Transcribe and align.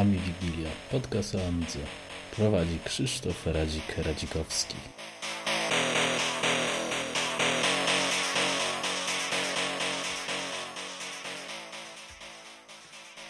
Ami 0.00 0.18
Wigilia, 0.18 0.70
podcast 0.90 1.34
o 1.34 1.38
Amidze. 1.48 1.78
Prowadzi 2.36 2.78
Krzysztof 2.84 3.46
Radzik-Radzikowski. 3.46 4.74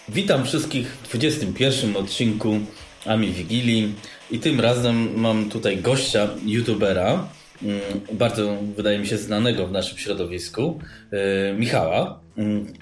Witam 0.08 0.44
wszystkich 0.44 0.88
w 0.88 1.08
21 1.08 1.96
odcinku 1.96 2.58
Ami 3.06 3.32
Wigilii 3.32 3.94
i 4.30 4.38
tym 4.38 4.60
razem 4.60 5.20
mam 5.20 5.50
tutaj 5.50 5.76
gościa, 5.76 6.28
youtubera, 6.46 7.28
mm, 7.62 7.80
bardzo 8.12 8.56
wydaje 8.76 8.98
mi 8.98 9.06
się 9.06 9.18
znanego 9.18 9.66
w 9.66 9.72
naszym 9.72 9.98
środowisku, 9.98 10.80
yy, 11.12 11.18
Michała. 11.58 12.20
Mm, 12.36 12.72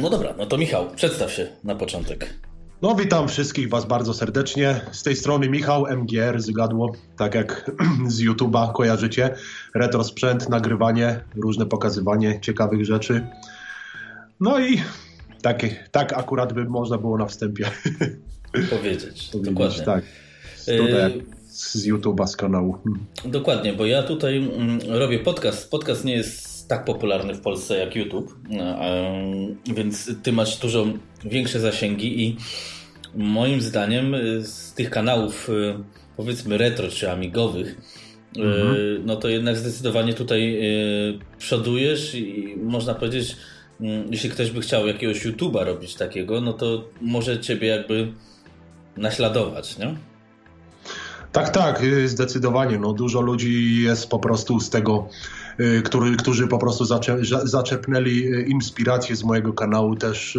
no 0.00 0.10
dobra, 0.10 0.34
no 0.38 0.46
to 0.46 0.58
Michał, 0.58 0.90
przedstaw 0.96 1.32
się 1.32 1.46
na 1.64 1.74
początek. 1.74 2.43
No 2.84 2.94
witam 2.94 3.28
wszystkich 3.28 3.68
Was 3.68 3.84
bardzo 3.84 4.14
serdecznie. 4.14 4.80
Z 4.92 5.02
tej 5.02 5.16
strony 5.16 5.48
Michał 5.48 5.86
MGR 5.86 6.42
Zygadło, 6.42 6.92
tak 7.16 7.34
jak 7.34 7.70
z 8.08 8.20
YouTube'a 8.20 8.72
kojarzycie. 8.72 9.34
Retro 9.74 10.04
sprzęt, 10.04 10.48
nagrywanie, 10.48 11.20
różne 11.36 11.66
pokazywanie 11.66 12.40
ciekawych 12.40 12.84
rzeczy. 12.84 13.26
No 14.40 14.60
i 14.60 14.82
tak, 15.42 15.62
tak 15.90 16.12
akurat 16.12 16.52
by 16.52 16.64
można 16.64 16.98
było 16.98 17.18
na 17.18 17.26
wstępie 17.26 17.70
powiedzieć. 18.78 19.30
Dokładnie. 19.34 19.84
Tak. 19.84 20.04
Tutaj 20.66 21.18
y, 21.18 21.24
z 21.48 21.86
YouTube'a, 21.86 22.26
z 22.26 22.36
kanału. 22.36 22.78
Dokładnie, 23.24 23.72
bo 23.72 23.86
ja 23.86 24.02
tutaj 24.02 24.36
mm, 24.36 24.80
robię 24.88 25.18
podcast. 25.18 25.70
Podcast 25.70 26.04
nie 26.04 26.14
jest 26.14 26.53
tak 26.68 26.84
popularny 26.84 27.34
w 27.34 27.40
Polsce 27.40 27.78
jak 27.78 27.96
YouTube, 27.96 28.34
więc 29.74 30.10
ty 30.22 30.32
masz 30.32 30.56
dużo 30.56 30.86
większe 31.24 31.60
zasięgi 31.60 32.22
i 32.24 32.36
moim 33.14 33.60
zdaniem 33.60 34.16
z 34.42 34.72
tych 34.72 34.90
kanałów 34.90 35.50
e, 35.50 35.82
powiedzmy 36.16 36.58
retro 36.58 36.88
czy 36.88 37.10
amigowych 37.10 37.80
e, 38.36 38.42
mhm. 38.42 38.76
no 39.06 39.16
to 39.16 39.28
jednak 39.28 39.56
zdecydowanie 39.56 40.14
tutaj 40.14 40.60
przodujesz 41.38 42.14
i 42.14 42.54
można 42.62 42.94
powiedzieć 42.94 43.36
mm, 43.80 44.12
jeśli 44.12 44.30
ktoś 44.30 44.50
by 44.50 44.60
chciał 44.60 44.86
jakiegoś 44.86 45.26
YouTube'a 45.26 45.64
robić 45.64 45.94
takiego, 45.94 46.40
no 46.40 46.52
to 46.52 46.84
może 47.00 47.40
ciebie 47.40 47.68
jakby 47.68 48.12
naśladować, 48.96 49.78
nie? 49.78 49.94
Tak, 51.34 51.50
tak, 51.50 51.82
y, 51.82 52.08
zdecydowanie. 52.08 52.78
No, 52.78 52.92
dużo 52.92 53.20
ludzi 53.20 53.82
jest 53.82 54.08
po 54.08 54.18
prostu 54.18 54.60
z 54.60 54.70
tego, 54.70 55.08
y, 55.08 55.43
który, 55.84 56.16
którzy 56.16 56.48
po 56.48 56.58
prostu 56.58 56.84
zaczep, 56.84 57.18
zaczepnęli 57.44 58.26
y, 58.26 58.42
inspirację 58.42 59.16
z 59.16 59.24
mojego 59.24 59.52
kanału, 59.52 59.96
też 59.96 60.38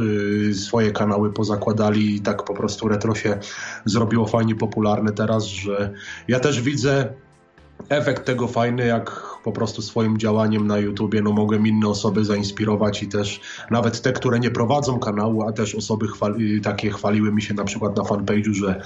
swoje 0.53 0.91
kanały 0.91 1.33
pozakładali 1.33 2.15
i 2.15 2.21
tak 2.21 2.43
po 2.43 2.53
prostu 2.53 2.87
retro 2.87 3.15
się 3.15 3.39
zrobiło 3.85 4.27
fajnie 4.27 4.55
popularne 4.55 5.11
teraz, 5.11 5.45
że 5.45 5.93
ja 6.27 6.39
też 6.39 6.61
widzę 6.61 7.13
efekt 7.89 8.25
tego 8.25 8.47
fajny, 8.47 8.85
jak 8.85 9.35
po 9.43 9.51
prostu 9.51 9.81
swoim 9.81 10.17
działaniem 10.17 10.67
na 10.67 10.77
YouTubie 10.77 11.21
no, 11.21 11.31
mogłem 11.31 11.67
inne 11.67 11.87
osoby 11.87 12.25
zainspirować 12.25 13.03
i 13.03 13.07
też 13.07 13.41
nawet 13.71 14.01
te, 14.01 14.13
które 14.13 14.39
nie 14.39 14.51
prowadzą 14.51 14.99
kanału, 14.99 15.43
a 15.43 15.51
też 15.51 15.75
osoby 15.75 16.07
chwali, 16.07 16.61
takie 16.61 16.89
chwaliły 16.89 17.31
mi 17.31 17.41
się 17.41 17.53
na 17.53 17.63
przykład 17.63 17.97
na 17.97 18.03
fanpage'u, 18.03 18.53
że 18.53 18.81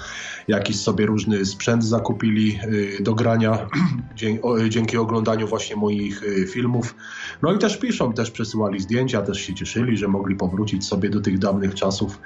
jakiś 0.48 0.80
sobie 0.80 1.06
różny 1.06 1.46
sprzęt 1.46 1.84
zakupili 1.84 2.58
y, 2.64 3.02
do 3.02 3.14
grania 3.14 3.68
dzięki 4.68 4.96
oglądaniu 4.96 5.46
właśnie 5.48 5.76
moich 5.76 6.22
y, 6.22 6.46
filmów. 6.46 6.94
No 7.42 7.52
i 7.52 7.58
też 7.58 7.76
piszą, 7.76 8.12
też 8.12 8.30
przesyłali 8.30 8.80
zdjęcia, 8.80 9.22
też 9.22 9.40
się 9.40 9.54
cieszyli, 9.54 9.96
że 9.96 10.08
mogli 10.08 10.36
powrócić 10.36 10.86
sobie 10.86 11.10
do 11.10 11.20
tych 11.20 11.38
dawnych 11.38 11.74
czasów. 11.74 12.18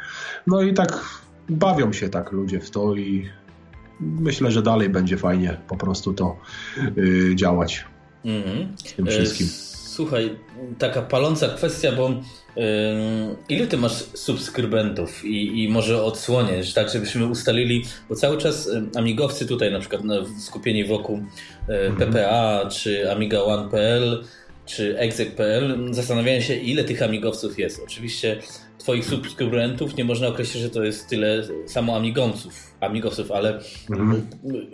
No 0.47 0.63
i 0.63 0.75
tak 0.75 1.05
bawią 1.49 1.93
się 1.93 2.09
tak 2.09 2.33
ludzie 2.33 2.61
w 2.61 2.71
to 2.71 2.95
i 2.95 3.29
myślę, 4.01 4.51
że 4.51 4.63
dalej 4.63 4.89
będzie 4.89 5.17
fajnie 5.17 5.57
po 5.69 5.77
prostu 5.77 6.15
to 6.15 6.37
yy, 6.97 7.37
działać 7.37 7.85
mm. 8.25 8.77
z 8.85 8.93
tym 8.93 9.07
wszystkim. 9.07 9.47
E, 9.47 9.51
słuchaj, 9.95 10.37
taka 10.79 11.03
paląca 11.03 11.49
kwestia, 11.49 11.93
bo 11.93 12.11
yy, 12.57 12.65
ile 13.49 13.67
ty 13.67 13.77
masz 13.77 13.93
subskrybentów 14.15 15.25
i, 15.25 15.65
i 15.65 15.69
może 15.69 16.03
odsłoniesz, 16.03 16.73
tak 16.73 16.91
żebyśmy 16.91 17.27
ustalili, 17.27 17.85
bo 18.09 18.15
cały 18.15 18.39
czas 18.39 18.71
amigowcy 18.97 19.47
tutaj 19.47 19.73
na 19.73 19.81
przykład 19.81 20.05
no, 20.05 20.15
skupieni 20.39 20.85
wokół 20.85 21.23
yy, 21.69 21.93
PPA 21.99 22.69
czy 22.69 23.13
Amiga 23.13 23.41
One.pl 23.43 24.25
czy 24.67 24.99
exec.pl 24.99 25.95
zastanawiają 25.95 26.41
się 26.41 26.55
ile 26.55 26.85
tych 26.85 27.03
amigowców 27.03 27.59
jest. 27.59 27.81
Oczywiście 27.85 28.39
Twoich 28.85 29.05
subskrybentów 29.05 29.97
nie 29.97 30.05
można 30.05 30.29
określić, 30.29 30.63
że 30.63 30.71
to 30.71 30.85
jest 30.85 31.09
tyle 31.09 31.43
samo 31.67 31.97
amigowców, 31.97 32.77
amigowców 32.81 33.31
ale 33.33 33.61
mhm. 33.91 34.27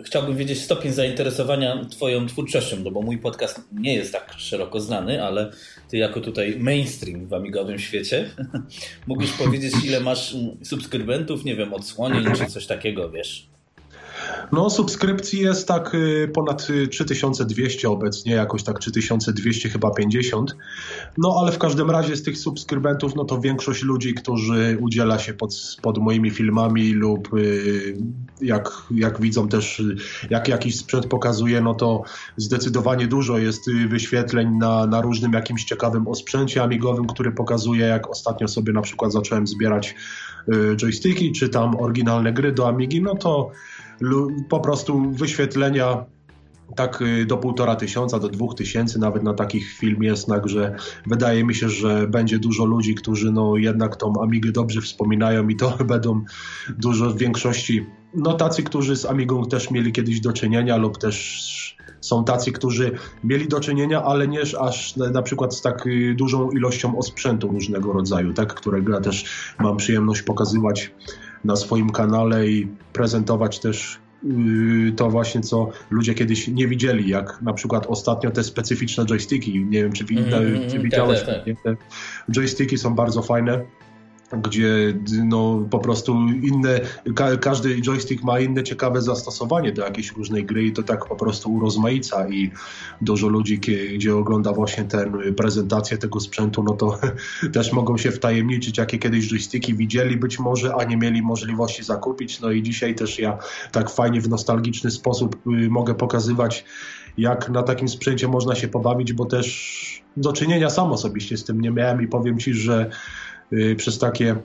chciałbym 0.05 0.37
wiedzieć 0.37 0.61
stopień 0.61 0.91
zainteresowania 0.91 1.85
Twoją 1.85 2.27
twórczością, 2.27 2.77
no 2.83 2.91
bo 2.91 3.01
mój 3.01 3.17
podcast 3.17 3.61
nie 3.73 3.95
jest 3.95 4.11
tak 4.11 4.33
szeroko 4.37 4.79
znany, 4.79 5.23
ale 5.23 5.51
Ty 5.89 5.97
jako 5.97 6.21
tutaj 6.21 6.55
mainstream 6.59 7.27
w 7.27 7.33
amigowym 7.33 7.79
świecie 7.79 8.29
mógłbyś 9.07 9.31
powiedzieć, 9.31 9.73
ile 9.85 9.99
masz 9.99 10.35
subskrybentów, 10.63 11.45
nie 11.45 11.55
wiem, 11.55 11.73
odsłonień 11.73 12.25
czy 12.35 12.45
coś 12.45 12.67
takiego, 12.67 13.09
wiesz? 13.09 13.50
No, 14.51 14.69
subskrypcji 14.69 15.39
jest 15.39 15.67
tak 15.67 15.95
y, 15.95 16.31
ponad 16.33 16.67
3200 16.91 17.89
obecnie, 17.89 18.33
jakoś 18.33 18.63
tak 18.63 18.79
3200 18.79 19.69
chyba 19.69 19.91
50. 19.91 20.55
No, 21.17 21.35
ale 21.39 21.51
w 21.51 21.57
każdym 21.57 21.91
razie 21.91 22.15
z 22.15 22.23
tych 22.23 22.37
subskrybentów, 22.37 23.15
no 23.15 23.25
to 23.25 23.41
większość 23.41 23.83
ludzi, 23.83 24.13
którzy 24.13 24.77
udziela 24.81 25.19
się 25.19 25.33
pod, 25.33 25.77
pod 25.81 25.97
moimi 25.97 26.31
filmami 26.31 26.93
lub 26.93 27.33
y, 27.33 27.97
jak, 28.41 28.83
jak 28.91 29.21
widzą 29.21 29.47
też, 29.47 29.83
jak 30.29 30.47
jakiś 30.47 30.77
sprzęt 30.77 31.07
pokazuje, 31.07 31.61
no 31.61 31.73
to 31.73 32.03
zdecydowanie 32.37 33.07
dużo 33.07 33.37
jest 33.37 33.67
y, 33.67 33.87
wyświetleń 33.87 34.49
na, 34.57 34.87
na 34.87 35.01
różnym 35.01 35.33
jakimś 35.33 35.63
ciekawym 35.63 36.07
osprzęcie 36.07 36.63
amigowym, 36.63 37.07
który 37.07 37.31
pokazuje, 37.31 37.85
jak 37.85 38.09
ostatnio 38.09 38.47
sobie 38.47 38.73
na 38.73 38.81
przykład 38.81 39.11
zacząłem 39.11 39.47
zbierać 39.47 39.95
joysticki, 40.77 41.31
czy 41.31 41.49
tam 41.49 41.75
oryginalne 41.75 42.33
gry 42.33 42.51
do 42.51 42.67
Amigi, 42.67 43.01
no 43.01 43.15
to 43.15 43.51
po 44.49 44.59
prostu 44.59 45.11
wyświetlenia 45.11 46.05
tak 46.75 47.01
y, 47.01 47.25
do 47.25 47.37
półtora 47.37 47.75
tysiąca, 47.75 48.19
do 48.19 48.29
dwóch 48.29 48.55
tysięcy. 48.55 48.99
Nawet 48.99 49.23
na 49.23 49.33
takich 49.33 49.73
film 49.73 50.03
jest, 50.03 50.27
także 50.27 50.75
wydaje 51.05 51.43
mi 51.43 51.55
się, 51.55 51.69
że 51.69 52.07
będzie 52.07 52.39
dużo 52.39 52.65
ludzi, 52.65 52.95
którzy 52.95 53.31
no 53.31 53.57
jednak 53.57 53.95
tą 53.95 54.13
Amigę 54.21 54.51
dobrze 54.51 54.81
wspominają 54.81 55.47
i 55.47 55.55
to 55.55 55.77
będą 55.85 56.23
dużo 56.77 57.09
w 57.09 57.17
większości. 57.17 57.85
No 58.13 58.33
tacy, 58.33 58.63
którzy 58.63 58.95
z 58.95 59.05
Amigą 59.05 59.45
też 59.45 59.71
mieli 59.71 59.91
kiedyś 59.91 60.19
do 60.19 60.33
czynienia 60.33 60.77
lub 60.77 60.97
też 60.97 61.51
są 62.01 62.23
tacy, 62.23 62.51
którzy 62.51 62.91
mieli 63.23 63.47
do 63.47 63.59
czynienia, 63.59 64.03
ale 64.03 64.27
nie 64.27 64.41
aż 64.59 64.95
na 64.95 65.21
przykład 65.21 65.55
z 65.55 65.61
tak 65.61 65.87
y, 65.87 66.15
dużą 66.17 66.51
ilością 66.51 66.97
osprzętu 66.97 67.47
różnego 67.47 67.93
rodzaju, 67.93 68.33
tak, 68.33 68.53
którego 68.53 68.93
ja 68.93 69.01
też 69.01 69.25
mam 69.59 69.77
przyjemność 69.77 70.21
pokazywać 70.21 70.91
na 71.43 71.55
swoim 71.55 71.89
kanale 71.89 72.47
i 72.47 72.67
prezentować 72.93 73.59
też 73.59 73.99
yy, 74.23 74.91
to 74.91 75.09
właśnie, 75.09 75.41
co 75.41 75.69
ludzie 75.89 76.13
kiedyś 76.13 76.47
nie 76.47 76.67
widzieli, 76.67 77.09
jak 77.09 77.41
na 77.41 77.53
przykład 77.53 77.85
ostatnio 77.87 78.31
te 78.31 78.43
specyficzne 78.43 79.05
joysticki. 79.05 79.65
Nie 79.65 79.83
wiem, 79.83 79.91
czy, 79.91 80.05
mm, 80.11 80.25
czy 80.69 80.71
tak, 80.71 80.81
widziałeś. 80.81 81.23
Tak, 81.23 81.45
tak. 81.45 81.63
Te 81.63 81.75
joysticki 82.31 82.77
są 82.77 82.95
bardzo 82.95 83.21
fajne 83.21 83.65
gdzie 84.37 84.93
no, 85.25 85.65
po 85.69 85.79
prostu 85.79 86.15
inne, 86.41 86.79
ka 87.15 87.37
każdy 87.37 87.81
joystick 87.81 88.23
ma 88.23 88.39
inne 88.39 88.63
ciekawe 88.63 89.01
zastosowanie 89.01 89.71
do 89.71 89.85
jakiejś 89.85 90.11
różnej 90.11 90.45
gry 90.45 90.63
i 90.63 90.73
to 90.73 90.83
tak 90.83 91.05
po 91.05 91.15
prostu 91.15 91.53
urozmaica 91.53 92.27
i 92.27 92.51
dużo 93.01 93.27
ludzi, 93.27 93.59
gdzie 93.95 94.15
ogląda 94.15 94.53
właśnie 94.53 94.83
tę 94.83 95.11
prezentację 95.37 95.97
tego 95.97 96.19
sprzętu, 96.19 96.63
no 96.63 96.73
to 96.73 96.97
też 97.53 97.73
mogą 97.73 97.97
się 97.97 98.11
wtajemniczyć, 98.11 98.77
jakie 98.77 98.99
kiedyś 98.99 99.27
joysticki 99.27 99.75
widzieli 99.75 100.17
być 100.17 100.39
może, 100.39 100.75
a 100.75 100.83
nie 100.83 100.97
mieli 100.97 101.21
możliwości 101.21 101.83
zakupić. 101.83 102.39
No 102.39 102.51
i 102.51 102.63
dzisiaj 102.63 102.95
też 102.95 103.19
ja 103.19 103.37
tak 103.71 103.89
fajnie 103.89 104.21
w 104.21 104.29
nostalgiczny 104.29 104.91
sposób 104.91 105.35
y, 105.35 105.69
mogę 105.69 105.95
pokazywać, 105.95 106.65
jak 107.17 107.49
na 107.49 107.63
takim 107.63 107.87
sprzęcie 107.89 108.27
można 108.27 108.55
się 108.55 108.67
pobawić, 108.67 109.13
bo 109.13 109.25
też 109.25 110.01
do 110.17 110.33
czynienia 110.33 110.69
sam 110.69 110.91
osobiście 110.91 111.37
z 111.37 111.43
tym 111.43 111.61
nie 111.61 111.71
miałem 111.71 112.01
i 112.01 112.07
powiem 112.07 112.39
Ci, 112.39 112.53
że 112.53 112.89
przez 113.77 113.99
takie 113.99 114.35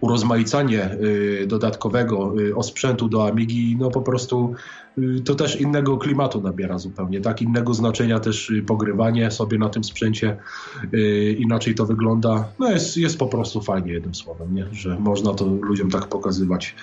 urozmaicanie 0.00 0.90
y, 0.92 1.46
dodatkowego 1.46 2.40
y, 2.40 2.56
osprzętu 2.56 3.08
do 3.08 3.26
Amigi, 3.26 3.76
no 3.80 3.90
po 3.90 4.02
prostu 4.02 4.54
to 5.24 5.34
też 5.34 5.60
innego 5.60 5.96
klimatu 5.98 6.40
nabiera 6.40 6.78
zupełnie, 6.78 7.20
tak? 7.20 7.42
Innego 7.42 7.74
znaczenia 7.74 8.20
też 8.20 8.52
pogrywanie 8.66 9.30
sobie 9.30 9.58
na 9.58 9.68
tym 9.68 9.84
sprzęcie, 9.84 10.36
inaczej 11.38 11.74
to 11.74 11.86
wygląda. 11.86 12.48
No 12.58 12.70
jest, 12.70 12.96
jest 12.96 13.18
po 13.18 13.26
prostu 13.26 13.60
fajnie 13.60 13.92
jednym 13.92 14.14
słowem, 14.14 14.54
nie? 14.54 14.66
Że 14.72 14.98
można 14.98 15.34
to 15.34 15.46
ludziom 15.46 15.90
tak 15.90 16.06
pokazywać. 16.06 16.74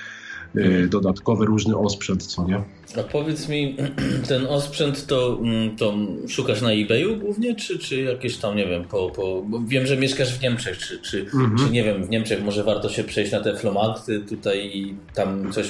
Dodatkowy 0.90 1.46
różny 1.46 1.78
osprzęt, 1.78 2.24
co 2.24 2.48
nie? 2.48 2.62
A 3.00 3.04
powiedz 3.04 3.50
mi, 3.50 3.78
ten 4.30 4.46
osprzęt 4.46 5.08
to, 5.08 5.40
mm, 5.42 5.76
to 5.76 5.94
szukasz 6.28 6.62
na 6.62 6.72
eBayu 6.72 7.18
głównie, 7.18 7.56
czy, 7.56 7.80
czy 7.80 8.02
jakieś 8.02 8.38
tam, 8.38 8.56
nie 8.56 8.68
wiem, 8.68 8.84
po, 8.84 9.10
po 9.10 9.44
wiem, 9.68 9.86
że 9.86 9.98
mieszkasz 9.98 10.34
w 10.34 10.42
Niemczech, 10.42 10.78
czy, 10.78 11.00
czy, 11.00 11.22
mhm. 11.22 11.58
czy 11.58 11.70
nie 11.72 11.84
wiem, 11.84 12.04
w 12.04 12.10
Niemczech 12.10 12.44
może 12.44 12.64
warto 12.64 12.90
się 12.90 13.04
przejść 13.04 13.32
na 13.32 13.40
te 13.40 13.58
flomarty 13.58 14.20
tutaj 14.20 14.72
i 14.74 14.96
tam 15.14 15.52
coś 15.52 15.66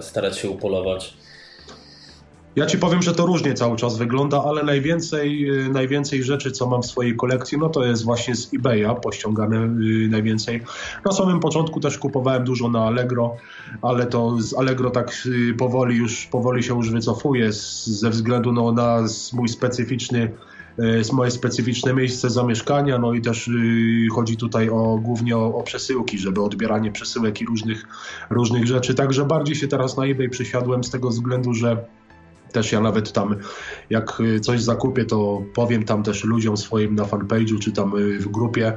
starać 0.00 0.38
się 0.38 0.50
upolować? 0.50 1.14
Ja 2.56 2.66
ci 2.66 2.78
powiem, 2.78 3.02
że 3.02 3.14
to 3.14 3.26
różnie 3.26 3.54
cały 3.54 3.76
czas 3.76 3.98
wygląda, 3.98 4.44
ale 4.44 4.62
najwięcej, 4.62 5.50
y, 5.50 5.68
najwięcej 5.68 6.24
rzeczy, 6.24 6.50
co 6.50 6.66
mam 6.66 6.82
w 6.82 6.86
swojej 6.86 7.16
kolekcji, 7.16 7.58
no 7.58 7.68
to 7.68 7.84
jest 7.84 8.04
właśnie 8.04 8.36
z 8.36 8.54
eBaya 8.54 9.00
pościągane 9.02 9.56
y, 9.56 10.08
najwięcej. 10.10 10.62
Na 11.04 11.12
samym 11.12 11.40
początku 11.40 11.80
też 11.80 11.98
kupowałem 11.98 12.44
dużo 12.44 12.68
na 12.68 12.84
Allegro, 12.84 13.36
ale 13.82 14.06
to 14.06 14.36
z 14.40 14.54
Allegro 14.54 14.90
tak 14.90 15.12
y, 15.26 15.54
powoli 15.54 15.96
już 15.96 16.26
powoli 16.26 16.62
się 16.62 16.76
już 16.76 16.90
wycofuje 16.90 17.52
ze 17.52 18.10
względu 18.10 18.52
no, 18.52 18.72
na 18.72 19.04
mój 19.32 19.48
specyficzny 19.48 20.32
moje 21.12 21.30
specyficzne 21.30 21.94
miejsce 21.94 22.30
zamieszkania, 22.30 22.98
no 22.98 23.14
i 23.14 23.20
też 23.20 23.50
chodzi 24.14 24.36
tutaj 24.36 24.70
o, 24.70 24.98
głównie 25.02 25.36
o, 25.36 25.54
o, 25.54 25.62
przesyłki, 25.62 26.18
żeby 26.18 26.42
odbieranie 26.42 26.92
przesyłek 26.92 27.40
i 27.40 27.46
różnych, 27.46 27.86
różnych 28.30 28.66
rzeczy. 28.66 28.94
Także 28.94 29.24
bardziej 29.24 29.56
się 29.56 29.68
teraz 29.68 29.96
na 29.96 30.04
eBay 30.04 30.28
przysiadłem 30.28 30.84
z 30.84 30.90
tego 30.90 31.08
względu, 31.08 31.54
że 31.54 31.84
też 32.56 32.72
ja 32.72 32.80
nawet 32.80 33.12
tam, 33.12 33.36
jak 33.90 34.20
y, 34.20 34.40
coś 34.40 34.62
zakupię, 34.62 35.04
to 35.04 35.42
powiem 35.54 35.84
tam 35.84 36.02
też 36.02 36.24
ludziom 36.24 36.56
swoim 36.56 36.94
na 36.94 37.04
fanpage'u, 37.04 37.58
czy 37.58 37.72
tam 37.72 37.96
y, 37.96 38.18
w 38.18 38.28
grupie, 38.28 38.72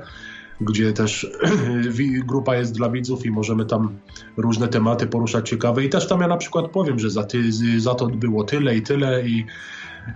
gdzie 0.62 0.94
też 0.94 1.28
grupa 2.31 2.56
jest 2.56 2.74
dla 2.74 2.90
widzów 2.90 3.26
i 3.26 3.31
możemy 3.31 3.66
tam 3.66 3.98
różne 4.38 4.68
tematy 4.68 5.08
poruszać 5.08 5.50
ciekawe. 5.50 5.84
I 5.84 5.90
też 5.90 6.08
tam 6.08 6.22
ja 6.22 6.28
na 6.28 6.38
przykład 6.38 6.72
powiem, 6.72 7.00
że 7.00 7.10
za, 7.10 7.24
ty, 7.24 7.52
za 7.78 7.96
to 7.96 8.08
było 8.08 8.44
tyle 8.44 8.76
i 8.76 8.81
tyle 8.81 9.28
i 9.28 9.46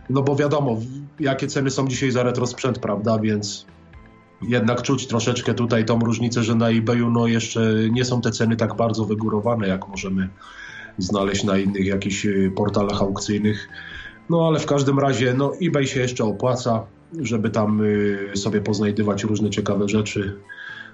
no 0.10 0.24
bo 0.24 0.36
wiadomo, 0.36 0.78
jakie 1.20 1.48
ceny 1.48 1.70
są 1.70 1.88
dzisiaj 1.88 2.12
za 2.12 2.24
retrosprzęt, 2.24 2.80
prawda, 2.80 3.20
więc 3.20 3.66
jednak 4.42 4.82
czuć 4.82 5.08
troszeczkę 5.08 5.54
tutaj 5.54 5.86
tą 5.86 6.00
różnicę, 6.00 6.44
że 6.44 6.56
na 6.56 6.70
eBayu 6.70 7.10
no 7.10 7.28
jeszcze 7.28 7.74
nie 7.92 8.06
są 8.06 8.22
te 8.22 8.32
ceny 8.32 8.56
tak 8.56 8.76
bardzo 8.76 9.06
wygórowane, 9.06 9.68
jak 9.68 9.88
możemy 9.88 10.30
znaleźć 10.98 11.44
na 11.44 11.58
innych 11.58 11.86
jakichś 11.86 12.26
y, 12.26 12.52
portalach 12.56 13.02
aukcyjnych. 13.02 13.70
No 14.30 14.48
ale 14.48 14.60
w 14.60 14.66
każdym 14.66 15.00
razie 15.00 15.34
no, 15.34 15.54
eBay 15.62 15.88
się 15.88 16.00
jeszcze 16.00 16.24
opłaca, 16.24 16.86
żeby 17.22 17.50
tam 17.50 17.82
y, 17.82 18.32
sobie 18.36 18.62
poznajdywać 18.62 19.24
różne 19.24 19.50
ciekawe 19.50 19.90
rzeczy. 19.90 20.36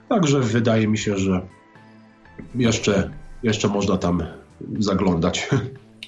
Także 0.09 0.39
wydaje 0.39 0.87
mi 0.87 0.97
się, 0.97 1.17
że 1.17 1.41
jeszcze, 2.55 3.09
jeszcze 3.43 3.67
można 3.67 3.97
tam 3.97 4.23
zaglądać. 4.79 5.49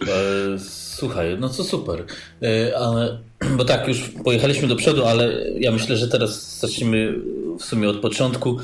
E, 0.07 0.59
słuchaj, 0.59 1.37
no 1.39 1.49
co 1.49 1.63
super. 1.63 2.05
E, 2.41 2.77
ale, 2.77 3.19
bo 3.57 3.65
tak, 3.65 3.87
już 3.87 4.09
pojechaliśmy 4.23 4.67
do 4.67 4.75
przodu, 4.75 5.05
ale 5.05 5.49
ja 5.59 5.71
myślę, 5.71 5.97
że 5.97 6.07
teraz 6.07 6.59
zacznijmy 6.59 7.19
w 7.59 7.63
sumie 7.63 7.89
od 7.89 7.97
początku. 7.97 8.57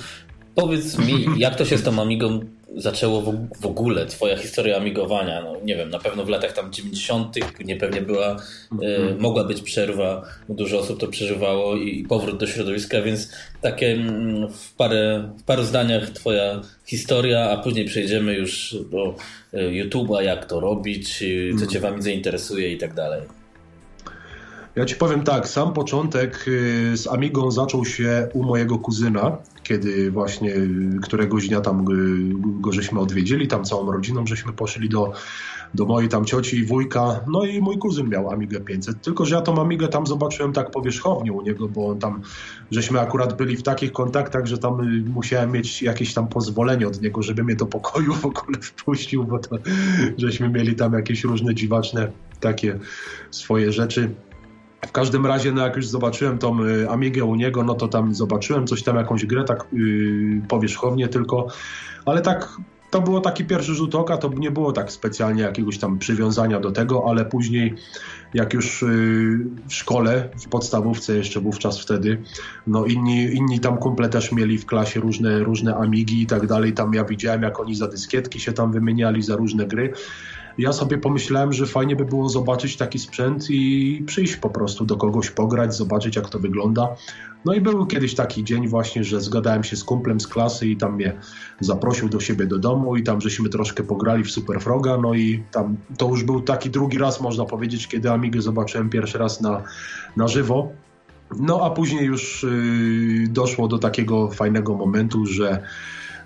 Powiedz 0.56 0.98
mi, 0.98 1.26
jak 1.38 1.56
to 1.56 1.66
się 1.66 1.78
z 1.78 1.84
tą 1.84 2.02
Amigą 2.02 2.40
zaczęło 2.76 3.22
w, 3.62 3.66
ogóle 3.66 4.06
twoja 4.06 4.38
historia 4.38 4.78
amigowania? 4.78 5.42
No, 5.42 5.54
nie 5.64 5.76
wiem, 5.76 5.90
na 5.90 6.00
pewno 6.00 6.26
w 6.26 6.30
latach 6.30 6.54
tam 6.54 6.74
90. 6.74 7.36
niepewnie 7.66 8.02
była, 8.02 8.28
e, 8.82 8.98
mhm. 8.98 9.20
mogła 9.20 9.44
być 9.44 9.62
przerwa, 9.62 10.26
dużo 10.50 10.80
osób 10.80 11.00
to 11.00 11.08
przeżywało 11.08 11.76
i, 11.76 12.00
i 12.00 12.04
powrót 12.04 12.40
do 12.40 12.48
środowiska, 12.48 13.02
więc 13.02 13.32
takie 13.62 13.88
mm, 13.88 14.50
w, 14.50 14.74
parę, 14.74 15.30
w 15.40 15.44
paru 15.44 15.64
zdaniach 15.64 16.10
twoja 16.10 16.62
historia, 16.86 17.50
a 17.50 17.58
później 17.58 17.86
przejdziemy 17.86 18.34
już 18.34 18.76
do 18.92 19.16
e, 19.54 19.58
YouTube'a, 19.58 20.22
jak 20.22 20.46
to 20.46 20.60
robić, 20.60 21.18
co 21.20 21.52
mhm. 21.52 21.70
cię 21.70 21.80
wami 21.80 22.02
zainteresuje 22.02 22.74
i 22.74 22.78
tak 22.78 22.94
dalej. 22.94 23.22
Ja 24.78 24.86
ci 24.86 24.96
powiem 24.96 25.24
tak, 25.24 25.48
sam 25.48 25.74
początek 25.74 26.46
y, 26.48 26.98
z 26.98 27.08
Amigą 27.08 27.52
zaczął 27.52 27.86
się 27.86 28.28
u 28.34 28.44
mojego 28.44 28.80
kuzyna, 28.80 29.38
kiedy 29.68 30.12
właśnie 30.12 30.54
któregoś 31.02 31.48
dnia 31.48 31.62
tam 31.62 31.86
go 32.62 32.72
żeśmy 32.72 33.00
odwiedzili, 33.00 33.48
tam 33.48 33.64
całą 33.66 33.92
rodziną 33.92 34.28
żeśmy 34.28 34.54
poszli 34.54 34.90
do, 34.90 35.14
do 35.74 35.86
mojej 35.86 36.10
tam 36.10 36.26
cioci 36.26 36.58
i 36.58 36.66
wujka, 36.66 37.20
no 37.28 37.46
i 37.46 37.60
mój 37.60 37.78
kuzyn 37.78 38.10
miał 38.10 38.32
Amigę 38.32 38.60
500, 38.60 39.02
tylko 39.02 39.26
że 39.26 39.36
ja 39.36 39.42
tą 39.42 39.62
Amigę 39.62 39.88
tam 39.88 40.08
zobaczyłem 40.08 40.54
tak 40.54 40.72
powierzchownie 40.72 41.34
u 41.34 41.42
niego, 41.42 41.68
bo 41.68 41.88
on 41.88 42.00
tam, 42.00 42.22
żeśmy 42.72 43.00
akurat 43.00 43.38
byli 43.38 43.58
w 43.58 43.64
takich 43.64 43.92
kontaktach, 43.92 44.46
że 44.46 44.58
tam 44.58 44.80
y, 44.80 45.10
musiałem 45.10 45.52
mieć 45.52 45.82
jakieś 45.82 46.14
tam 46.14 46.28
pozwolenie 46.28 46.88
od 46.88 47.02
niego, 47.02 47.24
żeby 47.24 47.44
mnie 47.44 47.56
do 47.56 47.66
pokoju 47.66 48.14
w 48.14 48.26
ogóle 48.26 48.58
wpuścił, 48.62 49.24
bo 49.24 49.40
to, 49.40 49.58
żeśmy 50.18 50.50
mieli 50.50 50.76
tam 50.76 50.94
jakieś 50.94 51.24
różne 51.24 51.56
dziwaczne 51.56 52.12
takie 52.40 52.80
swoje 53.32 53.72
rzeczy. 53.72 54.10
W 54.86 54.92
każdym 54.92 55.26
razie, 55.26 55.52
no 55.52 55.62
jak 55.62 55.76
już 55.76 55.88
zobaczyłem 55.88 56.38
tą 56.38 56.64
y, 56.64 56.90
Amigę 56.90 57.24
u 57.24 57.36
niego, 57.36 57.64
no 57.64 57.74
to 57.74 57.88
tam 57.88 58.16
zobaczyłem 58.16 58.68
coś 58.68 58.84
tam, 58.84 58.96
jakąś 58.96 59.26
grę 59.26 59.44
tak 59.44 59.66
yy, 59.74 60.42
powierzchownie 60.48 61.08
tylko, 61.08 61.48
ale 62.06 62.22
tak 62.22 62.58
to 62.90 63.02
było 63.02 63.22
taki 63.22 63.46
pierwszy 63.46 63.74
rzut 63.74 63.96
oka, 63.96 64.18
to 64.18 64.30
nie 64.30 64.52
było 64.52 64.72
tak 64.72 64.92
specjalnie 64.92 65.44
jakiegoś 65.44 65.78
tam 65.78 66.00
przywiązania 66.00 66.60
do 66.60 66.72
tego, 66.72 67.04
ale 67.10 67.26
później 67.26 67.76
jak 68.34 68.54
już 68.54 68.82
yy, 68.82 68.90
w 69.68 69.74
szkole, 69.74 70.30
w 70.46 70.50
podstawówce 70.50 71.18
jeszcze 71.18 71.40
wówczas 71.40 71.80
wtedy, 71.80 72.22
no 72.68 72.86
inni, 72.86 73.24
inni 73.24 73.60
tam 73.60 73.78
kumple 73.78 74.10
też 74.10 74.32
mieli 74.32 74.58
w 74.58 74.66
klasie 74.66 75.00
różne, 75.00 75.40
różne 75.40 75.76
Amigi 75.76 76.22
i 76.22 76.26
tak 76.26 76.48
dalej, 76.48 76.74
tam 76.74 76.94
ja 76.94 77.04
widziałem 77.04 77.44
jak 77.44 77.60
oni 77.60 77.76
za 77.76 77.88
dyskietki 77.88 78.40
się 78.40 78.54
tam 78.54 78.72
wymieniali, 78.72 79.22
za 79.22 79.36
różne 79.36 79.66
gry, 79.66 79.94
ja 80.58 80.74
sobie 80.74 80.98
pomyślałem, 80.98 81.54
że 81.54 81.66
fajnie 81.66 81.96
by 81.96 82.06
było 82.06 82.30
zobaczyć 82.30 82.78
taki 82.78 83.00
sprzęt 83.00 83.50
i 83.50 84.04
przyjść 84.06 84.36
po 84.36 84.50
prostu 84.50 84.86
do 84.86 84.98
kogoś 84.98 85.32
pograć, 85.32 85.76
zobaczyć 85.76 86.16
jak 86.16 86.30
to 86.30 86.40
wygląda. 86.40 86.96
No 87.46 87.54
i 87.54 87.62
był 87.62 87.86
kiedyś 87.86 88.16
taki 88.16 88.44
dzień 88.44 88.68
właśnie, 88.68 89.04
że 89.04 89.22
zgadałem 89.22 89.64
się 89.64 89.76
z 89.76 89.84
kumplem 89.84 90.20
z 90.20 90.28
klasy 90.28 90.68
i 90.68 90.78
tam 90.78 90.96
mnie 90.96 91.14
zaprosił 91.60 92.10
do 92.10 92.20
siebie 92.20 92.46
do 92.46 92.60
domu 92.60 92.96
i 92.96 93.04
tam 93.04 93.22
żeśmy 93.22 93.50
troszkę 93.50 93.84
pograli 93.84 94.24
w 94.24 94.32
Super 94.32 94.60
Froga, 94.62 94.98
no 94.98 95.14
i 95.14 95.44
tam 95.52 95.78
to 95.98 96.10
już 96.10 96.24
był 96.24 96.42
taki 96.42 96.70
drugi 96.70 96.98
raz 96.98 97.22
można 97.22 97.46
powiedzieć, 97.46 97.88
kiedy 97.88 98.12
Amigę 98.12 98.42
zobaczyłem 98.42 98.90
pierwszy 98.90 99.18
raz 99.18 99.42
na, 99.42 99.64
na 100.18 100.28
żywo. 100.28 100.72
No 101.40 101.62
a 101.66 101.70
później 101.70 102.06
już 102.06 102.44
yy, 102.44 103.28
doszło 103.28 103.68
do 103.68 103.78
takiego 103.78 104.32
fajnego 104.32 104.76
momentu, 104.76 105.26
że 105.26 105.64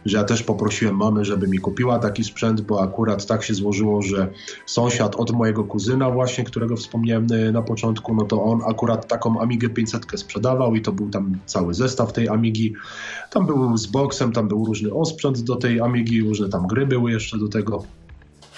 że 0.06 0.18
ja 0.18 0.24
też 0.24 0.44
poprosiłem 0.44 0.96
mamę, 0.96 1.26
żeby 1.26 1.48
mi 1.48 1.58
kupiła 1.58 2.00
taki 2.00 2.24
sprzęt, 2.24 2.62
bo 2.62 2.82
akurat 2.82 3.26
tak 3.26 3.44
się 3.44 3.54
złożyło, 3.54 4.02
że 4.02 4.28
sąsiad 4.66 5.16
od 5.16 5.32
mojego 5.32 5.64
kuzyna 5.64 6.10
właśnie, 6.10 6.44
którego 6.44 6.76
wspomniałem 6.76 7.28
na 7.52 7.62
początku, 7.62 8.16
no 8.16 8.26
to 8.26 8.44
on 8.44 8.62
akurat 8.68 9.08
taką 9.08 9.42
Amigę 9.42 9.70
500 9.70 10.06
sprzedawał 10.16 10.76
i 10.76 10.82
to 10.82 10.92
był 10.92 11.10
tam 11.10 11.38
cały 11.46 11.74
zestaw 11.74 12.14
tej 12.14 12.30
Amigi. 12.30 12.74
Tam 13.32 13.46
był 13.46 13.78
z 13.78 13.88
boksem, 13.88 14.32
tam 14.32 14.48
był 14.48 14.66
różny 14.66 14.94
osprzęt 14.94 15.42
do 15.42 15.56
tej 15.56 15.82
Amigi, 15.82 16.22
różne 16.22 16.50
tam 16.50 16.68
gry 16.68 16.86
były 16.86 17.12
jeszcze 17.12 17.38
do 17.38 17.48
tego. 17.48 17.84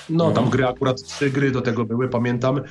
No, 0.09 0.23
tam 0.23 0.43
mhm. 0.43 0.49
gry, 0.49 0.67
akurat 0.67 1.03
trzy 1.03 1.29
gry 1.29 1.51
do 1.51 1.61
tego 1.61 1.85
były, 1.85 2.09
pamiętam. 2.09 2.61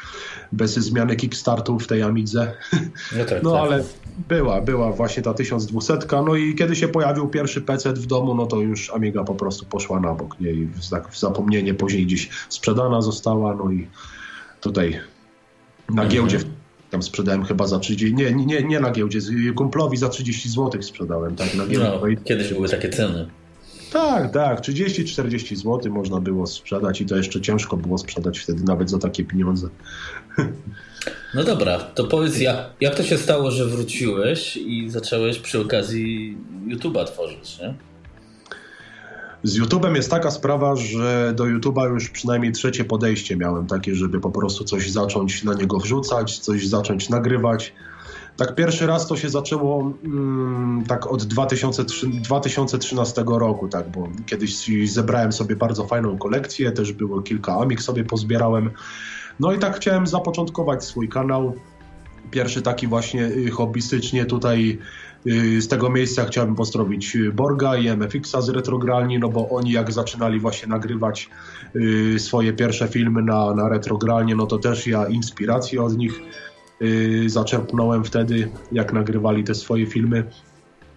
bez 0.52 0.72
zmiany 0.74 1.16
kickstartu 1.16 1.78
w 1.78 1.86
tej 1.86 2.02
Amidze. 2.02 2.52
No, 3.18 3.24
tak, 3.24 3.42
no 3.42 3.52
tak. 3.52 3.62
ale 3.62 3.84
była, 4.28 4.60
była 4.60 4.92
właśnie 4.92 5.22
ta 5.22 5.34
1200. 5.34 5.98
No 6.26 6.36
i 6.36 6.54
kiedy 6.54 6.76
się 6.76 6.88
pojawił 6.88 7.28
pierwszy 7.28 7.60
PC 7.60 7.92
w 7.92 8.06
domu, 8.06 8.34
no 8.34 8.46
to 8.46 8.60
już 8.60 8.90
Amiga 8.90 9.24
po 9.24 9.34
prostu 9.34 9.66
poszła 9.66 10.00
na 10.00 10.14
bok. 10.14 10.40
Nie? 10.40 10.50
I 10.50 10.66
w, 10.66 10.88
tak 10.90 11.08
w 11.08 11.18
zapomnienie 11.18 11.74
później 11.74 12.06
gdzieś 12.06 12.28
sprzedana 12.48 13.02
została. 13.02 13.54
No 13.54 13.72
i 13.72 13.88
tutaj 14.60 15.00
na 15.94 16.06
giełdzie 16.06 16.38
tam 16.90 17.02
sprzedałem 17.02 17.44
chyba 17.44 17.66
za 17.66 17.78
30, 17.78 18.14
nie, 18.14 18.32
nie, 18.32 18.62
nie 18.62 18.80
na 18.80 18.90
giełdzie, 18.90 19.18
kumplowi 19.54 19.96
za 19.96 20.08
30 20.08 20.48
zł 20.48 20.82
sprzedałem, 20.82 21.36
tak, 21.36 21.54
na 21.54 21.66
giełdzie. 21.66 21.90
No, 22.00 22.22
kiedyś 22.24 22.52
były 22.52 22.68
takie 22.68 22.88
ceny. 22.88 23.28
Tak, 23.92 24.32
tak, 24.32 24.60
30-40 24.60 25.56
zł 25.56 25.92
można 25.92 26.20
było 26.20 26.46
sprzedać 26.46 27.00
i 27.00 27.06
to 27.06 27.16
jeszcze 27.16 27.40
ciężko 27.40 27.76
było 27.76 27.98
sprzedać 27.98 28.38
wtedy 28.38 28.64
nawet 28.64 28.90
za 28.90 28.98
takie 28.98 29.24
pieniądze. 29.24 29.68
No 31.34 31.44
dobra, 31.44 31.78
to 31.78 32.04
powiedz 32.04 32.38
jak, 32.40 32.56
jak 32.80 32.94
to 32.94 33.02
się 33.02 33.18
stało, 33.18 33.50
że 33.50 33.66
wróciłeś 33.66 34.56
i 34.56 34.90
zacząłeś 34.90 35.38
przy 35.38 35.60
okazji 35.60 36.36
YouTube'a 36.68 37.04
tworzyć, 37.04 37.58
nie? 37.58 37.74
Z 39.42 39.58
YouTube'em 39.58 39.96
jest 39.96 40.10
taka 40.10 40.30
sprawa, 40.30 40.76
że 40.76 41.32
do 41.36 41.44
YouTube'a 41.44 41.90
już 41.92 42.10
przynajmniej 42.10 42.52
trzecie 42.52 42.84
podejście 42.84 43.36
miałem 43.36 43.66
takie, 43.66 43.94
żeby 43.94 44.20
po 44.20 44.30
prostu 44.30 44.64
coś 44.64 44.90
zacząć 44.90 45.44
na 45.44 45.54
niego 45.54 45.78
wrzucać, 45.78 46.38
coś 46.38 46.68
zacząć 46.68 47.08
nagrywać. 47.08 47.74
Tak 48.36 48.54
pierwszy 48.54 48.86
raz 48.86 49.06
to 49.06 49.16
się 49.16 49.28
zaczęło 49.28 49.92
mm, 50.04 50.84
tak 50.88 51.06
od 51.06 51.24
2003, 51.24 52.08
2013 52.08 53.24
roku, 53.26 53.68
tak, 53.68 53.90
bo 53.90 54.08
kiedyś 54.26 54.70
zebrałem 54.84 55.32
sobie 55.32 55.56
bardzo 55.56 55.86
fajną 55.86 56.18
kolekcję, 56.18 56.72
też 56.72 56.92
było 56.92 57.22
kilka 57.22 57.56
amik 57.56 57.82
sobie 57.82 58.04
pozbierałem. 58.04 58.70
No 59.40 59.52
i 59.52 59.58
tak 59.58 59.76
chciałem 59.76 60.06
zapoczątkować 60.06 60.84
swój 60.84 61.08
kanał. 61.08 61.54
Pierwszy 62.30 62.62
taki 62.62 62.86
właśnie 62.86 63.24
y, 63.24 63.50
hobbystycznie 63.50 64.24
tutaj 64.24 64.78
z 65.58 65.68
tego 65.68 65.90
miejsca 65.90 66.24
chciałbym 66.24 66.54
pozdrowić 66.54 67.16
Borga 67.32 67.76
i 67.76 67.88
MFX-a 67.88 68.40
z 68.40 68.48
Retrogralni, 68.48 69.18
no 69.18 69.28
bo 69.28 69.48
oni 69.48 69.72
jak 69.72 69.92
zaczynali 69.92 70.40
właśnie 70.40 70.68
nagrywać 70.68 71.30
y, 71.76 72.18
swoje 72.18 72.52
pierwsze 72.52 72.88
filmy 72.88 73.22
na, 73.22 73.54
na 73.54 73.68
Retrogralnie, 73.68 74.34
no 74.34 74.46
to 74.46 74.58
też 74.58 74.86
ja 74.86 75.06
inspirację 75.06 75.82
od 75.82 75.96
nich 75.96 76.20
y, 76.82 77.24
zaczerpnąłem 77.26 78.04
wtedy, 78.04 78.50
jak 78.72 78.92
nagrywali 78.92 79.44
te 79.44 79.54
swoje 79.54 79.86
filmy. 79.86 80.24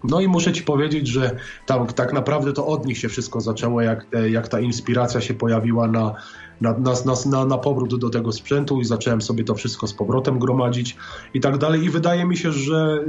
No 0.03 0.21
i 0.21 0.27
muszę 0.27 0.53
Ci 0.53 0.63
powiedzieć, 0.63 1.07
że 1.07 1.35
tam 1.65 1.87
tak 1.87 2.13
naprawdę 2.13 2.53
to 2.53 2.67
od 2.67 2.85
nich 2.85 2.97
się 2.97 3.09
wszystko 3.09 3.41
zaczęło, 3.41 3.81
jak, 3.81 4.05
te, 4.05 4.29
jak 4.29 4.47
ta 4.47 4.59
inspiracja 4.59 5.21
się 5.21 5.33
pojawiła 5.33 5.87
na, 5.87 6.15
na, 6.61 6.73
na, 6.77 6.93
na, 7.25 7.45
na 7.45 7.57
powrót 7.57 7.99
do 7.99 8.09
tego 8.09 8.31
sprzętu 8.31 8.81
i 8.81 8.85
zacząłem 8.85 9.21
sobie 9.21 9.43
to 9.43 9.55
wszystko 9.55 9.87
z 9.87 9.93
powrotem 9.93 10.39
gromadzić 10.39 10.97
i 11.33 11.39
tak 11.39 11.57
dalej. 11.57 11.83
I 11.83 11.89
wydaje 11.89 12.25
mi 12.25 12.37
się, 12.37 12.51
że 12.51 13.03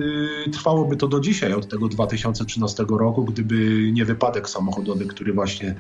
y, 0.47 0.51
trwałoby 0.51 0.97
to 0.97 1.09
do 1.09 1.21
dzisiaj, 1.21 1.53
od 1.53 1.69
tego 1.69 1.89
2013 1.89 2.85
roku, 2.91 3.25
gdyby 3.25 3.91
nie 3.93 4.05
wypadek 4.05 4.49
samochodowy, 4.49 5.07
który 5.07 5.33
właśnie, 5.33 5.75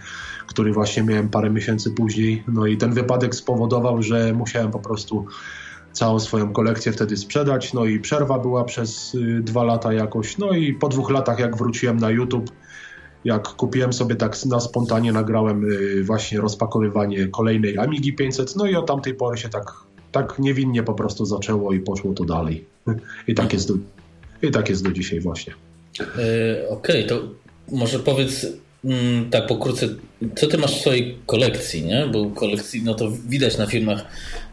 który 0.46 0.72
właśnie 0.72 1.02
miałem 1.02 1.28
parę 1.28 1.50
miesięcy 1.50 1.90
później. 1.90 2.44
No 2.48 2.66
i 2.66 2.76
ten 2.76 2.92
wypadek 2.92 3.34
spowodował, 3.34 4.02
że 4.02 4.32
musiałem 4.32 4.70
po 4.70 4.78
prostu 4.78 5.26
całą 5.92 6.20
swoją 6.20 6.52
kolekcję 6.52 6.92
wtedy 6.92 7.16
sprzedać. 7.16 7.72
No 7.72 7.84
i 7.84 8.00
przerwa 8.00 8.38
była 8.38 8.64
przez 8.64 9.14
y, 9.14 9.40
dwa 9.42 9.64
lata 9.64 9.92
jakoś. 9.92 10.38
No 10.38 10.52
i 10.52 10.72
po 10.72 10.88
dwóch 10.88 11.10
latach, 11.10 11.38
jak 11.38 11.56
wróciłem 11.56 11.96
na 11.96 12.10
YouTube, 12.10 12.50
jak 13.24 13.48
kupiłem 13.48 13.92
sobie 13.92 14.14
tak 14.16 14.46
na 14.46 14.60
spontanie, 14.60 15.12
nagrałem 15.12 15.64
y, 15.64 16.04
właśnie 16.04 16.40
rozpakowywanie 16.40 17.28
kolejnej 17.28 17.78
Amigi 17.78 18.12
500. 18.12 18.56
No 18.56 18.66
i 18.66 18.74
od 18.74 18.86
tamtej 18.86 19.14
pory 19.14 19.38
się 19.38 19.48
tak, 19.48 19.72
tak 20.12 20.38
niewinnie 20.38 20.82
po 20.82 20.94
prostu 20.94 21.24
zaczęło 21.24 21.72
i 21.72 21.80
poszło 21.80 22.12
to 22.12 22.24
dalej. 22.24 22.64
I 23.28 23.34
tak 23.34 23.52
jest 23.52 23.68
do, 23.68 23.74
i 24.42 24.50
tak 24.50 24.68
jest 24.68 24.84
do 24.84 24.92
dzisiaj 24.92 25.20
właśnie. 25.20 25.54
Yy, 26.00 26.06
Okej, 26.68 27.04
okay, 27.04 27.04
to 27.04 27.22
może 27.72 27.98
powiedz 27.98 28.46
Mm, 28.84 29.30
tak 29.30 29.46
pokrótce, 29.46 29.88
co 30.36 30.46
ty 30.46 30.58
masz 30.58 30.76
w 30.76 30.80
swojej 30.80 31.18
kolekcji, 31.26 31.86
nie? 31.86 32.06
Bo 32.12 32.30
kolekcji, 32.30 32.82
no 32.82 32.94
to 32.94 33.10
widać 33.28 33.58
na 33.58 33.66
filmach, 33.66 34.04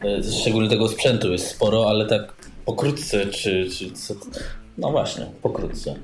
e, 0.03 0.23
szczególnie 0.41 0.69
tego 0.69 0.87
sprzętu 0.87 1.31
jest 1.31 1.47
sporo, 1.47 1.89
ale 1.89 2.05
tak 2.05 2.33
pokrótce, 2.65 3.25
czy, 3.25 3.69
czy 3.69 3.91
co? 3.91 4.13
No 4.77 4.91
właśnie, 4.91 5.25
pokrótce. 5.41 5.95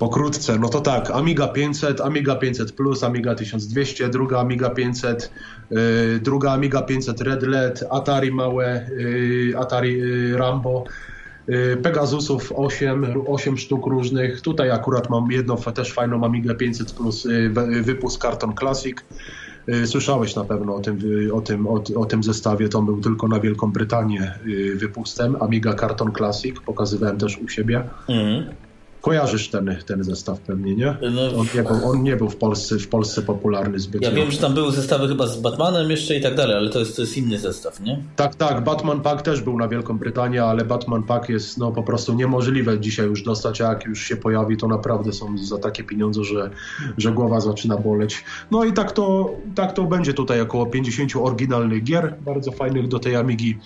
Pokrótce, 0.00 0.58
no 0.58 0.68
to 0.68 0.80
tak, 0.80 1.10
Amiga 1.10 1.48
500, 1.48 2.00
Amiga 2.00 2.36
500 2.36 2.72
Plus, 2.72 3.04
Amiga 3.04 3.34
1200, 3.34 4.08
druga 4.08 4.40
Amiga 4.40 4.70
500, 4.70 5.30
yy, 5.70 5.78
druga 6.22 6.52
Amiga 6.52 6.82
500 6.82 7.20
Red 7.20 7.42
LED, 7.42 7.84
Atari 7.90 8.32
małe, 8.32 8.86
yy, 8.98 9.58
Atari 9.58 9.98
yy, 9.98 10.38
Rambo, 10.38 10.84
Y, 11.48 11.76
Pegasusów 11.76 12.52
8, 12.56 13.06
8 13.26 13.58
sztuk 13.58 13.86
różnych. 13.86 14.40
Tutaj 14.40 14.70
akurat 14.70 15.10
mam 15.10 15.30
jedną 15.30 15.56
też 15.56 15.92
fajną 15.92 16.24
Amigę 16.24 16.54
500 16.54 16.92
plus 16.92 17.26
y, 17.26 17.50
wypust 17.82 18.18
Karton 18.18 18.54
Classic. 18.54 18.96
Y, 19.68 19.86
słyszałeś 19.86 20.36
na 20.36 20.44
pewno 20.44 20.74
o 20.74 20.80
tym, 20.80 20.98
o, 21.32 21.40
tym, 21.40 21.66
o, 21.96 22.06
tym 22.06 22.22
zestawie, 22.22 22.68
to 22.68 22.82
był 22.82 23.00
tylko 23.00 23.28
na 23.28 23.40
Wielką 23.40 23.72
Brytanię 23.72 24.34
wypustem. 24.74 25.36
Amiga 25.40 25.74
Karton 25.74 26.12
Classic, 26.12 26.60
pokazywałem 26.60 27.18
też 27.18 27.38
u 27.38 27.48
siebie. 27.48 27.82
Mm. 28.08 28.44
Kojarzysz 29.00 29.48
ten, 29.48 29.76
ten 29.86 30.04
zestaw 30.04 30.40
pewnie, 30.40 30.74
nie? 30.74 30.96
No, 31.12 31.38
on, 31.40 31.46
nie 31.54 31.62
był, 31.62 31.90
on 31.90 32.02
nie 32.02 32.16
był 32.16 32.28
w 32.30 32.36
Polsce, 32.36 32.78
w 32.78 32.88
Polsce 32.88 33.22
popularny 33.22 33.78
zbyt. 33.78 34.02
Ja 34.02 34.10
wiem, 34.10 34.30
że 34.30 34.38
tam 34.38 34.54
były 34.54 34.72
zestawy 34.72 35.08
chyba 35.08 35.26
z 35.26 35.40
Batmanem 35.40 35.90
jeszcze 35.90 36.16
i 36.16 36.20
tak 36.20 36.34
dalej, 36.34 36.56
ale 36.56 36.70
to 36.70 36.78
jest, 36.78 36.96
to 36.96 37.02
jest 37.02 37.16
inny 37.16 37.38
zestaw, 37.38 37.80
nie? 37.80 38.02
Tak, 38.16 38.34
tak. 38.34 38.64
Batman 38.64 39.00
Pack 39.00 39.22
też 39.22 39.40
był 39.40 39.58
na 39.58 39.68
Wielką 39.68 39.98
Brytanię, 39.98 40.44
ale 40.44 40.64
Batman 40.64 41.02
Pack 41.02 41.28
jest 41.28 41.58
no, 41.58 41.72
po 41.72 41.82
prostu 41.82 42.14
niemożliwe 42.14 42.80
dzisiaj 42.80 43.06
już 43.06 43.22
dostać, 43.22 43.60
a 43.60 43.68
jak 43.68 43.84
już 43.84 44.02
się 44.02 44.16
pojawi, 44.16 44.56
to 44.56 44.68
naprawdę 44.68 45.12
są 45.12 45.38
za 45.38 45.58
takie 45.58 45.84
pieniądze, 45.84 46.24
że, 46.24 46.50
że 46.96 47.12
głowa 47.12 47.40
zaczyna 47.40 47.76
boleć. 47.76 48.24
No 48.50 48.64
i 48.64 48.72
tak 48.72 48.92
to, 48.92 49.30
tak 49.54 49.72
to 49.72 49.84
będzie 49.84 50.14
tutaj 50.14 50.40
około 50.40 50.66
50 50.66 51.16
oryginalnych 51.16 51.84
gier, 51.84 52.14
bardzo 52.24 52.52
fajnych 52.52 52.88
do 52.88 52.98
tej 52.98 53.16
Amigi. 53.16 53.58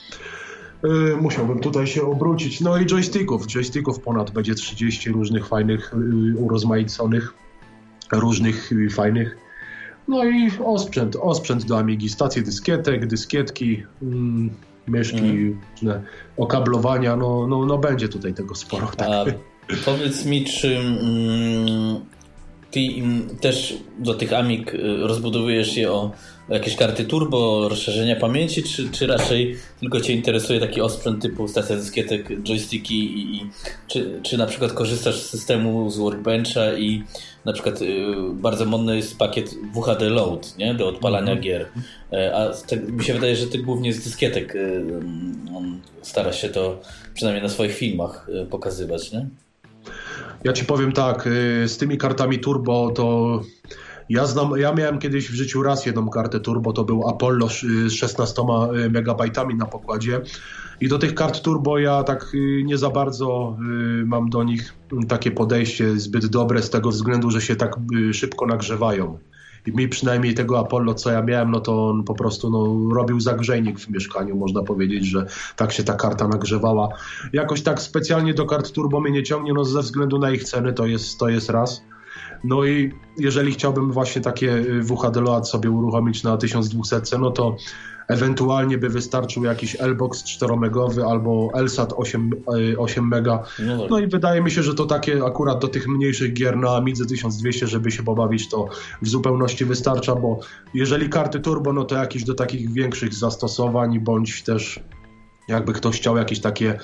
Y, 0.85 1.17
musiałbym 1.17 1.61
tutaj 1.61 1.87
się 1.87 2.03
obrócić. 2.03 2.61
No 2.61 2.79
i 2.79 2.87
joysticków. 2.87 3.47
Joysticków 3.47 4.01
ponad 4.01 4.31
będzie 4.31 4.55
30 4.55 5.11
różnych 5.11 5.47
fajnych, 5.47 5.95
y, 5.95 6.39
urozmaiconych, 6.39 7.35
różnych 8.13 8.73
y, 8.73 8.91
fajnych. 8.91 9.37
No 10.09 10.25
i 10.25 10.51
osprzęt, 10.65 11.17
osprzęt 11.21 11.65
do 11.65 11.79
Amigi, 11.79 12.09
stacje 12.09 12.43
dyskietek, 12.43 13.07
dyskietki, 13.07 13.83
mm, 14.03 14.51
myszki, 14.87 15.55
mm. 15.83 16.03
okablowania, 16.37 17.17
no, 17.17 17.47
no, 17.47 17.67
no 17.67 17.79
będzie 17.79 18.09
tutaj 18.09 18.35
tego 18.35 18.55
sporo. 18.55 18.87
Tak. 18.87 19.09
A 19.09 19.25
powiedz 19.85 20.25
mi, 20.27 20.45
czy 20.45 20.77
mm, 20.79 22.01
ty 22.71 22.81
też 23.41 23.79
do 23.99 24.15
tych 24.15 24.33
Amig 24.33 24.77
rozbudowujesz 25.03 25.77
je 25.77 25.93
o 25.93 26.13
jakieś 26.49 26.77
karty 26.77 27.05
turbo, 27.05 27.69
rozszerzenia 27.69 28.17
pamięci, 28.17 28.63
czy, 28.63 28.91
czy 28.91 29.07
raczej 29.07 29.57
tylko 29.81 30.01
Cię 30.01 30.13
interesuje 30.13 30.61
taki 30.61 30.81
osprzęt 30.81 31.23
typu 31.23 31.49
stacja 31.49 31.77
dyskietek, 31.77 32.43
joysticki 32.43 33.05
i, 33.05 33.37
i 33.37 33.51
czy, 33.89 34.21
czy 34.23 34.39
na 34.39 34.47
przykład 34.47 34.73
korzystasz 34.73 35.15
z 35.15 35.31
systemu 35.31 35.91
z 35.91 35.99
Workbencha 35.99 36.73
i 36.73 37.03
na 37.45 37.53
przykład 37.53 37.83
y, 37.83 38.07
bardzo 38.33 38.65
modny 38.65 38.97
jest 38.97 39.19
pakiet 39.19 39.55
WHD 39.75 40.11
Load 40.11 40.59
nie? 40.59 40.75
do 40.75 40.89
odpalania 40.89 41.33
mm 41.33 41.39
-hmm. 41.39 41.45
gier, 41.45 41.67
e, 42.13 42.37
a 42.37 42.53
te, 42.67 42.77
mi 42.77 43.05
się 43.05 43.15
wydaje, 43.15 43.37
że 43.37 43.47
Ty 43.47 43.59
głównie 43.59 43.93
z 43.93 44.05
dyskietek 44.05 44.55
y, 44.55 44.85
on 45.57 45.81
stara 46.03 46.33
się 46.33 46.49
to 46.49 46.81
przynajmniej 47.15 47.43
na 47.43 47.49
swoich 47.49 47.75
filmach 47.75 48.29
y, 48.43 48.47
pokazywać, 48.47 49.13
nie? 49.13 49.27
Ja 50.45 50.53
Ci 50.53 50.65
powiem 50.65 50.93
tak, 50.93 51.27
y, 51.27 51.69
z 51.69 51.77
tymi 51.77 51.99
kartami 51.99 52.39
turbo 52.39 52.91
to 52.91 53.41
Ja, 54.09 54.27
znam, 54.27 54.51
ja 54.57 54.73
miałem 54.73 54.99
kiedyś 54.99 55.31
w 55.31 55.35
życiu 55.35 55.63
raz 55.63 55.87
jedną 55.87 56.09
kartę 56.09 56.41
turbo, 56.41 56.73
to 56.73 56.85
był 56.85 57.09
Apollo 57.09 57.49
z 57.49 57.93
16 57.93 58.43
megabajtami 58.91 59.55
na 59.55 59.67
pokładzie. 59.67 60.21
I 60.81 60.89
do 60.89 60.99
tych 60.99 61.15
kart 61.15 61.41
turbo 61.41 61.79
ja 61.79 62.03
tak 62.03 62.35
y, 62.35 62.63
nie 62.65 62.79
za 62.79 62.91
bardzo 62.91 63.57
y, 64.03 64.07
mam 64.07 64.31
do 64.31 64.45
nich 64.45 64.75
takie 65.09 65.31
podejście 65.31 66.01
zbyt 66.01 66.27
dobre 66.27 66.63
z 66.63 66.71
tego 66.71 66.91
względu, 66.91 67.31
że 67.31 67.41
się 67.41 67.57
tak 67.57 67.77
y, 67.97 68.15
szybko 68.15 68.47
nagrzewają. 68.47 69.19
I 69.67 69.73
mi 69.73 69.89
przynajmniej 69.89 70.35
tego 70.35 70.59
Apollo, 70.59 70.95
co 70.95 71.11
ja 71.11 71.23
miałem, 71.23 71.51
no 71.51 71.61
to 71.61 71.89
on 71.89 72.05
po 72.05 72.15
prostu 72.15 72.51
no, 72.51 72.95
robił 72.95 73.21
zagrzejnik 73.21 73.81
w 73.81 73.91
mieszkaniu. 73.91 74.37
Można 74.37 74.63
powiedzieć, 74.63 75.07
że 75.07 75.27
tak 75.57 75.73
się 75.73 75.85
ta 75.85 75.95
karta 75.95 76.29
nagrzewała. 76.29 76.89
Jakoś 77.33 77.63
tak 77.63 77.81
specjalnie 77.81 78.35
do 78.35 78.47
kart 78.47 78.73
turbo 78.73 79.01
mnie 79.01 79.11
nie 79.11 79.23
ciągnie, 79.23 79.53
no 79.53 79.65
ze 79.65 79.81
względu 79.81 80.19
na 80.19 80.31
ich 80.31 80.45
ceny, 80.45 80.73
to 80.73 80.87
jest, 80.87 81.19
to 81.19 81.29
jest 81.29 81.51
raz. 81.51 81.83
No 82.45 82.65
i 82.65 82.93
jeżeli 83.19 83.53
chciałbym 83.53 83.93
właśnie 83.93 84.23
takie 84.23 84.65
WHD 84.83 85.45
sobie 85.45 85.71
uruchomić 85.71 86.23
na 86.23 86.37
1200, 86.37 87.19
no 87.19 87.31
to 87.31 87.57
Ewentualnie 88.09 88.79
by 88.79 88.89
wystarczył 88.89 89.45
jakiś 89.45 89.77
L-Box 89.81 90.25
4-megowy 90.25 91.11
albo 91.11 91.51
LSAT 91.55 91.93
8, 91.97 92.31
8 92.79 93.09
mega. 93.09 93.43
No, 93.59 93.81
tak. 93.81 93.91
no, 93.91 93.99
i 93.99 94.07
wydaje 94.07 94.41
mi 94.41 94.51
się, 94.51 94.63
że 94.63 94.75
to 94.75 94.87
takie 94.87 95.25
akurat 95.25 95.59
do 95.59 95.69
tych 95.69 95.89
mniejszych 95.89 96.33
gier 96.33 96.57
na 96.57 96.77
Amidze 96.77 97.07
1200, 97.07 97.67
żeby 97.67 97.91
się 97.91 98.03
pobawić, 98.03 98.49
to 98.49 98.69
w 99.03 99.09
zupełności 99.09 99.65
wystarcza, 99.65 100.15
bo 100.15 100.41
jeżeli 100.75 101.09
karty 101.09 101.41
turbo, 101.41 101.73
no 101.73 101.85
to 101.85 101.95
jakieś 101.95 102.25
do 102.25 102.35
takich 102.35 102.73
większych 102.73 103.15
zastosowań, 103.15 104.01
bądź 104.01 104.43
też 104.43 104.81
jakby 105.49 105.73
ktoś 105.73 105.97
chciał 105.97 106.17
jakieś 106.17 106.41
takie 106.41 106.79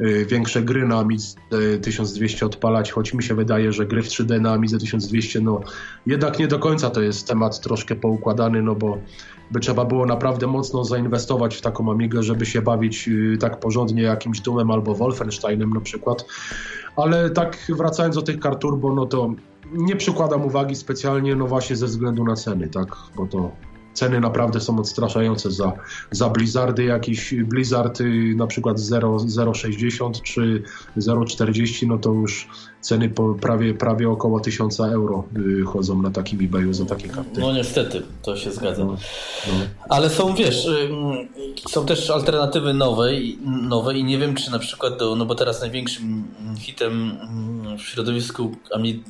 y, 0.00 0.26
większe 0.26 0.62
gry 0.62 0.86
na 0.86 0.98
Amidze 0.98 1.36
1200 1.82 2.46
odpalać, 2.46 2.90
choć 2.90 3.14
mi 3.14 3.22
się 3.22 3.34
wydaje, 3.34 3.72
że 3.72 3.86
gry 3.86 4.02
w 4.02 4.08
3D 4.08 4.40
na 4.40 4.52
Amidze 4.52 4.78
1200, 4.78 5.40
no 5.40 5.60
jednak 6.06 6.38
nie 6.38 6.48
do 6.48 6.58
końca 6.58 6.90
to 6.90 7.00
jest 7.00 7.28
temat 7.28 7.60
troszkę 7.60 7.96
poukładany, 7.96 8.62
no 8.62 8.74
bo 8.74 8.98
by 9.50 9.60
trzeba 9.60 9.84
było 9.84 10.06
naprawdę 10.06 10.46
mocno 10.46 10.84
zainwestować 10.84 11.56
w 11.56 11.60
taką 11.60 11.90
Amigę, 11.90 12.22
żeby 12.22 12.46
się 12.46 12.62
bawić 12.62 13.08
y, 13.08 13.36
tak 13.40 13.60
porządnie 13.60 14.02
jakimś 14.02 14.40
Doomem 14.40 14.70
albo 14.70 14.94
Wolfensteinem 14.94 15.70
na 15.70 15.80
przykład. 15.80 16.26
Ale 16.96 17.30
tak 17.30 17.58
wracając 17.68 18.16
do 18.16 18.22
tych 18.22 18.40
kart 18.40 18.60
turbo, 18.60 18.94
no 18.94 19.06
to 19.06 19.34
nie 19.72 19.96
przykładam 19.96 20.44
uwagi 20.44 20.76
specjalnie, 20.76 21.36
no 21.36 21.46
właśnie 21.46 21.76
ze 21.76 21.86
względu 21.86 22.24
na 22.24 22.36
ceny, 22.36 22.68
tak, 22.68 22.96
bo 23.16 23.26
to 23.26 23.50
ceny 23.94 24.20
naprawdę 24.20 24.60
są 24.60 24.78
odstraszające 24.78 25.50
za, 25.50 25.72
za 26.10 26.28
Blizzardy. 26.28 26.84
Jakiś 26.84 27.34
Blizzard 27.34 28.00
y, 28.00 28.34
na 28.36 28.46
przykład 28.46 28.78
0,60 28.78 30.22
czy 30.22 30.62
0,40, 30.96 31.86
no 31.86 31.98
to 31.98 32.12
już 32.12 32.48
ceny 32.80 33.08
po 33.08 33.34
prawie, 33.34 33.74
prawie 33.74 34.10
około 34.10 34.40
1000 34.40 34.80
euro 34.80 35.24
y, 35.36 35.64
chodzą 35.64 36.02
na 36.02 36.10
takim 36.10 36.40
eBayu 36.44 36.72
za 36.72 36.84
takie 36.84 37.08
karty. 37.08 37.40
No 37.40 37.52
niestety, 37.52 38.02
to 38.22 38.36
się 38.36 38.52
zgadza. 38.52 38.84
No, 38.84 38.96
no. 39.46 39.54
Ale 39.88 40.10
są, 40.10 40.34
wiesz, 40.34 40.66
y, 40.66 40.88
są 41.68 41.86
też 41.86 42.10
alternatywy 42.10 42.74
nowe, 42.74 43.10
nowe 43.44 43.98
i 43.98 44.04
nie 44.04 44.18
wiem, 44.18 44.34
czy 44.34 44.50
na 44.50 44.58
przykład, 44.58 44.98
do, 44.98 45.16
no 45.16 45.26
bo 45.26 45.34
teraz 45.34 45.60
największym 45.60 46.24
hitem 46.58 47.16
w 47.78 47.82
środowisku 47.82 48.56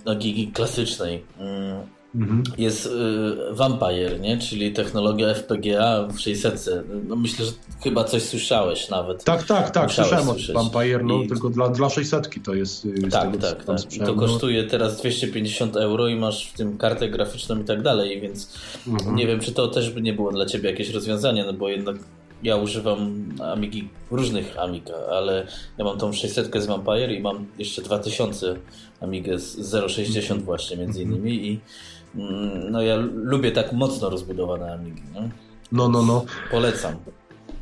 Amigi 0.07 0.49
klasycznej 0.49 1.25
Mhm. 1.39 2.04
Jest 2.59 2.87
y, 2.87 2.91
Vampire, 3.51 4.21
nie? 4.21 4.39
czyli 4.39 4.73
technologia 4.73 5.35
FPGA 5.35 6.09
w 6.09 6.21
600. 6.21 6.71
No 7.09 7.17
myślę, 7.17 7.45
że 7.45 7.53
chyba 7.83 8.05
coś 8.05 8.23
słyszałeś 8.23 8.89
nawet. 8.91 9.25
Tak, 9.25 9.43
tak, 9.43 9.71
tak, 9.71 9.93
słyszałem 9.93 10.29
o 10.29 10.35
Vampire, 10.55 11.05
no 11.05 11.23
I... 11.23 11.29
tylko 11.29 11.51
dla, 11.51 11.69
dla 11.69 11.91
600 11.91 12.31
to 12.45 12.55
jest. 12.55 12.85
Y, 12.85 13.09
tak, 13.11 13.33
tego, 13.33 13.39
tak, 13.39 13.65
tak. 13.65 13.95
I 13.95 13.99
to 13.99 14.15
kosztuje 14.15 14.65
teraz 14.65 14.97
250 14.97 15.77
euro 15.77 16.09
i 16.09 16.17
masz 16.17 16.51
w 16.51 16.57
tym 16.57 16.79
kartę 16.79 17.09
graficzną 17.09 17.61
i 17.61 17.65
tak 17.65 17.83
dalej, 17.83 18.21
więc 18.21 18.59
mhm. 18.87 19.17
nie 19.17 19.27
wiem, 19.27 19.41
czy 19.41 19.53
to 19.53 19.69
też 19.69 19.91
by 19.91 20.03
nie 20.03 20.13
było 20.13 20.33
dla 20.33 20.47
ciebie 20.47 20.71
jakieś 20.71 20.91
rozwiązanie, 20.91 21.45
no 21.45 21.53
bo 21.53 21.69
jednak 21.69 21.97
ja 22.43 22.57
używam 22.57 23.29
Amigi, 23.53 23.89
różnych 24.11 24.59
Amig, 24.59 24.85
ale 25.11 25.47
ja 25.79 25.85
mam 25.85 25.99
tą 25.99 26.13
600 26.13 26.63
z 26.63 26.67
Vampire 26.67 27.13
i 27.13 27.21
mam 27.21 27.47
jeszcze 27.59 27.83
2000 27.83 28.57
Amigę 29.01 29.39
z 29.39 29.91
060 29.93 30.43
właśnie 30.43 30.77
między 30.77 31.03
mhm. 31.03 31.19
innymi 31.19 31.47
i 31.47 31.61
no 32.71 32.83
ja 32.83 32.97
lubię 33.15 33.53
tak 33.53 33.73
mocno 33.73 34.11
rozbudowane 34.11 34.73
Amigi. 34.73 35.03
No, 35.15 35.29
no, 35.73 35.89
no. 35.89 36.03
no. 36.03 36.25
Polecam. 36.51 36.95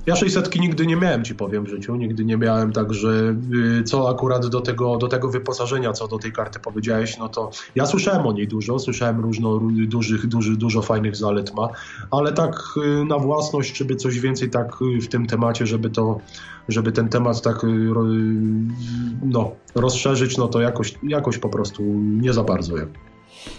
Ja 0.06 0.16
600 0.16 0.60
nigdy 0.60 0.86
nie 0.86 0.96
miałem, 0.96 1.24
ci 1.24 1.34
powiem 1.34 1.64
w 1.64 1.68
życiu. 1.68 1.96
Nigdy 1.96 2.24
nie 2.24 2.36
miałem, 2.36 2.72
także 2.72 3.36
y, 3.80 3.82
co 3.84 4.10
akurat 4.10 4.46
do 4.46 4.60
tego, 4.60 4.96
do 4.96 5.08
tego 5.08 5.28
wyposażenia, 5.28 5.92
co 5.92 6.08
do 6.08 6.18
tej 6.18 6.32
karty 6.32 6.60
powiedziałeś, 6.60 7.18
no 7.18 7.28
to 7.28 7.50
ja 7.74 7.86
słyszałem 7.86 8.26
o 8.26 8.32
niej 8.32 8.48
dużo, 8.48 8.78
słyszałem 8.78 9.20
różno, 9.20 9.60
dużych, 9.86 10.26
duży, 10.26 10.56
dużo 10.56 10.82
fajnych 10.82 11.16
zalet 11.16 11.54
ma, 11.54 11.68
ale 12.10 12.32
tak 12.32 12.54
y, 12.76 13.04
na 13.04 13.18
własność, 13.18 13.76
żeby 13.76 13.96
coś 13.96 14.20
więcej 14.20 14.50
tak 14.50 14.76
y, 14.96 15.00
w 15.00 15.08
tym 15.08 15.26
temacie, 15.26 15.66
żeby 15.66 15.90
to, 15.90 16.20
żeby 16.68 16.92
ten 16.92 17.08
temat 17.08 17.42
tak 17.42 17.66
no, 19.22 19.52
rozszerzyć, 19.74 20.36
no 20.36 20.48
to 20.48 20.60
jakoś, 20.60 20.94
jakoś 21.02 21.38
po 21.38 21.48
prostu 21.48 21.82
nie 22.02 22.32
za 22.32 22.44
bardzo 22.44 22.74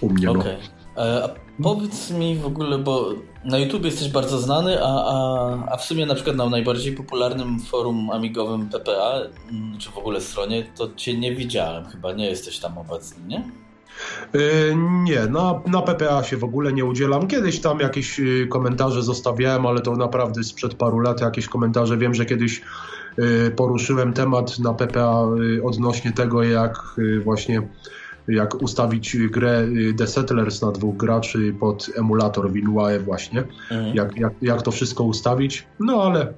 u 0.01 0.09
mnie. 0.09 0.31
Okay. 0.31 0.43
No. 0.43 0.82
E, 0.97 1.23
a 1.23 1.29
powiedz 1.63 2.11
mi 2.11 2.37
w 2.37 2.45
ogóle, 2.45 2.77
bo 2.77 3.13
na 3.45 3.57
YouTube 3.57 3.85
jesteś 3.85 4.09
bardzo 4.09 4.39
znany, 4.39 4.83
a, 4.83 4.87
a, 4.87 5.73
a 5.73 5.77
w 5.77 5.83
sumie 5.83 6.05
na 6.05 6.15
przykład 6.15 6.35
na 6.35 6.49
najbardziej 6.49 6.93
popularnym 6.93 7.59
forum 7.59 8.09
amigowym 8.09 8.69
PPA, 8.69 9.21
mm, 9.51 9.77
czy 9.77 9.91
w 9.91 9.97
ogóle 9.97 10.21
stronie, 10.21 10.63
to 10.75 10.89
cię 10.95 11.17
nie 11.17 11.35
widziałem 11.35 11.85
chyba, 11.85 12.11
nie 12.11 12.25
jesteś 12.25 12.59
tam 12.59 12.77
obecny, 12.77 13.23
nie? 13.27 13.43
Yy, 14.33 14.75
nie, 15.03 15.25
na, 15.25 15.61
na 15.67 15.81
PPA 15.81 16.23
się 16.23 16.37
w 16.37 16.43
ogóle 16.43 16.73
nie 16.73 16.85
udzielam. 16.85 17.27
Kiedyś 17.27 17.61
tam 17.61 17.79
jakieś 17.79 18.19
y, 18.19 18.47
komentarze 18.49 19.03
zostawiałem, 19.03 19.65
ale 19.65 19.81
to 19.81 19.95
naprawdę 19.95 20.43
sprzed 20.43 20.73
paru 20.73 20.99
lat 20.99 21.21
jakieś 21.21 21.47
komentarze. 21.47 21.97
Wiem, 21.97 22.13
że 22.13 22.25
kiedyś 22.25 22.61
y, 23.19 23.51
poruszyłem 23.55 24.13
temat 24.13 24.59
na 24.59 24.73
PPA 24.73 25.25
y, 25.57 25.63
odnośnie 25.63 26.11
tego, 26.11 26.43
jak 26.43 26.95
właśnie 27.23 27.61
jak 28.27 28.61
ustawić 28.61 29.17
grę 29.17 29.61
y, 29.61 29.93
The 29.97 30.07
Settlers 30.07 30.61
na 30.61 30.71
dwóch 30.71 30.97
graczy 30.97 31.55
pod 31.59 31.89
emulator 31.95 32.51
WinUAE 32.51 32.99
właśnie, 32.99 33.43
mhm. 33.71 33.95
jak, 33.95 34.17
jak, 34.17 34.33
jak 34.41 34.61
to 34.61 34.71
wszystko 34.71 35.03
ustawić, 35.03 35.67
no 35.79 36.03
ale 36.03 36.33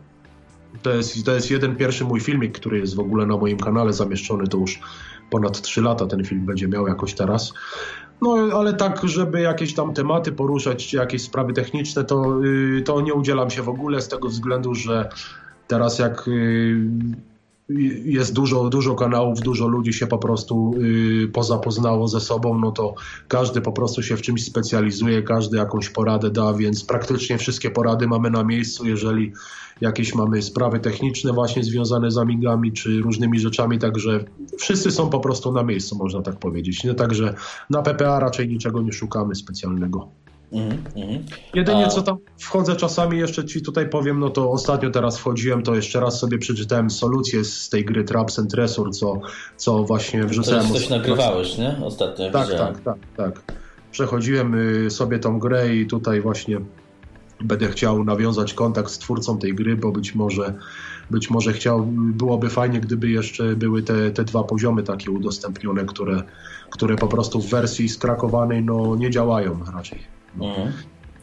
to 0.81 0.91
jest, 0.91 1.25
to 1.25 1.31
jest 1.31 1.51
jeden 1.51 1.75
pierwszy 1.75 2.05
mój 2.05 2.19
filmik, 2.19 2.59
który 2.59 2.79
jest 2.79 2.95
w 2.95 2.99
ogóle 2.99 3.25
na 3.25 3.37
moim 3.37 3.57
kanale 3.57 3.93
zamieszczony, 3.93 4.47
to 4.47 4.57
już 4.57 4.79
ponad 5.29 5.61
3 5.61 5.81
lata 5.81 6.05
ten 6.05 6.23
film 6.23 6.45
będzie 6.45 6.67
miał 6.67 6.87
jakoś 6.87 7.13
teraz. 7.13 7.53
No 8.21 8.35
ale 8.53 8.73
tak, 8.73 9.07
żeby 9.07 9.41
jakieś 9.41 9.73
tam 9.73 9.93
tematy 9.93 10.31
poruszać, 10.31 10.87
czy 10.87 10.97
jakieś 10.97 11.21
sprawy 11.21 11.53
techniczne, 11.53 12.03
to, 12.03 12.41
yy, 12.41 12.81
to 12.81 13.01
nie 13.01 13.13
udzielam 13.13 13.49
się 13.49 13.61
w 13.61 13.69
ogóle 13.69 14.01
z 14.01 14.07
tego 14.07 14.29
względu, 14.29 14.75
że 14.75 15.09
teraz 15.67 15.99
jak 15.99 16.27
yy, 16.27 16.89
jest 18.06 18.34
dużo, 18.34 18.69
dużo 18.69 18.95
kanałów, 18.95 19.39
dużo 19.39 19.67
ludzi 19.67 19.93
się 19.93 20.08
po 20.08 20.17
prostu 20.17 20.73
yy, 20.78 21.28
pozapoznało 21.28 22.08
ze 22.08 22.21
sobą, 22.21 22.60
no 22.60 22.71
to 22.71 22.93
każdy 23.28 23.62
po 23.62 23.71
prostu 23.71 24.04
się 24.04 24.17
w 24.17 24.21
czymś 24.21 24.45
specjalizuje, 24.45 25.23
każdy 25.23 25.58
jakąś 25.58 25.89
poradę 25.89 26.32
da, 26.32 26.54
więc 26.54 26.84
praktycznie 26.84 27.38
wszystkie 27.38 27.71
porady 27.71 28.08
mamy 28.08 28.30
na 28.30 28.43
miejscu, 28.43 28.88
jeżeli 28.88 29.32
jakieś 29.82 30.15
mamy 30.15 30.41
sprawy 30.41 30.80
techniczne 30.80 31.34
właśnie 31.34 31.63
związane 31.63 32.12
z 32.12 32.17
Amigami 32.17 32.71
czy 32.71 33.01
różnymi 33.01 33.39
rzeczami, 33.39 33.80
także 33.80 34.25
wszyscy 34.58 34.91
są 34.91 35.10
po 35.10 35.19
prostu 35.19 35.51
na 35.51 35.63
miejscu, 35.63 35.97
można 35.97 36.21
tak 36.21 36.39
powiedzieć. 36.39 36.84
Nie? 36.84 36.93
Także 36.93 37.36
na 37.69 37.82
PPA 37.82 38.19
raczej 38.19 38.47
niczego 38.47 38.82
nie 38.82 38.93
szukamy 38.93 39.36
specjalnego. 39.36 40.10
Mm, 40.55 40.83
mm. 40.95 41.23
Jedynie 41.53 41.85
A... 41.85 41.89
co 41.89 42.01
tam 42.01 42.17
wchodzę 42.37 42.75
czasami, 42.75 43.17
jeszcze 43.19 43.45
ci 43.45 43.61
tutaj 43.61 43.89
powiem, 43.89 44.19
no 44.19 44.29
to 44.29 44.51
ostatnio 44.51 44.89
teraz 44.89 45.17
wchodziłem, 45.17 45.63
to 45.63 45.75
jeszcze 45.75 45.99
raz 45.99 46.19
sobie 46.19 46.37
przeczytałem 46.37 46.89
solucję 46.89 47.43
z 47.43 47.69
tej 47.69 47.85
gry 47.85 48.03
Traps 48.03 48.39
and 48.39 48.51
Tresor, 48.51 48.91
co, 48.91 49.19
co 49.57 49.83
właśnie 49.83 50.23
wrzucałem. 50.23 50.67
To 50.67 50.73
coś 50.73 50.89
nagrywałeś, 50.89 51.57
nie? 51.57 51.75
Ostatnio 51.83 52.31
Tak, 52.31 52.49
tak, 52.49 52.81
tak, 52.81 52.97
tak. 53.17 53.53
Przechodziłem 53.91 54.55
y, 54.85 54.89
sobie 54.89 55.19
tą 55.19 55.39
grę 55.39 55.75
i 55.75 55.87
tutaj 55.87 56.21
właśnie 56.21 56.57
będę 57.41 57.67
chciał 57.67 58.03
nawiązać 58.03 58.53
kontakt 58.53 58.91
z 58.91 58.97
twórcą 58.97 59.37
tej 59.37 59.55
gry, 59.55 59.75
bo 59.75 59.91
być 59.91 60.15
może 60.15 60.53
być 61.11 61.29
może 61.29 61.53
chciał, 61.53 61.85
byłoby 61.91 62.49
fajnie, 62.49 62.79
gdyby 62.79 63.09
jeszcze 63.09 63.55
były 63.55 63.83
te, 63.83 64.11
te 64.11 64.23
dwa 64.23 64.43
poziomy 64.43 64.83
takie 64.83 65.11
udostępnione, 65.11 65.85
które, 65.85 66.23
które 66.69 66.95
po 66.95 67.07
prostu 67.07 67.41
w 67.41 67.49
wersji 67.49 67.89
skrakowanej 67.89 68.63
no, 68.63 68.95
nie 68.95 69.09
działają 69.09 69.59
raczej. 69.73 70.14
Mhm. 70.41 70.71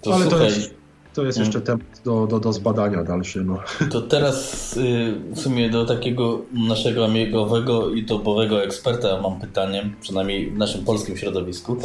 To 0.02 0.14
Ale 0.14 0.22
słuchaj, 0.22 0.38
to 0.38 0.44
jest, 0.44 0.74
to 1.14 1.24
jest 1.24 1.38
jeszcze 1.38 1.58
mhm. 1.58 1.78
temat 1.78 2.00
do, 2.04 2.26
do, 2.26 2.40
do 2.40 2.52
zbadania 2.52 3.04
dalszy. 3.04 3.44
No. 3.44 3.58
To 3.92 4.02
teraz 4.02 4.76
y, 4.76 5.14
w 5.34 5.40
sumie 5.40 5.70
do 5.70 5.84
takiego 5.84 6.42
naszego 6.68 7.04
amigowego 7.04 7.90
i 7.90 8.04
topowego 8.04 8.64
eksperta 8.64 9.20
mam 9.20 9.40
pytanie, 9.40 9.90
przynajmniej 10.00 10.50
w 10.50 10.58
naszym 10.58 10.84
polskim 10.84 11.16
środowisku. 11.16 11.76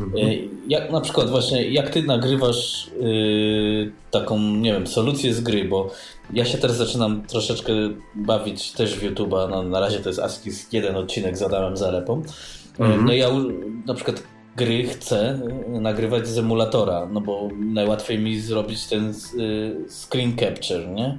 Mhm. 0.00 0.28
Y, 0.28 0.48
jak 0.68 0.90
na 0.90 1.00
przykład 1.00 1.30
właśnie, 1.30 1.70
jak 1.70 1.90
ty 1.90 2.02
nagrywasz 2.02 2.86
y, 2.86 3.92
taką, 4.10 4.38
nie 4.38 4.72
wiem, 4.72 4.86
solucję 4.86 5.34
z 5.34 5.40
gry, 5.40 5.64
bo 5.64 5.90
ja 6.32 6.44
się 6.44 6.58
teraz 6.58 6.76
zaczynam 6.76 7.22
troszeczkę 7.22 7.72
bawić 8.14 8.72
też 8.72 8.94
w 8.94 9.02
YouTube'a, 9.02 9.50
no, 9.50 9.62
na 9.62 9.80
razie 9.80 9.98
to 9.98 10.08
jest 10.08 10.20
ASCII 10.20 10.50
jeden 10.72 10.96
odcinek 10.96 11.38
z 11.38 11.42
Adamem 11.42 11.76
Zalepą. 11.76 12.22
No 12.78 13.12
ja 13.12 13.28
na 13.86 13.94
przykład 13.94 14.22
gry 14.60 14.84
chcę 14.84 15.38
nagrywać 15.68 16.28
z 16.28 16.38
emulatora, 16.38 17.08
no 17.12 17.20
bo 17.20 17.48
najłatwiej 17.58 18.18
mi 18.18 18.40
zrobić 18.40 18.86
ten 18.86 19.14
screen 19.88 20.36
capture, 20.36 20.88
nie? 20.88 21.18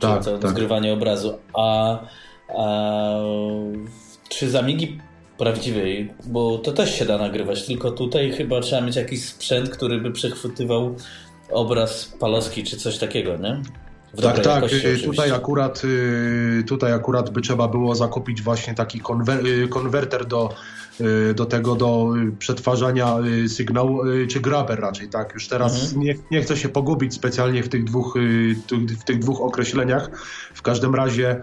Tak, 0.00 0.24
to 0.24 0.38
tak. 0.38 0.50
zgrywanie 0.50 0.92
obrazu. 0.92 1.38
A, 1.54 1.98
a 2.48 3.14
czy 4.28 4.50
z 4.50 4.54
Amigi 4.54 4.98
prawdziwej, 5.38 6.12
bo 6.26 6.58
to 6.58 6.72
też 6.72 6.98
się 6.98 7.04
da 7.04 7.18
nagrywać, 7.18 7.66
tylko 7.66 7.90
tutaj 7.90 8.32
chyba 8.32 8.60
trzeba 8.60 8.82
mieć 8.82 8.96
jakiś 8.96 9.24
sprzęt, 9.24 9.70
który 9.70 10.00
by 10.00 10.12
przechwytywał 10.12 10.94
obraz 11.50 12.16
paloski 12.20 12.64
czy 12.64 12.76
coś 12.76 12.98
takiego, 12.98 13.36
nie? 13.36 13.62
Tak, 14.22 14.40
tak. 14.40 14.64
Tutaj 15.04 15.30
akurat, 15.30 15.82
y, 15.84 16.64
tutaj 16.66 16.92
akurat 16.92 17.30
by 17.30 17.40
trzeba 17.40 17.68
było 17.68 17.94
zakupić 17.94 18.42
właśnie 18.42 18.74
taki 18.74 19.00
konwer 19.00 19.46
y, 19.46 19.68
konwerter 19.68 20.26
do, 20.26 20.54
y, 21.00 21.34
do 21.34 21.46
tego, 21.46 21.74
do 21.74 22.12
przetwarzania 22.38 23.16
sygnału, 23.48 24.00
czy 24.28 24.40
grabber 24.40 24.80
raczej, 24.80 25.08
tak? 25.08 25.34
Już 25.34 25.48
teraz 25.48 25.82
mhm. 25.82 26.00
nie, 26.02 26.14
nie 26.30 26.42
chcę 26.42 26.56
się 26.56 26.68
pogubić 26.68 27.14
specjalnie 27.14 27.62
w 27.62 27.68
tych 27.68 27.84
dwóch, 27.84 28.18
w 29.00 29.04
tych 29.04 29.18
dwóch 29.18 29.40
określeniach. 29.40 30.10
W 30.54 30.62
każdym 30.62 30.94
razie 30.94 31.42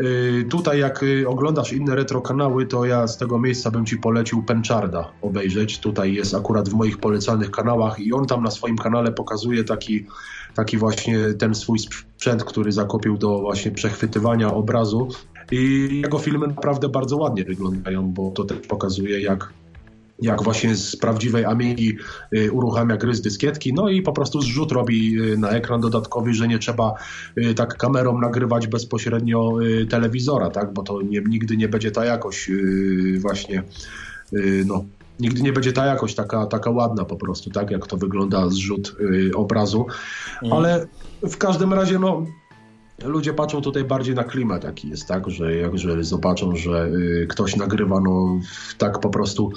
Y, 0.00 0.44
tutaj 0.50 0.78
jak 0.78 1.02
y, 1.02 1.28
oglądasz 1.28 1.72
inne 1.72 1.94
retro 1.94 2.20
kanały, 2.20 2.66
to 2.66 2.84
ja 2.84 3.06
z 3.06 3.18
tego 3.18 3.38
miejsca 3.38 3.70
bym 3.70 3.86
ci 3.86 3.96
polecił 3.96 4.42
Pencharda 4.42 5.12
obejrzeć. 5.22 5.78
Tutaj 5.78 6.14
jest 6.14 6.34
akurat 6.34 6.68
w 6.68 6.74
moich 6.74 6.98
polecanych 6.98 7.50
kanałach 7.50 8.00
i 8.00 8.12
on 8.12 8.26
tam 8.26 8.42
na 8.42 8.50
swoim 8.50 8.78
kanale 8.78 9.12
pokazuje 9.12 9.64
taki, 9.64 10.06
taki 10.54 10.78
właśnie 10.78 11.18
ten 11.38 11.54
swój 11.54 11.78
sprzęt, 11.78 12.44
który 12.44 12.72
zakupił 12.72 13.18
do 13.18 13.40
właśnie 13.40 13.70
przechwytywania 13.70 14.54
obrazu. 14.54 15.08
I 15.50 15.88
jego 16.02 16.18
filmy 16.18 16.46
naprawdę 16.46 16.88
bardzo 16.88 17.16
ładnie 17.16 17.44
wyglądają, 17.44 18.12
bo 18.12 18.30
to 18.30 18.44
też 18.44 18.58
pokazuje 18.58 19.20
jak 19.20 19.52
jak 20.22 20.42
właśnie 20.42 20.74
z 20.74 20.96
prawdziwej 20.96 21.44
Amigi 21.44 21.96
y, 22.36 22.52
uruchamia 22.52 22.96
gry 22.96 23.14
z 23.14 23.20
dyskietki, 23.20 23.74
no 23.74 23.88
i 23.88 24.02
po 24.02 24.12
prostu 24.12 24.40
zrzut 24.40 24.72
robi 24.72 25.20
y, 25.32 25.38
na 25.38 25.50
ekran 25.50 25.80
dodatkowy, 25.80 26.34
że 26.34 26.48
nie 26.48 26.58
trzeba 26.58 26.94
y, 27.38 27.54
tak 27.54 27.76
kamerą 27.76 28.20
nagrywać 28.20 28.66
bezpośrednio 28.66 29.52
telewizora, 29.90 30.50
tak, 30.50 30.72
bo 30.72 30.82
to 30.82 31.02
nie, 31.02 31.20
nigdy 31.28 31.56
nie 31.56 31.68
będzie 31.68 31.90
ta 31.90 32.04
jakość 32.04 32.50
właśnie, 33.20 33.62
no, 34.66 34.84
nigdy 35.22 35.42
nie 35.42 35.52
będzie 35.52 35.72
ta 35.72 35.86
jakość 35.86 36.14
taka, 36.14 36.46
taka 36.46 36.70
ładna 36.70 37.04
po 37.04 37.16
prostu, 37.16 37.50
tak, 37.50 37.70
jak 37.70 37.86
to 37.86 37.96
wygląda 37.96 38.48
zrzut 38.48 38.96
obrazu, 39.34 39.86
mhm. 40.42 40.52
ale 40.52 40.86
w 41.22 41.36
każdym 41.36 41.72
razie, 41.72 41.98
no, 41.98 42.26
ludzie 43.04 43.34
patrzą 43.34 43.60
tutaj 43.60 43.84
bardziej 43.84 44.14
na 44.14 44.24
klimat, 44.24 44.64
jaki 44.64 44.88
jest, 44.88 45.08
tak, 45.08 45.30
że 45.30 45.56
jak 45.56 45.78
że 45.78 46.04
zobaczą, 46.04 46.56
że 46.56 46.86
y, 46.86 47.26
ktoś 47.30 47.56
nagrywa 47.56 48.00
no, 48.00 48.40
tak 48.78 49.00
po 49.00 49.10
prostu, 49.10 49.52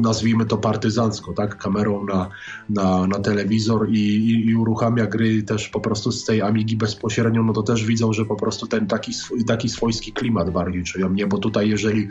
nazwijmy 0.00 0.46
to 0.46 0.56
partyzancko, 0.56 1.32
tak, 1.32 1.58
kamerą 1.58 2.04
na, 2.04 2.28
na, 2.70 3.06
na 3.06 3.18
telewizor 3.18 3.88
i, 3.90 3.98
i, 3.98 4.46
i, 4.46 4.56
uruchamia 4.56 5.06
gry 5.06 5.42
też 5.42 5.68
po 5.68 5.80
prostu 5.80 6.12
z 6.12 6.24
tej 6.24 6.42
Amigi 6.42 6.76
bezpośrednio, 6.76 7.42
no 7.42 7.52
to 7.52 7.62
też 7.62 7.84
widzą, 7.84 8.12
że 8.12 8.24
po 8.24 8.36
prostu 8.36 8.66
ten 8.66 8.86
taki, 8.86 9.12
taki 9.46 9.68
swojski 9.68 10.12
klimat 10.12 10.50
bardziej 10.50 10.84
czują, 10.84 11.10
nie, 11.10 11.26
bo 11.26 11.38
tutaj 11.38 11.68
jeżeli 11.68 12.08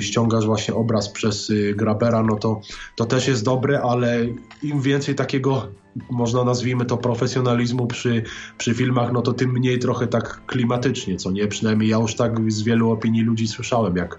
ściągasz 0.00 0.46
właśnie 0.46 0.74
obraz 0.74 1.08
przez 1.08 1.48
yy, 1.48 1.74
grabera, 1.74 2.22
no 2.22 2.36
to, 2.36 2.60
to 2.96 3.04
też 3.04 3.28
jest 3.28 3.44
dobre, 3.44 3.82
ale 3.82 4.26
im 4.62 4.80
więcej 4.80 5.14
takiego 5.14 5.68
można 6.10 6.44
nazwijmy 6.44 6.84
to 6.84 6.96
profesjonalizmu 6.96 7.86
przy, 7.86 8.22
przy 8.58 8.74
filmach, 8.74 9.12
no 9.12 9.22
to 9.22 9.32
tym 9.32 9.50
mniej 9.52 9.78
trochę 9.78 10.06
tak 10.06 10.46
klimatycznie, 10.46 11.16
co 11.16 11.30
nie? 11.30 11.46
Przynajmniej 11.46 11.90
ja 11.90 11.96
już 11.96 12.14
tak 12.14 12.52
z 12.52 12.62
wielu 12.62 12.90
opinii 12.90 13.22
ludzi 13.22 13.48
słyszałem, 13.48 13.96
jak, 13.96 14.18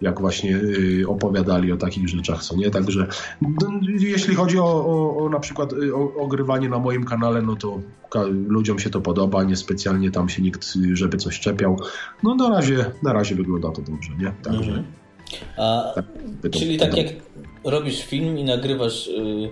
jak 0.00 0.20
właśnie 0.20 0.56
y, 0.56 1.08
opowiadali 1.08 1.72
o 1.72 1.76
takich 1.76 2.08
rzeczach, 2.08 2.44
co 2.44 2.56
nie? 2.56 2.70
Także 2.70 3.06
no, 3.42 3.80
jeśli 3.98 4.34
chodzi 4.34 4.58
o, 4.58 4.64
o, 4.64 5.16
o 5.16 5.28
na 5.28 5.40
przykład 5.40 5.72
y, 5.72 5.94
o, 5.94 6.14
ogrywanie 6.14 6.68
na 6.68 6.78
moim 6.78 7.04
kanale, 7.04 7.42
no 7.42 7.56
to 7.56 7.80
ludziom 8.30 8.78
się 8.78 8.90
to 8.90 9.00
podoba, 9.00 9.44
niespecjalnie 9.44 10.10
tam 10.10 10.28
się 10.28 10.42
nikt, 10.42 10.74
żeby 10.92 11.16
coś 11.16 11.40
czepiał. 11.40 11.80
No 12.22 12.34
na 12.34 12.48
razie, 12.48 12.84
na 13.02 13.12
razie 13.12 13.34
wygląda 13.34 13.70
to 13.70 13.82
dobrze, 13.82 14.10
nie? 14.18 14.32
Także... 14.42 14.70
Mhm. 14.70 14.84
A, 15.56 15.92
tak, 15.94 16.04
czyli 16.50 16.78
tak 16.78 16.96
jak 16.96 17.06
robisz 17.64 18.04
film 18.04 18.38
i 18.38 18.44
nagrywasz... 18.44 19.06
Yy 19.06 19.50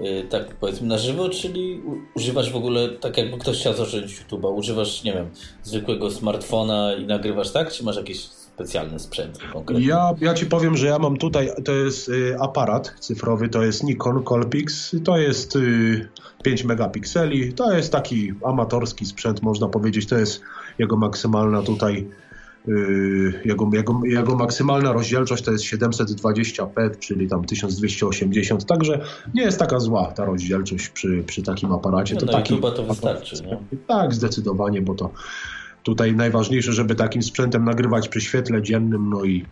Y, 0.00 0.26
tak 0.30 0.54
powiedzmy 0.54 0.86
na 0.86 0.98
żywo, 0.98 1.28
czyli 1.28 1.82
używasz 2.14 2.52
w 2.52 2.56
ogóle, 2.56 2.88
tak 2.88 3.18
jakby 3.18 3.38
ktoś 3.38 3.60
chciał 3.60 3.74
zacząć 3.74 4.20
YouTube'a, 4.20 4.54
używasz, 4.54 5.04
nie 5.04 5.12
wiem, 5.12 5.30
zwykłego 5.62 6.10
smartfona 6.10 6.94
i 6.94 7.06
nagrywasz 7.06 7.50
tak, 7.50 7.72
czy 7.72 7.84
masz 7.84 7.96
jakiś 7.96 8.26
specjalny 8.56 8.98
sprzęt? 8.98 9.38
Ja, 9.78 10.14
ja 10.20 10.34
ci 10.34 10.46
powiem, 10.46 10.76
że 10.76 10.86
ja 10.86 10.98
mam 10.98 11.16
tutaj, 11.16 11.50
to 11.64 11.72
jest 11.72 12.08
y, 12.08 12.36
aparat 12.40 12.94
cyfrowy, 13.00 13.48
to 13.48 13.62
jest 13.62 13.84
Nikon 13.84 14.22
Colpix, 14.24 14.96
to 15.04 15.18
jest 15.18 15.56
y, 15.56 16.08
5 16.42 16.64
megapikseli, 16.64 17.52
to 17.52 17.76
jest 17.76 17.92
taki 17.92 18.32
amatorski 18.44 19.06
sprzęt, 19.06 19.42
można 19.42 19.68
powiedzieć, 19.68 20.06
to 20.06 20.18
jest 20.18 20.40
jego 20.78 20.96
maksymalna 20.96 21.62
tutaj 21.62 22.08
Yy, 22.66 23.40
jego, 23.44 23.70
jego, 23.72 24.00
jego 24.04 24.36
maksymalna 24.36 24.92
rozdzielczość 24.92 25.44
to 25.44 25.52
jest 25.52 25.64
720p, 25.64 26.98
czyli 26.98 27.28
tam 27.28 27.44
1280, 27.44 28.66
także 28.66 29.00
nie 29.34 29.42
jest 29.42 29.58
taka 29.58 29.80
zła 29.80 30.12
ta 30.12 30.24
rozdzielczość 30.24 30.88
przy, 30.88 31.24
przy 31.26 31.42
takim 31.42 31.72
aparacie. 31.72 32.14
No, 32.14 32.20
to 32.20 32.26
taki, 32.26 32.54
chyba 32.54 32.70
to 32.70 32.82
wystarczy. 32.82 33.42
Nie? 33.42 33.58
Tak, 33.86 34.14
zdecydowanie, 34.14 34.82
bo 34.82 34.94
to 34.94 35.10
tutaj 35.86 36.16
najważniejsze, 36.16 36.72
żeby 36.72 36.94
takim 36.94 37.22
sprzętem 37.22 37.64
nagrywać 37.64 38.08
przy 38.08 38.20
świetle 38.20 38.62
dziennym, 38.62 39.10
no 39.10 39.24
i 39.24 39.44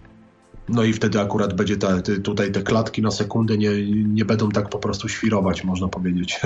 no 0.69 0.85
i 0.85 0.93
wtedy 0.93 1.21
akurat 1.21 1.55
będzie 1.55 1.77
ta, 1.77 2.03
tutaj 2.23 2.53
te 2.53 2.63
klatki 2.63 3.03
na 3.03 3.11
sekundę 3.11 3.59
nie, 3.59 3.71
nie 3.93 4.25
będą 4.25 4.49
tak 4.49 4.69
po 4.69 4.79
prostu 4.79 5.09
świrować, 5.09 5.65
można 5.65 5.89
powiedzieć. 5.89 6.41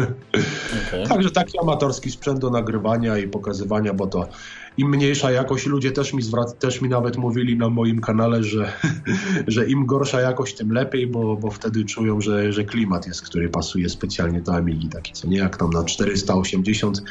Okay. 0.89 1.07
Także 1.07 1.31
taki 1.31 1.59
amatorski 1.59 2.11
sprzęt 2.11 2.39
do 2.39 2.51
nagrywania 2.51 3.19
i 3.19 3.29
pokazywania, 3.29 3.95
bo 3.95 4.07
to 4.07 4.29
im 4.79 4.89
mniejsza 4.89 5.31
jakość, 5.31 5.67
ludzie 5.67 5.93
też 5.93 6.13
mi, 6.13 6.23
zwrac- 6.23 6.53
też 6.53 6.81
mi 6.81 6.89
nawet 6.89 7.17
mówili 7.17 7.57
na 7.57 7.69
moim 7.69 8.01
kanale, 8.01 8.43
że, 8.45 8.73
że 9.47 9.67
im 9.67 9.87
gorsza 9.87 10.21
jakość, 10.21 10.57
tym 10.57 10.73
lepiej, 10.73 11.07
bo, 11.07 11.37
bo 11.37 11.51
wtedy 11.51 11.85
czują, 11.85 12.21
że, 12.21 12.53
że 12.53 12.65
klimat 12.65 13.07
jest, 13.07 13.23
który 13.23 13.49
pasuje 13.49 13.89
specjalnie 13.89 14.41
do 14.41 14.55
Amigi, 14.55 14.89
taki 14.89 15.13
co 15.13 15.29
nie 15.29 15.39
jak 15.39 15.57
tam 15.57 15.71
na 15.71 15.85
480 15.85 17.03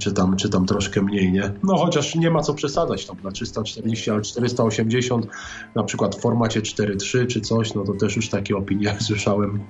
czy 0.00 0.12
tam, 0.12 0.36
czy 0.36 0.48
tam 0.48 0.66
troszkę 0.66 1.02
mniej, 1.02 1.32
nie? 1.32 1.52
No 1.62 1.76
chociaż 1.76 2.14
nie 2.14 2.30
ma 2.30 2.42
co 2.42 2.54
przesadzać 2.54 3.06
tam 3.06 3.16
na 3.24 3.30
340, 3.30 4.10
ale 4.10 4.22
480 4.22 5.26
na 5.74 5.82
przykład 5.82 6.16
w 6.16 6.20
formacie 6.20 6.60
4.3 6.60 7.26
czy 7.26 7.40
coś, 7.40 7.74
no 7.74 7.84
to 7.84 7.92
też 7.92 8.16
już 8.16 8.28
takie 8.28 8.56
opinie 8.56 8.96
słyszałem. 9.06 9.60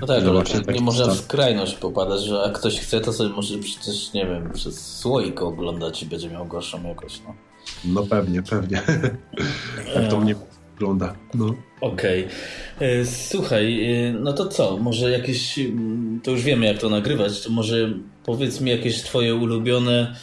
No 0.00 0.06
tak, 0.06 0.24
ale 0.24 0.74
nie 0.74 0.80
można 0.80 1.06
w 1.06 1.16
skrajność 1.16 1.74
popadać, 1.74 2.24
że 2.24 2.34
jak 2.34 2.58
ktoś 2.58 2.80
chce, 2.80 3.00
to 3.00 3.12
sobie 3.12 3.30
może 3.30 3.58
przecież, 3.58 4.12
nie 4.12 4.26
wiem, 4.26 4.50
przez 4.52 4.96
słoik 4.98 5.42
oglądać 5.42 6.02
i 6.02 6.06
będzie 6.06 6.21
będzie 6.22 6.34
miał 6.34 6.46
gorszą 6.46 6.88
jakość. 6.88 7.22
No, 7.26 7.34
no 7.84 8.06
pewnie, 8.06 8.42
pewnie. 8.42 8.82
tak 9.94 10.08
to 10.10 10.20
mnie 10.20 10.34
wygląda. 10.72 11.14
No. 11.34 11.54
Okej. 11.80 12.24
Okay. 12.76 12.88
E, 12.88 13.06
słuchaj, 13.06 13.94
e, 13.94 14.12
no 14.12 14.32
to 14.32 14.46
co? 14.46 14.76
Może 14.76 15.10
jakieś, 15.10 15.58
mm, 15.58 16.20
to 16.22 16.30
już 16.30 16.42
wiemy 16.42 16.66
jak 16.66 16.78
to 16.78 16.90
nagrywać, 16.90 17.42
to 17.42 17.50
może 17.50 17.92
powiedz 18.24 18.60
mi 18.60 18.70
jakieś 18.70 19.02
twoje 19.02 19.34
ulubione 19.34 20.16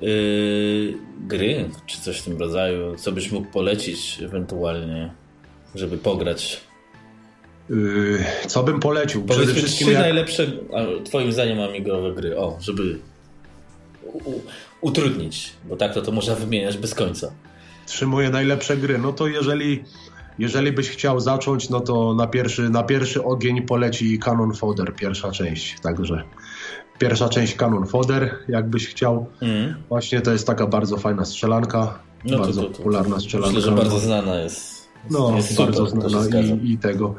yy, 0.00 0.94
gry, 1.20 1.70
czy 1.86 2.00
coś 2.00 2.18
w 2.18 2.24
tym 2.24 2.38
rodzaju, 2.38 2.96
co 2.96 3.12
byś 3.12 3.32
mógł 3.32 3.46
polecić 3.50 4.18
ewentualnie, 4.22 5.10
żeby 5.74 5.98
pograć. 5.98 6.60
Yy, 7.70 8.24
co 8.46 8.62
bym 8.62 8.80
polecił? 8.80 9.22
Powiedz 9.22 9.46
Przede 9.46 9.60
wszystkim 9.60 9.86
trzy 9.86 9.94
jak... 9.94 10.02
najlepsze, 10.02 10.46
twoim 11.04 11.32
zdaniem, 11.32 11.60
amigowe 11.60 12.12
gry. 12.12 12.38
O, 12.38 12.58
żeby 12.60 12.98
utrudnić, 14.80 15.52
bo 15.68 15.76
tak 15.76 15.94
to, 15.94 16.02
to 16.02 16.12
można 16.12 16.34
wymieniać 16.34 16.78
bez 16.78 16.94
końca. 16.94 17.32
Trzy 17.86 18.06
moje 18.06 18.30
najlepsze 18.30 18.76
gry. 18.76 18.98
No 18.98 19.12
to 19.12 19.26
jeżeli, 19.26 19.84
jeżeli 20.38 20.72
byś 20.72 20.88
chciał 20.88 21.20
zacząć, 21.20 21.70
no 21.70 21.80
to 21.80 22.14
na 22.14 22.26
pierwszy, 22.26 22.70
na 22.70 22.82
pierwszy 22.82 23.24
ogień 23.24 23.62
poleci 23.62 24.18
Canon 24.18 24.54
Fodder, 24.54 24.94
pierwsza 24.94 25.30
część. 25.30 25.80
Także 25.80 26.22
pierwsza 26.98 27.28
część 27.28 27.54
Canon 27.54 27.86
Fodder, 27.86 28.34
jakbyś 28.48 28.88
chciał. 28.88 29.26
Mm. 29.40 29.74
Właśnie 29.88 30.20
to 30.20 30.32
jest 30.32 30.46
taka 30.46 30.66
bardzo 30.66 30.96
fajna 30.96 31.24
strzelanka. 31.24 31.98
No 32.24 32.38
bardzo 32.38 32.62
to, 32.62 32.66
to, 32.66 32.72
to, 32.72 32.78
popularna 32.78 33.20
strzelanka. 33.20 33.56
Myślę, 33.56 33.70
że 33.70 33.76
bardzo 33.76 33.98
znana 33.98 34.40
jest. 34.40 34.88
No, 35.10 35.36
jest 35.36 35.56
bardzo 35.56 35.86
super, 35.86 36.10
znana 36.10 36.40
i, 36.40 36.72
i 36.72 36.78
tego. 36.78 37.14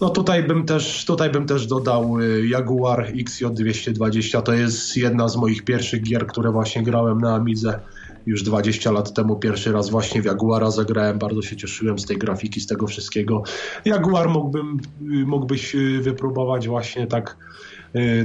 No 0.00 0.10
tutaj 0.10 0.42
bym 0.42 0.66
też, 0.66 1.04
tutaj 1.04 1.30
bym 1.30 1.46
też 1.46 1.66
dodał 1.66 2.20
y, 2.20 2.46
Jaguar 2.48 3.12
XJ220. 3.12 4.42
To 4.42 4.52
jest 4.52 4.96
jedna 4.96 5.28
z 5.28 5.36
moich 5.36 5.64
pierwszych 5.64 6.02
gier, 6.02 6.26
które 6.26 6.52
właśnie 6.52 6.82
grałem 6.82 7.18
na 7.18 7.34
Amidze 7.34 7.80
już 8.26 8.42
20 8.42 8.92
lat 8.92 9.14
temu. 9.14 9.36
Pierwszy 9.36 9.72
raz 9.72 9.90
właśnie 9.90 10.22
w 10.22 10.24
Jaguara 10.24 10.70
zagrałem. 10.70 11.18
Bardzo 11.18 11.42
się 11.42 11.56
cieszyłem 11.56 11.98
z 11.98 12.06
tej 12.06 12.18
grafiki, 12.18 12.60
z 12.60 12.66
tego 12.66 12.86
wszystkiego. 12.86 13.42
Jaguar 13.84 14.28
mógłbym, 14.28 14.80
y, 15.02 15.26
mógłbyś 15.26 15.74
y, 15.74 16.00
wypróbować 16.02 16.68
właśnie 16.68 17.06
tak 17.06 17.36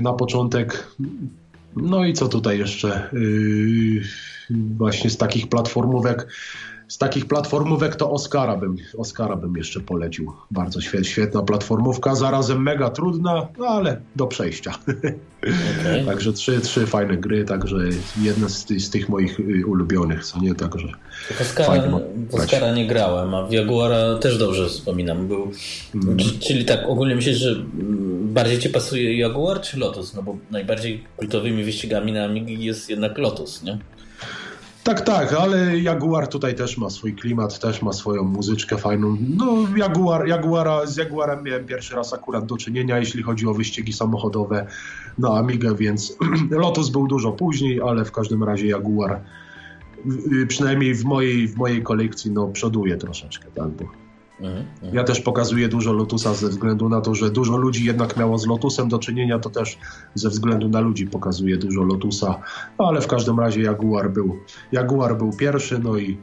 na 0.02 0.14
początek. 0.14 0.88
No 1.76 2.06
i 2.06 2.14
co 2.14 2.28
tutaj 2.28 2.60
jeszcze? 2.60 3.10
Właśnie 4.50 5.10
z 5.10 5.18
takich 5.18 5.50
platformówek 5.50 6.28
z 6.88 6.98
takich 6.98 7.26
platformówek 7.26 7.96
to 7.96 8.12
Oscara 8.12 8.58
bym, 8.58 8.78
Oscara 8.98 9.36
bym 9.36 9.58
jeszcze 9.58 9.80
polecił. 9.80 10.34
Bardzo 10.52 10.82
świetna 11.04 11.42
platformówka, 11.42 12.16
zarazem 12.16 12.64
mega 12.64 12.90
trudna, 12.90 13.48
no 13.58 13.68
ale 13.68 14.02
do 14.16 14.28
przejścia. 14.28 14.74
Okay. 15.82 16.06
także 16.10 16.34
trzy, 16.34 16.62
trzy 16.62 16.88
fajne 16.88 17.18
gry, 17.18 17.46
także 17.46 17.78
jedna 18.22 18.50
z, 18.50 18.68
z 18.68 18.90
tych 18.90 19.10
moich 19.10 19.40
y, 19.40 19.66
ulubionych, 19.66 20.26
co 20.26 20.40
nie, 20.40 20.56
także 20.56 20.88
w 21.34 21.42
Oscara, 21.42 22.00
w 22.30 22.36
Oscara 22.36 22.74
nie 22.74 22.88
grałem, 22.88 23.36
a 23.36 23.46
w 23.46 23.52
Jaguara 23.52 24.18
też 24.18 24.38
dobrze 24.38 24.68
wspominam. 24.68 25.28
Był, 25.28 25.52
mm. 25.96 26.18
Czyli 26.40 26.66
tak, 26.66 26.80
ogólnie 26.88 27.16
myślisz, 27.16 27.38
że 27.38 27.56
bardziej 28.22 28.60
ci 28.60 28.70
pasuje 28.70 29.18
Jaguar 29.18 29.62
czy 29.62 29.80
Lotus? 29.80 30.14
No 30.14 30.24
bo 30.24 30.38
najbardziej 30.52 31.04
kultowymi 31.18 31.64
wyścigami 31.64 32.12
na 32.12 32.26
Amigi 32.26 32.66
jest 32.66 32.90
jednak 32.90 33.18
Lotus, 33.18 33.64
nie? 33.64 33.78
Tak, 34.86 35.02
tak, 35.02 35.34
ale 35.34 35.80
Jaguar 35.80 36.28
tutaj 36.28 36.56
też 36.56 36.78
ma 36.78 36.90
swój 36.90 37.16
klimat, 37.16 37.60
też 37.60 37.82
ma 37.82 37.94
swoją 37.94 38.24
muzyczkę 38.24 38.78
fajną. 38.78 39.18
No, 39.38 39.68
Jaguar, 39.78 40.28
Jaguara, 40.28 40.86
z 40.86 40.98
Jaguarem 40.98 41.44
miałem 41.44 41.66
pierwszy 41.66 41.96
raz 41.96 42.14
akurat 42.14 42.46
do 42.46 42.58
czynienia, 42.58 43.00
jeśli 43.00 43.24
chodzi 43.24 43.48
o 43.48 43.54
wyścigi 43.54 43.94
samochodowe 43.94 44.68
na 45.18 45.30
Amigę, 45.30 45.76
więc 45.76 46.18
Lotus 46.50 46.90
był 46.90 47.08
dużo 47.08 47.32
później, 47.32 47.82
ale 47.82 48.06
w 48.06 48.12
każdym 48.12 48.44
razie 48.44 48.68
Jaguar 48.68 49.22
przynajmniej 50.48 50.96
w 50.96 51.06
mojej, 51.06 51.48
w 51.48 51.58
mojej 51.58 51.84
kolekcji 51.84 52.32
no, 52.32 52.48
przoduje 52.48 52.98
troszeczkę, 52.98 53.46
tak, 53.56 53.70
bo 53.70 54.05
ja 54.94 55.04
też 55.04 55.22
pokazuję 55.22 55.68
dużo 55.68 55.94
Lotusa 55.94 56.34
ze 56.34 56.50
względu 56.50 56.90
na 56.90 57.02
to, 57.02 57.16
że 57.16 57.30
dużo 57.30 57.58
ludzi 57.58 57.86
jednak 57.86 58.18
miało 58.18 58.38
z 58.38 58.48
Lotusem 58.48 58.90
do 58.90 59.00
czynienia, 59.00 59.40
to 59.40 59.50
też 59.50 59.78
ze 60.16 60.30
względu 60.30 60.70
na 60.70 60.80
ludzi 60.80 61.08
pokazuję 61.08 61.58
dużo 61.58 61.84
Lotusa, 61.84 62.42
no, 62.80 62.88
ale 62.88 63.02
w 63.02 63.08
każdym 63.08 63.40
razie 63.40 63.62
Jaguar 63.62 64.12
był, 64.12 64.40
Jaguar 64.72 65.18
był 65.18 65.34
pierwszy, 65.34 65.80
no 65.80 65.98
i 65.98 66.18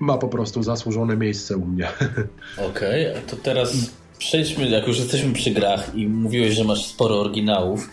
ma 0.00 0.18
po 0.18 0.28
prostu 0.28 0.62
zasłużone 0.62 1.16
miejsce 1.16 1.56
u 1.56 1.66
mnie. 1.66 1.88
Okej, 2.70 3.10
okay, 3.10 3.22
to 3.26 3.36
teraz 3.36 3.90
przejdźmy, 4.18 4.68
jak 4.68 4.86
już 4.86 4.98
jesteśmy 4.98 5.32
przy 5.32 5.50
grach 5.50 5.94
i 5.94 6.08
mówiłeś, 6.08 6.54
że 6.54 6.64
masz 6.64 6.86
sporo 6.86 7.20
oryginałów, 7.20 7.90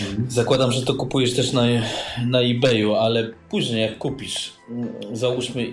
mhm. 0.00 0.30
Zakładam, 0.30 0.72
że 0.72 0.82
to 0.82 0.94
kupujesz 0.94 1.34
też 1.34 1.52
na, 1.52 1.62
na 2.26 2.40
eBayu, 2.40 2.94
ale 2.94 3.30
później 3.50 3.82
jak 3.82 3.98
kupisz, 3.98 4.52
załóżmy 5.12 5.66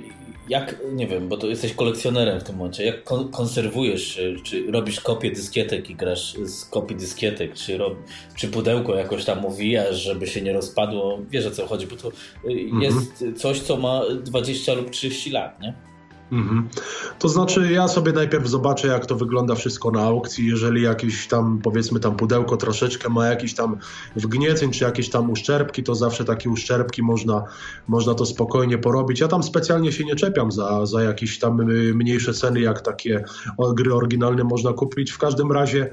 jak, 0.50 0.76
nie 0.94 1.08
wiem, 1.08 1.28
bo 1.28 1.38
to 1.38 1.48
jesteś 1.48 1.74
kolekcjonerem 1.74 2.40
w 2.40 2.44
tym 2.44 2.56
momencie, 2.56 2.86
jak 2.86 3.04
kon 3.04 3.32
konserwujesz, 3.32 4.22
czy 4.44 4.72
robisz 4.72 5.00
kopię 5.00 5.32
dyskietek 5.32 5.90
i 5.90 5.96
grasz 5.96 6.34
z 6.34 6.66
kopii 6.66 6.96
dyskietek, 6.96 7.54
czy, 7.54 7.78
rob, 7.78 7.98
czy 8.36 8.48
pudełko 8.48 8.96
jakoś 8.96 9.26
tam 9.26 9.46
owijasz, 9.46 9.96
żeby 9.96 10.28
się 10.28 10.42
nie 10.42 10.54
rozpadło, 10.54 11.20
wiesz 11.30 11.46
o 11.46 11.52
co 11.52 11.68
chodzi, 11.68 11.88
bo 11.88 11.96
to 11.96 12.08
y, 12.08 12.12
mhm. 12.44 12.82
jest 12.82 13.24
coś, 13.36 13.60
co 13.60 13.78
ma 13.78 14.02
20 14.24 14.74
lub 14.74 14.90
30 14.90 15.32
lat, 15.32 15.62
nie? 15.62 15.74
Mhm. 16.32 16.70
To 17.20 17.30
znaczy, 17.30 17.72
ja 17.72 17.88
sobie 17.88 18.12
najpierw 18.12 18.48
zobaczę, 18.48 18.88
jak 18.88 19.06
to 19.06 19.16
wygląda 19.16 19.56
wszystko 19.56 19.92
na 19.92 20.02
aukcji. 20.02 20.48
Jeżeli 20.48 20.82
jakieś 20.82 21.28
tam, 21.28 21.60
powiedzmy, 21.64 22.00
tam 22.00 22.16
pudełko 22.16 22.58
troszeczkę 22.58 23.10
ma 23.10 23.28
jakiś 23.28 23.56
tam 23.56 23.78
wgnieceń, 24.16 24.72
czy 24.72 24.84
jakieś 24.84 25.10
tam 25.10 25.30
uszczerbki, 25.30 25.84
to 25.84 25.96
zawsze 25.96 26.26
takie 26.26 26.50
uszczerbki 26.50 27.04
można, 27.04 27.44
można 27.88 28.14
to 28.14 28.26
spokojnie 28.26 28.78
porobić. 28.78 29.20
Ja 29.20 29.28
tam 29.28 29.44
specjalnie 29.44 29.92
się 29.92 30.06
nie 30.06 30.16
czepiam 30.16 30.52
za, 30.52 30.86
za 30.86 31.04
jakieś 31.04 31.40
tam 31.40 31.72
y, 31.72 31.94
mniejsze 31.94 32.34
ceny, 32.34 32.60
jak 32.60 32.82
takie 32.82 33.24
gry 33.76 33.94
oryginalne 33.94 34.44
można 34.44 34.74
kupić. 34.74 35.12
W 35.12 35.18
każdym 35.18 35.52
razie 35.52 35.90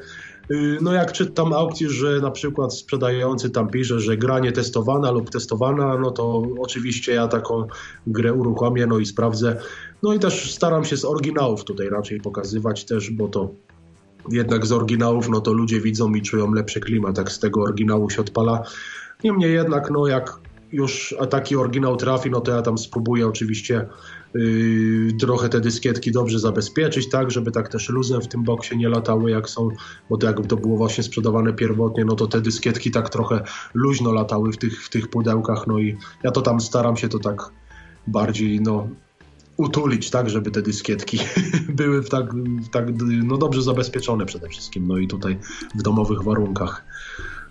y, 0.51 0.79
no 0.83 0.93
jak 0.93 1.13
czytam 1.13 1.53
aukcję, 1.53 1.91
że 1.91 2.21
na 2.21 2.31
przykład 2.31 2.75
sprzedający 2.75 3.51
tam 3.51 3.69
pisze, 3.69 4.01
że 4.01 4.17
gra 4.17 4.39
nie 4.39 4.53
testowana 4.53 5.11
lub 5.11 5.31
testowana, 5.31 5.99
no 5.99 6.11
to 6.11 6.43
oczywiście 6.59 7.13
ja 7.13 7.29
taką 7.29 7.67
grę 8.07 8.33
uruchomię, 8.33 8.87
no 8.87 8.99
i 8.99 9.07
sprawdzę, 9.07 9.57
no 10.05 10.15
i 10.15 10.19
też 10.19 10.55
staram 10.55 10.85
się 10.85 10.97
z 10.97 11.05
oryginałów 11.05 11.65
tutaj 11.65 11.89
raczej 11.89 12.21
pokazywać 12.21 12.85
też, 12.85 13.11
bo 13.11 13.29
to 13.29 13.51
jednak 14.31 14.67
z 14.67 14.73
oryginałów, 14.73 15.29
no 15.29 15.41
to 15.41 15.53
ludzie 15.53 15.81
widzą 15.81 16.15
i 16.15 16.23
czują 16.23 16.53
lepszy 16.53 16.81
klimat, 16.81 17.19
jak 17.19 17.33
z 17.33 17.39
tego 17.39 17.63
oryginału 17.63 18.11
się 18.11 18.21
odpala. 18.21 18.63
Niemniej 19.25 19.55
jednak, 19.55 19.91
no 19.91 20.07
jak 20.07 20.39
już 20.73 21.15
taki 21.31 21.57
oryginał 21.57 21.97
trafi, 21.97 22.31
no 22.31 22.41
to 22.41 22.53
ja 22.53 22.63
tam 22.63 22.79
spróbuję 22.79 23.27
oczywiście 23.27 23.87
yy, 24.35 25.13
trochę 25.21 25.49
te 25.49 25.61
dyskietki 25.61 26.13
dobrze 26.13 26.39
zabezpieczyć, 26.39 27.09
tak, 27.09 27.31
żeby 27.31 27.51
tak 27.51 27.69
też 27.69 27.89
luzem 27.89 28.21
w 28.21 28.29
tym 28.29 28.43
boksie 28.43 28.77
nie 28.77 28.89
latały 28.89 29.31
jak 29.31 29.49
są, 29.49 29.69
bo 30.11 30.17
to 30.17 30.27
jakby 30.27 30.49
to 30.49 30.57
było 30.57 30.77
właśnie 30.77 31.05
sprzedawane 31.05 31.53
pierwotnie, 31.53 32.05
no 32.05 32.15
to 32.15 32.27
te 32.27 32.41
dyskietki 32.41 32.91
tak 32.91 33.11
trochę 33.11 33.43
luźno 33.75 34.13
latały 34.13 34.53
w 34.53 34.57
tych, 34.57 34.85
w 34.85 34.91
tych 34.91 35.09
pudełkach, 35.09 35.67
no 35.67 35.79
i 35.79 35.97
ja 36.23 36.31
to 36.31 36.43
tam 36.43 36.61
staram 36.61 36.97
się 36.97 37.09
to 37.09 37.19
tak 37.19 37.51
bardziej, 38.07 38.61
no 38.61 38.89
utulić, 39.57 40.11
tak, 40.11 40.31
żeby 40.31 40.51
te 40.51 40.63
dyskietki 40.63 41.19
były 41.69 42.03
w 42.03 42.09
tak, 42.09 42.35
w 42.35 42.69
tak 42.69 42.85
no 43.25 43.37
dobrze 43.37 43.63
zabezpieczone 43.63 44.27
przede 44.27 44.49
wszystkim, 44.49 44.89
no 44.89 44.99
i 44.99 45.09
tutaj 45.09 45.39
w 45.75 45.83
domowych 45.83 46.23
warunkach. 46.23 46.85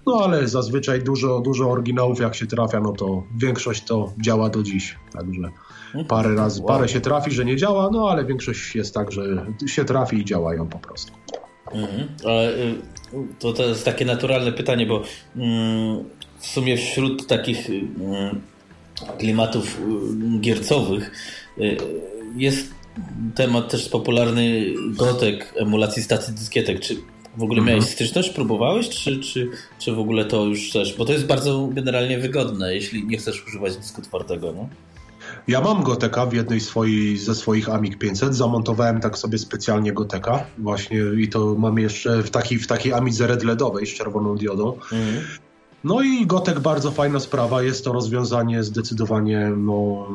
No 0.05 0.21
ale 0.23 0.47
zazwyczaj 0.47 1.03
dużo, 1.03 1.39
dużo 1.39 1.71
oryginałów 1.71 2.19
jak 2.19 2.35
się 2.35 2.47
trafia, 2.47 2.79
no 2.79 2.91
to 2.91 3.23
większość 3.37 3.83
to 3.83 4.13
działa 4.21 4.49
do 4.49 4.63
dziś, 4.63 4.95
także 5.13 5.51
parę 6.07 6.35
razy, 6.35 6.61
parę 6.67 6.89
się 6.89 7.01
trafi, 7.01 7.31
że 7.31 7.45
nie 7.45 7.55
działa, 7.57 7.89
no 7.93 8.09
ale 8.09 8.25
większość 8.25 8.75
jest 8.75 8.93
tak, 8.93 9.11
że 9.11 9.45
się 9.67 9.85
trafi 9.85 10.17
i 10.17 10.25
działają 10.25 10.67
po 10.67 10.79
prostu. 10.79 11.11
Mhm. 11.71 12.01
Y, 12.01 12.75
to, 13.39 13.53
to 13.53 13.63
jest 13.63 13.85
takie 13.85 14.05
naturalne 14.05 14.51
pytanie, 14.51 14.85
bo 14.85 15.03
mm, 15.35 16.03
w 16.37 16.45
sumie 16.45 16.77
wśród 16.77 17.27
takich 17.27 17.69
mm, 17.69 18.41
klimatów 19.17 19.79
y, 19.79 20.39
giercowych 20.39 21.11
jest 22.35 22.73
temat 23.35 23.71
też 23.71 23.89
popularny 23.89 24.65
gotek, 24.87 25.53
emulacji 25.57 26.03
stacji 26.03 26.33
dyskietek. 26.33 26.79
Czy 26.79 26.95
w 27.37 27.43
ogóle 27.43 27.61
miałeś 27.61 27.83
mhm. 27.83 27.95
styczność, 27.95 28.29
próbowałeś, 28.29 28.89
czy, 28.89 29.19
czy, 29.19 29.49
czy 29.79 29.91
w 29.91 29.99
ogóle 29.99 30.25
to 30.25 30.45
już 30.45 30.71
też? 30.71 30.97
Bo 30.97 31.05
to 31.05 31.13
jest 31.13 31.25
bardzo 31.25 31.69
generalnie 31.71 32.19
wygodne, 32.19 32.75
jeśli 32.75 33.07
nie 33.07 33.17
chcesz 33.17 33.47
używać 33.47 33.77
dysku 33.77 34.01
twardego, 34.01 34.53
no? 34.55 34.69
Ja 35.47 35.61
mam 35.61 35.83
Goteka 35.83 36.25
w 36.25 36.33
jednej 36.33 36.59
swojej, 36.59 37.17
ze 37.17 37.35
swoich 37.35 37.69
Amig 37.69 37.97
500. 37.97 38.35
Zamontowałem 38.35 38.99
tak 38.99 39.17
sobie 39.17 39.37
specjalnie 39.37 39.93
Goteka 39.93 40.45
właśnie 40.57 40.97
i 41.17 41.27
to 41.27 41.55
mam 41.55 41.79
jeszcze 41.79 42.23
w 42.23 42.29
takiej, 42.29 42.59
w 42.59 42.67
takiej 42.67 42.93
Amidze 42.93 43.27
Red 43.27 43.43
LEDowej 43.43 43.85
z 43.85 43.93
czerwoną 43.93 44.35
diodą. 44.35 44.73
Mhm. 44.73 45.23
No 45.83 46.01
i 46.01 46.25
Gotek 46.25 46.59
bardzo 46.59 46.91
fajna 46.91 47.19
sprawa, 47.19 47.61
jest 47.61 47.85
to 47.85 47.93
rozwiązanie 47.93 48.63
zdecydowanie 48.63 49.53
no, 49.57 50.07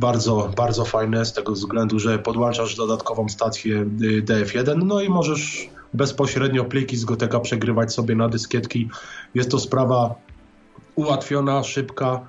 bardzo, 0.00 0.50
bardzo 0.56 0.84
fajne 0.84 1.24
z 1.24 1.32
tego 1.32 1.52
względu, 1.52 1.98
że 1.98 2.18
podłączasz 2.18 2.76
dodatkową 2.76 3.28
stację 3.28 3.76
y, 3.76 4.22
DF1, 4.22 4.84
no 4.84 5.00
i 5.00 5.08
możesz 5.08 5.68
bezpośrednio 5.94 6.64
pliki 6.64 6.96
z 6.96 7.04
Goteka 7.04 7.40
przegrywać 7.40 7.94
sobie 7.94 8.14
na 8.14 8.28
dyskietki. 8.28 8.88
Jest 9.34 9.50
to 9.50 9.58
sprawa 9.58 10.14
ułatwiona, 10.94 11.62
szybka, 11.62 12.26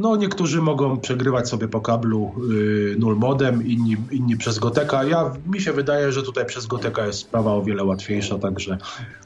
no, 0.00 0.16
niektórzy 0.16 0.62
mogą 0.62 1.00
przegrywać 1.00 1.48
sobie 1.48 1.68
po 1.68 1.80
kablu 1.80 2.32
yy, 2.50 2.96
null 2.98 3.16
modem, 3.16 3.66
inni, 3.66 3.96
inni 4.10 4.36
przez 4.36 4.58
Goteka. 4.58 5.04
Ja, 5.04 5.32
mi 5.46 5.60
się 5.60 5.72
wydaje, 5.72 6.12
że 6.12 6.22
tutaj 6.22 6.46
przez 6.46 6.66
Goteka 6.66 7.06
jest 7.06 7.18
sprawa 7.18 7.54
o 7.54 7.62
wiele 7.62 7.84
łatwiejsza, 7.84 8.38
także 8.38 8.78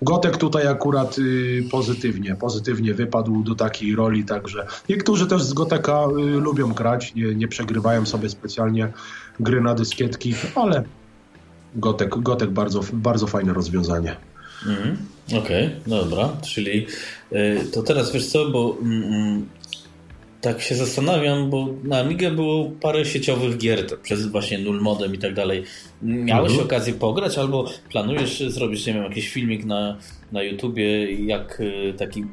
Gotek 0.03 0.37
tutaj 0.37 0.67
akurat 0.67 1.19
yy, 1.19 1.65
pozytywnie, 1.71 2.37
pozytywnie 2.37 2.95
wypadł 2.95 3.43
do 3.43 3.55
takiej 3.55 3.97
roli, 3.97 4.25
także 4.25 4.67
niektórzy 4.89 5.27
też 5.27 5.43
z 5.43 5.53
Goteka 5.53 6.07
yy, 6.17 6.41
lubią 6.41 6.73
grać, 6.73 7.15
nie, 7.15 7.35
nie 7.35 7.49
przegrywają 7.49 8.07
sobie 8.07 8.29
specjalnie 8.29 8.93
gry 9.41 9.61
na 9.61 9.75
dyskietki, 9.75 10.35
ale 10.55 10.85
Gotek, 11.75 12.19
Gotek 12.19 12.51
bardzo, 12.51 12.81
bardzo 12.93 13.27
fajne 13.27 13.53
rozwiązanie. 13.53 14.17
Mm, 14.67 14.97
Okej, 15.29 15.67
okay, 15.67 15.81
dobra, 15.87 16.29
czyli 16.43 16.87
y, 17.33 17.61
to 17.73 17.83
teraz 17.83 18.13
wiesz 18.13 18.27
co, 18.27 18.51
bo 18.51 18.77
mm, 18.83 19.03
mm 19.03 19.47
tak 20.45 20.63
się 20.63 20.75
zastanawiam, 20.75 21.51
bo 21.51 21.69
na 21.85 21.99
Amigę 21.99 22.31
było 22.31 22.71
parę 22.81 23.05
sieciowych 23.05 23.59
gier 23.59 24.01
przez 24.03 24.27
właśnie 24.27 24.59
null 24.59 24.81
modem 24.81 25.15
i 25.15 25.19
tak 25.19 25.35
dalej. 25.35 25.65
Miałeś 26.03 26.51
mhm. 26.51 26.67
okazję 26.67 26.95
pograć 26.95 27.39
albo 27.39 27.71
planujesz 27.91 28.39
zrobić, 28.49 28.87
nie 28.87 28.95
wiem, 28.95 29.03
jakiś 29.03 29.29
filmik 29.29 29.65
na, 29.65 29.99
na 30.33 30.43
YouTubie, 30.43 31.13
jak 31.13 31.61
y, 31.61 31.95
taki 31.99 32.25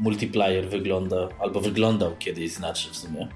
multiplayer 0.00 0.68
wygląda, 0.68 1.28
albo 1.40 1.60
wyglądał 1.60 2.16
kiedyś 2.18 2.52
znaczy 2.52 2.90
w 2.90 2.96
sumie? 2.96 3.28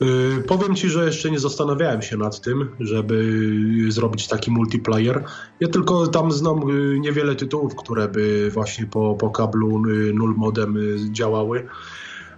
Yy, 0.00 0.42
powiem 0.46 0.74
Ci, 0.74 0.88
że 0.88 1.06
jeszcze 1.06 1.30
nie 1.30 1.38
zastanawiałem 1.38 2.02
się 2.02 2.16
nad 2.16 2.40
tym, 2.40 2.68
żeby 2.80 3.42
zrobić 3.88 4.28
taki 4.28 4.50
multiplayer. 4.50 5.24
Ja 5.60 5.68
tylko 5.68 6.06
tam 6.06 6.32
znam 6.32 6.70
y, 6.70 6.98
niewiele 7.00 7.34
tytułów, 7.34 7.74
które 7.74 8.08
by 8.08 8.50
właśnie 8.50 8.86
po, 8.86 9.14
po 9.14 9.30
kablu 9.30 9.86
y, 9.86 10.12
null 10.14 10.34
modem 10.36 10.78
działały. 11.12 11.66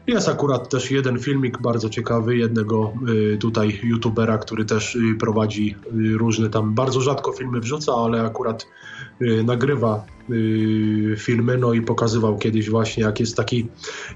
Jest 0.07 0.29
akurat 0.29 0.69
też 0.69 0.91
jeden 0.91 1.19
filmik 1.19 1.59
bardzo 1.63 1.91
ciekawy 1.91 2.37
jednego 2.37 2.93
y, 3.09 3.39
tutaj 3.39 3.81
youtubera, 3.83 4.39
który 4.39 4.65
też 4.65 4.97
y, 4.97 5.15
prowadzi 5.21 5.77
y, 5.87 6.19
różne 6.19 6.51
tam, 6.51 6.75
bardzo 6.75 7.01
rzadko 7.01 7.33
filmy 7.33 7.61
wrzuca, 7.61 7.93
ale 7.93 8.23
akurat 8.23 8.67
nagrywa 9.45 10.05
filmy, 11.17 11.59
no 11.59 11.73
i 11.73 11.83
pokazywał 11.83 12.39
kiedyś 12.39 12.71
właśnie 12.71 13.03
jak 13.03 13.21
jest 13.21 13.37
taki, 13.37 13.69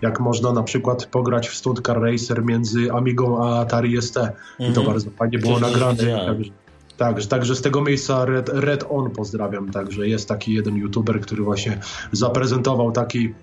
jak 0.02 0.20
można 0.20 0.52
na 0.52 0.62
przykład 0.62 1.06
pograć 1.06 1.48
w 1.48 1.54
Stunt 1.54 1.86
Car 1.86 2.00
Racer 2.00 2.44
między 2.44 2.92
Amigą 2.92 3.44
a 3.44 3.60
Atari 3.60 4.02
ST. 4.02 4.16
I 4.58 4.62
to 4.62 4.66
mhm. 4.66 4.86
bardzo 4.86 5.10
fajnie 5.10 5.38
było 5.38 5.60
nagrane. 5.60 6.26
Także, 6.26 6.50
tak, 6.96 7.24
także 7.24 7.56
z 7.56 7.62
tego 7.62 7.82
miejsca 7.82 8.24
Red, 8.24 8.48
Red 8.48 8.84
On 8.90 9.10
pozdrawiam. 9.10 9.70
Także 9.70 10.08
jest 10.08 10.28
taki 10.28 10.54
jeden 10.54 10.76
youtuber, 10.76 11.20
który 11.20 11.42
właśnie 11.42 11.80
zaprezentował 12.12 12.92
taki 12.92 13.34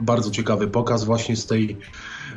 bardzo 0.00 0.30
ciekawy 0.30 0.68
pokaz 0.68 1.04
właśnie 1.04 1.36
z 1.36 1.46
tej 1.46 1.76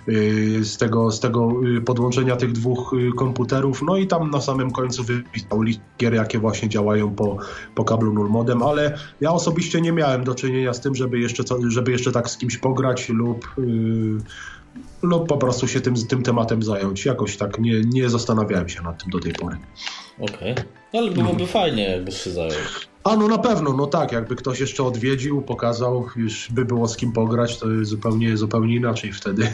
y, 0.09 0.65
z 0.65 0.77
tego, 0.77 1.11
z 1.11 1.19
tego 1.19 1.51
y, 1.77 1.81
podłączenia 1.81 2.35
tych 2.35 2.51
dwóch 2.51 2.93
y, 2.93 3.11
komputerów. 3.17 3.81
No 3.81 3.97
i 3.97 4.07
tam 4.07 4.31
na 4.31 4.41
samym 4.41 4.71
końcu 4.71 5.03
wypisał 5.03 5.61
gier, 5.99 6.13
jakie 6.13 6.39
właśnie 6.39 6.69
działają 6.69 7.15
po, 7.15 7.37
po 7.75 7.83
kablu 7.83 8.13
null 8.13 8.29
modem, 8.29 8.63
ale 8.63 8.97
ja 9.21 9.31
osobiście 9.31 9.81
nie 9.81 9.91
miałem 9.91 10.23
do 10.23 10.35
czynienia 10.35 10.73
z 10.73 10.81
tym, 10.81 10.95
żeby 10.95 11.19
jeszcze, 11.19 11.43
żeby 11.67 11.91
jeszcze 11.91 12.11
tak 12.11 12.29
z 12.29 12.37
kimś 12.37 12.57
pograć 12.57 13.09
lub 13.09 13.55
lub 15.01 15.27
po 15.27 15.37
prostu 15.37 15.67
się 15.67 15.81
tym, 15.81 15.95
tym 16.07 16.23
tematem 16.23 16.63
zająć. 16.63 17.05
Jakoś 17.05 17.37
tak 17.37 17.59
nie, 17.59 17.81
nie 17.81 18.09
zastanawiałem 18.09 18.69
się 18.69 18.81
nad 18.81 19.03
tym 19.03 19.11
do 19.11 19.19
tej 19.19 19.33
pory. 19.33 19.57
Okej. 20.21 20.51
Okay. 20.51 20.65
Ale 20.93 21.11
byłoby 21.11 21.31
hmm. 21.31 21.47
fajnie, 21.47 21.83
jakbyś 21.83 22.21
się 22.21 22.29
zajął. 22.29 22.59
A 23.03 23.15
no 23.15 23.27
na 23.27 23.37
pewno, 23.37 23.73
no 23.73 23.87
tak, 23.87 24.11
jakby 24.11 24.35
ktoś 24.35 24.59
jeszcze 24.59 24.83
odwiedził, 24.83 25.41
pokazał, 25.41 26.05
już 26.15 26.51
by 26.51 26.65
było 26.65 26.87
z 26.87 26.97
kim 26.97 27.11
pograć, 27.11 27.57
to 27.57 27.67
zupełnie, 27.81 28.37
zupełnie 28.37 28.75
inaczej 28.75 29.13
wtedy. 29.13 29.53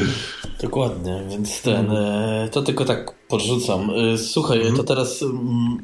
Dokładnie, 0.62 1.24
więc 1.30 1.62
ten, 1.62 1.90
e, 1.90 2.48
to 2.52 2.62
tylko 2.62 2.84
tak 2.84 3.14
podrzucam. 3.28 3.90
E, 3.90 4.18
słuchaj, 4.18 4.58
mhm. 4.58 4.76
to 4.76 4.84
teraz 4.84 5.22
mm, 5.22 5.78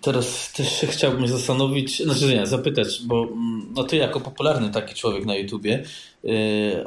teraz 0.00 0.52
też 0.52 0.86
chciałbym 0.88 1.28
zastanowić, 1.28 2.02
znaczy 2.02 2.26
nie, 2.26 2.46
zapytać, 2.46 3.02
bo 3.06 3.22
mm, 3.22 3.72
no 3.76 3.84
ty 3.84 3.96
jako 3.96 4.20
popularny 4.20 4.70
taki 4.70 4.94
człowiek 4.94 5.26
na 5.26 5.36
YouTubie, 5.36 5.84
yy, 6.22 6.32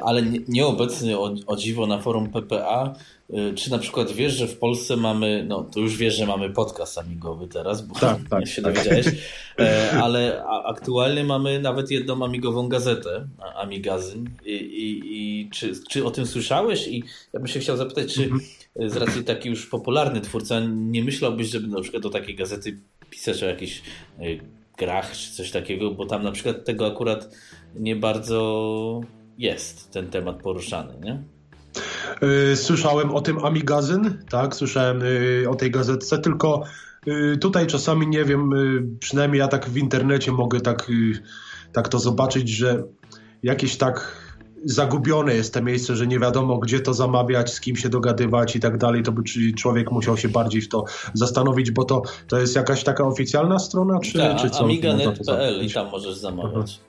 ale 0.02 0.22
nieobecny 0.48 1.18
o, 1.18 1.34
o 1.46 1.56
dziwo 1.56 1.86
na 1.86 1.98
forum 1.98 2.28
PPA, 2.28 2.94
czy 3.54 3.70
na 3.70 3.78
przykład 3.78 4.12
wiesz, 4.12 4.32
że 4.32 4.46
w 4.46 4.58
Polsce 4.58 4.96
mamy, 4.96 5.44
no 5.48 5.64
to 5.64 5.80
już 5.80 5.96
wiesz, 5.96 6.16
że 6.16 6.26
mamy 6.26 6.50
podcast 6.50 6.98
amigowy 6.98 7.48
teraz, 7.48 7.82
bo 7.82 7.94
tak, 7.94 8.18
tak, 8.30 8.48
się 8.48 8.62
tak. 8.62 8.74
dowiedziałeś, 8.74 9.06
yy, 9.06 9.92
ale 10.04 10.44
aktualnie 10.44 11.24
mamy 11.24 11.60
nawet 11.60 11.90
jedną 11.90 12.24
amigową 12.24 12.68
gazetę, 12.68 13.28
Amigazyn 13.56 14.30
i, 14.44 14.52
i, 14.52 15.00
i 15.16 15.50
czy, 15.50 15.72
czy 15.90 16.04
o 16.04 16.10
tym 16.10 16.26
słyszałeś? 16.26 16.88
I 16.88 17.04
ja 17.32 17.40
bym 17.40 17.48
się 17.48 17.60
chciał 17.60 17.76
zapytać, 17.76 18.14
czy 18.14 18.22
mhm. 18.22 18.40
z 18.90 18.96
racji 18.96 19.24
taki 19.24 19.48
już 19.48 19.66
popularny 19.66 20.20
twórca, 20.20 20.60
nie 20.66 21.04
myślałbyś, 21.04 21.48
żeby 21.48 21.66
na 21.66 21.80
przykład 21.80 22.02
do 22.02 22.10
takiej 22.10 22.34
gazety 22.34 22.78
pisać 23.10 23.42
o 23.42 23.46
jakichś 23.46 23.82
e, 24.18 24.22
grach 24.78 25.12
czy 25.12 25.32
coś 25.32 25.50
takiego, 25.50 25.90
bo 25.90 26.06
tam 26.06 26.22
na 26.22 26.32
przykład 26.32 26.64
tego 26.64 26.86
akurat 26.86 27.34
nie 27.74 27.96
bardzo 27.96 29.00
jest 29.38 29.90
ten 29.90 30.10
temat 30.10 30.42
poruszany, 30.42 30.94
nie? 31.04 31.22
E, 32.52 32.56
słyszałem 32.56 33.10
o 33.10 33.20
tym 33.20 33.44
Amigazyn, 33.44 34.18
tak, 34.30 34.56
słyszałem 34.56 35.02
e, 35.44 35.50
o 35.50 35.54
tej 35.54 35.70
gazetce, 35.70 36.18
tylko 36.18 36.64
tutaj 37.40 37.66
czasami 37.66 38.08
nie 38.08 38.24
wiem, 38.24 38.50
przynajmniej 39.00 39.38
ja 39.38 39.48
tak 39.48 39.68
w 39.68 39.76
internecie 39.76 40.32
mogę 40.32 40.60
tak, 40.60 40.90
tak 41.72 41.88
to 41.88 41.98
zobaczyć, 41.98 42.48
że 42.48 42.82
jakieś 43.42 43.76
tak 43.76 44.22
zagubione 44.64 45.34
jest 45.34 45.54
to 45.54 45.62
miejsce, 45.62 45.96
że 45.96 46.06
nie 46.06 46.18
wiadomo 46.18 46.58
gdzie 46.58 46.80
to 46.80 46.94
zamawiać, 46.94 47.52
z 47.52 47.60
kim 47.60 47.76
się 47.76 47.88
dogadywać 47.88 48.56
i 48.56 48.60
tak 48.60 48.78
dalej, 48.78 49.02
to 49.02 49.12
by 49.12 49.22
człowiek 49.56 49.90
musiał 49.90 50.16
się 50.16 50.28
bardziej 50.28 50.62
w 50.62 50.68
to 50.68 50.84
zastanowić, 51.14 51.70
bo 51.70 51.84
to, 51.84 52.02
to 52.28 52.38
jest 52.38 52.56
jakaś 52.56 52.84
taka 52.84 53.04
oficjalna 53.04 53.58
strona, 53.58 53.98
czy, 54.00 54.18
Ta, 54.18 54.34
czy 54.34 54.50
co? 54.50 54.64
Amiga.net.pl 54.64 55.66
i 55.66 55.72
tam 55.72 55.90
możesz 55.90 56.14
zamawiać. 56.16 56.80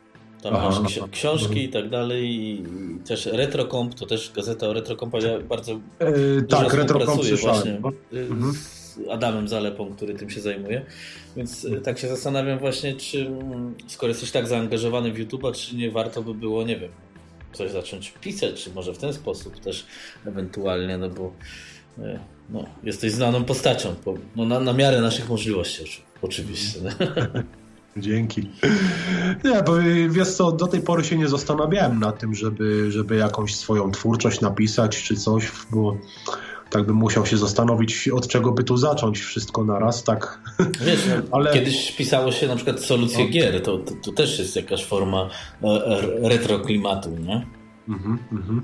Tam 0.44 0.56
aha, 0.56 0.82
masz 0.82 0.98
aha, 0.98 1.08
książki 1.12 1.52
aha. 1.52 1.60
i 1.60 1.70
tak 1.70 1.90
dalej 1.90 2.26
i 2.26 2.64
też 3.08 3.26
Retrocomp, 3.26 3.96
to 3.96 4.06
też 4.06 4.32
gazeta 4.36 4.68
o 4.68 4.74
Retrocomp, 4.74 5.14
ja 5.14 5.40
bardzo 5.40 5.72
yy, 5.72 6.44
Tak, 6.50 6.74
Retrocomp. 6.74 7.24
Właśnie, 7.42 7.82
mhm. 8.12 8.54
z 8.54 9.00
Adamem 9.12 9.48
Zalepą, 9.48 9.94
który 9.96 10.14
tym 10.14 10.30
się 10.30 10.42
zajmuje. 10.42 10.86
Więc 11.38 11.66
e, 11.66 11.82
tak 11.82 12.00
się 12.00 12.08
zastanawiam 12.08 12.60
właśnie, 12.60 12.94
czy 12.94 13.32
skoro 13.88 14.10
jesteś 14.10 14.32
tak 14.32 14.48
zaangażowany 14.48 15.12
w 15.12 15.18
YouTube'a, 15.18 15.54
czy 15.54 15.76
nie 15.76 15.92
warto 15.92 16.24
by 16.24 16.34
było, 16.34 16.64
nie 16.64 16.80
wiem, 16.80 16.92
coś 17.54 17.72
zacząć 17.72 18.14
pisać, 18.22 18.64
czy 18.64 18.74
może 18.74 18.94
w 18.94 18.98
ten 18.98 19.14
sposób 19.14 19.60
też 19.60 19.86
ewentualnie, 20.26 20.98
no 20.98 21.10
bo 21.10 21.34
e, 22.00 22.20
no, 22.50 22.66
jesteś 22.84 23.12
znaną 23.12 23.44
postacią, 23.44 23.96
no, 24.36 24.46
na, 24.46 24.60
na 24.60 24.74
miarę 24.74 25.02
naszych 25.02 25.30
możliwości 25.30 26.02
oczywiście. 26.22 26.80
Dzięki. 27.98 28.50
Nie, 29.44 29.64
bo 29.64 29.74
wiesz 30.10 30.34
co, 30.34 30.52
do 30.52 30.68
tej 30.68 30.82
pory 30.82 31.04
się 31.04 31.18
nie 31.18 31.28
zastanawiałem 31.28 32.00
nad 32.00 32.20
tym, 32.20 32.36
żeby, 32.36 32.92
żeby 32.92 33.16
jakąś 33.16 33.56
swoją 33.56 33.92
twórczość 33.92 34.42
napisać 34.42 35.04
czy 35.04 35.16
coś, 35.16 35.52
bo 35.72 35.98
tak 36.70 36.86
bym 36.86 36.96
musiał 36.96 37.26
się 37.26 37.38
zastanowić, 37.38 38.08
od 38.08 38.28
czego 38.28 38.52
by 38.52 38.64
tu 38.64 38.78
zacząć 38.78 39.20
wszystko 39.20 39.64
naraz, 39.64 40.04
tak. 40.04 40.40
Wiesz, 40.86 41.00
no, 41.10 41.38
Ale... 41.38 41.54
kiedyś 41.54 41.92
pisało 41.92 42.32
się 42.32 42.48
na 42.48 42.56
przykład 42.56 42.80
solucje 42.80 43.30
gier, 43.30 43.62
to, 43.62 43.78
to, 43.78 43.96
to, 44.04 44.12
też 44.12 44.40
jest 44.40 44.56
jakaś 44.56 44.86
forma 44.86 45.30
e, 45.64 46.30
retroklimatu, 46.30 47.10
nie? 47.10 47.46
Mm 47.88 48.20
-hmm. 48.34 48.62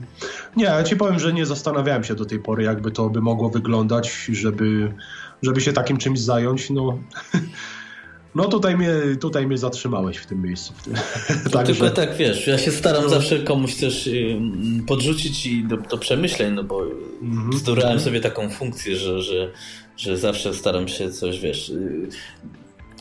Nie, 0.58 0.65
ja 0.65 0.84
ci 0.84 0.96
powiem, 0.96 1.20
że 1.20 1.34
nie 1.34 1.46
zastanawiałem 1.46 2.04
się 2.04 2.15
do 2.15 2.26
tej 2.26 2.39
pory, 2.39 2.63
jakby 2.63 2.92
to 2.92 3.10
by 3.10 3.22
mogło 3.22 3.50
wyglądać, 3.50 4.30
żeby, 4.32 4.94
żeby 5.42 5.62
się 5.62 5.74
takim 5.74 5.98
czymś 5.98 6.20
zająć. 6.20 6.70
No, 6.70 7.00
No 8.36 8.48
tutaj 8.48 8.78
mnie, 8.78 8.89
tutaj 9.22 9.48
mnie 9.48 9.58
zatrzymałeś 9.58 10.18
w 10.18 10.26
tym 10.26 10.42
miejscu. 10.42 10.74
Także... 11.54 11.74
Tylko 11.74 11.89
tak 11.89 12.15
wiesz, 12.15 12.48
ja 12.48 12.58
się 12.58 12.72
staram 12.72 13.04
no. 13.04 13.10
zawsze 13.10 13.39
komuś 13.39 13.76
też 13.76 14.08
y, 14.08 14.39
podrzucić 14.88 15.46
i 15.46 15.63
do, 15.63 15.78
do 15.78 15.98
przemyśleń, 15.98 16.54
no 16.54 16.63
bo 16.63 16.82
mm 17.22 17.50
-hmm. 17.50 18.00
sobie 18.00 18.20
taką 18.20 18.50
funkcję, 18.50 18.96
że, 18.96 19.22
że, 19.22 19.52
że 19.98 20.18
zawsze 20.18 20.54
staram 20.54 20.88
się 20.88 21.12
coś, 21.12 21.39
wiesz... 21.39 21.70
Y, 21.70 22.08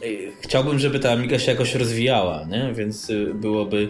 y, 0.05 0.33
chciałbym, 0.41 0.79
żeby 0.79 0.99
ta 0.99 1.13
Amiga 1.13 1.39
się 1.39 1.51
jakoś 1.51 1.75
rozwijała, 1.75 2.47
nie? 2.51 2.73
więc 2.75 3.13
byłoby 3.35 3.89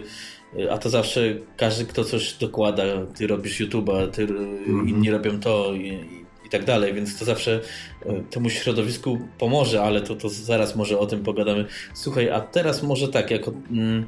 a 0.71 0.77
to 0.77 0.89
zawsze 0.89 1.21
każdy, 1.57 1.85
kto 1.85 2.03
coś 2.03 2.33
dokłada, 2.33 2.83
ty 3.17 3.27
robisz 3.27 3.61
YouTube'a, 3.61 4.07
ty, 4.07 4.23
mm 4.23 4.65
-hmm. 4.65 4.89
inni 4.89 5.11
robią 5.11 5.39
to 5.39 5.73
i, 5.73 6.18
i 6.49 6.51
tak 6.51 6.65
dalej, 6.65 6.93
więc 6.93 7.19
to 7.19 7.25
zawsze 7.25 7.61
e, 8.05 8.21
temu 8.29 8.49
środowisku 8.49 9.19
pomoże, 9.37 9.81
ale 9.81 10.01
to, 10.01 10.15
to 10.15 10.29
zaraz 10.29 10.75
może 10.75 10.99
o 10.99 11.05
tym 11.05 11.23
pogadamy. 11.23 11.65
Słuchaj, 11.93 12.29
a 12.29 12.41
teraz 12.41 12.83
może 12.83 13.07
tak, 13.07 13.31
jako 13.31 13.53
mm, 13.71 14.05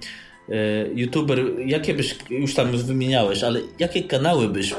e, 0.50 0.54
youtuber, 0.96 1.40
jakie 1.66 1.94
byś, 1.94 2.16
już 2.30 2.54
tam 2.54 2.78
wymieniałeś, 2.78 3.44
ale 3.44 3.60
jakie 3.80 4.04
kanały 4.04 4.50
byś 4.50 4.76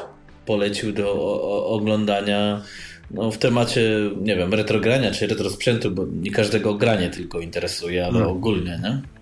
polecił 0.47 0.93
do 0.93 1.13
o, 1.13 1.43
o, 1.43 1.67
oglądania 1.67 2.63
no, 3.11 3.31
w 3.31 3.39
temacie, 3.39 4.11
nie 4.21 4.37
wiem, 4.37 4.55
retrogrania 4.55 5.11
czy 5.11 5.27
retrosprzętu, 5.27 5.91
bo 5.91 6.05
nie 6.23 6.31
każdego 6.31 6.75
granie 6.75 7.11
tylko 7.11 7.41
interesuje, 7.41 8.05
ale 8.05 8.13
hmm. 8.13 8.31
ogólnie, 8.31 8.81
nie? 8.83 9.22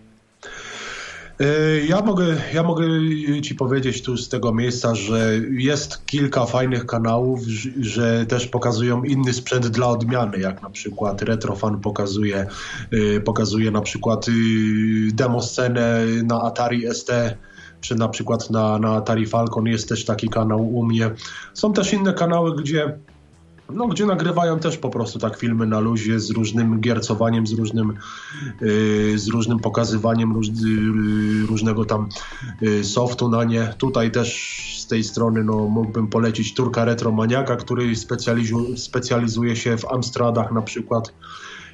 E, 1.40 1.80
ja 1.88 2.02
mogę, 2.02 2.36
ja 2.54 2.62
mogę 2.62 2.86
Ci 3.42 3.54
powiedzieć 3.54 4.02
tu 4.02 4.16
z 4.16 4.28
tego 4.28 4.54
miejsca, 4.54 4.94
że 4.94 5.32
jest 5.50 6.06
kilka 6.06 6.46
fajnych 6.46 6.86
kanałów, 6.86 7.40
że 7.80 8.26
też 8.26 8.46
pokazują 8.46 9.02
inny 9.02 9.32
sprzęt 9.32 9.66
dla 9.68 9.88
odmiany, 9.88 10.38
jak 10.38 10.62
na 10.62 10.70
przykład 10.70 11.22
Retrofan 11.22 11.80
pokazuje, 11.80 12.46
e, 13.16 13.20
pokazuje 13.20 13.70
na 13.70 13.80
przykład 13.80 14.28
y, 14.28 14.32
demo 15.12 15.42
scenę 15.42 16.06
na 16.24 16.42
Atari 16.42 16.94
ST 16.94 17.10
czy 17.80 17.94
na 17.94 18.08
przykład 18.08 18.50
na, 18.50 18.78
na 18.78 18.94
Atari 18.94 19.26
Falcon 19.26 19.66
jest 19.66 19.88
też 19.88 20.04
taki 20.04 20.28
kanał 20.28 20.74
u 20.74 20.84
mnie. 20.84 21.10
Są 21.54 21.72
też 21.72 21.92
inne 21.92 22.12
kanały, 22.12 22.56
gdzie 22.56 22.98
no, 23.74 23.86
gdzie 23.86 24.06
nagrywają 24.06 24.58
też 24.58 24.78
po 24.78 24.90
prostu 24.90 25.18
tak 25.18 25.36
filmy 25.36 25.66
na 25.66 25.80
luzie 25.80 26.20
z 26.20 26.30
różnym 26.30 26.80
giercowaniem, 26.80 27.46
z 27.46 27.52
różnym, 27.52 27.94
yy, 28.60 29.18
z 29.18 29.28
różnym 29.28 29.58
pokazywaniem 29.58 30.32
róż, 30.32 30.46
yy, 30.48 31.46
różnego 31.46 31.84
tam 31.84 32.08
yy, 32.60 32.84
softu 32.84 33.28
na 33.28 33.44
nie. 33.44 33.74
Tutaj 33.78 34.10
też 34.10 34.60
z 34.78 34.86
tej 34.86 35.04
strony 35.04 35.44
no, 35.44 35.68
mógłbym 35.68 36.08
polecić 36.08 36.54
Turka 36.54 36.84
Retromaniaka, 36.84 37.56
który 37.56 37.96
specjalizu, 37.96 38.76
specjalizuje 38.76 39.56
się 39.56 39.76
w 39.76 39.84
Amstradach 39.84 40.52
na 40.52 40.62
przykład. 40.62 41.12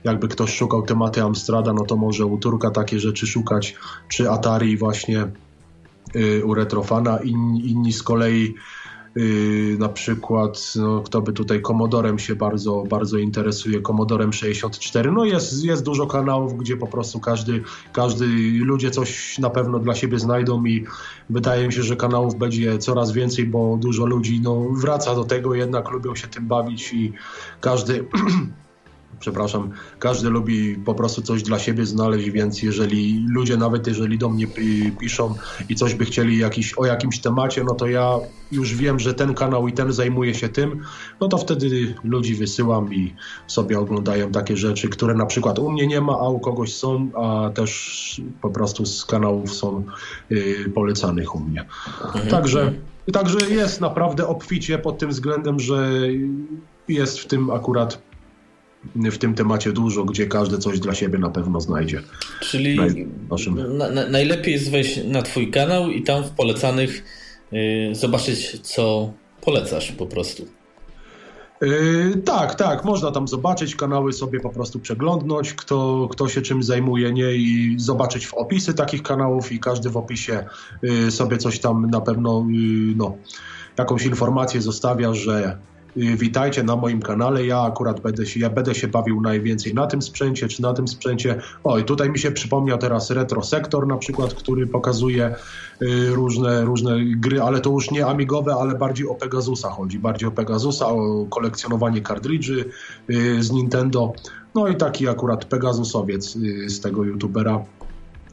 Jakby 0.04 0.28
ktoś 0.28 0.54
szukał 0.54 0.82
tematy 0.82 1.22
Amstrada, 1.22 1.72
no 1.72 1.84
to 1.84 1.96
może 1.96 2.26
u 2.26 2.38
Turka 2.38 2.70
takie 2.70 3.00
rzeczy 3.00 3.26
szukać, 3.26 3.74
czy 4.08 4.30
Atari 4.30 4.76
właśnie 4.76 5.26
yy, 6.14 6.44
u 6.44 6.54
Retrofana. 6.54 7.18
In, 7.18 7.56
inni 7.56 7.92
z 7.92 8.02
kolei 8.02 8.54
na 9.78 9.88
przykład, 9.88 10.72
no, 10.76 11.02
kto 11.02 11.22
by 11.22 11.32
tutaj 11.32 11.62
Commodorem 11.62 12.18
się 12.18 12.34
bardzo, 12.34 12.84
bardzo 12.88 13.18
interesuje, 13.18 13.82
Commodorem 13.82 14.32
64. 14.32 15.12
No 15.12 15.24
jest, 15.24 15.64
jest 15.64 15.84
dużo 15.84 16.06
kanałów, 16.06 16.56
gdzie 16.56 16.76
po 16.76 16.86
prostu 16.86 17.20
każdy, 17.20 17.62
każdy, 17.92 18.26
ludzie 18.64 18.90
coś 18.90 19.38
na 19.38 19.50
pewno 19.50 19.78
dla 19.78 19.94
siebie 19.94 20.18
znajdą 20.18 20.64
i 20.64 20.84
wydaje 21.30 21.66
mi 21.66 21.72
się, 21.72 21.82
że 21.82 21.96
kanałów 21.96 22.34
będzie 22.34 22.78
coraz 22.78 23.12
więcej, 23.12 23.46
bo 23.46 23.76
dużo 23.76 24.06
ludzi 24.06 24.40
no, 24.40 24.60
wraca 24.70 25.14
do 25.14 25.24
tego, 25.24 25.54
jednak 25.54 25.90
lubią 25.90 26.14
się 26.14 26.28
tym 26.28 26.46
bawić 26.46 26.92
i 26.92 27.12
każdy 27.60 28.04
przepraszam, 29.20 29.70
każdy 29.98 30.30
lubi 30.30 30.74
po 30.74 30.94
prostu 30.94 31.22
coś 31.22 31.42
dla 31.42 31.58
siebie 31.58 31.86
znaleźć, 31.86 32.30
więc 32.30 32.62
jeżeli 32.62 33.26
ludzie, 33.28 33.56
nawet 33.56 33.86
jeżeli 33.86 34.18
do 34.18 34.28
mnie 34.28 34.46
piszą 34.98 35.34
i 35.68 35.74
coś 35.74 35.94
by 35.94 36.04
chcieli 36.04 36.38
jakiś, 36.38 36.78
o 36.78 36.86
jakimś 36.86 37.18
temacie, 37.18 37.64
no 37.64 37.74
to 37.74 37.86
ja 37.86 38.18
już 38.52 38.74
wiem, 38.74 38.98
że 38.98 39.14
ten 39.14 39.34
kanał 39.34 39.68
i 39.68 39.72
ten 39.72 39.92
zajmuje 39.92 40.34
się 40.34 40.48
tym, 40.48 40.82
no 41.20 41.28
to 41.28 41.38
wtedy 41.38 41.94
ludzi 42.04 42.34
wysyłam 42.34 42.94
i 42.94 43.14
sobie 43.46 43.78
oglądają 43.78 44.30
takie 44.30 44.56
rzeczy, 44.56 44.88
które 44.88 45.14
na 45.14 45.26
przykład 45.26 45.58
u 45.58 45.70
mnie 45.70 45.86
nie 45.86 46.00
ma, 46.00 46.12
a 46.12 46.28
u 46.28 46.40
kogoś 46.40 46.74
są, 46.74 47.10
a 47.14 47.50
też 47.50 48.20
po 48.42 48.50
prostu 48.50 48.86
z 48.86 49.04
kanałów 49.04 49.54
są 49.54 49.84
yy, 50.30 50.70
polecanych 50.74 51.34
u 51.34 51.40
mnie. 51.40 51.64
Mhm. 52.04 52.28
Także, 52.28 52.72
także 53.12 53.50
jest 53.50 53.80
naprawdę 53.80 54.26
obficie 54.26 54.78
pod 54.78 54.98
tym 54.98 55.10
względem, 55.10 55.60
że 55.60 55.90
jest 56.88 57.18
w 57.18 57.26
tym 57.26 57.50
akurat 57.50 58.05
w 58.94 59.18
tym 59.18 59.34
temacie 59.34 59.72
dużo, 59.72 60.04
gdzie 60.04 60.26
każdy 60.26 60.58
coś 60.58 60.80
dla 60.80 60.94
siebie 60.94 61.18
na 61.18 61.30
pewno 61.30 61.60
znajdzie. 61.60 62.02
Czyli 62.40 62.78
na, 63.78 63.90
na, 63.90 64.08
najlepiej 64.08 64.54
jest 64.54 64.70
wejść 64.70 65.00
na 65.04 65.22
Twój 65.22 65.50
kanał 65.50 65.90
i 65.90 66.02
tam 66.02 66.24
w 66.24 66.30
polecanych 66.30 67.04
yy, 67.52 67.94
zobaczyć, 67.94 68.60
co 68.60 69.12
polecasz 69.40 69.92
po 69.92 70.06
prostu. 70.06 70.46
Yy, 71.60 72.22
tak, 72.24 72.54
tak, 72.54 72.84
można 72.84 73.10
tam 73.10 73.28
zobaczyć, 73.28 73.76
kanały 73.76 74.12
sobie 74.12 74.40
po 74.40 74.50
prostu 74.50 74.80
przeglądnąć, 74.80 75.54
kto, 75.54 76.08
kto 76.10 76.28
się 76.28 76.42
czym 76.42 76.62
zajmuje, 76.62 77.12
nie 77.12 77.34
i 77.34 77.74
zobaczyć 77.78 78.26
w 78.26 78.34
opisy 78.34 78.74
takich 78.74 79.02
kanałów 79.02 79.52
i 79.52 79.60
każdy 79.60 79.90
w 79.90 79.96
opisie 79.96 80.44
yy, 80.82 81.10
sobie 81.10 81.38
coś 81.38 81.58
tam 81.58 81.90
na 81.90 82.00
pewno, 82.00 82.46
yy, 82.50 82.94
no, 82.96 83.16
jakąś 83.78 84.06
informację 84.06 84.62
zostawia, 84.62 85.14
że 85.14 85.58
Y, 85.75 85.75
witajcie 85.96 86.62
na 86.62 86.76
moim 86.76 87.02
kanale. 87.02 87.46
Ja 87.46 87.60
akurat 87.60 88.00
będę 88.00 88.26
się, 88.26 88.40
ja 88.40 88.50
będę 88.50 88.74
się 88.74 88.88
bawił 88.88 89.20
najwięcej 89.20 89.74
na 89.74 89.86
tym 89.86 90.02
sprzęcie, 90.02 90.48
czy 90.48 90.62
na 90.62 90.72
tym 90.72 90.88
sprzęcie. 90.88 91.40
Oj, 91.64 91.84
tutaj 91.84 92.10
mi 92.10 92.18
się 92.18 92.30
przypomniał 92.30 92.78
teraz 92.78 93.10
Retro 93.10 93.42
Sektor 93.42 93.86
na 93.86 93.96
przykład, 93.96 94.34
który 94.34 94.66
pokazuje 94.66 95.34
y, 95.82 96.10
różne, 96.10 96.64
różne 96.64 96.96
gry, 97.04 97.42
ale 97.42 97.60
to 97.60 97.70
już 97.70 97.90
nie 97.90 98.06
amigowe, 98.06 98.54
ale 98.54 98.74
bardziej 98.74 99.08
o 99.08 99.14
Pegasusa 99.14 99.70
chodzi. 99.70 99.98
Bardziej 99.98 100.28
o 100.28 100.32
Pegasusa, 100.32 100.88
o 100.88 101.26
kolekcjonowanie 101.30 102.00
kartridży 102.00 102.64
y, 103.10 103.42
z 103.42 103.50
Nintendo. 103.50 104.12
No 104.54 104.68
i 104.68 104.76
taki 104.76 105.08
akurat 105.08 105.44
Pegasusowiec 105.44 106.38
z 106.66 106.80
tego 106.80 107.04
youtubera 107.04 107.64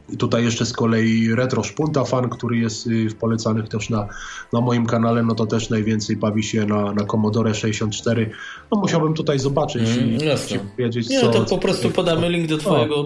i 0.09 0.17
tutaj 0.17 0.43
jeszcze 0.43 0.65
z 0.65 0.73
kolei 0.73 1.35
Retro 1.35 1.63
Szpunta 1.63 2.03
fan, 2.03 2.29
który 2.29 2.57
jest 2.57 2.87
y, 2.87 3.09
w 3.09 3.15
polecanych 3.15 3.67
też 3.69 3.89
na, 3.89 4.07
na 4.53 4.61
moim 4.61 4.85
kanale, 4.85 5.23
no 5.23 5.35
to 5.35 5.45
też 5.45 5.69
najwięcej 5.69 6.15
bawi 6.15 6.43
się 6.43 6.65
na, 6.65 6.93
na 6.93 7.05
Commodore 7.05 7.55
64. 7.55 8.29
No 8.71 8.81
musiałbym 8.81 9.13
tutaj 9.13 9.39
zobaczyć 9.39 9.89
mm, 9.89 10.09
i 10.09 10.17
wiedzieć, 10.77 11.09
Nie, 11.09 11.21
co... 11.21 11.29
to 11.31 11.45
po 11.45 11.57
prostu 11.57 11.89
podamy 11.89 12.29
link 12.29 12.49
do 12.49 12.57
twojego. 12.57 13.05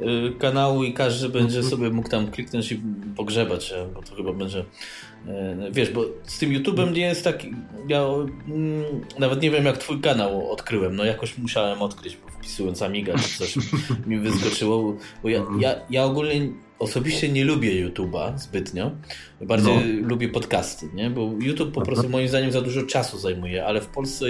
Y, 0.00 0.38
kanału 0.38 0.84
i 0.84 0.92
każdy 0.92 1.28
będzie 1.28 1.56
mhm. 1.56 1.70
sobie 1.70 1.90
mógł 1.90 2.08
tam 2.08 2.30
kliknąć 2.30 2.72
i 2.72 2.80
pogrzebać, 3.16 3.74
bo 3.94 4.02
to 4.02 4.14
chyba 4.14 4.32
będzie 4.32 4.58
y, 4.58 4.64
wiesz, 5.70 5.90
bo 5.90 6.04
z 6.24 6.38
tym 6.38 6.50
YouTube'em 6.50 6.92
nie 6.92 7.00
jest 7.00 7.24
tak 7.24 7.42
ja 7.88 8.04
mm, 8.48 8.84
nawet 9.18 9.42
nie 9.42 9.50
wiem 9.50 9.64
jak 9.64 9.78
twój 9.78 10.00
kanał 10.00 10.50
odkryłem, 10.52 10.96
no 10.96 11.04
jakoś 11.04 11.38
musiałem 11.38 11.82
odkryć, 11.82 12.16
bo 12.16 12.30
wpisując 12.30 12.82
Amiga 12.82 13.18
czy 13.18 13.38
coś 13.38 13.56
mi 14.06 14.18
wyskoczyło, 14.18 14.96
bo 15.22 15.28
ja, 15.28 15.46
ja, 15.60 15.74
ja 15.90 16.04
ogólnie 16.04 16.52
osobiście 16.78 17.28
nie 17.28 17.44
lubię 17.44 17.88
YouTube'a 17.88 18.38
zbytnio, 18.38 18.90
bardziej 19.40 19.74
no. 19.74 20.08
lubię 20.08 20.28
podcasty, 20.28 20.88
nie? 20.94 21.10
bo 21.10 21.30
YouTube 21.40 21.74
po 21.74 21.82
prostu 21.82 22.08
moim 22.08 22.28
zdaniem 22.28 22.52
za 22.52 22.60
dużo 22.60 22.82
czasu 22.82 23.18
zajmuje, 23.18 23.66
ale 23.66 23.80
w 23.80 23.86
Polsce 23.86 24.26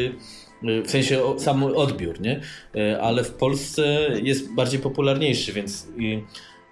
w 0.63 0.91
sensie 0.91 1.23
sam 1.39 1.63
odbiór, 1.63 2.21
nie? 2.21 2.41
Y, 2.77 3.01
ale 3.01 3.25
w 3.25 3.31
Polsce 3.31 4.09
jest 4.23 4.55
bardziej 4.55 4.81
popularniejszy, 4.81 5.53
więc 5.53 5.87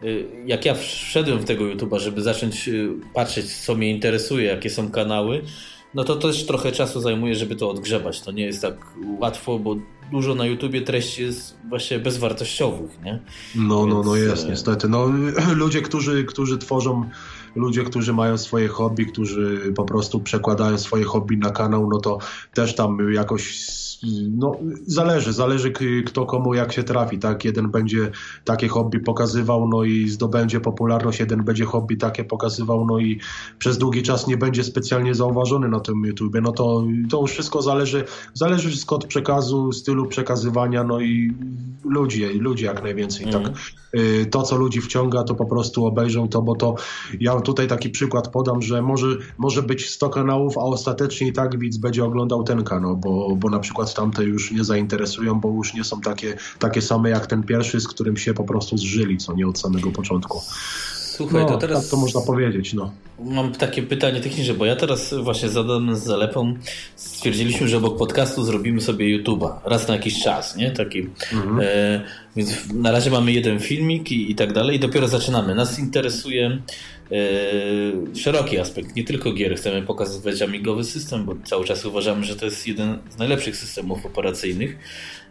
y, 0.02 0.26
jak 0.46 0.64
ja 0.64 0.74
wszedłem 0.74 1.38
w 1.38 1.44
tego 1.44 1.64
YouTube'a, 1.64 1.98
żeby 1.98 2.22
zacząć 2.22 2.70
patrzeć, 3.14 3.52
co 3.56 3.74
mnie 3.74 3.90
interesuje, 3.90 4.44
jakie 4.44 4.70
są 4.70 4.90
kanały, 4.90 5.42
no 5.94 6.04
to 6.04 6.16
też 6.16 6.46
trochę 6.46 6.72
czasu 6.72 7.00
zajmuje, 7.00 7.34
żeby 7.34 7.56
to 7.56 7.70
odgrzebać. 7.70 8.20
To 8.20 8.32
nie 8.32 8.44
jest 8.44 8.62
tak 8.62 8.74
łatwo, 9.18 9.58
bo 9.58 9.76
dużo 10.10 10.34
na 10.34 10.46
YouTubie 10.46 10.82
treści 10.82 11.22
jest 11.22 11.56
właśnie 11.68 11.98
bezwartościowych, 11.98 12.90
nie? 13.04 13.20
No, 13.54 13.80
Więc... 13.80 13.94
no, 13.94 14.02
no 14.02 14.16
jest, 14.16 14.48
niestety. 14.48 14.88
No, 14.88 15.12
ludzie, 15.54 15.82
którzy, 15.82 16.24
którzy 16.24 16.58
tworzą 16.58 17.10
ludzie, 17.56 17.84
którzy 17.84 18.12
mają 18.12 18.38
swoje 18.38 18.68
hobby, 18.68 19.06
którzy 19.06 19.72
po 19.76 19.84
prostu 19.84 20.20
przekładają 20.20 20.78
swoje 20.78 21.04
hobby 21.04 21.36
na 21.36 21.50
kanał, 21.50 21.88
no 21.92 21.98
to 21.98 22.18
też 22.54 22.74
tam 22.74 23.12
jakoś 23.12 23.66
no, 24.30 24.56
zależy, 24.86 25.32
zależy 25.32 25.72
kto 26.06 26.26
komu 26.26 26.54
jak 26.54 26.72
się 26.72 26.82
trafi, 26.82 27.18
tak? 27.18 27.44
Jeden 27.44 27.70
będzie 27.70 28.10
takie 28.44 28.68
hobby 28.68 29.00
pokazywał, 29.00 29.68
no 29.68 29.84
i 29.84 30.08
zdobędzie 30.08 30.60
popularność, 30.60 31.20
jeden 31.20 31.44
będzie 31.44 31.64
hobby 31.64 31.96
takie 31.96 32.24
pokazywał, 32.24 32.86
no 32.86 32.98
i 32.98 33.20
przez 33.58 33.78
długi 33.78 34.02
czas 34.02 34.26
nie 34.26 34.36
będzie 34.36 34.64
specjalnie 34.64 35.14
zauważony 35.14 35.68
na 35.68 35.80
tym 35.80 36.04
YouTubie, 36.04 36.40
no 36.40 36.52
to, 36.52 36.84
to 37.10 37.20
już 37.20 37.30
wszystko 37.30 37.62
zależy, 37.62 38.04
zależy 38.34 38.68
wszystko 38.68 38.96
od 38.96 39.06
przekazu, 39.06 39.72
stylu 39.72 40.06
przekazywania, 40.06 40.84
no 40.84 41.00
i 41.00 41.32
ludzi, 41.84 42.24
ludzi 42.24 42.64
jak 42.64 42.82
najwięcej, 42.82 43.22
mm. 43.22 43.32
tak? 43.32 43.46
Mhm. 43.46 43.64
Y, 43.94 44.26
to, 44.26 44.42
co 44.42 44.56
ludzi 44.56 44.80
wciąga, 44.80 45.24
to 45.24 45.34
po 45.34 45.46
prostu 45.46 45.86
obejrzą 45.86 46.28
to, 46.28 46.42
bo 46.42 46.56
to 46.56 46.74
ja 47.20 47.34
tutaj 47.46 47.68
taki 47.68 47.90
przykład 47.90 48.28
podam, 48.28 48.62
że 48.62 48.82
może, 48.82 49.06
może 49.38 49.62
być 49.62 49.90
100 49.90 50.08
kanałów, 50.08 50.58
a 50.58 50.60
ostatecznie 50.60 51.28
i 51.28 51.32
tak 51.32 51.58
widz 51.58 51.76
będzie 51.76 52.04
oglądał 52.04 52.44
ten 52.44 52.64
kanał, 52.64 52.96
bo, 52.96 53.36
bo 53.36 53.50
na 53.50 53.58
przykład 53.58 53.94
tamte 53.94 54.24
już 54.24 54.52
nie 54.52 54.64
zainteresują, 54.64 55.40
bo 55.40 55.48
już 55.48 55.74
nie 55.74 55.84
są 55.84 56.00
takie, 56.00 56.36
takie 56.58 56.82
same 56.82 57.10
jak 57.10 57.26
ten 57.26 57.42
pierwszy, 57.42 57.80
z 57.80 57.88
którym 57.88 58.16
się 58.16 58.34
po 58.34 58.44
prostu 58.44 58.78
zżyli, 58.78 59.16
co 59.16 59.34
nie 59.34 59.46
od 59.46 59.58
samego 59.58 59.90
początku. 59.90 60.40
Słuchaj, 61.16 61.42
no, 61.42 61.48
to 61.48 61.58
teraz. 61.58 61.82
Tak 61.82 61.90
to 61.90 61.96
można 61.96 62.20
powiedzieć, 62.20 62.72
no. 62.72 62.92
Mam 63.24 63.52
takie 63.52 63.82
pytanie 63.82 64.20
techniczne, 64.20 64.54
bo 64.54 64.64
ja 64.64 64.76
teraz 64.76 65.14
właśnie 65.14 65.48
zadam 65.48 65.96
z 65.96 66.04
zalepą. 66.04 66.54
Stwierdziliśmy, 66.96 67.68
że 67.68 67.76
obok 67.76 67.98
podcastu 67.98 68.44
zrobimy 68.44 68.80
sobie 68.80 69.18
YouTube'a 69.18 69.52
raz 69.64 69.88
na 69.88 69.94
jakiś 69.94 70.22
czas, 70.22 70.56
nie? 70.56 70.70
Taki. 70.70 71.08
Mhm. 71.32 71.60
E, 71.60 72.00
więc 72.36 72.72
na 72.74 72.92
razie 72.92 73.10
mamy 73.10 73.32
jeden 73.32 73.60
filmik 73.60 74.12
i, 74.12 74.30
i 74.30 74.34
tak 74.34 74.52
dalej, 74.52 74.76
i 74.76 74.80
dopiero 74.80 75.08
zaczynamy. 75.08 75.54
Nas 75.54 75.78
interesuje 75.78 76.58
e, 77.12 78.16
szeroki 78.16 78.58
aspekt, 78.58 78.96
nie 78.96 79.04
tylko 79.04 79.32
gier. 79.32 79.56
Chcemy 79.56 79.82
pokazywać 79.82 80.42
amigowy 80.42 80.84
system, 80.84 81.24
bo 81.24 81.36
cały 81.44 81.64
czas 81.64 81.84
uważamy, 81.84 82.24
że 82.24 82.36
to 82.36 82.44
jest 82.44 82.66
jeden 82.66 82.98
z 83.10 83.18
najlepszych 83.18 83.56
systemów 83.56 84.06
operacyjnych. 84.06 84.76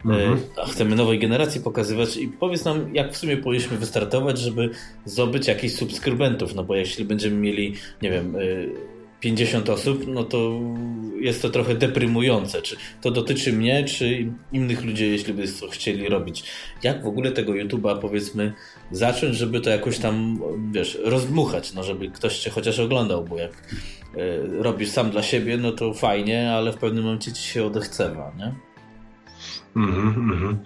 Mhm. 0.05 0.39
A 0.57 0.65
chcemy 0.65 0.95
nowej 0.95 1.19
generacji 1.19 1.61
pokazywać 1.61 2.17
i 2.17 2.27
powiedz 2.27 2.65
nam, 2.65 2.95
jak 2.95 3.13
w 3.13 3.17
sumie 3.17 3.37
powinniśmy 3.37 3.77
wystartować, 3.77 4.39
żeby 4.39 4.69
zdobyć 5.05 5.47
jakichś 5.47 5.73
subskrybentów, 5.73 6.55
no 6.55 6.63
bo 6.63 6.75
jeśli 6.75 7.05
będziemy 7.05 7.35
mieli, 7.35 7.73
nie 8.01 8.11
wiem, 8.11 8.35
50 9.25 9.69
osób, 9.69 10.03
no 10.07 10.23
to 10.23 10.59
jest 11.19 11.41
to 11.41 11.49
trochę 11.49 11.75
deprymujące. 11.75 12.61
Czy 12.61 12.75
to 13.01 13.11
dotyczy 13.11 13.53
mnie, 13.53 13.83
czy 13.83 14.31
innych 14.51 14.83
ludzi, 14.83 15.11
jeśli 15.11 15.33
by 15.33 15.43
chcieli 15.71 16.09
robić. 16.09 16.43
Jak 16.83 17.03
w 17.03 17.07
ogóle 17.07 17.31
tego 17.31 17.51
YouTube'a 17.53 17.99
powiedzmy 17.99 18.53
zacząć, 18.91 19.35
żeby 19.35 19.61
to 19.61 19.69
jakoś 19.69 19.99
tam, 19.99 20.39
wiesz, 20.71 20.97
rozdmuchać, 21.03 21.73
no 21.73 21.83
żeby 21.83 22.09
ktoś 22.09 22.39
cię 22.39 22.49
chociaż 22.49 22.79
oglądał, 22.79 23.23
bo 23.23 23.37
jak 23.37 23.51
y, 23.51 24.63
robisz 24.63 24.89
sam 24.89 25.09
dla 25.09 25.23
siebie, 25.23 25.57
no 25.57 25.71
to 25.71 25.93
fajnie, 25.93 26.51
ale 26.51 26.71
w 26.71 26.77
pewnym 26.77 27.03
momencie 27.03 27.33
ci 27.33 27.43
się 27.43 27.65
odechcewa, 27.65 28.31
nie? 28.37 28.53
Mhm, 29.75 30.07
mhm. 30.07 30.57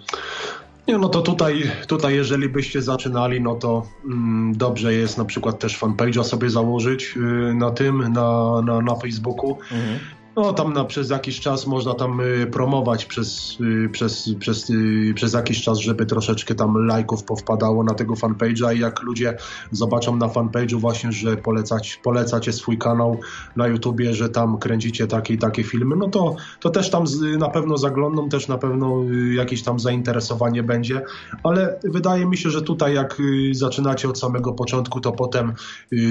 Nie, 0.90 0.98
no 0.98 1.08
to 1.08 1.22
tutaj, 1.22 1.70
tutaj 1.86 2.14
jeżeli 2.14 2.48
byście 2.48 2.82
zaczynali, 2.82 3.40
no 3.40 3.54
to 3.54 3.86
mm, 4.04 4.56
dobrze 4.56 4.94
jest 4.94 5.18
na 5.18 5.24
przykład 5.24 5.58
też 5.58 5.78
fanpage'a 5.78 6.24
sobie 6.24 6.50
założyć 6.50 7.16
y, 7.16 7.54
na 7.54 7.70
tym, 7.70 8.12
na, 8.12 8.60
na, 8.64 8.80
na 8.80 8.94
Facebooku. 8.94 9.58
Mhm. 9.72 9.98
No 10.36 10.52
tam 10.52 10.72
na, 10.72 10.84
przez 10.84 11.10
jakiś 11.10 11.40
czas 11.40 11.66
można 11.66 11.94
tam 11.94 12.20
y, 12.20 12.46
promować 12.46 13.06
przez, 13.06 13.58
y, 13.60 13.88
przez, 13.88 14.34
przez, 14.38 14.70
y, 14.70 15.12
przez 15.14 15.32
jakiś 15.32 15.62
czas, 15.62 15.78
żeby 15.78 16.06
troszeczkę 16.06 16.54
tam 16.54 16.86
lajków 16.86 17.24
powpadało 17.24 17.84
na 17.84 17.94
tego 17.94 18.14
fanpage'a 18.14 18.76
i 18.76 18.78
jak 18.78 19.02
ludzie 19.02 19.36
zobaczą 19.70 20.16
na 20.16 20.26
fanpage'u 20.26 20.80
właśnie, 20.80 21.12
że 21.12 21.36
polecać, 21.36 22.00
polecacie 22.02 22.52
swój 22.52 22.78
kanał 22.78 23.20
na 23.56 23.66
YouTubie, 23.66 24.14
że 24.14 24.28
tam 24.28 24.58
kręcicie 24.58 25.06
takie 25.06 25.34
i 25.34 25.38
takie 25.38 25.64
filmy, 25.64 25.96
no 25.96 26.08
to, 26.08 26.36
to 26.60 26.70
też 26.70 26.90
tam 26.90 27.04
na 27.38 27.48
pewno 27.48 27.78
zaglądną, 27.78 28.28
też 28.28 28.48
na 28.48 28.58
pewno 28.58 29.04
jakieś 29.34 29.62
tam 29.62 29.80
zainteresowanie 29.80 30.62
będzie, 30.62 31.02
ale 31.42 31.80
wydaje 31.84 32.26
mi 32.26 32.36
się, 32.36 32.50
że 32.50 32.62
tutaj 32.62 32.94
jak 32.94 33.22
zaczynacie 33.52 34.08
od 34.08 34.18
samego 34.18 34.52
początku, 34.52 35.00
to 35.00 35.12
potem 35.12 35.52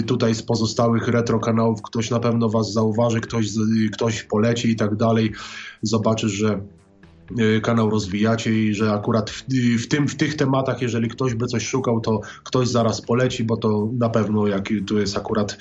tutaj 0.07 0.35
z 0.35 0.43
pozostałych 0.43 1.07
retro 1.07 1.39
kanałów 1.39 1.81
ktoś 1.81 2.09
na 2.09 2.19
pewno 2.19 2.49
was 2.49 2.73
zauważy, 2.73 3.21
ktoś, 3.21 3.47
ktoś 3.93 4.08
coś 4.11 4.23
poleci 4.23 4.71
i 4.71 4.75
tak 4.75 4.95
dalej, 4.95 5.31
zobaczysz, 5.81 6.31
że 6.31 6.61
Y, 7.39 7.61
kanał 7.61 7.89
rozwijacie 7.89 8.51
i 8.53 8.73
że 8.73 8.91
akurat 8.91 9.29
w, 9.29 9.43
w, 9.83 9.87
tym, 9.87 10.07
w 10.07 10.15
tych 10.15 10.35
tematach, 10.35 10.81
jeżeli 10.81 11.09
ktoś 11.09 11.33
by 11.33 11.45
coś 11.45 11.67
szukał, 11.67 12.01
to 12.01 12.21
ktoś 12.43 12.67
zaraz 12.67 13.01
poleci, 13.01 13.43
bo 13.43 13.57
to 13.57 13.89
na 13.97 14.09
pewno 14.09 14.47
jak 14.47 14.69
tu 14.87 14.99
jest 14.99 15.17
akurat 15.17 15.51
y, 15.51 15.57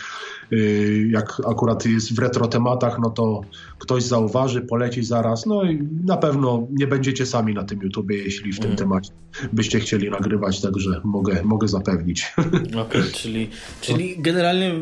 jak 1.11 1.43
akurat 1.51 1.87
jest 1.87 2.15
w 2.15 2.19
retro 2.19 2.49
tematach, 2.49 2.99
no 2.99 3.11
to 3.11 3.41
ktoś 3.79 4.03
zauważy, 4.03 4.61
poleci 4.61 5.05
zaraz, 5.05 5.47
no 5.47 5.63
i 5.65 5.89
na 6.05 6.17
pewno 6.17 6.67
nie 6.71 6.87
będziecie 6.87 7.27
sami 7.27 7.55
na 7.55 7.65
tym 7.65 7.83
YouTubie, 7.83 8.17
jeśli 8.17 8.53
w 8.53 8.57
tym 8.57 8.67
mm. 8.67 8.77
temacie 8.77 9.11
byście 9.53 9.81
chcieli 9.81 10.11
nagrywać, 10.11 10.61
także 10.61 11.01
mogę, 11.05 11.43
mogę 11.45 11.69
zapewnić. 11.69 12.33
Okej, 12.39 12.81
okay, 12.81 13.03
czyli, 13.23 13.51
czyli 13.81 14.17
generalnie, 14.19 14.75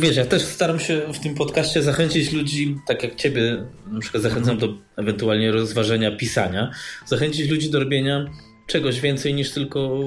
wiesz, 0.00 0.16
ja 0.16 0.24
też 0.24 0.42
staram 0.42 0.78
się 0.78 1.02
w 1.14 1.18
tym 1.18 1.34
podcaście 1.34 1.82
zachęcić 1.82 2.32
ludzi, 2.32 2.76
tak 2.86 3.02
jak 3.02 3.14
ciebie 3.14 3.64
na 3.92 4.00
przykład 4.00 4.22
zachęcam 4.22 4.58
do 4.58 4.74
ewentualnie 4.96 5.52
rozważenia 5.52 6.16
pisania, 6.16 6.70
zachęcić 7.06 7.50
ludzi 7.50 7.70
do 7.70 7.80
robienia 7.80 8.26
czegoś 8.66 9.00
więcej 9.00 9.34
niż 9.34 9.50
tylko 9.50 10.00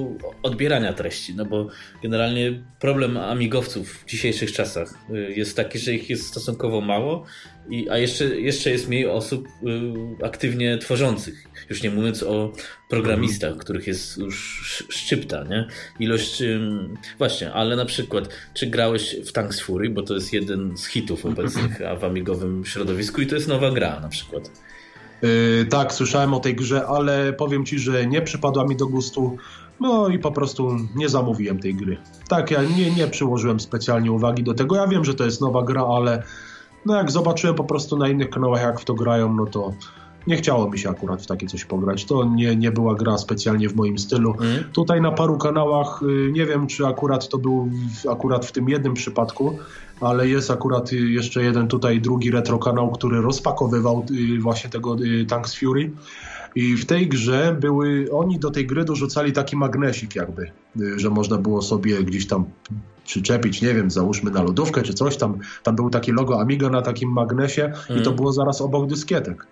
odbierania 0.44 0.94
treści, 0.94 1.36
no 1.36 1.46
bo 1.46 1.68
generalnie 2.04 2.64
problem 2.80 3.18
amigowców 3.18 3.94
w 3.94 4.06
dzisiejszych 4.06 4.52
czasach 4.52 4.94
y, 5.10 5.34
jest 5.36 5.56
taki, 5.56 5.80
że 5.80 5.94
ich 5.94 6.10
jest 6.10 6.28
stosunkowo 6.28 6.82
mało, 6.82 7.26
i, 7.70 7.90
a 7.90 7.98
jeszcze, 7.98 8.26
jeszcze 8.40 8.72
jest 8.72 8.88
mniej 8.90 9.08
osób 9.08 9.48
y, 9.48 10.26
aktywnie 10.26 10.78
tworzących, 10.78 11.44
już 11.70 11.84
nie 11.84 11.92
mówiąc 11.92 12.24
o 12.24 12.54
programistach, 12.90 13.58
których 13.58 13.88
jest 13.88 14.18
już 14.18 14.64
szczypta, 14.90 15.44
nie? 15.44 15.68
Ilość, 16.00 16.44
właśnie, 17.18 17.54
ale 17.54 17.76
na 17.76 17.86
przykład, 17.86 18.30
czy 18.54 18.68
grałeś 18.68 19.16
w 19.26 19.32
Tanks 19.32 19.60
Fury, 19.60 19.90
bo 19.90 20.02
to 20.02 20.14
jest 20.14 20.34
jeden 20.34 20.78
z 20.78 20.86
hitów 20.86 21.26
obecnych 21.26 21.80
w 22.00 22.04
amigowym 22.04 22.66
środowisku 22.66 23.22
i 23.22 23.28
to 23.28 23.36
jest 23.36 23.48
nowa 23.48 23.72
gra 23.72 24.00
na 24.00 24.10
przykład. 24.10 24.52
Yy, 25.22 25.66
tak, 25.66 25.94
słyszałem 25.94 26.34
o 26.34 26.40
tej 26.40 26.56
grze, 26.56 26.88
ale 26.88 27.34
powiem 27.34 27.66
ci, 27.66 27.80
że 27.80 28.06
nie 28.06 28.22
przypadła 28.22 28.66
mi 28.66 28.76
do 28.76 28.88
gustu. 28.88 29.38
No 29.80 30.08
i 30.08 30.20
po 30.20 30.32
prostu 30.32 30.76
nie 30.96 31.10
zamówiłem 31.10 31.60
tej 31.60 31.76
gry. 31.76 31.98
Tak, 32.28 32.52
ja 32.52 32.64
nie, 32.64 32.92
nie 32.92 33.08
przyłożyłem 33.08 33.60
specjalnie 33.60 34.12
uwagi 34.12 34.44
do 34.44 34.54
tego. 34.54 34.76
Ja 34.76 34.88
wiem, 34.88 35.06
że 35.06 35.14
to 35.14 35.26
jest 35.26 35.42
nowa 35.42 35.64
gra, 35.64 35.86
ale 35.86 36.24
no 36.86 36.96
jak 36.96 37.12
zobaczyłem 37.12 37.56
po 37.56 37.64
prostu 37.64 37.98
na 37.98 38.10
innych 38.10 38.30
kanałach, 38.30 38.62
jak 38.62 38.80
w 38.80 38.86
to 38.86 38.94
grają, 38.94 39.34
no 39.34 39.46
to 39.46 39.74
nie 40.28 40.38
chciało 40.38 40.70
mi 40.70 40.80
się 40.80 40.90
akurat 40.90 41.22
w 41.22 41.28
takie 41.28 41.48
coś 41.48 41.66
pograć. 41.66 42.06
To 42.06 42.26
nie, 42.26 42.56
nie 42.56 42.72
była 42.72 42.96
gra 42.96 43.18
specjalnie 43.18 43.70
w 43.70 43.76
moim 43.76 43.98
stylu. 43.98 44.36
Mm. 44.40 44.64
Tutaj 44.74 45.02
na 45.02 45.12
paru 45.12 45.38
kanałach, 45.38 46.02
y, 46.04 46.32
nie 46.32 46.46
wiem 46.46 46.68
czy 46.68 46.88
akurat 46.88 47.30
to 47.30 47.38
był 47.38 47.70
w, 48.04 48.08
akurat 48.10 48.46
w 48.46 48.52
tym 48.52 48.70
jednym 48.70 48.94
przypadku, 48.94 49.60
ale 50.02 50.28
jest 50.28 50.52
akurat 50.52 50.92
jeszcze 50.92 51.44
jeden 51.44 51.68
tutaj 51.68 52.02
drugi 52.02 52.32
retro 52.32 52.60
kanał, 52.60 52.92
który 52.92 53.22
rozpakowywał 53.22 54.06
y, 54.12 54.40
właśnie 54.40 54.70
tego 54.70 54.96
y, 54.96 55.26
Tanks 55.26 55.60
Fury. 55.60 55.92
I 56.56 56.76
w 56.76 56.86
tej 56.86 57.08
grze 57.08 57.58
były, 57.60 58.08
oni 58.12 58.40
do 58.40 58.52
tej 58.52 58.68
gry 58.68 58.86
dorzucali 58.86 59.34
taki 59.34 59.56
magnesik 59.56 60.16
jakby, 60.16 60.52
że 60.96 61.10
można 61.10 61.38
było 61.38 61.62
sobie 61.62 62.04
gdzieś 62.04 62.28
tam 62.28 62.46
przyczepić, 63.06 63.62
nie 63.62 63.74
wiem, 63.74 63.92
załóżmy 63.92 64.32
na 64.32 64.44
lodówkę 64.44 64.82
czy 64.82 64.94
coś 64.94 65.18
tam. 65.18 65.38
Tam 65.64 65.76
był 65.76 65.90
taki 65.90 66.12
logo 66.12 66.42
Amiga 66.42 66.70
na 66.70 66.82
takim 66.82 67.12
magnesie 67.12 67.66
mm. 67.66 67.76
i 67.84 67.88
to 67.88 67.96
mhm. 67.98 68.16
było 68.16 68.32
zaraz 68.32 68.62
obok 68.62 68.90
dyskietek. 68.90 69.48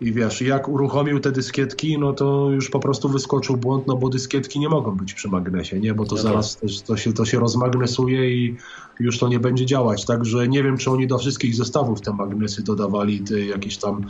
I 0.00 0.12
wiesz, 0.12 0.42
jak 0.42 0.68
uruchomił 0.68 1.20
te 1.20 1.32
dyskietki, 1.32 1.98
no 1.98 2.12
to 2.12 2.50
już 2.50 2.70
po 2.70 2.80
prostu 2.80 3.08
wyskoczył 3.08 3.56
błąd, 3.56 3.86
no 3.86 3.96
bo 3.96 4.08
dyskietki 4.08 4.60
nie 4.60 4.68
mogą 4.68 4.96
być 4.96 5.14
przy 5.14 5.28
magnesie, 5.28 5.80
nie? 5.80 5.94
Bo 5.94 6.04
to 6.04 6.14
no 6.14 6.22
zaraz 6.22 6.56
też 6.56 6.82
to 6.82 6.96
się, 6.96 7.12
to 7.12 7.24
się 7.24 7.38
rozmagnesuje 7.38 8.30
i 8.30 8.56
już 9.00 9.18
to 9.18 9.28
nie 9.28 9.40
będzie 9.40 9.66
działać. 9.66 10.04
Także 10.04 10.48
nie 10.48 10.62
wiem, 10.62 10.76
czy 10.76 10.90
oni 10.90 11.06
do 11.06 11.18
wszystkich 11.18 11.54
zestawów 11.54 12.00
te 12.00 12.12
magnesy 12.12 12.62
dodawali, 12.62 13.20
te 13.20 13.40
jakieś 13.40 13.76
tam, 13.76 14.06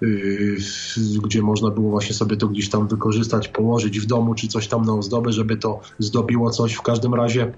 yy, 0.00 0.56
gdzie 1.24 1.42
można 1.42 1.70
było 1.70 1.90
właśnie 1.90 2.14
sobie 2.14 2.36
to 2.36 2.48
gdzieś 2.48 2.70
tam 2.70 2.88
wykorzystać, 2.88 3.48
położyć 3.48 4.00
w 4.00 4.06
domu, 4.06 4.34
czy 4.34 4.48
coś 4.48 4.68
tam 4.68 4.84
na 4.84 4.94
ozdobę, 4.94 5.32
żeby 5.32 5.56
to 5.56 5.80
zdobiło 5.98 6.50
coś. 6.50 6.74
W 6.74 6.82
każdym 6.82 7.14
razie, 7.14 7.52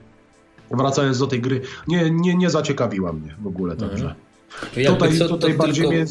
wracając 0.71 1.19
do 1.19 1.27
tej 1.27 1.41
gry, 1.41 1.61
nie, 1.89 2.11
nie, 2.11 2.35
nie 2.35 2.51
zaciekawiła 2.51 3.13
mnie 3.13 3.35
w 3.43 3.47
ogóle, 3.47 3.77
także. 3.77 4.05
Mhm. 4.05 4.28
Tutaj, 4.87 5.19
co, 5.19 5.29
tutaj, 5.29 5.55
bardziej 5.55 5.85
tylko... 5.85 5.97
mnie, 5.97 6.07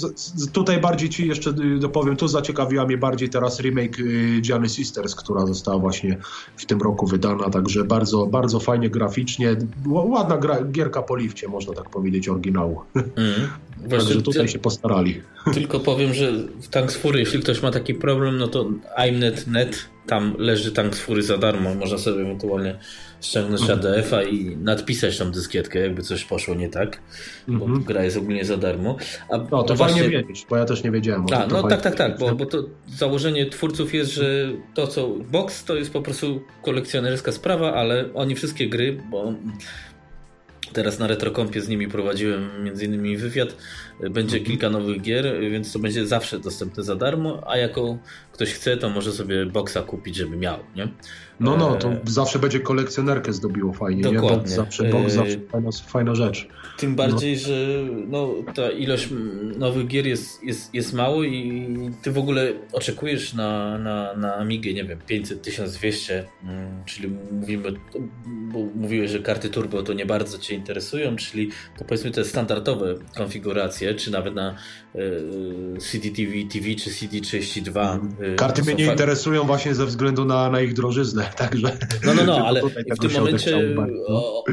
tutaj 0.54 0.82
bardziej 0.82 1.10
ci 1.10 1.28
jeszcze 1.28 1.50
y, 1.50 1.80
dopowiem, 1.80 2.16
tu 2.16 2.28
zaciekawiła 2.28 2.86
mnie 2.86 2.98
bardziej 2.98 3.30
teraz 3.30 3.60
remake 3.60 4.00
y, 4.00 4.42
Gianni 4.42 4.70
Sisters, 4.70 5.16
która 5.16 5.46
została 5.46 5.78
właśnie 5.78 6.18
w 6.58 6.66
tym 6.66 6.82
roku 6.82 7.08
wydana, 7.08 7.50
także 7.50 7.84
bardzo, 7.84 8.26
bardzo 8.26 8.60
fajnie 8.60 8.90
graficznie, 8.90 9.56
ładna 9.86 10.38
gra, 10.38 10.64
gierka 10.64 11.02
po 11.02 11.16
lifcie, 11.16 11.48
można 11.48 11.74
tak 11.74 11.90
powiedzieć, 11.90 12.30
oryginału. 12.30 12.82
Mm. 12.96 13.06
Właśnie, 13.78 13.98
Także 13.98 14.22
tutaj 14.22 14.48
się 14.48 14.60
postarali. 14.60 15.22
Tylko 15.54 15.80
powiem, 15.80 16.14
że 16.14 16.32
w 16.62 16.68
Tanks 16.68 16.96
Fury, 16.96 17.20
jeśli 17.20 17.40
ktoś 17.40 17.62
ma 17.62 17.72
taki 17.72 17.94
problem, 17.94 18.38
no 18.38 18.48
to 18.48 18.70
IMNet.net, 19.10 19.86
tam 20.08 20.34
leży 20.38 20.72
Tanks 20.72 21.00
Fury 21.00 21.24
za 21.24 21.38
darmo, 21.38 21.76
można 21.76 21.98
sobie 21.98 22.22
ewentualnie 22.22 22.80
ściągnąć 23.22 23.61
mhm. 23.61 23.80
ADF-a 23.80 24.24
i 24.24 24.57
nadpisać 24.57 25.18
tą 25.18 25.32
dyskietkę, 25.32 25.80
jakby 25.80 26.01
coś 26.01 26.26
poszło 26.26 26.55
nie 26.55 26.70
tak, 26.70 27.01
bo 27.47 27.65
mhm. 27.65 27.84
gra 27.84 28.03
jest 28.03 28.18
ogólnie 28.18 28.45
za 28.45 28.57
darmo. 28.57 28.97
A, 29.30 29.38
no 29.38 29.63
to 29.63 29.76
właśnie... 29.76 30.01
fajnie 30.01 30.18
wiedzieć, 30.18 30.45
bo 30.49 30.57
ja 30.57 30.65
też 30.65 30.84
nie 30.84 30.91
wiedziałem. 30.91 31.26
A, 31.34 31.47
no 31.47 31.68
tak, 31.68 31.82
tak, 31.82 31.95
tak, 31.95 32.20
bo, 32.20 32.36
bo 32.36 32.45
to 32.45 32.63
założenie 32.88 33.45
twórców 33.45 33.93
jest, 33.93 34.11
że 34.11 34.49
to 34.74 34.88
co 34.88 35.07
box 35.07 35.63
to 35.63 35.76
jest 35.76 35.93
po 35.93 36.01
prostu 36.01 36.41
kolekcjonerska 36.63 37.32
sprawa, 37.32 37.74
ale 37.74 38.13
oni 38.13 38.36
wszystkie 38.36 38.70
gry, 38.70 39.01
bo 39.11 39.34
Teraz 40.74 40.99
na 40.99 41.07
Retrokompie 41.07 41.61
z 41.61 41.68
nimi 41.68 41.88
prowadziłem 41.88 42.63
między 42.63 42.86
innymi 42.86 43.18
wywiad. 43.18 43.55
Będzie 44.00 44.39
kilka 44.39 44.70
nowych 44.70 45.02
gier, 45.02 45.39
więc 45.52 45.74
to 45.74 45.80
będzie 45.80 46.08
zawsze 46.08 46.39
dostępne 46.39 46.84
za 46.84 46.95
darmo, 46.95 47.43
a 47.48 47.58
jako 47.58 47.98
ktoś 48.32 48.54
chce, 48.54 48.78
to 48.78 48.89
może 48.89 49.12
sobie 49.12 49.45
boksa 49.45 49.82
kupić, 49.82 50.16
żeby 50.16 50.38
miał, 50.38 50.60
nie? 50.76 50.88
No, 51.39 51.58
no, 51.58 51.76
to 51.76 51.91
e, 51.91 52.00
zawsze 52.06 52.39
będzie 52.39 52.60
kolekcjonerkę 52.60 53.34
zdobiło 53.34 53.74
fajnie, 53.74 54.04
Dokładnie. 54.04 54.50
nie? 54.50 54.56
Zawsze, 54.56 54.84
box 54.84 55.14
zawsze 55.14 55.38
e, 55.38 55.50
fajna, 55.52 55.70
fajna 55.88 56.16
rzecz. 56.16 56.48
Tym 56.78 56.95
bardziej, 56.95 57.34
no. 57.34 57.39
że 57.39 57.56
no, 58.08 58.34
ta 58.56 58.72
ilość 58.72 59.10
nowych 59.58 59.88
gier 59.88 60.08
jest, 60.08 60.43
jest, 60.43 60.74
jest 60.74 60.93
mało 60.93 61.24
i 61.24 61.68
ty 62.02 62.12
w 62.12 62.18
ogóle 62.18 62.54
oczekujesz 62.74 63.34
na, 63.34 63.78
na, 63.78 64.14
na 64.14 64.36
Amigę, 64.36 64.74
nie 64.74 64.84
wiem, 64.84 65.00
500, 65.08 65.41
1200, 65.41 66.26
mm, 66.43 66.84
czyli 66.86 67.10
mówimy, 67.32 67.74
bo 68.28 68.60
mówiłeś, 68.76 69.12
że 69.12 69.20
karty 69.20 69.50
turbo 69.50 69.84
to 69.84 69.93
nie 69.93 70.06
bardzo 70.06 70.38
cię 70.38 70.56
interesują, 70.56 71.16
czyli 71.16 71.50
to 71.78 71.86
powiedzmy 71.86 72.12
te 72.12 72.26
standardowe 72.26 72.95
konfiguracje, 73.16 73.87
czy 73.96 74.12
nawet 74.12 74.36
na 74.36 74.56
e, 74.96 75.00
CDTV 75.80 76.32
TV 76.54 76.76
czy 76.76 76.90
CD32. 76.90 77.94
Mhm. 77.94 78.36
Karty 78.36 78.62
mnie 78.64 78.76
nie 78.76 78.86
interesują 78.86 79.44
właśnie 79.44 79.76
ze 79.76 79.86
względu 79.86 80.26
na, 80.26 80.50
na 80.50 80.62
ich 80.62 80.74
drożyznę, 80.74 81.30
także... 81.38 81.78
No, 82.06 82.14
no, 82.14 82.24
no, 82.24 82.48
ale 82.48 82.62
w 82.96 83.00
tym 83.02 83.12
momencie 83.12 83.76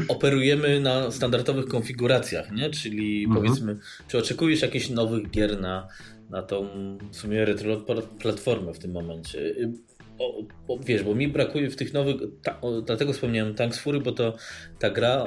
operujemy 0.07 0.79
na 0.79 1.11
standardowych 1.11 1.65
konfiguracjach, 1.65 2.51
nie? 2.51 2.69
Czyli 2.69 3.23
mhm. 3.23 3.43
powiedzmy, 3.43 3.77
czy 4.07 4.17
oczekujesz 4.17 4.61
jakichś 4.61 4.89
nowych 4.89 5.29
gier 5.29 5.61
na, 5.61 5.87
na 6.29 6.41
tą 6.41 6.67
w 7.11 7.15
sumie 7.15 7.45
retro 7.45 7.85
platformę 8.19 8.73
w 8.73 8.79
tym 8.79 8.91
momencie? 8.91 9.55
O, 10.19 10.43
o, 10.67 10.79
wiesz, 10.79 11.03
bo 11.03 11.15
mi 11.15 11.27
brakuje 11.27 11.69
w 11.69 11.75
tych 11.75 11.93
nowych, 11.93 12.15
ta, 12.43 12.61
o, 12.61 12.81
dlatego 12.81 13.13
wspomniałem 13.13 13.55
Tanks 13.55 13.79
Fury, 13.79 13.99
bo 13.99 14.11
to 14.11 14.35
ta 14.79 14.89
gra 14.89 15.25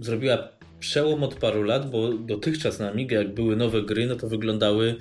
zrobiła 0.00 0.48
przełom 0.86 1.22
od 1.22 1.34
paru 1.34 1.62
lat, 1.62 1.90
bo 1.90 2.12
dotychczas 2.12 2.78
na 2.78 2.90
Amigę 2.90 3.16
jak 3.16 3.34
były 3.34 3.56
nowe 3.56 3.82
gry, 3.82 4.06
no 4.06 4.16
to 4.16 4.28
wyglądały 4.28 4.96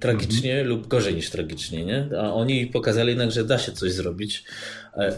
tragicznie 0.00 0.52
mhm. 0.52 0.68
lub 0.68 0.86
gorzej 0.86 1.14
niż 1.14 1.30
tragicznie, 1.30 1.84
nie? 1.84 2.08
A 2.20 2.32
oni 2.32 2.66
pokazali 2.66 3.08
jednak, 3.08 3.30
że 3.30 3.44
da 3.44 3.58
się 3.58 3.72
coś 3.72 3.92
zrobić. 3.92 4.44
E, 4.96 5.12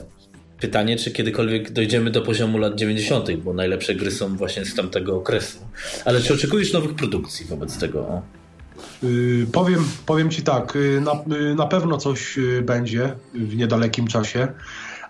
pytanie, 0.61 0.97
czy 0.97 1.11
kiedykolwiek 1.11 1.71
dojdziemy 1.71 2.11
do 2.11 2.23
poziomu 2.23 2.59
lat 2.59 2.75
90., 2.75 3.33
bo 3.37 3.55
najlepsze 3.55 3.95
gry 3.95 4.11
są 4.11 4.37
właśnie 4.37 4.65
z 4.65 4.75
tamtego 4.75 5.17
okresu. 5.17 5.59
Ale 6.05 6.21
czy 6.21 6.35
oczekujesz 6.35 6.73
nowych 6.73 6.95
produkcji 6.95 7.47
wobec 7.47 7.79
tego? 7.79 8.23
Yy, 9.03 9.47
powiem, 9.53 9.85
powiem 10.07 10.31
Ci 10.31 10.43
tak, 10.43 10.75
yy, 10.75 11.01
na, 11.01 11.37
yy, 11.37 11.55
na 11.55 11.67
pewno 11.67 11.99
coś 11.99 12.37
yy, 12.37 12.63
będzie 12.63 13.13
w 13.35 13.57
niedalekim 13.57 14.07
czasie 14.07 14.49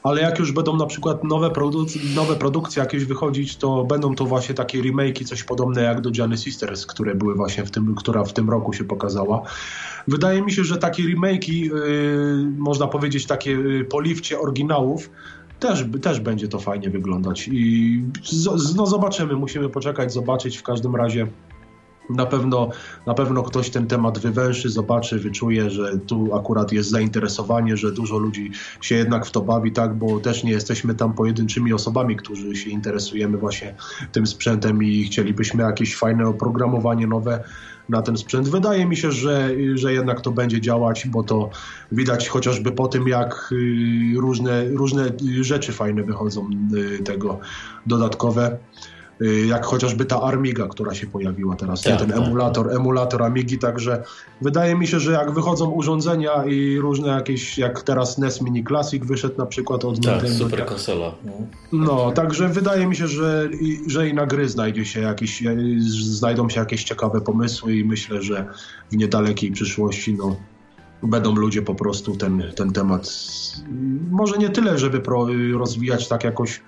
ale 0.03 0.23
jak 0.23 0.39
już 0.39 0.53
będą 0.53 0.77
na 0.77 0.87
przykład 0.87 1.25
nowe, 1.25 1.49
produc- 1.49 2.15
nowe 2.15 2.37
produkcje 2.37 2.81
jakieś 2.81 3.05
wychodzić, 3.05 3.57
to 3.57 3.85
będą 3.85 4.15
to 4.15 4.25
właśnie 4.25 4.55
takie 4.55 4.83
remake'i, 4.83 5.25
coś 5.25 5.45
podobne 5.45 5.83
jak 5.83 6.01
do 6.01 6.11
Gianni 6.11 6.39
Sisters, 6.39 6.87
które 6.87 7.15
były 7.15 7.35
właśnie 7.35 7.65
w 7.65 7.71
tym, 7.71 7.95
która 7.95 8.25
w 8.25 8.33
tym 8.33 8.51
roku 8.51 8.73
się 8.73 8.85
pokazała. 8.85 9.43
Wydaje 10.09 10.43
mi 10.43 10.53
się, 10.53 10.65
że 10.65 10.77
takie 10.77 11.03
remake'i, 11.03 11.63
yy, 11.63 12.51
można 12.59 12.87
powiedzieć 12.87 13.27
takie 13.27 13.51
yy, 13.51 13.85
poliwcie 13.85 14.41
oryginałów, 14.41 15.11
też, 15.61 15.85
też 16.03 16.21
będzie 16.21 16.49
to 16.49 16.59
fajnie 16.59 16.91
wyglądać 16.91 17.49
i 17.53 18.03
z, 18.25 18.75
no 18.75 18.87
zobaczymy, 18.87 19.35
musimy 19.37 19.69
poczekać, 19.69 20.13
zobaczyć 20.13 20.57
w 20.57 20.63
każdym 20.63 20.97
razie 20.97 21.27
na 22.11 22.27
pewno, 22.27 22.71
na 23.07 23.15
pewno 23.15 23.43
ktoś 23.43 23.71
ten 23.71 23.87
temat 23.87 24.19
wywęszy, 24.19 24.71
zobaczy, 24.71 25.19
wyczuje, 25.19 25.71
że 25.71 25.99
tu 25.99 26.35
akurat 26.35 26.73
jest 26.73 26.91
zainteresowanie, 26.91 27.77
że 27.77 27.93
dużo 27.93 28.19
ludzi 28.19 28.51
się 28.81 28.95
jednak 28.95 29.27
w 29.27 29.31
to 29.31 29.41
bawi, 29.41 29.73
tak, 29.73 29.95
bo 29.95 30.21
też 30.21 30.45
nie 30.45 30.53
jesteśmy 30.53 30.95
tam 30.95 31.15
pojedynczymi 31.15 31.73
osobami, 31.73 32.17
którzy 32.17 32.57
się 32.57 32.71
interesujemy 32.71 33.39
właśnie 33.39 33.75
tym 34.13 34.27
sprzętem 34.27 34.83
i 34.83 35.05
chcielibyśmy 35.05 35.63
jakieś 35.63 35.97
fajne 35.97 36.29
oprogramowanie 36.29 37.07
nowe 37.07 37.45
na 37.89 38.03
ten 38.03 38.17
sprzęt. 38.17 38.49
Wydaje 38.49 38.87
mi 38.87 38.97
się, 38.97 39.13
że, 39.13 39.51
że 39.75 39.93
jednak 39.93 40.21
to 40.21 40.31
będzie 40.31 40.61
działać, 40.61 41.09
bo 41.09 41.23
to 41.23 41.51
widać 41.93 42.29
chociażby 42.29 42.73
po 42.73 42.89
tym, 42.89 43.09
jak 43.09 43.49
y, 43.53 44.21
różne, 44.21 44.65
różne 44.65 45.05
rzeczy 45.41 45.73
fajne 45.73 46.03
wychodzą 46.03 46.51
y, 46.75 47.03
tego 47.03 47.39
dodatkowe. 47.87 48.59
Y, 49.23 49.47
jak 49.47 49.65
chociażby 49.65 50.05
ta 50.05 50.23
Armiga, 50.23 50.67
która 50.67 50.95
się 50.95 51.07
pojawiła 51.07 51.57
teraz, 51.57 51.83
tak, 51.83 51.99
ten 51.99 52.09
tak. 52.09 52.19
emulator, 52.19 52.73
emulator 52.73 53.23
Amigi, 53.23 53.59
także 53.59 54.03
wydaje 54.41 54.75
mi 54.75 54.87
się, 54.87 55.01
że 55.01 55.13
jak 55.13 55.31
wychodzą 55.31 55.71
urządzenia 55.71 56.45
i 56.45 56.79
różne 56.79 57.09
jakieś, 57.09 57.59
jak 57.59 57.83
teraz 57.83 58.19
NES 58.19 58.43
Mini 58.43 58.65
Classic 58.65 59.05
wyszedł 59.05 59.39
na 59.39 59.47
przykład 59.47 59.85
od 59.85 60.01
tak, 60.01 60.15
Nintendo. 60.15 60.45
super 60.45 60.67
konsola. 60.67 61.15
No. 61.73 62.13
także 62.13 62.49
wydaje 62.49 62.87
mi 62.87 62.97
się, 62.97 63.09
że, 63.09 63.49
że 63.87 64.09
i 64.09 64.15
na 64.15 64.27
gry 64.27 64.49
znajdzie 64.49 64.85
się 64.85 65.01
jakieś, 65.01 65.43
znajdą 65.91 66.49
się 66.49 66.61
jakieś 66.61 66.85
ciekawe 66.85 67.21
pomysły 67.21 67.77
i 67.77 67.85
myślę, 67.85 68.23
że 68.23 68.47
w 68.93 68.97
niedalekiej 68.97 69.53
przyszłości 69.53 70.15
no, 70.19 70.37
będą 71.03 71.35
ludzie 71.35 71.63
po 71.63 71.75
prostu 71.75 72.17
ten, 72.17 72.43
ten 72.57 72.73
temat 72.73 73.09
może 74.11 74.39
nie 74.39 74.49
tyle, 74.49 74.79
żeby 74.79 75.01
pro, 75.01 75.27
rozwijać 75.59 76.09
tak 76.09 76.25
jakoś 76.25 76.61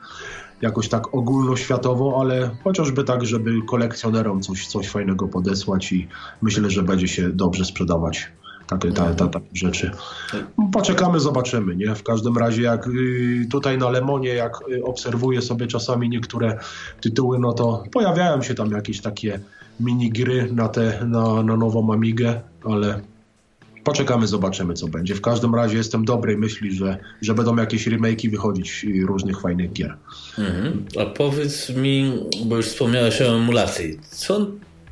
jakoś 0.63 0.89
tak 0.89 1.15
ogólnoświatowo, 1.15 2.19
ale 2.21 2.51
chociażby 2.65 3.05
tak, 3.05 3.27
żeby 3.27 3.63
kolekcjonerom 3.69 4.41
coś, 4.43 4.67
coś 4.67 4.89
fajnego 4.89 5.29
podesłać 5.29 5.93
i 5.93 6.09
myślę, 6.43 6.71
że 6.71 6.83
będzie 6.83 7.09
się 7.09 7.29
dobrze 7.29 7.65
sprzedawać 7.65 8.29
takie, 8.71 8.93
ta, 8.93 9.15
ta, 9.15 9.27
takie 9.27 9.47
rzeczy. 9.53 9.91
Poczekamy, 10.73 11.21
zobaczymy. 11.21 11.77
Nie? 11.77 11.95
W 11.95 12.03
każdym 12.03 12.39
razie, 12.39 12.63
jak 12.63 12.87
y, 12.87 13.47
tutaj 13.51 13.79
na 13.79 13.91
Lemonie, 13.91 14.29
jak 14.29 14.59
y, 14.69 14.85
obserwuję 14.85 15.43
sobie 15.43 15.67
czasami 15.67 16.09
niektóre 16.09 16.59
tytuły, 17.01 17.39
no 17.39 17.53
to 17.53 17.85
pojawiają 17.93 18.43
się 18.43 18.55
tam 18.55 18.71
jakieś 18.71 19.01
takie 19.01 19.41
minigry 19.81 20.53
na, 20.53 20.69
te, 20.69 21.07
na, 21.07 21.43
na 21.43 21.57
nową 21.57 21.93
Amigę, 21.93 22.41
ale 22.65 23.01
Poczekamy, 23.91 24.27
zobaczymy, 24.27 24.75
co 24.75 24.89
będzie. 24.89 25.15
W 25.15 25.21
każdym 25.21 25.55
razie 25.55 25.77
jestem 25.77 26.05
dobrej 26.05 26.37
myśli, 26.37 26.73
że, 26.73 26.99
że 27.23 27.35
będą 27.35 27.57
jakieś 27.57 27.89
remake'i 27.89 28.31
wychodzić 28.31 28.87
różnych 29.07 29.41
fajnych 29.41 29.73
gier. 29.73 29.97
Mhm. 30.39 30.85
A 31.01 31.07
powiedz 31.07 31.71
mi, 31.71 32.13
bo 32.45 32.57
już 32.57 32.67
wspomniałeś 32.67 33.23
o 33.23 33.25
emulacji, 33.25 33.99
co 34.11 34.47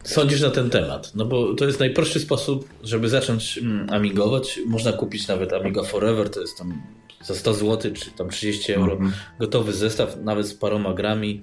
sądzisz 0.04 0.40
na 0.40 0.50
ten 0.50 0.70
temat? 0.70 1.12
No 1.14 1.24
bo 1.24 1.54
to 1.54 1.64
jest 1.64 1.80
najprostszy 1.80 2.20
sposób, 2.20 2.68
żeby 2.82 3.08
zacząć 3.08 3.58
mm, 3.58 3.90
amigować. 3.90 4.60
Można 4.66 4.92
kupić 4.92 5.28
nawet 5.28 5.52
Amiga 5.52 5.82
Forever, 5.82 6.30
to 6.30 6.40
jest 6.40 6.58
tam 6.58 6.82
za 7.22 7.34
100 7.34 7.54
zł, 7.54 7.92
czy 7.94 8.10
tam 8.10 8.28
30 8.28 8.72
euro, 8.72 8.92
mhm. 8.92 9.12
gotowy 9.40 9.72
zestaw, 9.72 10.16
nawet 10.16 10.46
z 10.46 10.54
paroma 10.54 10.94
grami. 10.94 11.42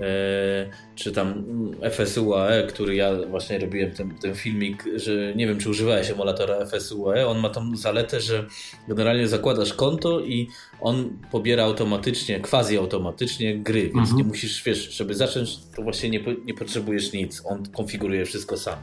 E, 0.00 0.70
czy 0.94 1.12
tam 1.12 1.44
FSUAE, 1.90 2.66
który 2.68 2.94
ja 2.94 3.26
właśnie 3.26 3.58
robiłem 3.58 3.90
ten, 3.90 4.14
ten 4.18 4.34
filmik, 4.34 4.84
że 4.96 5.34
nie 5.34 5.46
wiem, 5.46 5.58
czy 5.58 5.70
używałeś 5.70 6.10
emulatora 6.10 6.66
FSUAE, 6.66 7.26
on 7.26 7.38
ma 7.38 7.48
tą 7.48 7.76
zaletę, 7.76 8.20
że 8.20 8.46
generalnie 8.88 9.28
zakładasz 9.28 9.74
konto 9.74 10.20
i 10.20 10.48
on 10.80 11.18
pobiera 11.30 11.64
automatycznie, 11.64 12.40
quasi 12.40 12.78
automatycznie 12.78 13.58
gry, 13.58 13.82
więc 13.82 13.96
mhm. 13.96 14.16
nie 14.16 14.24
musisz, 14.24 14.62
wiesz, 14.64 14.90
żeby 14.90 15.14
zacząć, 15.14 15.58
to 15.76 15.82
właśnie 15.82 16.10
nie, 16.10 16.20
nie 16.44 16.54
potrzebujesz 16.54 17.12
nic, 17.12 17.42
on 17.44 17.62
konfiguruje 17.72 18.24
wszystko 18.24 18.56
sam. 18.56 18.78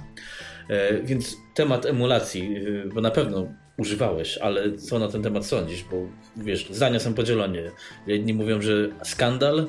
E, 0.69 1.03
więc 1.03 1.37
temat 1.53 1.85
emulacji, 1.85 2.55
e, 2.85 2.87
bo 2.93 3.01
na 3.01 3.11
pewno 3.11 3.47
używałeś, 3.77 4.37
ale 4.37 4.77
co 4.77 4.99
na 4.99 5.07
ten 5.07 5.23
temat 5.23 5.45
sądzisz? 5.45 5.83
Bo 5.83 5.95
wiesz, 6.37 6.67
zdania 6.69 6.99
są 6.99 7.13
podzielone. 7.13 7.59
Jedni 8.07 8.33
mówią, 8.33 8.61
że 8.61 8.89
skandal, 9.03 9.67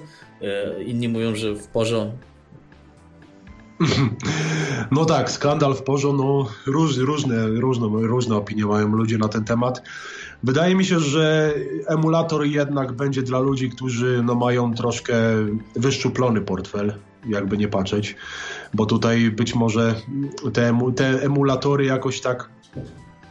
inni 0.86 1.09
mówią, 1.09 1.36
że 1.36 1.55
w 1.55 1.66
porządku. 1.66 2.18
No 4.91 5.05
tak, 5.05 5.30
skandal 5.30 5.74
w 5.74 5.82
porządku, 5.82 6.24
no 6.24 6.49
róż, 6.66 6.97
różne, 6.97 7.49
różne, 7.49 7.86
różne 7.86 8.36
opinie 8.36 8.66
mają 8.66 8.89
ludzie 8.89 9.18
na 9.18 9.28
ten 9.28 9.45
temat. 9.45 9.82
Wydaje 10.43 10.74
mi 10.74 10.84
się, 10.84 11.01
że 11.01 11.55
emulator 11.86 12.47
jednak 12.47 12.93
będzie 12.93 13.22
dla 13.22 13.39
ludzi, 13.39 13.70
którzy 13.70 14.22
no, 14.24 14.34
mają 14.34 14.74
troszkę 14.74 15.14
wyszczuplony 15.76 16.41
portfel, 16.41 16.95
jakby 17.28 17.59
nie 17.59 17.68
patrzeć, 17.68 18.16
bo 18.74 18.86
tutaj 18.86 19.30
być 19.30 19.55
może 19.55 19.95
te, 20.53 20.78
te 20.97 21.22
emulatory 21.22 21.84
jakoś 21.84 22.20
tak 22.20 22.51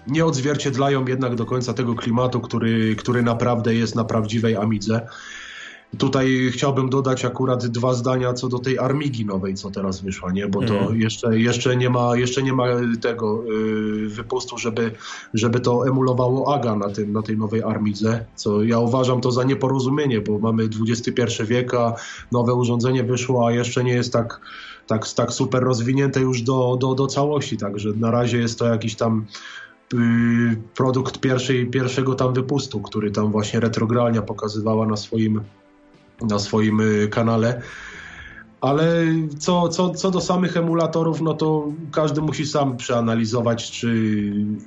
nie 0.07 0.25
odzwierciedlają 0.25 1.05
jednak 1.05 1.35
do 1.35 1.45
końca 1.45 1.73
tego 1.73 1.95
klimatu, 1.95 2.41
który, 2.41 2.95
który 2.95 3.21
naprawdę 3.21 3.75
jest 3.75 3.95
na 3.95 4.03
prawdziwej 4.03 4.55
Amidze. 4.55 5.07
Tutaj 5.97 6.49
chciałbym 6.51 6.89
dodać 6.89 7.25
akurat 7.25 7.67
dwa 7.67 7.93
zdania 7.93 8.33
co 8.33 8.47
do 8.47 8.59
tej 8.59 8.79
Armigi 8.79 9.25
nowej, 9.25 9.53
co 9.55 9.71
teraz 9.71 10.01
wyszła, 10.01 10.31
nie? 10.31 10.47
Bo 10.47 10.61
to 10.61 10.79
mm. 10.79 11.01
jeszcze, 11.01 11.39
jeszcze, 11.39 11.77
nie 11.77 11.89
ma, 11.89 12.17
jeszcze 12.17 12.43
nie 12.43 12.53
ma 12.53 12.65
tego 13.01 13.43
yy, 13.43 14.09
wypustu, 14.09 14.57
żeby, 14.57 14.91
żeby 15.33 15.59
to 15.59 15.87
emulowało 15.87 16.55
AGA 16.55 16.75
na, 16.75 16.89
tym, 16.89 17.13
na 17.13 17.21
tej 17.21 17.37
nowej 17.37 17.63
Armidze, 17.63 18.25
co 18.35 18.63
ja 18.63 18.79
uważam 18.79 19.21
to 19.21 19.31
za 19.31 19.43
nieporozumienie, 19.43 20.21
bo 20.21 20.39
mamy 20.39 20.69
XXI 20.89 21.43
wiek, 21.45 21.73
a 21.73 21.93
nowe 22.31 22.53
urządzenie 22.53 23.03
wyszło, 23.03 23.47
a 23.47 23.51
jeszcze 23.51 23.83
nie 23.83 23.93
jest 23.93 24.13
tak, 24.13 24.41
tak, 24.87 25.13
tak 25.13 25.33
super 25.33 25.63
rozwinięte 25.63 26.19
już 26.21 26.41
do, 26.41 26.77
do, 26.81 26.95
do 26.95 27.07
całości, 27.07 27.57
także 27.57 27.89
na 27.95 28.11
razie 28.11 28.37
jest 28.37 28.59
to 28.59 28.65
jakiś 28.65 28.95
tam 28.95 29.25
y, 29.93 29.97
produkt 30.75 31.19
pierwszej, 31.19 31.67
pierwszego 31.67 32.15
tam 32.15 32.33
wypustu, 32.33 32.81
który 32.81 33.11
tam 33.11 33.31
właśnie 33.31 33.59
retrogralnia 33.59 34.21
pokazywała 34.21 34.85
na 34.85 34.97
swoim 34.97 35.41
na 36.21 36.39
swoim 36.39 36.81
y, 36.81 37.07
kanale. 37.07 37.61
Ale 38.61 39.05
co, 39.39 39.69
co, 39.69 39.89
co 39.89 40.11
do 40.11 40.21
samych 40.21 40.57
emulatorów, 40.57 41.21
no 41.21 41.33
to 41.33 41.73
każdy 41.91 42.21
musi 42.21 42.45
sam 42.45 42.77
przeanalizować, 42.77 43.71
czy 43.71 43.87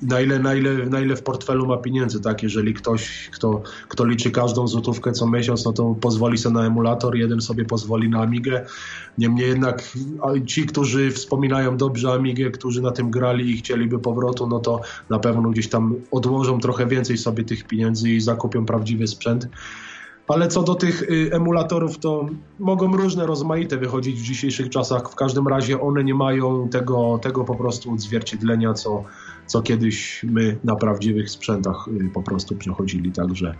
na 0.03 0.21
ile, 0.21 0.39
na 0.39 0.55
ile, 0.55 0.87
na 0.87 1.01
ile 1.01 1.17
w 1.17 1.23
portfelu 1.23 1.67
ma 1.67 1.77
pieniędzy, 1.77 2.21
tak? 2.21 2.43
Jeżeli 2.43 2.75
ktoś, 2.75 3.31
kto, 3.33 3.63
kto 3.89 4.05
liczy 4.05 4.31
każdą 4.31 4.69
złotówkę 4.69 5.13
co 5.13 5.27
miesiąc, 5.27 5.65
no 5.65 5.73
to 5.73 5.95
pozwoli 6.01 6.39
sobie 6.39 6.55
na 6.55 6.67
emulator, 6.67 7.17
jeden 7.17 7.41
sobie 7.41 7.65
pozwoli 7.65 8.09
na 8.09 8.23
Amigę. 8.23 8.67
Niemniej 9.19 9.49
jednak 9.49 9.83
ci, 10.47 10.67
którzy 10.67 11.11
wspominają 11.11 11.77
dobrze 11.77 12.13
Amigę, 12.13 12.51
którzy 12.51 12.83
na 12.83 12.91
tym 12.91 13.11
grali 13.11 13.51
i 13.51 13.57
chcieliby 13.57 13.99
powrotu, 13.99 14.47
no 14.47 14.59
to 14.59 14.81
na 15.09 15.19
pewno 15.19 15.51
gdzieś 15.51 15.69
tam 15.69 15.95
odłożą 16.11 16.61
trochę 16.61 16.87
więcej 16.87 17.19
sobie 17.19 17.45
tych 17.45 17.67
pieniędzy 17.67 18.11
i 18.11 18.21
zakupią 18.21 18.67
prawdziwy 18.67 19.07
sprzęt. 19.07 19.49
Ale 20.33 20.49
co 20.49 20.63
do 20.63 20.75
tych 20.75 21.03
y, 21.03 21.31
emulatorów, 21.33 21.99
to 21.99 22.27
mogą 22.59 22.97
różne, 22.97 23.27
rozmaite 23.27 23.77
wychodzić 23.77 24.21
w 24.21 24.23
dzisiejszych 24.23 24.69
czasach. 24.69 25.11
W 25.11 25.15
każdym 25.15 25.49
razie 25.49 25.81
one 25.81 26.05
nie 26.05 26.15
mają 26.15 26.69
tego, 26.69 27.19
tego 27.23 27.45
po 27.45 27.55
prostu 27.55 27.93
odzwierciedlenia, 27.93 28.75
co, 28.75 29.05
co 29.47 29.63
kiedyś 29.63 30.25
my 30.25 30.59
na 30.65 30.77
prawdziwych 30.77 31.31
sprzętach 31.31 31.89
y, 31.89 32.11
po 32.15 32.23
prostu 32.23 32.57
przechodzili. 32.57 33.13
Także 33.13 33.55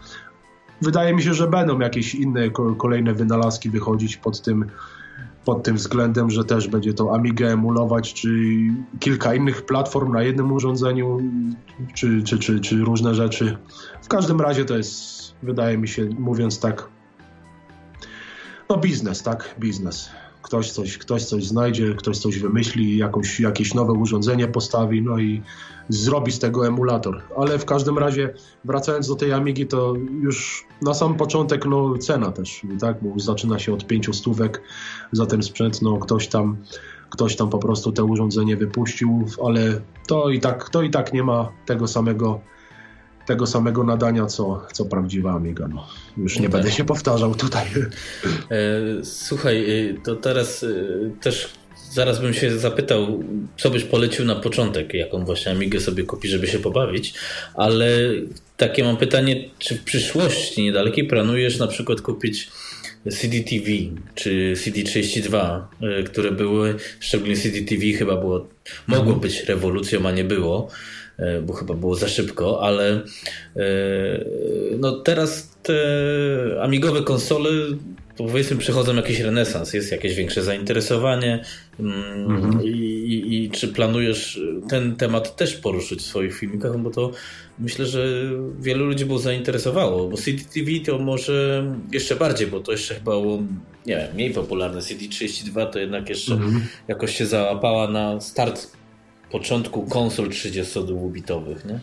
wydaje 0.83 1.15
mi 1.15 1.23
się, 1.23 1.35
że 1.35 1.47
będą 1.47 1.79
jakieś 1.79 2.15
inne 2.15 2.51
kolejne 2.79 3.15
wynalazki 3.15 3.71
wychodzić 3.71 4.17
pod 4.17 4.43
tym, 4.43 4.65
pod 5.45 5.63
tym 5.63 5.77
względem, 5.77 6.31
że 6.31 6.45
też 6.45 6.69
będzie 6.69 6.95
to 6.95 7.15
Amiga 7.15 7.47
emulować, 7.47 8.15
czy 8.15 8.29
kilka 9.01 9.35
innych 9.35 9.67
platform 9.67 10.13
na 10.13 10.23
jednym 10.23 10.53
urządzeniu, 10.53 11.19
czy, 11.95 12.23
czy, 12.23 12.39
czy, 12.39 12.61
czy 12.61 12.77
różne 12.77 13.15
rzeczy. 13.15 13.57
W 14.03 14.09
każdym 14.09 14.41
razie 14.41 14.65
to 14.65 14.77
jest 14.77 15.21
wydaje 15.43 15.79
mi 15.79 15.89
się, 15.89 16.09
mówiąc 16.19 16.61
tak, 16.61 16.89
no 18.69 18.77
biznes, 18.77 19.23
tak? 19.23 19.55
Biznes. 19.59 20.11
Ktoś 20.43 20.71
coś, 20.71 20.99
ktoś 20.99 21.25
coś 21.25 21.45
znajdzie, 21.45 21.95
ktoś 21.95 22.19
coś 22.19 22.39
wymyśli, 22.39 22.97
jakąś, 22.97 23.41
jakieś 23.41 23.75
nowe 23.75 23.93
urządzenie 23.93 24.49
postawi, 24.49 25.03
no 25.03 25.19
i 25.19 25.43
zrobi 25.89 26.33
z 26.33 26.39
tego 26.39 26.67
emulator. 26.67 27.23
Ale 27.37 27.59
w 27.59 27.65
każdym 27.65 27.99
razie, 27.99 28.35
wracając 28.65 29.09
do 29.09 29.15
tej 29.15 29.33
Amigi, 29.33 29.67
to 29.67 29.95
już 30.23 30.67
na 30.83 30.95
sam 30.95 31.15
początek 31.15 31.67
no, 31.67 31.99
cena 31.99 32.33
też, 32.33 32.63
tak? 32.81 32.97
Bo 33.03 33.21
zaczyna 33.21 33.59
się 33.59 33.73
od 33.73 33.87
pięciu 33.87 34.13
stówek 34.13 34.63
za 35.13 35.27
ten 35.27 35.43
sprzęt, 35.43 35.83
no 35.83 35.99
ktoś 35.99 36.29
tam 36.29 36.57
ktoś 37.11 37.37
tam 37.37 37.51
po 37.51 37.59
prostu 37.59 37.93
te 37.93 38.05
urządzenie 38.05 38.57
wypuścił, 38.57 39.27
ale 39.47 39.81
to 40.07 40.31
i 40.31 40.41
tak, 40.41 40.69
to 40.69 40.83
i 40.83 40.91
tak 40.91 41.13
nie 41.13 41.23
ma 41.23 41.53
tego 41.67 41.89
samego 41.89 42.41
tego 43.31 43.47
samego 43.47 43.85
nadania, 43.85 44.27
co, 44.27 44.67
co 44.73 44.85
prawdziwa 44.85 45.33
Amiga. 45.33 45.69
No, 45.69 45.87
już 46.17 46.37
nie 46.37 46.49
no 46.49 46.53
będę 46.53 46.69
tak. 46.69 46.77
się 46.77 46.85
powtarzał 46.85 47.35
tutaj. 47.35 47.67
E, 48.51 49.05
słuchaj, 49.05 49.89
e, 49.91 49.95
to 50.05 50.17
teraz 50.17 50.63
e, 50.63 50.67
też 51.21 51.49
zaraz 51.93 52.21
bym 52.21 52.35
się 52.35 52.59
zapytał, 52.59 53.25
co 53.57 53.71
byś 53.71 53.85
polecił 53.85 54.25
na 54.25 54.37
początek, 54.37 54.95
jaką 54.95 55.25
właśnie 55.25 55.53
Amigę 55.53 55.81
sobie 55.81 56.03
kupi, 56.05 56.29
żeby 56.29 56.47
się 56.47 56.59
pobawić, 56.59 57.15
ale 57.55 57.89
takie 58.57 58.85
mam 58.85 58.97
pytanie, 58.97 59.45
czy 59.59 59.75
w 59.75 59.85
przyszłości 59.85 60.63
niedalekiej 60.63 61.07
planujesz 61.07 61.59
na 61.59 61.67
przykład 61.67 62.01
kupić 62.01 62.49
CD-TV 63.11 63.67
czy 64.15 64.55
CD32, 64.57 65.61
y, 66.01 66.05
które 66.05 66.33
były, 66.33 66.75
szczególnie 67.01 67.37
CD-TV 67.37 67.93
chyba 67.99 68.17
było, 68.17 68.49
mogło 68.87 69.17
być 69.17 69.45
rewolucją, 69.45 70.09
a 70.09 70.11
nie 70.11 70.25
było, 70.25 70.71
bo 71.43 71.53
chyba 71.53 71.75
było 71.75 71.95
za 71.95 72.09
szybko, 72.09 72.63
ale 72.63 73.03
no 74.79 74.93
teraz 74.93 75.57
te 75.63 75.75
amigowe 76.63 77.03
konsole 77.03 77.51
powiedzmy 78.29 78.57
przechodzą 78.57 78.97
jakiś 78.97 79.21
renesans, 79.21 79.73
jest 79.73 79.93
jakieś 79.93 80.15
większe 80.15 80.43
zainteresowanie 80.43 81.45
mm, 81.81 82.31
mhm. 82.31 82.65
I, 82.65 82.69
i, 82.69 83.45
i, 83.45 83.51
czy 83.51 83.69
planujesz 83.69 84.41
ten 84.69 84.97
temat 84.97 85.37
też 85.37 85.57
poruszyć 85.57 86.01
w 86.01 86.07
swoich 86.07 86.39
filmikach, 86.39 86.79
bo 86.79 86.91
to 86.91 87.13
myślę, 87.59 87.87
że 87.87 88.31
wielu 88.61 88.85
ludzi 88.85 89.05
było 89.05 89.19
zainteresowało, 89.19 90.09
bo 90.09 90.17
CDTV 90.17 90.71
to 90.87 90.99
może 90.99 91.65
jeszcze 91.93 92.17
bardziej, 92.17 92.47
bo 92.47 92.61
to 92.61 92.73
jeszcze 92.73 92.95
chyba 92.95 93.11
było, 93.11 93.43
nie 93.87 93.97
wiem, 93.97 94.15
mniej 94.15 94.31
popularne. 94.31 94.81
CD32 94.81 95.71
to 95.71 95.79
jednak 95.79 96.09
jeszcze 96.09 96.33
mhm. 96.33 96.63
jakoś 96.89 97.17
się 97.17 97.27
załapała 97.27 97.89
na 97.89 98.21
start 98.21 98.80
początku 99.31 99.83
konsol 99.83 100.29
32-bitowych, 100.29 101.67
nie? 101.67 101.81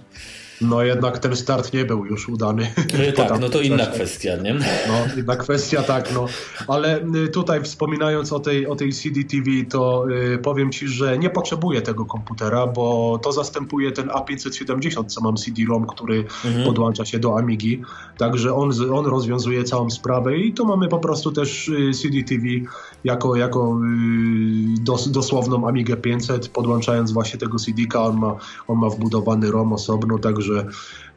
No 0.62 0.84
jednak 0.84 1.20
ten 1.20 1.36
start 1.36 1.74
nie 1.74 1.86
był 1.86 2.06
już 2.06 2.30
udany. 2.30 2.72
No 2.78 3.12
tak, 3.16 3.40
no 3.42 3.50
to 3.50 3.62
inna 3.62 3.86
kwestia, 3.86 4.36
nie? 4.36 4.54
No, 4.54 5.22
inna 5.22 5.36
kwestia, 5.36 5.84
tak, 5.84 6.14
no. 6.14 6.26
Ale 6.68 7.06
y, 7.26 7.28
tutaj 7.28 7.64
wspominając 7.64 8.34
o 8.34 8.40
tej, 8.40 8.68
o 8.68 8.76
tej 8.76 8.94
CDTV, 8.94 9.52
to 9.70 10.06
y, 10.10 10.38
powiem 10.38 10.72
Ci, 10.72 10.88
że 10.88 11.18
nie 11.18 11.30
potrzebuję 11.30 11.82
tego 11.82 12.06
komputera, 12.06 12.68
bo 12.68 13.20
to 13.24 13.32
zastępuje 13.32 13.92
ten 13.92 14.08
A570, 14.08 15.06
co 15.06 15.22
mam 15.22 15.38
CD-ROM, 15.38 15.88
który 15.88 16.26
mhm. 16.46 16.66
podłącza 16.66 17.06
się 17.06 17.20
do 17.20 17.38
Amigi. 17.38 17.82
Także 18.18 18.56
on, 18.56 18.72
on 18.94 19.06
rozwiązuje 19.06 19.64
całą 19.64 19.90
sprawę 19.90 20.38
i 20.38 20.54
tu 20.54 20.66
mamy 20.66 20.88
po 20.88 21.00
prostu 21.00 21.32
też 21.32 21.68
y, 21.68 21.92
CDTV 21.94 22.46
jako, 23.04 23.36
jako 23.36 23.80
y, 24.78 24.84
dos, 24.84 25.12
dosłowną 25.12 25.68
Amigę 25.68 25.98
500, 25.98 26.48
podłączając 26.48 27.12
właśnie 27.12 27.40
tego 27.40 27.58
CD-ka, 27.58 28.02
on 28.02 28.18
ma, 28.18 28.36
on 28.68 28.78
ma 28.78 28.90
wbudowany 28.90 29.52
ROM 29.52 29.74
osobno, 29.74 30.18
także 30.20 30.47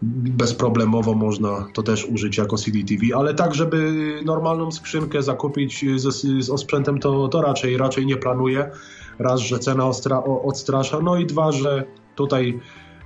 bezproblemowo 0.03 1.15
można 1.15 1.69
to 1.75 1.83
też 1.83 2.05
użyć 2.05 2.39
jako 2.39 2.57
CD-TV, 2.57 3.07
ale 3.17 3.35
tak, 3.35 3.55
żeby 3.55 3.93
normalną 4.25 4.73
skrzynkę 4.73 5.23
zakupić 5.23 5.85
z, 5.97 6.27
z 6.45 6.51
osprzętem, 6.51 6.99
to, 6.99 7.29
to 7.29 7.43
raczej, 7.43 7.77
raczej 7.77 8.07
nie 8.07 8.17
planuję. 8.17 8.71
Raz, 9.19 9.41
że 9.41 9.59
cena 9.59 9.87
ostra, 9.87 10.23
odstrasza, 10.25 11.01
no 11.01 11.17
i 11.17 11.27
dwa, 11.27 11.53
że 11.53 11.85
tutaj 12.15 12.61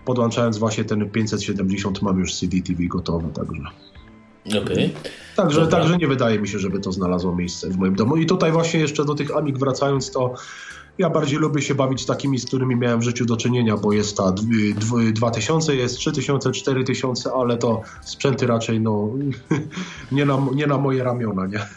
podłączając 0.04 0.58
właśnie 0.58 0.84
ten 0.84 1.10
570 1.10 2.02
mam 2.02 2.18
już 2.18 2.34
CD-TV 2.34 2.86
gotowe, 2.86 3.28
także... 3.28 3.62
Okay. 4.62 4.90
Także, 5.36 5.66
także 5.66 5.96
nie 5.96 6.08
wydaje 6.08 6.38
mi 6.38 6.48
się, 6.48 6.58
żeby 6.58 6.80
to 6.80 6.92
znalazło 6.92 7.36
miejsce 7.36 7.70
w 7.70 7.76
moim 7.76 7.94
domu. 7.94 8.16
I 8.16 8.26
tutaj 8.26 8.52
właśnie 8.52 8.80
jeszcze 8.80 9.04
do 9.04 9.14
tych 9.14 9.36
Amig 9.36 9.58
wracając, 9.58 10.10
to 10.10 10.34
ja 10.98 11.10
bardziej 11.10 11.38
lubię 11.38 11.62
się 11.62 11.74
bawić 11.74 12.06
takimi, 12.06 12.38
z 12.38 12.46
którymi 12.46 12.76
miałem 12.76 13.00
w 13.00 13.02
życiu 13.02 13.24
do 13.24 13.36
czynienia, 13.36 13.76
bo 13.76 13.92
jest 13.92 14.16
ta 14.16 14.32
2000, 15.12 15.76
jest 15.76 15.96
3000, 15.96 16.52
4000, 16.52 17.32
ale 17.32 17.56
to 17.56 17.82
sprzęty 18.02 18.46
raczej 18.46 18.80
no, 18.80 19.08
nie, 20.12 20.24
na, 20.24 20.46
nie 20.54 20.66
na 20.66 20.78
moje 20.78 21.04
ramiona, 21.04 21.46
nie? 21.46 21.58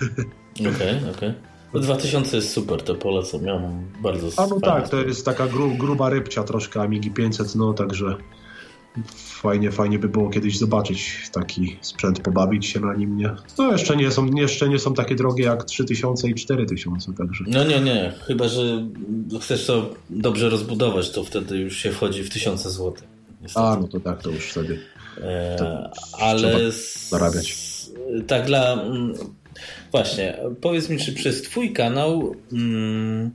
Okej, 0.59 0.73
okay, 0.73 0.97
okej. 0.97 1.29
Okay. 1.29 1.33
No 1.73 1.79
2000 1.79 2.35
jest 2.35 2.51
super, 2.51 2.83
to 2.83 2.95
polecam. 2.95 3.43
Ja 3.43 3.59
mam 3.59 3.85
bardzo 4.01 4.27
A 4.43 4.47
no 4.47 4.59
tak, 4.59 4.89
to 4.89 5.01
jest 5.01 5.25
taka 5.25 5.47
gru, 5.47 5.69
gruba 5.69 6.09
rybcia 6.09 6.43
troszkę 6.43 6.81
Amigi 6.81 7.11
500, 7.11 7.55
no 7.55 7.73
także 7.73 8.15
fajnie, 9.15 9.71
fajnie 9.71 9.99
by 9.99 10.09
było 10.09 10.29
kiedyś 10.29 10.57
zobaczyć 10.57 11.29
taki 11.31 11.77
sprzęt, 11.81 12.19
pobawić 12.19 12.65
się 12.65 12.79
na 12.79 12.93
nim, 12.93 13.17
nie? 13.17 13.35
No 13.57 13.71
jeszcze 13.71 13.97
nie 13.97 14.11
są, 14.11 14.25
jeszcze 14.25 14.69
nie 14.69 14.79
są 14.79 14.93
takie 14.93 15.15
drogie 15.15 15.43
jak 15.43 15.63
3000 15.63 16.29
i 16.29 16.35
4000, 16.35 17.13
także. 17.13 17.43
No 17.47 17.63
nie, 17.63 17.81
nie, 17.81 18.13
chyba, 18.27 18.47
że 18.47 18.87
chcesz 19.41 19.65
to 19.65 19.89
dobrze 20.09 20.49
rozbudować, 20.49 21.11
to 21.11 21.23
wtedy 21.23 21.57
już 21.57 21.77
się 21.77 21.91
wchodzi 21.91 22.23
w 22.23 22.29
tysiące 22.29 22.69
złotych. 22.69 23.07
A, 23.55 23.77
no 23.81 23.87
to 23.87 23.99
tak, 23.99 24.21
to 24.21 24.29
już 24.29 24.45
wtedy. 24.45 24.79
E, 25.21 25.89
ale 26.19 26.71
zarabiać. 27.09 27.55
Tak 28.27 28.45
dla... 28.45 28.73
Mm, 28.73 29.13
właśnie, 29.91 30.37
powiedz 30.61 30.89
mi, 30.89 30.97
czy 30.97 31.13
przez 31.13 31.41
twój 31.41 31.73
kanał... 31.73 32.35
Mm, 32.51 33.31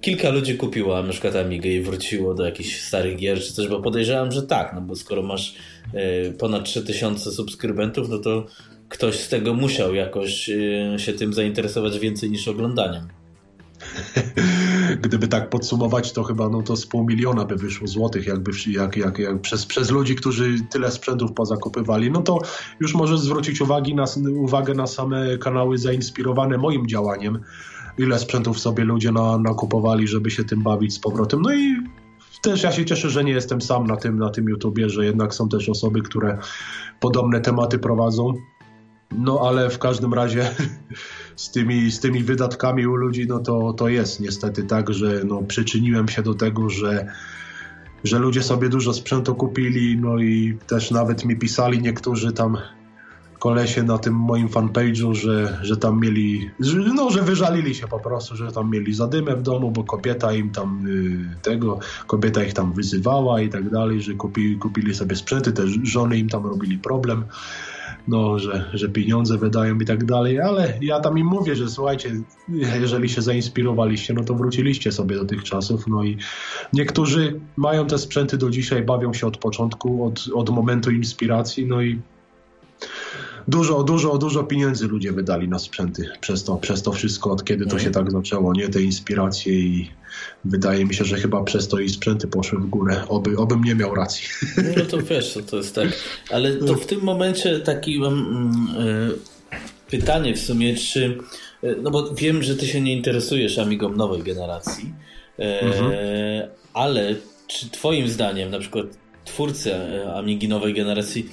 kilka 0.00 0.30
ludzi 0.30 0.56
kupiło 0.56 1.02
na 1.02 1.10
przykład 1.10 1.36
Amigę 1.36 1.70
i 1.70 1.80
wróciło 1.80 2.34
do 2.34 2.44
jakichś 2.44 2.80
starych 2.80 3.16
gier 3.16 3.40
czy 3.40 3.52
coś, 3.52 3.68
bo 3.68 3.80
podejrzewam, 3.80 4.32
że 4.32 4.42
tak, 4.42 4.72
no 4.74 4.80
bo 4.80 4.96
skoro 4.96 5.22
masz 5.22 5.54
e, 5.94 6.32
ponad 6.32 6.64
3000 6.64 7.32
subskrybentów, 7.32 8.08
no 8.08 8.18
to 8.18 8.46
ktoś 8.88 9.20
z 9.20 9.28
tego 9.28 9.54
musiał 9.54 9.94
jakoś 9.94 10.50
e, 10.50 10.98
się 10.98 11.12
tym 11.12 11.34
zainteresować 11.34 11.98
więcej 11.98 12.30
niż 12.30 12.48
oglądaniem. 12.48 13.08
Gdyby 15.02 15.28
tak 15.28 15.50
podsumować, 15.50 16.12
to 16.12 16.22
chyba 16.22 16.48
no 16.48 16.62
to 16.62 16.76
z 16.76 16.86
pół 16.86 17.04
miliona 17.04 17.44
by 17.44 17.56
wyszło 17.56 17.86
złotych, 17.86 18.26
jakby 18.26 18.50
jak, 18.66 18.96
jak, 18.96 19.18
jak 19.18 19.40
przez, 19.40 19.66
przez 19.66 19.90
ludzi, 19.90 20.14
którzy 20.14 20.56
tyle 20.70 20.90
sprzętów 20.90 21.32
pozakupywali. 21.32 22.10
No 22.10 22.22
to 22.22 22.38
już 22.80 22.94
możesz 22.94 23.20
zwrócić 23.20 23.60
uwagi 23.60 23.94
na, 23.94 24.04
uwagę 24.36 24.74
na 24.74 24.86
same 24.86 25.38
kanały 25.38 25.78
zainspirowane 25.78 26.58
moim 26.58 26.88
działaniem 26.88 27.38
ile 28.00 28.18
sprzętów 28.18 28.60
sobie 28.60 28.84
ludzie 28.84 29.12
na, 29.12 29.38
nakupowali, 29.38 30.08
żeby 30.08 30.30
się 30.30 30.44
tym 30.44 30.62
bawić 30.62 30.94
z 30.94 30.98
powrotem. 30.98 31.42
No 31.42 31.54
i 31.54 31.76
też 32.42 32.62
ja 32.62 32.72
się 32.72 32.84
cieszę, 32.84 33.10
że 33.10 33.24
nie 33.24 33.32
jestem 33.32 33.60
sam 33.60 33.86
na 33.86 33.96
tym, 33.96 34.18
na 34.18 34.30
tym 34.30 34.48
YouTubie, 34.48 34.88
że 34.88 35.04
jednak 35.04 35.34
są 35.34 35.48
też 35.48 35.68
osoby, 35.68 36.02
które 36.02 36.38
podobne 37.00 37.40
tematy 37.40 37.78
prowadzą. 37.78 38.34
No 39.18 39.40
ale 39.48 39.70
w 39.70 39.78
każdym 39.78 40.14
razie 40.14 40.50
z 41.36 41.50
tymi, 41.50 41.90
z 41.90 42.00
tymi 42.00 42.22
wydatkami 42.22 42.86
u 42.86 42.94
ludzi, 42.94 43.26
no 43.28 43.38
to, 43.38 43.72
to 43.72 43.88
jest 43.88 44.20
niestety 44.20 44.62
tak, 44.62 44.94
że 44.94 45.24
no, 45.24 45.42
przyczyniłem 45.42 46.08
się 46.08 46.22
do 46.22 46.34
tego, 46.34 46.70
że, 46.70 47.06
że 48.04 48.18
ludzie 48.18 48.42
sobie 48.42 48.68
dużo 48.68 48.92
sprzętu 48.92 49.34
kupili, 49.34 49.98
no 50.00 50.18
i 50.18 50.58
też 50.66 50.90
nawet 50.90 51.24
mi 51.24 51.36
pisali 51.36 51.82
niektórzy 51.82 52.32
tam 52.32 52.56
kolesie 53.40 53.82
na 53.82 53.98
tym 53.98 54.14
moim 54.14 54.48
fanpage'u, 54.48 55.14
że, 55.14 55.58
że 55.62 55.76
tam 55.76 56.00
mieli, 56.00 56.50
że, 56.60 56.78
no, 56.78 57.10
że 57.10 57.22
wyżalili 57.22 57.74
się 57.74 57.88
po 57.88 57.98
prostu, 57.98 58.36
że 58.36 58.52
tam 58.52 58.70
mieli 58.70 58.94
zadymę 58.94 59.36
w 59.36 59.42
domu, 59.42 59.70
bo 59.70 59.84
kobieta 59.84 60.32
im 60.32 60.50
tam 60.50 60.86
y, 60.86 61.42
tego, 61.42 61.78
kobieta 62.06 62.44
ich 62.44 62.54
tam 62.54 62.72
wyzywała 62.72 63.40
i 63.40 63.48
tak 63.48 63.70
dalej, 63.70 64.02
że 64.02 64.14
kupili, 64.14 64.56
kupili 64.56 64.94
sobie 64.94 65.16
sprzęty, 65.16 65.52
też 65.52 65.70
żony 65.82 66.18
im 66.18 66.28
tam 66.28 66.46
robili 66.46 66.78
problem, 66.78 67.24
no, 68.08 68.38
że, 68.38 68.70
że 68.74 68.88
pieniądze 68.88 69.38
wydają 69.38 69.78
i 69.78 69.84
tak 69.84 70.04
dalej, 70.04 70.40
ale 70.40 70.78
ja 70.80 71.00
tam 71.00 71.18
im 71.18 71.26
mówię, 71.26 71.56
że 71.56 71.68
słuchajcie, 71.68 72.20
jeżeli 72.80 73.08
się 73.08 73.22
zainspirowaliście, 73.22 74.14
no 74.14 74.24
to 74.24 74.34
wróciliście 74.34 74.92
sobie 74.92 75.16
do 75.16 75.24
tych 75.24 75.44
czasów, 75.44 75.86
no 75.86 76.04
i 76.04 76.16
niektórzy 76.72 77.40
mają 77.56 77.86
te 77.86 77.98
sprzęty 77.98 78.36
do 78.36 78.50
dzisiaj, 78.50 78.82
bawią 78.82 79.12
się 79.12 79.26
od 79.26 79.36
początku, 79.36 80.06
od, 80.06 80.24
od 80.34 80.50
momentu 80.50 80.90
inspiracji, 80.90 81.66
no 81.66 81.82
i 81.82 82.00
dużo, 83.48 83.82
dużo, 83.82 84.18
dużo 84.18 84.44
pieniędzy 84.44 84.86
ludzie 84.86 85.12
wydali 85.12 85.48
na 85.48 85.58
sprzęty 85.58 86.08
przez 86.20 86.44
to, 86.44 86.56
przez 86.56 86.82
to 86.82 86.92
wszystko, 86.92 87.30
od 87.30 87.44
kiedy 87.44 87.66
to 87.66 87.78
się 87.78 87.90
tak 87.90 88.10
zaczęło, 88.12 88.52
nie? 88.52 88.68
Te 88.68 88.82
inspiracje 88.82 89.52
i 89.54 89.90
wydaje 90.44 90.84
mi 90.84 90.94
się, 90.94 91.04
że 91.04 91.16
chyba 91.16 91.44
przez 91.44 91.68
to 91.68 91.78
i 91.78 91.88
sprzęty 91.88 92.28
poszły 92.28 92.58
w 92.58 92.66
górę, 92.66 93.02
oby, 93.08 93.36
obym 93.36 93.64
nie 93.64 93.74
miał 93.74 93.94
racji. 93.94 94.28
No 94.76 94.84
to 94.84 95.02
wiesz, 95.02 95.38
to, 95.50 95.56
jest 95.56 95.74
tak, 95.74 95.88
ale 96.30 96.56
to 96.56 96.74
w 96.74 96.86
tym 96.86 97.00
momencie 97.02 97.60
taki 97.60 97.98
mam 97.98 98.12
mm, 98.12 98.86
y, 98.88 99.18
pytanie 99.90 100.34
w 100.34 100.40
sumie, 100.40 100.76
czy, 100.76 101.18
y, 101.64 101.76
no 101.82 101.90
bo 101.90 102.14
wiem, 102.14 102.42
że 102.42 102.56
ty 102.56 102.66
się 102.66 102.80
nie 102.80 102.92
interesujesz 102.92 103.58
Amigą 103.58 103.88
nowej 103.88 104.22
generacji, 104.22 104.94
y, 105.38 105.42
mhm. 105.42 105.92
ale 106.74 107.14
czy 107.46 107.70
twoim 107.70 108.08
zdaniem 108.08 108.50
na 108.50 108.58
przykład 108.58 108.86
twórcy 109.24 109.74
Amigi 110.14 110.48
nowej 110.48 110.74
generacji 110.74 111.30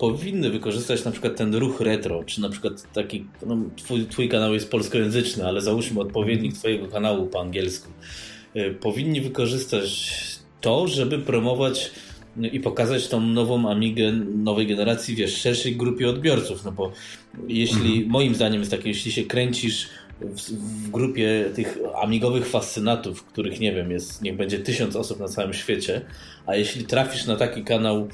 powinny 0.00 0.50
wykorzystać 0.50 1.04
na 1.04 1.10
przykład 1.10 1.36
ten 1.36 1.54
ruch 1.54 1.80
retro, 1.80 2.24
czy 2.24 2.40
na 2.40 2.48
przykład 2.48 2.92
taki, 2.92 3.26
no, 3.46 3.58
twój, 3.76 4.06
twój 4.06 4.28
kanał 4.28 4.54
jest 4.54 4.70
polskojęzyczny, 4.70 5.46
ale 5.46 5.60
załóżmy 5.60 6.00
odpowiednik 6.00 6.54
twojego 6.54 6.88
kanału 6.88 7.26
po 7.26 7.40
angielsku. 7.40 7.88
Y, 8.56 8.74
powinni 8.80 9.20
wykorzystać 9.20 10.14
to, 10.60 10.88
żeby 10.88 11.18
promować 11.18 11.90
i 12.52 12.60
pokazać 12.60 13.08
tą 13.08 13.20
nową 13.20 13.70
Amigę 13.70 14.12
nowej 14.34 14.66
generacji, 14.66 15.14
wiesz, 15.14 15.36
szerszej 15.36 15.76
grupie 15.76 16.08
odbiorców, 16.08 16.64
no 16.64 16.72
bo 16.72 16.92
jeśli, 17.48 17.92
mhm. 17.92 18.08
moim 18.08 18.34
zdaniem 18.34 18.60
jest 18.60 18.70
takie, 18.70 18.88
jeśli 18.88 19.12
się 19.12 19.22
kręcisz 19.22 19.88
w, 20.20 20.52
w, 20.52 20.90
grupie 20.90 21.44
tych 21.54 21.78
amigowych 22.02 22.48
fascynatów, 22.48 23.24
których 23.24 23.60
nie 23.60 23.72
wiem, 23.72 23.90
jest, 23.90 24.22
niech 24.22 24.36
będzie 24.36 24.58
tysiąc 24.58 24.96
osób 24.96 25.20
na 25.20 25.28
całym 25.28 25.52
świecie, 25.52 26.00
a 26.46 26.56
jeśli 26.56 26.84
trafisz 26.84 27.26
na 27.26 27.36
taki 27.36 27.64
kanał 27.64 28.08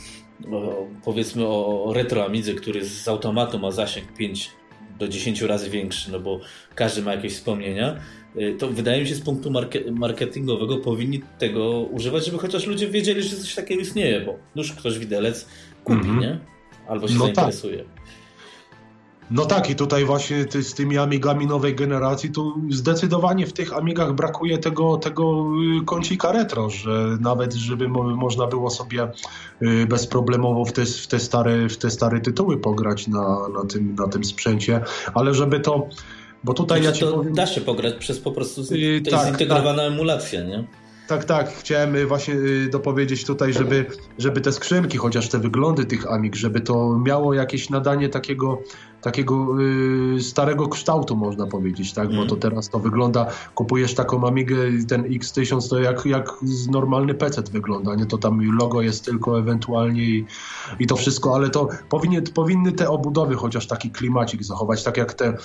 powiedzmy 1.05 1.47
o 1.47 1.93
retro 1.95 2.25
Amidze, 2.25 2.55
który 2.55 2.85
z 2.85 3.09
automatu 3.09 3.59
ma 3.59 3.71
zasięg 3.71 4.13
5 4.13 4.51
do 4.99 5.09
10 5.09 5.43
razy 5.43 5.71
większy, 5.71 6.13
no 6.13 6.21
bo 6.21 6.41
każdy 6.75 7.03
ma 7.03 7.15
jakieś 7.15 7.35
wspomnienia, 7.35 7.97
y, 8.37 8.57
to 8.59 8.69
wydaje 8.69 9.01
mi 9.01 9.09
się 9.09 9.15
z 9.15 9.21
punktu 9.21 9.51
marketingowego 9.93 10.77
powinni 10.77 11.23
tego 11.39 11.81
używać, 11.81 12.27
żeby 12.27 12.39
chociaż 12.39 12.67
ludzie 12.67 12.89
wiedzieli, 12.89 13.23
że 13.23 13.37
coś 13.37 13.55
takiego 13.55 13.81
istnieje, 13.81 14.21
bo 14.21 14.39
już 14.57 14.73
ktoś 14.73 14.99
widelec 14.99 15.49
kupi, 15.85 16.01
mm 16.01 16.17
-hmm. 16.17 16.21
nie? 16.21 16.39
Albo 16.89 17.09
się 17.09 17.15
no 17.15 17.27
tak. 17.27 17.35
zainteresuje. 17.35 17.79
Tak. 17.79 17.96
No 19.31 19.47
tak, 19.47 19.71
i 19.71 19.75
tutaj 19.75 20.05
właśnie 20.05 20.45
ty, 20.45 20.63
z 20.63 20.75
tymi 20.75 20.99
Amigami 20.99 21.47
nowej 21.47 21.75
generacji, 21.75 22.31
tu 22.31 22.61
zdecydowanie 22.71 23.47
w 23.47 23.53
tych 23.53 23.77
Amigach 23.77 24.15
brakuje 24.15 24.59
tego, 24.59 24.97
tego 24.97 25.47
y, 25.83 25.85
kącika 25.85 26.33
retro, 26.33 26.71
że 26.71 27.17
nawet 27.21 27.55
żeby 27.55 27.89
mo 27.89 28.03
można 28.03 28.47
było 28.47 28.71
sobie 28.71 29.09
y, 29.63 29.87
bezproblemowo 29.87 30.65
w 30.65 30.73
te, 30.73 30.85
w 30.85 31.07
te, 31.07 31.19
stare, 31.19 31.69
w 31.69 31.77
te 31.77 31.91
stare 31.91 32.21
tytuły 32.21 32.59
pograć 32.59 33.09
na, 33.09 33.49
na, 33.49 33.65
tym, 33.69 33.95
na 33.95 34.09
tym 34.09 34.25
sprzęcie, 34.25 34.81
ale 35.15 35.35
żeby 35.35 35.61
to 35.61 35.89
bo 36.45 36.55
tutaj 36.55 36.83
znaczy, 36.83 37.05
ja 37.05 37.09
ci 37.09 37.13
to 37.13 37.19
powiem... 37.19 37.35
da 37.35 37.47
się 37.47 37.61
pograć 37.61 37.95
przez 37.95 38.19
po 38.19 38.33
prostu 38.33 38.63
z... 38.63 38.71
yy, 38.71 39.01
tak, 39.01 39.27
zintegrowana 39.27 39.83
tak. 39.83 39.93
emulacja, 39.93 40.43
nie? 40.43 40.65
Tak, 41.07 41.25
tak. 41.25 41.49
Chciałem 41.49 41.97
y, 41.97 42.07
właśnie 42.07 42.35
y, 42.35 42.69
dopowiedzieć 42.73 43.25
tutaj, 43.25 43.53
żeby, 43.53 43.87
żeby 44.19 44.41
te 44.41 44.53
skrzynki, 44.53 44.99
chociaż 44.99 45.29
te 45.29 45.39
wyglądy 45.39 45.85
tych 45.85 46.13
Amig, 46.13 46.37
żeby 46.37 46.61
to 46.61 46.99
miało 46.99 47.35
jakieś 47.35 47.71
nadanie 47.71 48.09
takiego, 48.09 48.63
takiego 49.03 49.61
yy, 49.61 50.23
starego 50.23 50.69
kształtu, 50.69 51.17
można 51.17 51.47
powiedzieć, 51.47 51.93
tak? 51.93 52.05
Mm. 52.05 52.17
Bo 52.17 52.23
to 52.23 52.35
mhm. 52.35 52.41
teraz 52.41 52.69
to 52.69 52.79
wygląda, 52.79 53.27
kupujesz 53.55 53.95
taką 53.95 54.29
Amigę, 54.29 54.57
ten 54.89 55.03
X1000 55.03 55.71
to 55.71 55.79
jak, 55.79 56.07
jak 56.07 56.31
normalny 56.71 57.15
PC 57.15 57.43
wygląda, 57.43 57.95
nie? 57.95 58.07
To 58.07 58.19
tam 58.19 58.59
logo 58.59 58.83
jest 58.83 59.05
tylko 59.05 59.39
ewentualnie 59.39 60.03
i, 60.03 60.27
i 60.79 60.87
to 60.87 60.97
wszystko, 60.97 61.35
ale 61.35 61.51
to 61.51 61.69
powinny, 61.89 62.23
powinny 62.23 62.73
te 62.73 62.91
obudowy 62.91 63.35
chociaż 63.35 63.67
taki 63.67 63.91
klimacik 63.91 64.45
zachować, 64.45 64.85
tak 64.85 64.97
jak 64.97 65.15
te 65.15 65.37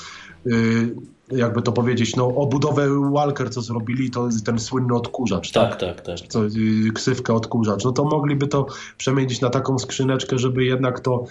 jakby 1.31 1.61
to 1.61 1.71
powiedzieć, 1.71 2.15
no 2.15 2.27
obudowę 2.27 2.87
Walker, 3.11 3.49
co 3.51 3.61
zrobili, 3.61 4.11
to 4.11 4.29
ten 4.45 4.59
słynny 4.59 4.95
odkurzacz, 4.95 5.51
tak? 5.51 5.69
Tak, 5.75 5.79
tak, 5.79 6.01
tak. 6.01 6.27
Co, 6.27 6.43
yy, 6.43 6.91
ksywka 6.93 7.33
odkurzacz. 7.33 7.83
No 7.83 7.91
to 7.91 8.03
mogliby 8.03 8.47
to 8.47 8.65
przemienić 8.97 9.41
na 9.41 9.49
taką 9.49 9.79
skrzyneczkę, 9.79 10.39
żeby 10.39 10.65
jednak 10.65 10.99
to 10.99 11.25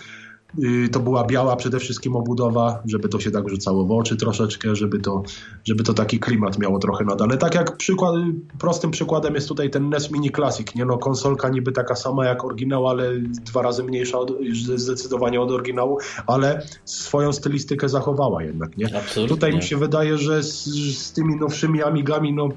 to 0.92 1.00
była 1.00 1.24
biała 1.24 1.56
przede 1.56 1.78
wszystkim 1.78 2.16
obudowa, 2.16 2.82
żeby 2.86 3.08
to 3.08 3.20
się 3.20 3.30
tak 3.30 3.48
rzucało 3.48 3.84
w 3.84 3.92
oczy 3.92 4.16
troszeczkę, 4.16 4.76
żeby 4.76 4.98
to, 4.98 5.22
żeby 5.64 5.84
to 5.84 5.94
taki 5.94 6.18
klimat 6.18 6.58
miało 6.58 6.78
trochę 6.78 7.04
nadal. 7.04 7.28
Ale 7.28 7.38
tak 7.38 7.54
jak 7.54 7.76
przykład, 7.76 8.14
prostym 8.58 8.90
przykładem 8.90 9.34
jest 9.34 9.48
tutaj 9.48 9.70
ten 9.70 9.88
NES 9.88 10.10
Mini 10.10 10.30
Classic, 10.30 10.74
nie 10.74 10.84
no, 10.84 10.98
konsolka 10.98 11.48
niby 11.48 11.72
taka 11.72 11.94
sama 11.94 12.26
jak 12.26 12.44
oryginał, 12.44 12.88
ale 12.88 13.12
dwa 13.20 13.62
razy 13.62 13.84
mniejsza 13.84 14.18
od, 14.18 14.32
zdecydowanie 14.76 15.40
od 15.40 15.50
oryginału, 15.50 15.98
ale 16.26 16.62
swoją 16.84 17.32
stylistykę 17.32 17.88
zachowała 17.88 18.42
jednak, 18.42 18.76
nie? 18.76 18.96
Absolutnie. 18.96 19.36
Tutaj 19.36 19.54
mi 19.54 19.62
się 19.62 19.76
wydaje, 19.76 20.18
że 20.18 20.42
z, 20.42 20.64
z 20.98 21.12
tymi 21.12 21.36
nowszymi 21.36 21.82
Amigami, 21.82 22.32
no 22.32 22.48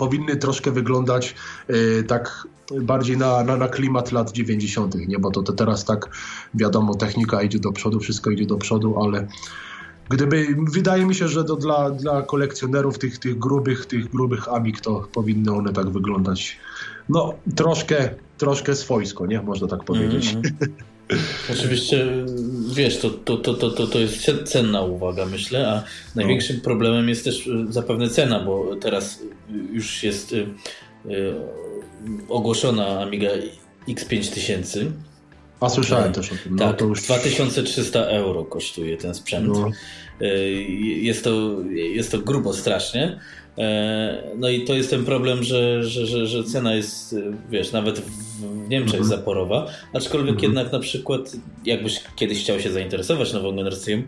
powinny 0.00 0.36
troszkę 0.36 0.70
wyglądać 0.70 1.34
yy, 1.68 2.04
tak 2.08 2.48
bardziej 2.80 3.16
na, 3.16 3.44
na, 3.44 3.56
na, 3.56 3.68
klimat 3.68 4.12
lat 4.12 4.32
90., 4.32 4.94
nie? 4.94 5.18
Bo 5.18 5.30
to, 5.30 5.42
to 5.42 5.52
teraz 5.52 5.84
tak 5.84 6.08
wiadomo, 6.54 6.94
technika 6.94 7.42
idzie 7.42 7.58
do 7.58 7.72
przodu, 7.72 8.00
wszystko 8.00 8.30
idzie 8.30 8.46
do 8.46 8.56
przodu, 8.56 9.02
ale 9.02 9.26
gdyby, 10.08 10.56
wydaje 10.72 11.06
mi 11.06 11.14
się, 11.14 11.28
że 11.28 11.44
to 11.44 11.56
dla, 11.56 11.90
dla 11.90 12.22
kolekcjonerów 12.22 12.98
tych, 12.98 13.18
tych 13.18 13.38
grubych, 13.38 13.86
tych 13.86 14.08
grubych 14.08 14.48
Amig 14.48 14.80
to 14.80 15.08
powinny 15.12 15.52
one 15.52 15.72
tak 15.72 15.90
wyglądać. 15.90 16.58
No, 17.08 17.34
troszkę, 17.56 18.10
troszkę 18.38 18.74
swojsko, 18.74 19.26
nie? 19.26 19.42
Można 19.42 19.68
tak 19.68 19.84
powiedzieć. 19.84 20.32
Mm 20.32 20.42
-hmm. 20.42 20.68
Oczywiście, 21.52 22.06
wiesz, 22.74 22.98
to, 22.98 23.10
to, 23.10 23.36
to, 23.36 23.70
to, 23.70 23.86
to 23.86 23.98
jest 23.98 24.30
cenna 24.44 24.82
uwaga, 24.82 25.26
myślę, 25.26 25.68
a 25.68 25.84
największym 26.14 26.56
no. 26.56 26.62
problemem 26.62 27.08
jest 27.08 27.24
też 27.24 27.48
e, 27.48 27.72
zapewne 27.72 28.08
cena, 28.08 28.40
bo 28.40 28.76
teraz 28.76 29.22
już 29.72 30.02
jest 30.02 30.32
e, 30.32 30.46
ogłoszona 32.28 33.00
Amiga 33.00 33.28
X5000. 33.88 34.86
A 35.60 35.68
słyszałem 35.68 36.12
też 36.12 36.32
o 36.32 36.34
tym. 36.44 36.56
No, 36.56 36.66
tak, 36.66 36.78
to 36.78 36.84
już... 36.84 37.02
2300 37.02 38.00
euro 38.00 38.44
kosztuje 38.44 38.96
ten 38.96 39.14
sprzęt. 39.14 39.48
No. 39.48 39.70
Jest, 40.78 41.24
to, 41.24 41.56
jest 41.70 42.12
to 42.12 42.18
grubo 42.18 42.52
strasznie. 42.52 43.20
E, 43.58 44.22
no 44.38 44.48
i 44.48 44.64
to 44.64 44.74
jest 44.74 44.90
ten 44.90 45.04
problem, 45.04 45.42
że, 45.42 45.84
że, 45.84 46.06
że, 46.06 46.26
że 46.26 46.44
cena 46.44 46.74
jest, 46.74 47.16
wiesz, 47.50 47.72
nawet 47.72 48.00
w 48.00 48.68
Niemczech 48.68 49.00
mhm. 49.00 49.08
zaporowa, 49.08 49.66
aczkolwiek 49.92 50.34
mhm. 50.34 50.52
jednak 50.52 50.72
na 50.72 50.78
przykład, 50.78 51.36
jakbyś 51.64 52.00
kiedyś 52.16 52.40
chciał 52.40 52.60
się 52.60 52.70
zainteresować 52.70 53.32
nową 53.32 53.56
generacją, 53.56 54.02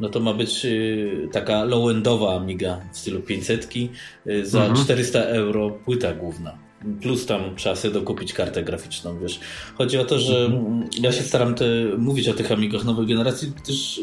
no 0.00 0.08
to 0.08 0.20
ma 0.20 0.34
być 0.34 0.64
y, 0.64 1.28
taka 1.32 1.64
low-endowa 1.64 2.36
Amiga 2.36 2.80
w 2.92 2.98
stylu 2.98 3.20
500 3.20 3.68
y, 3.76 4.46
za 4.46 4.60
mhm. 4.60 4.84
400 4.84 5.20
euro 5.20 5.70
płyta 5.70 6.12
główna. 6.12 6.58
Plus 7.02 7.26
tam 7.26 7.56
trzeba 7.56 7.76
sobie 7.76 7.94
dokupić 7.94 8.32
kartę 8.32 8.62
graficzną, 8.62 9.18
wiesz. 9.18 9.40
Chodzi 9.74 9.98
o 9.98 10.04
to, 10.04 10.18
że 10.18 10.44
mhm. 10.44 10.88
ja 11.00 11.12
się 11.12 11.22
staram 11.22 11.54
te, 11.54 11.64
mówić 11.98 12.28
o 12.28 12.34
tych 12.34 12.52
Amigach 12.52 12.84
nowej 12.84 13.06
generacji, 13.06 13.52
gdyż, 13.62 13.98
y, 13.98 14.02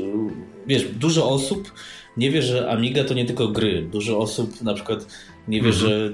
wiesz, 0.67 0.83
dużo 0.83 1.29
osób 1.29 1.71
nie 2.17 2.31
wie, 2.31 2.41
że 2.41 2.69
Amiga 2.69 3.03
to 3.03 3.13
nie 3.13 3.25
tylko 3.25 3.47
gry. 3.47 3.81
Dużo 3.81 4.17
osób 4.19 4.61
na 4.61 4.73
przykład 4.73 5.07
nie 5.47 5.61
wie, 5.61 5.73
że 5.73 6.09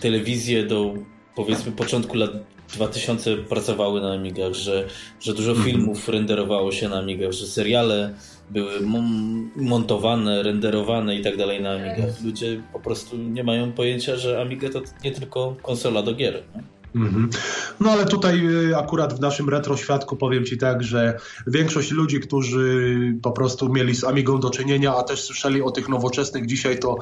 telewizje 0.00 0.66
do 0.66 0.94
powiedzmy 1.34 1.72
początku 1.72 2.16
lat 2.16 2.30
2000 2.74 3.36
pracowały 3.36 4.00
na 4.00 4.12
Amigach, 4.12 4.52
że, 4.52 4.88
że 5.20 5.34
dużo 5.34 5.50
mhm. 5.50 5.70
filmów 5.70 6.08
renderowało 6.08 6.72
się 6.72 6.88
na 6.88 6.98
Amigach, 6.98 7.32
że 7.32 7.46
seriale 7.46 8.14
były 8.50 8.80
montowane, 9.56 10.42
renderowane 10.42 11.16
i 11.16 11.22
tak 11.22 11.36
dalej 11.36 11.62
na 11.62 11.70
Amigach. 11.70 12.22
Ludzie 12.24 12.62
po 12.72 12.80
prostu 12.80 13.16
nie 13.16 13.44
mają 13.44 13.72
pojęcia, 13.72 14.16
że 14.16 14.40
Amiga 14.40 14.68
to 14.68 14.80
nie 15.04 15.12
tylko 15.12 15.56
konsola 15.62 16.02
do 16.02 16.14
gier. 16.14 16.42
Nie? 16.54 16.73
Mhm. 16.94 17.30
No 17.80 17.90
ale 17.90 18.04
tutaj 18.04 18.46
y, 18.70 18.76
akurat 18.76 19.14
w 19.14 19.20
naszym 19.20 19.48
retro 19.48 19.76
świadku 19.76 20.16
powiem 20.16 20.44
Ci 20.44 20.58
tak, 20.58 20.82
że 20.82 21.18
większość 21.46 21.90
ludzi, 21.90 22.20
którzy 22.20 22.98
po 23.22 23.32
prostu 23.32 23.68
mieli 23.68 23.94
z 23.94 24.04
Amigą 24.04 24.40
do 24.40 24.50
czynienia, 24.50 24.96
a 24.96 25.02
też 25.02 25.22
słyszeli 25.22 25.62
o 25.62 25.70
tych 25.70 25.88
nowoczesnych 25.88 26.46
dzisiaj, 26.46 26.78
to 26.78 26.98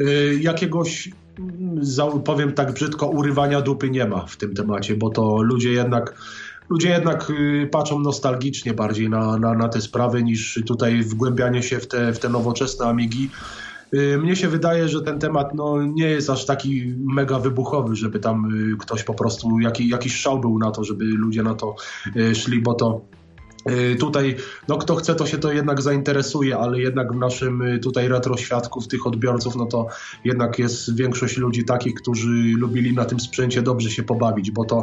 y, 0.00 0.38
jakiegoś, 0.40 1.10
mm, 1.38 2.22
powiem 2.24 2.52
tak 2.52 2.72
brzydko, 2.72 3.06
urywania 3.06 3.60
dupy 3.60 3.90
nie 3.90 4.06
ma 4.06 4.26
w 4.26 4.36
tym 4.36 4.54
temacie, 4.54 4.96
bo 4.96 5.10
to 5.10 5.42
ludzie 5.42 5.72
jednak 5.72 6.14
ludzie 6.68 6.88
jednak 6.88 7.30
y, 7.30 7.68
patrzą 7.72 8.00
nostalgicznie 8.00 8.74
bardziej 8.74 9.10
na, 9.10 9.38
na, 9.38 9.54
na 9.54 9.68
te 9.68 9.80
sprawy 9.80 10.22
niż 10.22 10.62
tutaj 10.66 11.02
wgłębianie 11.02 11.62
się 11.62 11.78
w 11.78 11.86
te, 11.86 12.12
w 12.12 12.18
te 12.18 12.28
nowoczesne 12.28 12.86
Amigi. 12.86 13.30
Y, 13.94 14.18
mnie 14.18 14.36
się 14.36 14.48
wydaje, 14.48 14.88
że 14.88 15.02
ten 15.02 15.18
temat 15.18 15.54
no, 15.54 15.82
nie 15.82 16.06
jest 16.06 16.30
aż 16.30 16.46
taki 16.46 16.94
mega 16.98 17.38
wybuchowy, 17.38 17.96
żeby 17.96 18.18
tam 18.18 18.54
y, 18.72 18.76
ktoś 18.76 19.02
po 19.02 19.14
prostu, 19.14 19.60
jaki, 19.60 19.88
jakiś 19.88 20.14
szał 20.14 20.40
był 20.40 20.58
na 20.58 20.70
to, 20.70 20.84
żeby 20.84 21.04
ludzie 21.04 21.42
na 21.42 21.54
to 21.54 21.74
y, 22.16 22.34
szli, 22.34 22.62
bo 22.62 22.74
to 22.74 23.00
tutaj, 24.00 24.36
no 24.68 24.78
kto 24.78 24.94
chce, 24.94 25.14
to 25.14 25.26
się 25.26 25.38
to 25.38 25.52
jednak 25.52 25.82
zainteresuje, 25.82 26.56
ale 26.56 26.80
jednak 26.80 27.12
w 27.12 27.16
naszym 27.16 27.62
y, 27.62 27.78
tutaj 27.78 28.08
retro 28.08 28.36
świadków, 28.36 28.88
tych 28.88 29.06
odbiorców, 29.06 29.56
no 29.56 29.66
to 29.66 29.86
jednak 30.24 30.58
jest 30.58 30.96
większość 30.96 31.36
ludzi 31.36 31.64
takich, 31.64 31.94
którzy 31.94 32.28
lubili 32.56 32.94
na 32.94 33.04
tym 33.04 33.20
sprzęcie 33.20 33.62
dobrze 33.62 33.90
się 33.90 34.02
pobawić, 34.02 34.50
bo 34.50 34.64
to 34.64 34.82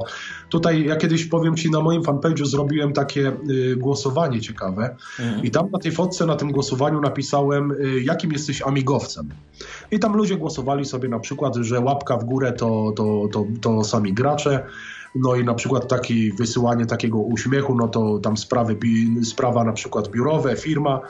tutaj, 0.49 0.85
ja 0.85 0.95
kiedyś 0.95 1.25
powiem 1.25 1.55
Ci, 1.55 1.71
na 1.71 1.81
moim 1.81 2.01
fanpage'u 2.01 2.45
zrobiłem 2.45 2.93
takie 2.93 3.31
y, 3.49 3.75
głosowanie 3.75 4.41
ciekawe 4.41 4.95
mhm. 5.19 5.43
i 5.43 5.51
tam 5.51 5.71
na 5.71 5.79
tej 5.79 5.91
fotce, 5.91 6.25
na 6.25 6.35
tym 6.35 6.51
głosowaniu 6.51 7.01
napisałem, 7.01 7.75
jakim 8.01 8.31
jesteś 8.31 8.61
amigowcem. 8.61 9.29
I 9.91 9.99
tam 9.99 10.15
ludzie 10.15 10.37
głosowali 10.37 10.85
sobie 10.85 11.09
na 11.09 11.19
przykład, 11.19 11.55
że 11.55 11.79
łapka 11.79 12.17
w 12.17 12.23
górę 12.23 12.53
to, 12.53 12.93
to, 12.95 13.27
to, 13.31 13.45
to 13.61 13.83
sami 13.83 14.13
gracze, 14.13 14.65
no 15.15 15.35
i 15.35 15.43
na 15.43 15.53
przykład 15.53 15.87
takie 15.87 16.33
wysyłanie 16.33 16.85
takiego 16.85 17.17
uśmiechu, 17.17 17.75
no 17.75 17.87
to 17.87 18.19
tam 18.19 18.37
sprawy, 18.37 18.77
sprawa 19.23 19.63
na 19.63 19.73
przykład 19.73 20.07
biurowe, 20.07 20.55
firma, 20.55 21.01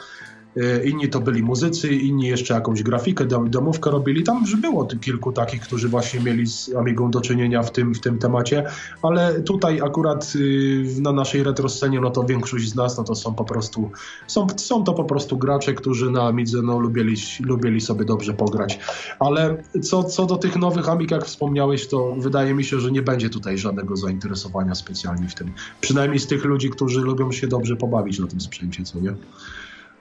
inni 0.86 1.10
to 1.10 1.20
byli 1.20 1.44
muzycy, 1.44 1.96
inni 1.96 2.28
jeszcze 2.28 2.54
jakąś 2.54 2.84
grafikę, 2.84 3.26
domówkę 3.26 3.92
robili. 3.92 4.24
Tam 4.24 4.42
już 4.42 4.56
było 4.56 4.86
kilku 4.86 5.32
takich, 5.32 5.62
którzy 5.62 5.90
właśnie 5.90 6.20
mieli 6.20 6.48
z 6.48 6.76
Amigą 6.76 7.12
do 7.12 7.22
czynienia 7.22 7.64
w 7.64 7.72
tym, 7.72 7.96
w 7.96 8.00
tym 8.00 8.20
temacie, 8.20 8.64
ale 9.02 9.42
tutaj 9.42 9.82
akurat 9.82 10.34
y, 10.36 11.02
na 11.02 11.12
naszej 11.12 11.44
retroscenie, 11.44 12.02
no 12.02 12.10
to 12.10 12.24
większość 12.24 12.70
z 12.70 12.76
nas, 12.76 12.98
no 12.98 13.04
to 13.04 13.16
są 13.16 13.34
po 13.36 13.44
prostu, 13.44 13.92
są, 14.28 14.48
są 14.58 14.84
to 14.84 14.94
po 14.94 15.04
prostu 15.04 15.38
gracze, 15.38 15.74
którzy 15.74 16.12
na 16.12 16.28
Amidze, 16.28 16.62
no 16.62 16.80
lubili, 16.80 17.16
lubili 17.40 17.82
sobie 17.82 18.06
dobrze 18.06 18.34
pograć. 18.34 18.80
Ale 19.20 19.64
co, 19.82 20.04
co 20.04 20.26
do 20.26 20.38
tych 20.38 20.56
nowych 20.56 20.90
Amig, 20.90 21.12
jak 21.12 21.26
wspomniałeś, 21.26 21.88
to 21.88 22.16
wydaje 22.18 22.54
mi 22.54 22.64
się, 22.64 22.80
że 22.80 22.92
nie 22.92 23.02
będzie 23.02 23.30
tutaj 23.30 23.58
żadnego 23.58 23.96
zainteresowania 23.96 24.76
specjalnie 24.76 25.28
w 25.28 25.36
tym. 25.36 25.52
Przynajmniej 25.82 26.20
z 26.20 26.28
tych 26.28 26.46
ludzi, 26.46 26.70
którzy 26.70 27.02
lubią 27.02 27.32
się 27.32 27.48
dobrze 27.48 27.76
pobawić 27.76 28.20
na 28.20 28.28
tym 28.28 28.42
sprzęcie, 28.42 28.84
co 28.84 29.00
nie? 29.00 29.14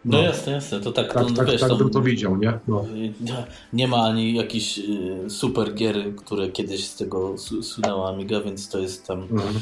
No, 0.04 0.18
no, 0.18 0.24
jasne, 0.24 0.52
jasne, 0.52 0.80
to 0.80 0.92
tak, 0.92 1.14
tak, 1.14 1.26
to, 1.26 1.34
tak, 1.34 1.46
wiesz, 1.46 1.60
tak 1.60 1.74
bym 1.74 1.90
to 1.90 2.02
widział, 2.02 2.36
nie? 2.36 2.58
No. 2.68 2.84
Nie 3.72 3.88
ma 3.88 3.96
ani 3.96 4.34
jakichś 4.34 4.78
y, 4.78 5.30
super 5.30 5.74
gier, 5.74 6.14
które 6.16 6.48
kiedyś 6.48 6.84
z 6.84 6.96
tego 6.96 7.34
sunęła 7.62 8.08
Amiga, 8.08 8.40
więc 8.40 8.68
to 8.68 8.78
jest 8.78 9.06
tam... 9.06 9.22
Mhm. 9.22 9.60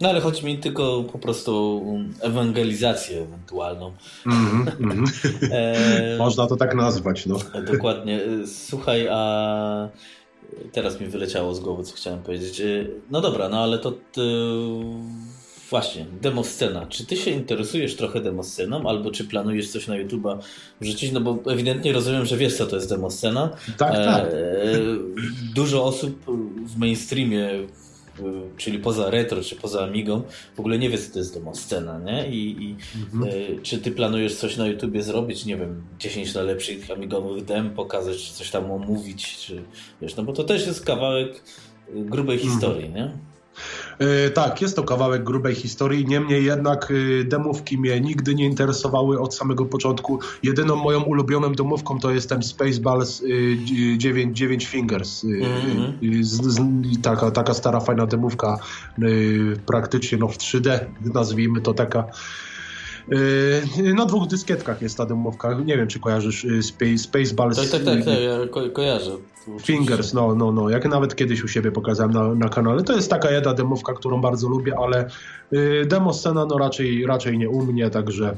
No 0.00 0.08
ale 0.08 0.20
chodzi 0.20 0.46
mi 0.46 0.58
tylko 0.58 1.04
po 1.12 1.18
prostu 1.18 1.52
o 2.22 2.26
ewangelizację 2.26 3.22
ewentualną. 3.22 3.92
Mhm, 4.26 4.68
mhm. 4.80 5.04
e... 5.52 6.16
Można 6.18 6.46
to 6.46 6.56
tak 6.56 6.74
nazwać, 6.74 7.26
no. 7.26 7.36
Dokładnie. 7.72 8.20
Słuchaj, 8.46 9.08
a 9.10 9.88
teraz 10.72 11.00
mi 11.00 11.06
wyleciało 11.06 11.54
z 11.54 11.60
głowy, 11.60 11.84
co 11.84 11.94
chciałem 11.94 12.22
powiedzieć. 12.22 12.62
No 13.10 13.20
dobra, 13.20 13.48
no 13.48 13.58
ale 13.62 13.78
to... 13.78 13.92
Ty 13.92 14.22
właśnie, 15.70 16.06
demoscena. 16.22 16.86
Czy 16.86 17.06
ty 17.06 17.16
się 17.16 17.30
interesujesz 17.30 17.96
trochę 17.96 18.20
demosceną, 18.20 18.88
albo 18.88 19.10
czy 19.10 19.24
planujesz 19.24 19.68
coś 19.68 19.86
na 19.86 19.94
YouTube'a 19.94 20.38
wrzucić? 20.80 21.12
No 21.12 21.20
bo 21.20 21.38
ewidentnie 21.52 21.92
rozumiem, 21.92 22.26
że 22.26 22.36
wiesz, 22.36 22.56
co 22.56 22.66
to 22.66 22.76
jest 22.76 22.88
demoscena. 22.88 23.50
Tak, 23.78 23.94
tak. 23.94 24.24
E, 24.24 24.32
dużo 25.54 25.84
osób 25.84 26.24
w 26.66 26.76
mainstreamie 26.76 27.50
czyli 28.56 28.78
poza 28.78 29.10
retro, 29.10 29.42
czy 29.42 29.56
poza 29.56 29.84
Amigą, 29.84 30.22
w 30.56 30.60
ogóle 30.60 30.78
nie 30.78 30.90
wie, 30.90 30.98
co 30.98 31.12
to 31.12 31.18
jest 31.18 31.34
demoscena, 31.34 31.98
nie? 31.98 32.28
I, 32.28 32.64
i 32.64 32.76
mhm. 33.02 33.32
y, 33.32 33.58
czy 33.62 33.78
ty 33.78 33.90
planujesz 33.90 34.34
coś 34.34 34.56
na 34.56 34.66
YouTubie 34.66 35.02
zrobić, 35.02 35.44
nie 35.44 35.56
wiem, 35.56 35.82
10 35.98 36.34
najlepszych 36.34 36.90
amigowych 36.90 37.44
dem 37.44 37.70
pokazać, 37.70 38.16
czy 38.16 38.34
coś 38.34 38.50
tam 38.50 38.70
omówić, 38.70 39.36
czy 39.36 39.62
wiesz, 40.02 40.16
no 40.16 40.22
bo 40.22 40.32
to 40.32 40.44
też 40.44 40.66
jest 40.66 40.84
kawałek 40.84 41.42
grubej 41.94 42.36
mhm. 42.36 42.52
historii, 42.52 42.90
nie? 42.90 43.12
E, 43.98 44.30
tak, 44.30 44.62
jest 44.62 44.76
to 44.76 44.82
kawałek 44.82 45.24
grubej 45.24 45.54
historii, 45.54 46.06
niemniej 46.06 46.44
jednak 46.44 46.90
e, 46.90 47.24
demówki 47.24 47.78
mnie 47.78 48.00
nigdy 48.00 48.34
nie 48.34 48.44
interesowały 48.44 49.20
od 49.20 49.34
samego 49.34 49.64
początku. 49.66 50.18
Jedyną 50.42 50.76
moją 50.76 51.02
ulubioną 51.02 51.52
demówką 51.52 51.98
to 51.98 52.10
jest 52.10 52.28
ten 52.28 52.42
Spaceballs 52.42 53.22
9, 53.96 54.38
9 54.38 54.66
Fingers. 54.66 55.26
Z, 56.20 56.42
z, 56.42 56.60
taka, 57.02 57.30
taka 57.30 57.54
stara, 57.54 57.80
fajna 57.80 58.06
demówka, 58.06 58.58
praktycznie 59.66 60.18
no, 60.18 60.28
w 60.28 60.38
3D, 60.38 60.78
nazwijmy 61.14 61.60
to 61.60 61.74
taka 61.74 62.04
na 63.94 64.06
dwóch 64.06 64.26
dyskietkach 64.26 64.82
jest 64.82 64.96
ta 64.96 65.06
demówka. 65.06 65.54
Nie 65.54 65.76
wiem, 65.76 65.88
czy 65.88 66.00
kojarzysz 66.00 66.46
Space, 66.60 66.98
Spaceballs. 66.98 67.56
Tak, 67.56 67.68
tak, 67.68 67.84
tak, 67.84 68.04
tak 68.04 68.14
ja 68.20 68.48
ko 68.50 68.70
kojarzę. 68.70 69.10
Fingers, 69.60 70.14
no, 70.14 70.34
no, 70.34 70.52
no. 70.52 70.70
Jak 70.70 70.84
nawet 70.84 71.16
kiedyś 71.16 71.44
u 71.44 71.48
siebie 71.48 71.72
pokazałem 71.72 72.12
na, 72.12 72.34
na 72.34 72.48
kanale. 72.48 72.82
To 72.82 72.92
jest 72.92 73.10
taka 73.10 73.30
jedna 73.30 73.54
demówka, 73.54 73.92
którą 73.94 74.20
bardzo 74.20 74.48
lubię, 74.48 74.74
ale 74.78 75.08
y, 75.52 75.86
demo 75.86 76.12
scena 76.12 76.46
no 76.46 76.58
raczej, 76.58 77.06
raczej 77.06 77.38
nie 77.38 77.48
u 77.48 77.66
mnie, 77.66 77.90
także 77.90 78.36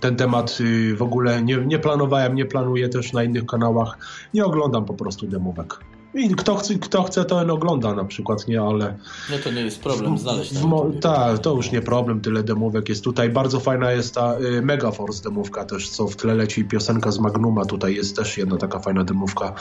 ten 0.00 0.16
temat 0.16 0.58
y, 0.60 0.96
w 0.96 1.02
ogóle 1.02 1.42
nie, 1.42 1.56
nie 1.56 1.78
planowałem, 1.78 2.34
nie 2.34 2.44
planuję 2.44 2.88
też 2.88 3.12
na 3.12 3.24
innych 3.24 3.46
kanałach. 3.46 3.98
Nie 4.34 4.44
oglądam 4.44 4.84
po 4.84 4.94
prostu 4.94 5.26
demówek. 5.26 5.78
I 6.14 6.34
kto 6.34 6.56
chce, 6.56 6.74
kto 6.74 7.02
chce, 7.02 7.24
to 7.24 7.52
ogląda 7.52 7.94
na 7.94 8.04
przykład, 8.04 8.48
nie, 8.48 8.60
ale... 8.60 8.96
No 9.30 9.36
to 9.44 9.50
nie 9.50 9.60
jest 9.60 9.80
problem 9.82 10.18
znaleźć. 10.18 10.52
Tak, 11.00 11.38
to 11.38 11.54
już 11.54 11.72
nie 11.72 11.82
problem, 11.82 12.20
tyle 12.20 12.42
demówek 12.42 12.88
jest 12.88 13.04
tutaj. 13.04 13.30
Bardzo 13.30 13.60
fajna 13.60 13.92
jest 13.92 14.14
ta 14.14 14.38
y, 14.38 14.62
Megaforce 14.62 15.22
demówka 15.22 15.64
też, 15.64 15.88
co 15.88 16.06
w 16.06 16.16
tle 16.16 16.34
leci 16.34 16.64
piosenka 16.64 17.10
z 17.10 17.18
Magnuma, 17.18 17.64
tutaj 17.64 17.94
jest 17.94 18.16
też 18.16 18.38
jedna 18.38 18.56
taka 18.56 18.78
fajna 18.78 19.04
demówka. 19.04 19.54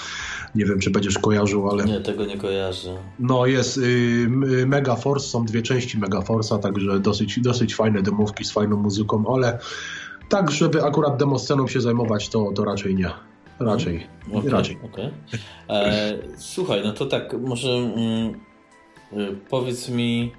Nie 0.55 0.65
wiem, 0.65 0.79
czy 0.79 0.91
będziesz 0.91 1.19
kojarzył, 1.19 1.69
ale... 1.69 1.85
Nie, 1.85 2.01
tego 2.01 2.25
nie 2.25 2.37
kojarzę. 2.37 2.97
No 3.19 3.45
jest 3.45 3.77
y, 3.77 3.81
y, 3.81 4.65
Megaforce, 4.67 5.27
są 5.27 5.45
dwie 5.45 5.61
części 5.61 5.99
Megaforce'a, 5.99 6.59
także 6.59 6.99
dosyć, 6.99 7.39
dosyć 7.39 7.75
fajne 7.75 8.01
demówki 8.01 8.45
z 8.45 8.51
fajną 8.51 8.77
muzyką, 8.77 9.23
ale 9.33 9.59
tak, 10.29 10.51
żeby 10.51 10.83
akurat 10.83 11.17
demosceną 11.17 11.67
się 11.67 11.81
zajmować, 11.81 12.29
to, 12.29 12.51
to 12.55 12.63
raczej 12.63 12.95
nie. 12.95 13.30
Raczej. 13.65 14.07
Okay, 14.33 14.51
raczej. 14.51 14.77
Okay. 14.83 15.11
E, 15.69 16.17
słuchaj, 16.37 16.81
no 16.83 16.93
to 16.93 17.05
tak, 17.05 17.33
może 17.33 17.69
mm, 17.69 18.39
y, 19.13 19.35
powiedz 19.49 19.89
mi, 19.89 20.31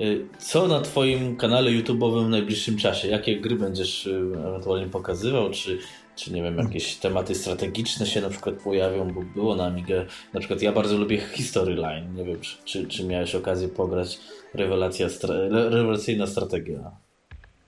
y, 0.00 0.26
co 0.38 0.68
na 0.68 0.80
Twoim 0.80 1.36
kanale 1.36 1.70
YouTube'owym 1.70 2.26
w 2.26 2.30
najbliższym 2.30 2.76
czasie? 2.76 3.08
Jakie 3.08 3.40
gry 3.40 3.56
będziesz 3.56 4.06
y, 4.06 4.32
ewentualnie 4.48 4.86
pokazywał? 4.86 5.50
Czy, 5.50 5.78
czy 6.16 6.32
nie 6.32 6.42
wiem, 6.42 6.58
jakieś 6.58 6.96
tematy 6.96 7.34
strategiczne 7.34 8.06
się 8.06 8.20
na 8.20 8.30
przykład 8.30 8.54
pojawią, 8.62 9.12
bo 9.12 9.22
było 9.22 9.56
na 9.56 9.66
Amigę. 9.66 10.06
Na 10.34 10.40
przykład 10.40 10.62
ja 10.62 10.72
bardzo 10.72 10.98
lubię 10.98 11.18
History 11.18 11.74
Line. 11.74 12.14
Nie 12.14 12.24
wiem, 12.24 12.40
czy, 12.64 12.86
czy 12.86 13.04
miałeś 13.04 13.34
okazję 13.34 13.68
pograć 13.68 14.18
rewelacja, 14.54 15.08
rewelacyjna 15.50 16.26
strategia. 16.26 16.90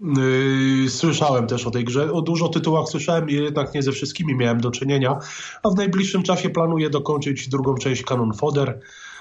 Yy, 0.01 0.91
słyszałem 0.91 1.47
też 1.47 1.67
o 1.67 1.71
tej 1.71 1.85
grze, 1.85 2.13
o 2.13 2.23
dużo 2.23 2.49
tytułach 2.49 2.89
słyszałem 2.89 3.31
i 3.31 3.35
jednak 3.35 3.75
nie 3.75 3.83
ze 3.83 3.93
wszystkimi 3.93 4.35
miałem 4.35 4.61
do 4.61 4.71
czynienia, 4.71 5.19
a 5.63 5.71
w 5.71 5.77
najbliższym 5.77 6.23
czasie 6.23 6.51
planuję 6.51 6.91
dokończyć 6.91 7.49
drugą 7.49 7.75
część 7.75 8.05
Canon 8.05 8.35
Fodder, 8.35 8.81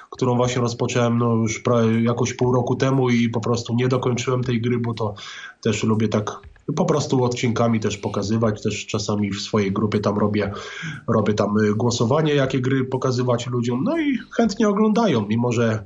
którą 0.09 0.35
właśnie 0.35 0.61
rozpocząłem 0.61 1.17
no, 1.17 1.35
już 1.35 1.63
jakoś 2.01 2.33
pół 2.33 2.53
roku 2.53 2.75
temu 2.75 3.09
i 3.09 3.29
po 3.29 3.41
prostu 3.41 3.75
nie 3.75 3.87
dokończyłem 3.87 4.43
tej 4.43 4.61
gry, 4.61 4.79
bo 4.79 4.93
to 4.93 5.13
też 5.61 5.83
lubię 5.83 6.07
tak 6.07 6.39
po 6.75 6.85
prostu 6.85 7.23
odcinkami 7.23 7.79
też 7.79 7.97
pokazywać, 7.97 8.61
też 8.63 8.85
czasami 8.85 9.31
w 9.31 9.41
swojej 9.41 9.71
grupie 9.71 9.99
tam 9.99 10.17
robię, 10.17 10.51
robię 11.07 11.33
tam 11.33 11.55
głosowanie, 11.75 12.35
jakie 12.35 12.59
gry 12.59 12.85
pokazywać 12.85 13.47
ludziom, 13.47 13.83
no 13.83 13.99
i 13.99 14.17
chętnie 14.31 14.69
oglądają, 14.69 15.25
mimo 15.27 15.51
że 15.51 15.83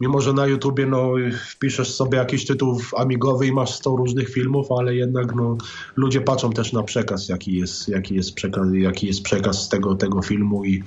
mimo 0.00 0.20
że 0.20 0.32
na 0.32 0.46
YouTubie 0.46 0.86
no, 0.86 1.12
wpiszesz 1.50 1.94
sobie 1.94 2.18
jakiś 2.18 2.46
tytuł 2.46 2.80
amigowy 2.96 3.46
i 3.46 3.52
masz 3.52 3.74
100 3.74 3.96
różnych 3.96 4.28
filmów, 4.28 4.66
ale 4.78 4.94
jednak 4.94 5.34
no, 5.34 5.56
ludzie 5.96 6.20
patrzą 6.20 6.52
też 6.52 6.72
na 6.72 6.82
przekaz, 6.82 7.28
jaki 7.28 7.58
jest, 7.58 7.88
jaki 7.88 8.14
jest, 8.14 8.34
przekaz, 8.34 8.66
jaki 8.72 9.06
jest 9.06 9.22
przekaz 9.22 9.68
tego, 9.68 9.94
tego 9.94 10.22
filmu 10.22 10.64
i 10.64 10.82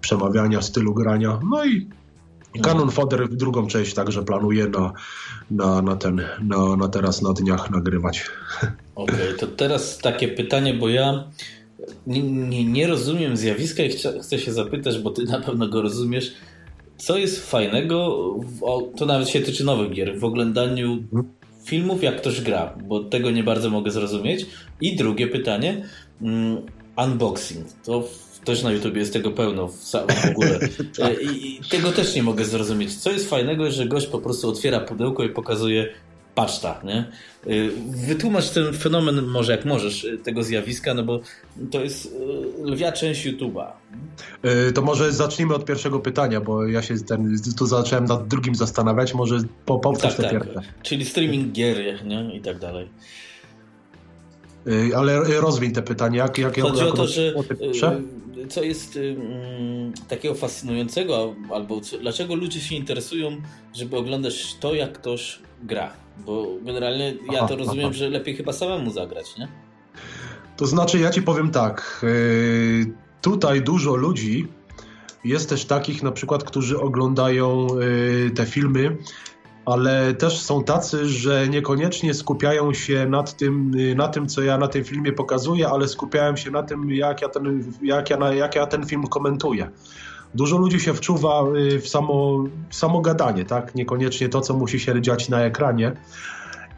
przemawiania, 0.00 0.62
stylu 0.62 0.94
grania. 0.94 1.40
No 1.50 1.64
i 1.64 1.88
Canon 2.62 2.90
Fodder 2.90 3.28
drugą 3.28 3.66
część 3.66 3.94
także 3.94 4.22
planuję 4.22 4.68
na, 4.68 4.92
na, 5.50 5.82
na 5.82 5.96
ten, 5.96 6.22
na, 6.42 6.76
na 6.76 6.88
teraz 6.88 7.22
na 7.22 7.32
dniach 7.32 7.70
nagrywać. 7.70 8.24
Okej, 8.94 9.14
okay, 9.14 9.34
to 9.38 9.46
teraz 9.46 9.98
takie 9.98 10.28
pytanie, 10.28 10.74
bo 10.74 10.88
ja 10.88 11.24
nie, 12.06 12.22
nie, 12.22 12.64
nie 12.64 12.86
rozumiem 12.86 13.36
zjawiska 13.36 13.82
i 13.82 13.90
chcę 14.22 14.38
się 14.38 14.52
zapytać, 14.52 14.98
bo 14.98 15.10
ty 15.10 15.24
na 15.24 15.40
pewno 15.40 15.68
go 15.68 15.82
rozumiesz 15.82 16.32
co 17.00 17.18
jest 17.18 17.50
fajnego, 17.50 18.16
to 18.96 19.06
nawet 19.06 19.28
się 19.28 19.40
tyczy 19.40 19.64
nowych 19.64 19.90
gier, 19.90 20.18
w 20.18 20.24
oglądaniu 20.24 21.04
filmów, 21.64 22.02
jak 22.02 22.16
ktoś 22.16 22.40
gra, 22.40 22.74
bo 22.88 23.04
tego 23.04 23.30
nie 23.30 23.44
bardzo 23.44 23.70
mogę 23.70 23.90
zrozumieć. 23.90 24.46
I 24.80 24.96
drugie 24.96 25.26
pytanie, 25.26 25.84
mm, 26.22 26.56
unboxing. 27.04 27.66
To 27.84 28.04
też 28.44 28.62
na 28.62 28.72
YouTube 28.72 28.96
jest 28.96 29.12
tego 29.12 29.30
pełno 29.30 29.68
w, 29.68 29.74
w 29.74 30.30
ogóle. 30.30 30.58
tak. 30.98 31.22
I, 31.32 31.56
I, 31.56 31.60
tego 31.70 31.92
też 31.92 32.14
nie 32.14 32.22
mogę 32.22 32.44
zrozumieć. 32.44 32.94
Co 32.94 33.12
jest 33.12 33.30
fajnego, 33.30 33.70
że 33.70 33.86
gość 33.86 34.06
po 34.06 34.18
prostu 34.18 34.48
otwiera 34.48 34.80
pudełko 34.80 35.24
i 35.24 35.28
pokazuje 35.28 35.88
paczta, 36.34 36.80
nie? 36.84 37.04
Y, 37.46 37.70
wytłumacz 38.06 38.50
ten 38.50 38.72
fenomen 38.72 39.22
może 39.22 39.52
jak 39.52 39.64
możesz 39.64 40.04
y, 40.04 40.18
tego 40.18 40.42
zjawiska, 40.42 40.94
no 40.94 41.02
bo 41.02 41.20
to 41.70 41.80
jest 41.80 42.06
y, 42.06 42.70
lwia 42.70 42.92
część 42.92 43.26
YouTube'a. 43.26 43.66
To 44.74 44.82
może 44.82 45.12
zacznijmy 45.12 45.54
od 45.54 45.64
pierwszego 45.64 46.00
pytania, 46.00 46.40
bo 46.40 46.66
ja 46.66 46.82
się 46.82 46.98
ten, 46.98 47.36
tu 47.58 47.66
zacząłem 47.66 48.04
nad 48.04 48.28
drugim 48.28 48.54
zastanawiać, 48.54 49.14
może 49.14 49.38
po, 49.66 49.78
powtórz 49.78 50.14
tak, 50.14 50.30
tak. 50.30 50.64
Czyli 50.82 51.04
streaming 51.04 51.52
gier, 51.52 52.06
nie? 52.06 52.36
I 52.36 52.40
tak 52.40 52.58
dalej. 52.58 52.88
Ale 54.96 55.40
rozwiń 55.40 55.72
te 55.72 55.82
pytania. 55.82 56.22
Jak, 56.22 56.38
jak 56.38 56.60
Chodzi 56.60 56.84
jak, 56.84 56.94
o 56.94 56.96
to, 56.96 57.06
że 57.06 57.34
co 58.48 58.62
jest 58.62 58.96
um, 58.96 59.92
takiego 60.08 60.34
fascynującego, 60.34 61.34
albo 61.54 61.80
co, 61.80 61.98
dlaczego 61.98 62.34
ludzie 62.34 62.60
się 62.60 62.74
interesują, 62.74 63.36
żeby 63.74 63.96
oglądać 63.96 64.56
to, 64.60 64.74
jak 64.74 64.92
ktoś 64.92 65.38
gra? 65.62 65.92
Bo 66.26 66.46
generalnie 66.62 67.14
ja 67.32 67.48
to 67.48 67.56
rozumiem, 67.56 67.86
aha. 67.86 67.94
że 67.94 68.08
lepiej 68.08 68.36
chyba 68.36 68.52
samemu 68.52 68.90
zagrać, 68.90 69.36
nie? 69.38 69.48
To 70.56 70.66
znaczy, 70.66 70.98
ja 70.98 71.10
ci 71.10 71.22
powiem 71.22 71.50
tak. 71.50 72.00
Yy, 72.02 72.92
tutaj 73.22 73.62
dużo 73.62 73.94
ludzi 73.94 74.46
jest 75.24 75.48
też 75.48 75.64
takich, 75.64 76.02
na 76.02 76.12
przykład, 76.12 76.44
którzy 76.44 76.80
oglądają 76.80 77.66
yy, 77.66 78.30
te 78.30 78.46
filmy, 78.46 78.96
ale 79.72 80.14
też 80.14 80.40
są 80.40 80.64
tacy, 80.64 81.08
że 81.08 81.48
niekoniecznie 81.48 82.14
skupiają 82.14 82.74
się 82.74 83.06
nad 83.06 83.36
tym, 83.36 83.72
yy, 83.74 83.94
na 83.94 84.08
tym, 84.08 84.28
co 84.28 84.42
ja 84.42 84.58
na 84.58 84.68
tym 84.68 84.84
filmie 84.84 85.12
pokazuję, 85.12 85.68
ale 85.68 85.88
skupiają 85.88 86.36
się 86.36 86.50
na 86.50 86.62
tym, 86.62 86.90
jak 86.90 87.22
ja 87.22 87.28
ten, 87.28 87.72
jak 87.82 88.10
ja, 88.10 88.32
jak 88.34 88.54
ja 88.54 88.66
ten 88.66 88.86
film 88.86 89.06
komentuję 89.06 89.70
dużo 90.34 90.58
ludzi 90.58 90.80
się 90.80 90.94
wczuwa 90.94 91.44
y, 91.56 91.80
w 91.80 91.88
samo, 91.88 92.44
w 92.68 92.74
samo 92.74 93.00
gadanie, 93.00 93.44
tak? 93.44 93.74
Niekoniecznie 93.74 94.28
to, 94.28 94.40
co 94.40 94.54
musi 94.54 94.80
się 94.80 95.02
dziać 95.02 95.28
na 95.28 95.40
ekranie. 95.40 95.92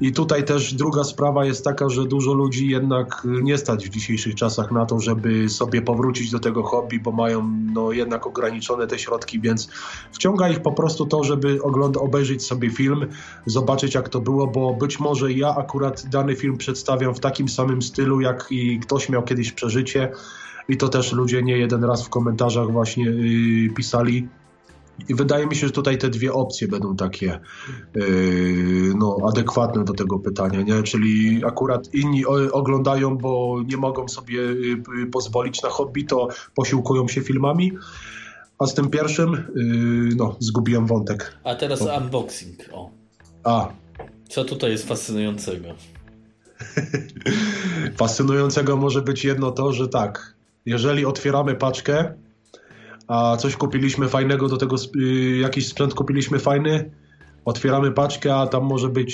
I 0.00 0.12
tutaj 0.12 0.44
też 0.44 0.74
druga 0.74 1.04
sprawa 1.04 1.44
jest 1.44 1.64
taka, 1.64 1.88
że 1.88 2.04
dużo 2.04 2.32
ludzi 2.32 2.68
jednak 2.68 3.26
nie 3.42 3.58
stać 3.58 3.86
w 3.86 3.90
dzisiejszych 3.90 4.34
czasach 4.34 4.72
na 4.72 4.86
to, 4.86 5.00
żeby 5.00 5.48
sobie 5.48 5.82
powrócić 5.82 6.30
do 6.30 6.38
tego 6.38 6.62
hobby, 6.62 7.00
bo 7.00 7.12
mają 7.12 7.50
no, 7.74 7.92
jednak 7.92 8.26
ograniczone 8.26 8.86
te 8.86 8.98
środki, 8.98 9.40
więc 9.40 9.68
wciąga 10.12 10.48
ich 10.48 10.60
po 10.60 10.72
prostu 10.72 11.06
to, 11.06 11.24
żeby 11.24 11.58
ogląd- 11.62 11.96
obejrzeć 11.96 12.46
sobie 12.46 12.70
film, 12.70 13.06
zobaczyć 13.46 13.94
jak 13.94 14.08
to 14.08 14.20
było, 14.20 14.46
bo 14.46 14.74
być 14.74 15.00
może 15.00 15.32
ja 15.32 15.56
akurat 15.56 16.06
dany 16.06 16.36
film 16.36 16.56
przedstawiam 16.56 17.14
w 17.14 17.20
takim 17.20 17.48
samym 17.48 17.82
stylu, 17.82 18.20
jak 18.20 18.46
i 18.50 18.80
ktoś 18.80 19.08
miał 19.08 19.22
kiedyś 19.22 19.52
przeżycie 19.52 20.12
i 20.68 20.76
to 20.76 20.88
też 20.88 21.12
ludzie 21.12 21.42
nie 21.42 21.58
jeden 21.58 21.84
raz 21.84 22.06
w 22.06 22.08
komentarzach 22.08 22.70
właśnie 22.70 23.04
yy, 23.04 23.70
pisali. 23.70 24.28
I 25.08 25.14
wydaje 25.14 25.46
mi 25.46 25.56
się, 25.56 25.66
że 25.66 25.72
tutaj 25.72 25.98
te 25.98 26.10
dwie 26.10 26.32
opcje 26.32 26.68
będą 26.68 26.96
takie 26.96 27.40
yy, 27.94 28.94
no, 28.98 29.16
adekwatne 29.28 29.84
do 29.84 29.92
tego 29.92 30.18
pytania, 30.18 30.62
nie? 30.62 30.82
czyli 30.82 31.44
akurat 31.44 31.94
inni 31.94 32.26
oglądają, 32.52 33.18
bo 33.18 33.62
nie 33.66 33.76
mogą 33.76 34.08
sobie 34.08 34.36
yy, 34.36 35.06
pozwolić 35.12 35.62
na 35.62 35.68
hobby, 35.68 36.04
to 36.04 36.28
posiłkują 36.54 37.08
się 37.08 37.20
filmami, 37.20 37.72
a 38.58 38.66
z 38.66 38.74
tym 38.74 38.90
pierwszym 38.90 39.32
yy, 39.32 40.16
no, 40.16 40.36
zgubiłem 40.38 40.86
wątek. 40.86 41.38
A 41.44 41.54
teraz 41.54 41.82
o. 41.82 41.98
unboxing. 41.98 42.58
O. 42.72 42.90
A, 43.44 43.68
Co 44.28 44.44
tutaj 44.44 44.70
jest 44.70 44.88
fascynującego? 44.88 45.68
fascynującego 47.96 48.76
może 48.76 49.02
być 49.02 49.24
jedno 49.24 49.50
to, 49.50 49.72
że 49.72 49.88
tak, 49.88 50.34
jeżeli 50.66 51.04
otwieramy 51.06 51.54
paczkę, 51.54 52.14
a 53.12 53.36
coś 53.36 53.56
kupiliśmy 53.56 54.08
fajnego 54.08 54.48
do 54.48 54.56
tego, 54.56 54.76
y, 54.96 55.36
jakiś 55.36 55.68
sprzęt 55.68 55.94
kupiliśmy 55.94 56.38
fajny, 56.38 56.90
otwieramy 57.44 57.92
paczkę, 57.92 58.34
a 58.34 58.46
tam 58.46 58.64
może 58.64 58.88
być 58.88 59.12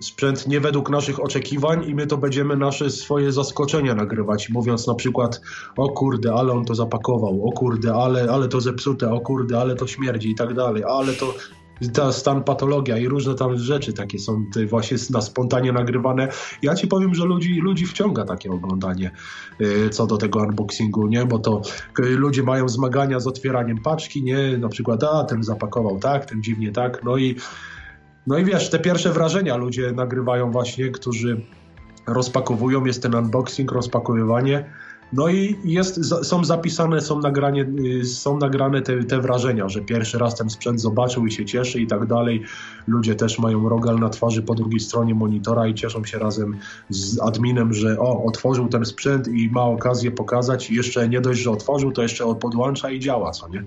sprzęt 0.00 0.48
nie 0.48 0.60
według 0.60 0.90
naszych 0.90 1.20
oczekiwań 1.20 1.84
i 1.88 1.94
my 1.94 2.06
to 2.06 2.16
będziemy 2.16 2.56
nasze 2.56 2.90
swoje 2.90 3.32
zaskoczenia 3.32 3.94
nagrywać, 3.94 4.50
mówiąc 4.50 4.86
na 4.86 4.94
przykład 4.94 5.40
o 5.76 5.88
kurde, 5.88 6.34
ale 6.34 6.52
on 6.52 6.64
to 6.64 6.74
zapakował, 6.74 7.48
o 7.48 7.52
kurde, 7.52 7.94
ale, 7.94 8.30
ale 8.30 8.48
to 8.48 8.60
zepsute, 8.60 9.10
o 9.10 9.20
kurde, 9.20 9.60
ale 9.60 9.76
to 9.76 9.86
śmierdzi 9.86 10.30
i 10.30 10.34
tak 10.34 10.54
dalej, 10.54 10.84
ale 10.84 11.12
to 11.12 11.34
ta 11.92 12.12
stan 12.12 12.44
patologia 12.44 12.98
i 12.98 13.08
różne 13.08 13.34
tam 13.34 13.56
rzeczy 13.56 13.92
takie 13.92 14.18
są 14.18 14.44
właśnie 14.68 14.96
na 15.10 15.20
spontanie 15.20 15.72
nagrywane. 15.72 16.28
Ja 16.62 16.74
ci 16.74 16.86
powiem, 16.86 17.14
że 17.14 17.24
ludzi, 17.24 17.60
ludzi 17.60 17.86
wciąga 17.86 18.24
takie 18.24 18.50
oglądanie 18.50 19.10
y, 19.60 19.90
co 19.90 20.06
do 20.06 20.16
tego 20.16 20.38
unboxingu, 20.38 21.06
nie? 21.06 21.26
Bo 21.26 21.38
to 21.38 21.62
y, 21.98 22.02
ludzie 22.02 22.42
mają 22.42 22.68
zmagania 22.68 23.20
z 23.20 23.26
otwieraniem 23.26 23.78
paczki, 23.78 24.22
nie? 24.22 24.58
Na 24.58 24.68
przykład, 24.68 25.04
a 25.04 25.24
ten 25.24 25.42
zapakował 25.42 25.98
tak, 25.98 26.24
ten 26.24 26.42
dziwnie 26.42 26.72
tak, 26.72 27.04
no 27.04 27.16
i 27.16 27.36
no 28.26 28.38
i 28.38 28.44
wiesz, 28.44 28.70
te 28.70 28.78
pierwsze 28.78 29.12
wrażenia 29.12 29.56
ludzie 29.56 29.92
nagrywają 29.92 30.50
właśnie, 30.50 30.90
którzy 30.90 31.40
rozpakowują, 32.06 32.84
jest 32.84 33.02
ten 33.02 33.14
unboxing, 33.14 33.72
rozpakowywanie 33.72 34.70
no 35.12 35.28
i 35.28 35.56
jest, 35.64 36.04
są 36.24 36.44
zapisane, 36.44 37.00
są, 37.00 37.20
nagranie, 37.20 37.66
y, 38.00 38.04
są 38.04 38.38
nagrane 38.38 38.82
te, 38.82 39.04
te 39.04 39.20
wrażenia, 39.20 39.68
że 39.68 39.80
pierwszy 39.80 40.18
raz 40.18 40.34
ten 40.34 40.50
sprzęt 40.50 40.80
zobaczył 40.80 41.26
i 41.26 41.32
się 41.32 41.44
cieszy 41.44 41.80
i 41.80 41.86
tak 41.86 42.06
dalej. 42.06 42.42
Ludzie 42.86 43.14
też 43.14 43.38
mają 43.38 43.68
rogal 43.68 43.98
na 43.98 44.08
twarzy 44.08 44.42
po 44.42 44.54
drugiej 44.54 44.80
stronie 44.80 45.14
monitora 45.14 45.66
i 45.66 45.74
cieszą 45.74 46.04
się 46.04 46.18
razem 46.18 46.56
z 46.88 47.20
adminem, 47.20 47.74
że 47.74 47.98
o, 47.98 48.24
otworzył 48.24 48.68
ten 48.68 48.84
sprzęt 48.84 49.28
i 49.28 49.50
ma 49.50 49.64
okazję 49.64 50.10
pokazać. 50.10 50.70
I 50.70 50.74
jeszcze 50.74 51.08
nie 51.08 51.20
dość, 51.20 51.40
że 51.40 51.50
otworzył, 51.50 51.92
to 51.92 52.02
jeszcze 52.02 52.34
podłącza 52.34 52.90
i 52.90 53.00
działa, 53.00 53.30
co 53.30 53.48
nie? 53.48 53.64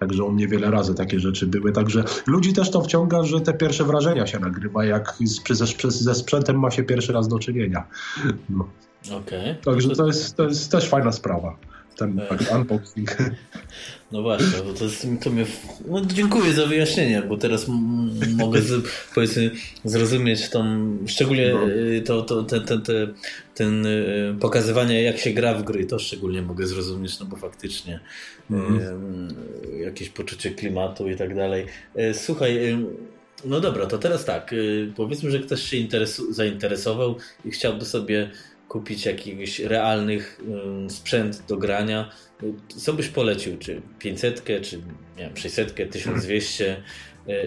Także 0.00 0.24
u 0.24 0.32
mnie 0.32 0.48
wiele 0.48 0.70
razy 0.70 0.94
takie 0.94 1.20
rzeczy 1.20 1.46
były. 1.46 1.72
Także 1.72 2.04
ludzi 2.26 2.52
też 2.52 2.70
to 2.70 2.82
wciąga, 2.82 3.24
że 3.24 3.40
te 3.40 3.54
pierwsze 3.54 3.84
wrażenia 3.84 4.26
się 4.26 4.38
nagrywa, 4.38 4.84
jak 4.84 5.14
z, 5.24 5.58
ze, 5.58 5.90
ze 5.90 6.14
sprzętem 6.14 6.60
ma 6.60 6.70
się 6.70 6.82
pierwszy 6.82 7.12
raz 7.12 7.28
do 7.28 7.38
czynienia. 7.38 7.84
No. 8.50 8.68
Okay. 9.12 9.54
Także 9.64 9.88
to 9.88 10.06
jest, 10.06 10.36
to 10.36 10.44
jest 10.44 10.72
też 10.72 10.88
fajna 10.88 11.12
sprawa. 11.12 11.56
Ten 11.96 12.20
tak, 12.28 12.54
unboxing. 12.54 13.16
No 14.12 14.22
właśnie, 14.22 14.62
bo 14.66 14.72
to, 14.72 14.84
jest, 14.84 15.06
to 15.24 15.30
mnie. 15.30 15.46
No, 15.88 16.00
dziękuję 16.00 16.52
za 16.52 16.66
wyjaśnienie, 16.66 17.22
bo 17.22 17.36
teraz 17.36 17.66
mogę 18.36 18.62
z, 18.62 18.88
powiedzmy 19.14 19.50
zrozumieć 19.84 20.48
tą. 20.48 20.64
Szczególnie 21.06 21.54
no. 21.54 21.68
Y, 21.68 22.02
to, 22.06 22.22
to, 22.22 22.42
ten, 22.42 22.64
ten, 22.64 22.82
ten, 22.82 23.14
ten 23.54 23.86
pokazywanie, 24.40 25.02
jak 25.02 25.18
się 25.18 25.30
gra 25.30 25.54
w 25.54 25.64
gry, 25.64 25.86
to 25.86 25.98
szczególnie 25.98 26.42
mogę 26.42 26.66
zrozumieć, 26.66 27.20
no 27.20 27.26
bo 27.26 27.36
faktycznie 27.36 28.00
mm. 28.50 28.78
y, 29.74 29.78
jakieś 29.78 30.08
poczucie 30.08 30.50
klimatu 30.50 31.08
i 31.08 31.16
tak 31.16 31.34
dalej. 31.34 31.66
Y, 31.98 32.14
słuchaj. 32.14 32.78
No 33.44 33.60
dobra, 33.60 33.86
to 33.86 33.98
teraz 33.98 34.24
tak. 34.24 34.54
Powiedzmy, 34.96 35.30
że 35.30 35.38
ktoś 35.38 35.62
się 35.62 35.76
zainteresował 36.30 37.16
i 37.44 37.50
chciałby 37.50 37.84
sobie 37.84 38.30
kupić 38.76 39.06
jakiś 39.06 39.60
realnych 39.60 40.40
sprzęt 40.88 41.42
do 41.48 41.56
grania, 41.56 42.10
co 42.68 42.92
byś 42.92 43.08
polecił? 43.08 43.56
Czy 43.58 43.82
500, 43.98 44.44
czy 44.62 44.76
nie 45.16 45.24
wiem, 45.24 45.36
600, 45.36 45.74
1200? 45.90 46.82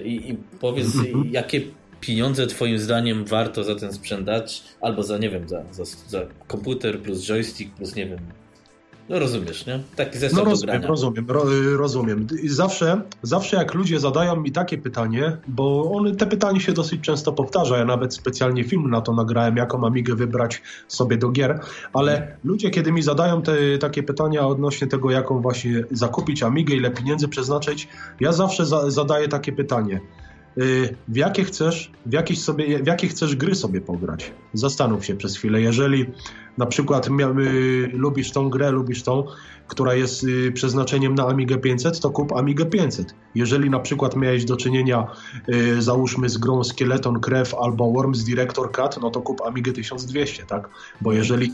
I, 0.03 0.30
i 0.30 0.38
powiedz, 0.59 0.88
jakie 1.32 1.61
pieniądze 2.01 2.47
Twoim 2.47 2.80
zdaniem 2.80 3.25
warto 3.25 3.63
za 3.63 3.75
ten 3.75 3.93
sprzęt 3.93 4.25
dać? 4.25 4.63
Albo 4.82 5.03
za, 5.03 5.17
nie 5.17 5.30
wiem, 5.30 5.49
za, 5.49 5.63
za, 5.71 5.84
za 6.07 6.25
komputer 6.47 6.99
plus 6.99 7.27
joystick 7.27 7.75
plus, 7.75 7.95
nie 7.95 8.05
wiem, 8.05 8.19
no 9.10 9.20
rozumiesz, 9.20 9.66
nie? 9.66 9.80
Taki 9.95 10.18
zestaw 10.18 10.43
no 10.43 10.49
rozumiem, 10.49 10.86
rozumiem, 10.86 11.26
ro, 11.30 11.43
rozumiem. 11.78 12.28
Zawsze, 12.47 13.01
zawsze 13.22 13.57
jak 13.57 13.74
ludzie 13.74 13.99
zadają 13.99 14.36
mi 14.36 14.51
takie 14.51 14.78
pytanie, 14.78 15.38
bo 15.47 15.91
on, 15.91 16.16
te 16.16 16.28
pytanie 16.28 16.60
się 16.60 16.74
dosyć 16.74 17.01
często 17.01 17.32
powtarza, 17.32 17.78
ja 17.78 17.86
nawet 17.86 18.14
specjalnie 18.14 18.64
film 18.64 18.89
na 18.89 19.01
to 19.01 19.14
nagrałem, 19.14 19.57
jaką 19.57 19.88
Amigę 19.88 20.16
wybrać 20.16 20.62
sobie 20.88 21.18
do 21.18 21.30
gier, 21.30 21.60
ale 21.93 22.38
ludzie 22.43 22.70
kiedy 22.70 22.91
mi 22.91 23.01
zadają 23.01 23.41
te, 23.41 23.78
takie 23.78 24.03
pytania 24.03 24.47
odnośnie 24.47 24.88
tego, 24.88 25.12
jaką 25.12 25.41
właśnie 25.41 25.84
zakupić 25.91 26.43
Amigę, 26.43 26.76
ile 26.76 26.91
pieniędzy 26.91 27.28
przeznaczyć, 27.28 27.88
ja 28.20 28.32
zawsze 28.32 28.66
za, 28.66 28.91
zadaję 28.91 29.28
takie 29.28 29.51
pytanie– 29.51 30.01
w 31.07 31.16
jakie 31.16 31.43
chcesz, 31.43 31.91
w 32.05 32.14
jakieś 32.14 32.41
sobie, 32.41 32.84
w 32.84 32.88
jakie 32.88 33.07
chcesz 33.07 33.36
gry 33.36 33.55
sobie 33.55 33.82
pograć. 33.82 34.32
Zastanów 34.53 35.05
się 35.05 35.16
przez 35.16 35.38
chwilę. 35.38 35.62
Jeżeli 35.62 36.05
na 36.57 36.66
przykład 36.66 37.07
y, 37.07 37.89
lubisz 37.93 38.32
tą 38.32 38.49
grę, 38.49 38.72
lubisz 38.72 39.03
tą, 39.03 39.24
która 39.68 39.93
jest 39.93 40.24
y, 40.24 40.51
przeznaczeniem 40.51 41.16
na 41.16 41.28
Amigę 41.28 41.57
500, 41.57 41.99
to 41.99 42.10
kup 42.10 42.32
Amigę 42.32 42.66
500. 42.66 43.16
Jeżeli 43.36 43.70
na 43.70 43.80
przykład 43.80 44.16
miałeś 44.16 44.45
do 44.45 44.57
czynienia 44.57 45.07
załóżmy 45.80 46.30
z 46.30 46.38
grą 46.38 46.64
Skeleton 46.64 47.20
Krew 47.20 47.55
albo 47.55 47.91
Worms 47.91 48.24
Director 48.24 48.72
Cut, 48.72 49.01
no 49.01 49.10
to 49.10 49.22
kup 49.22 49.41
Amigę 49.41 49.72
1200, 49.72 50.45
tak? 50.45 50.70
Bo 51.01 51.14
jeżeli 51.14 51.51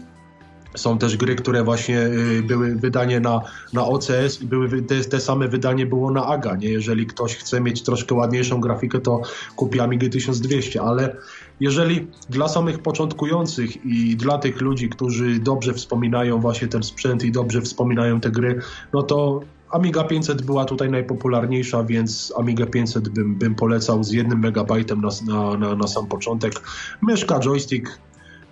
są 0.76 0.98
też 0.98 1.18
gry, 1.18 1.36
które 1.36 1.64
właśnie 1.64 2.00
y, 2.00 2.44
były 2.44 2.76
wydanie 2.76 3.20
na, 3.20 3.42
na 3.74 3.86
OCS 3.86 4.42
i 4.42 4.46
były 4.46 4.82
te, 4.82 5.02
te 5.02 5.20
same 5.20 5.48
wydanie 5.48 5.86
było 5.86 6.12
na 6.12 6.26
AGA. 6.26 6.56
Nie? 6.56 6.70
Jeżeli 6.70 7.06
ktoś 7.06 7.36
chce 7.36 7.62
mieć 7.62 7.84
troszkę 7.84 8.16
ładniejszą 8.16 8.62
grafikę, 8.62 9.00
to 9.00 9.22
kupi 9.56 9.80
Amigę 9.80 10.10
1200, 10.10 10.82
ale 10.82 11.16
jeżeli 11.60 12.08
dla 12.30 12.48
samych 12.48 12.80
początkujących 12.80 13.86
i 13.86 14.16
dla 14.16 14.38
tych 14.38 14.62
ludzi, 14.62 14.90
którzy 14.90 15.40
dobrze 15.40 15.74
wspominają 15.74 16.40
właśnie 16.40 16.68
ten 16.68 16.84
sprzęt 16.84 17.24
i 17.24 17.32
dobrze 17.32 17.62
wspominają 17.62 18.20
te 18.20 18.32
gry, 18.32 18.60
no 18.94 19.04
to 19.04 19.42
Amiga 19.70 20.04
500 20.04 20.42
była 20.42 20.66
tutaj 20.66 20.90
najpopularniejsza, 20.90 21.84
więc 21.84 22.34
Amiga 22.38 22.66
500 22.66 23.10
bym, 23.10 23.36
bym 23.36 23.56
polecał 23.56 24.04
z 24.04 24.12
jednym 24.12 24.40
megabajtem 24.40 25.02
na, 25.02 25.10
na, 25.28 25.58
na, 25.58 25.76
na 25.76 25.88
sam 25.88 26.08
początek. 26.08 26.54
Myszka, 27.02 27.40
joystick, 27.40 28.00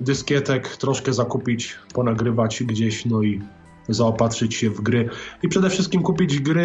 dyskietek, 0.02 0.78
troszkę 0.78 1.14
zakupić, 1.14 1.76
ponagrywać 1.94 2.64
gdzieś, 2.64 3.06
no 3.06 3.24
i 3.24 3.41
zaopatrzyć 3.89 4.56
się 4.56 4.70
w 4.70 4.82
gry 4.82 5.10
i 5.44 5.48
przede 5.48 5.70
wszystkim 5.70 6.04
kupić 6.04 6.39
gry 6.39 6.62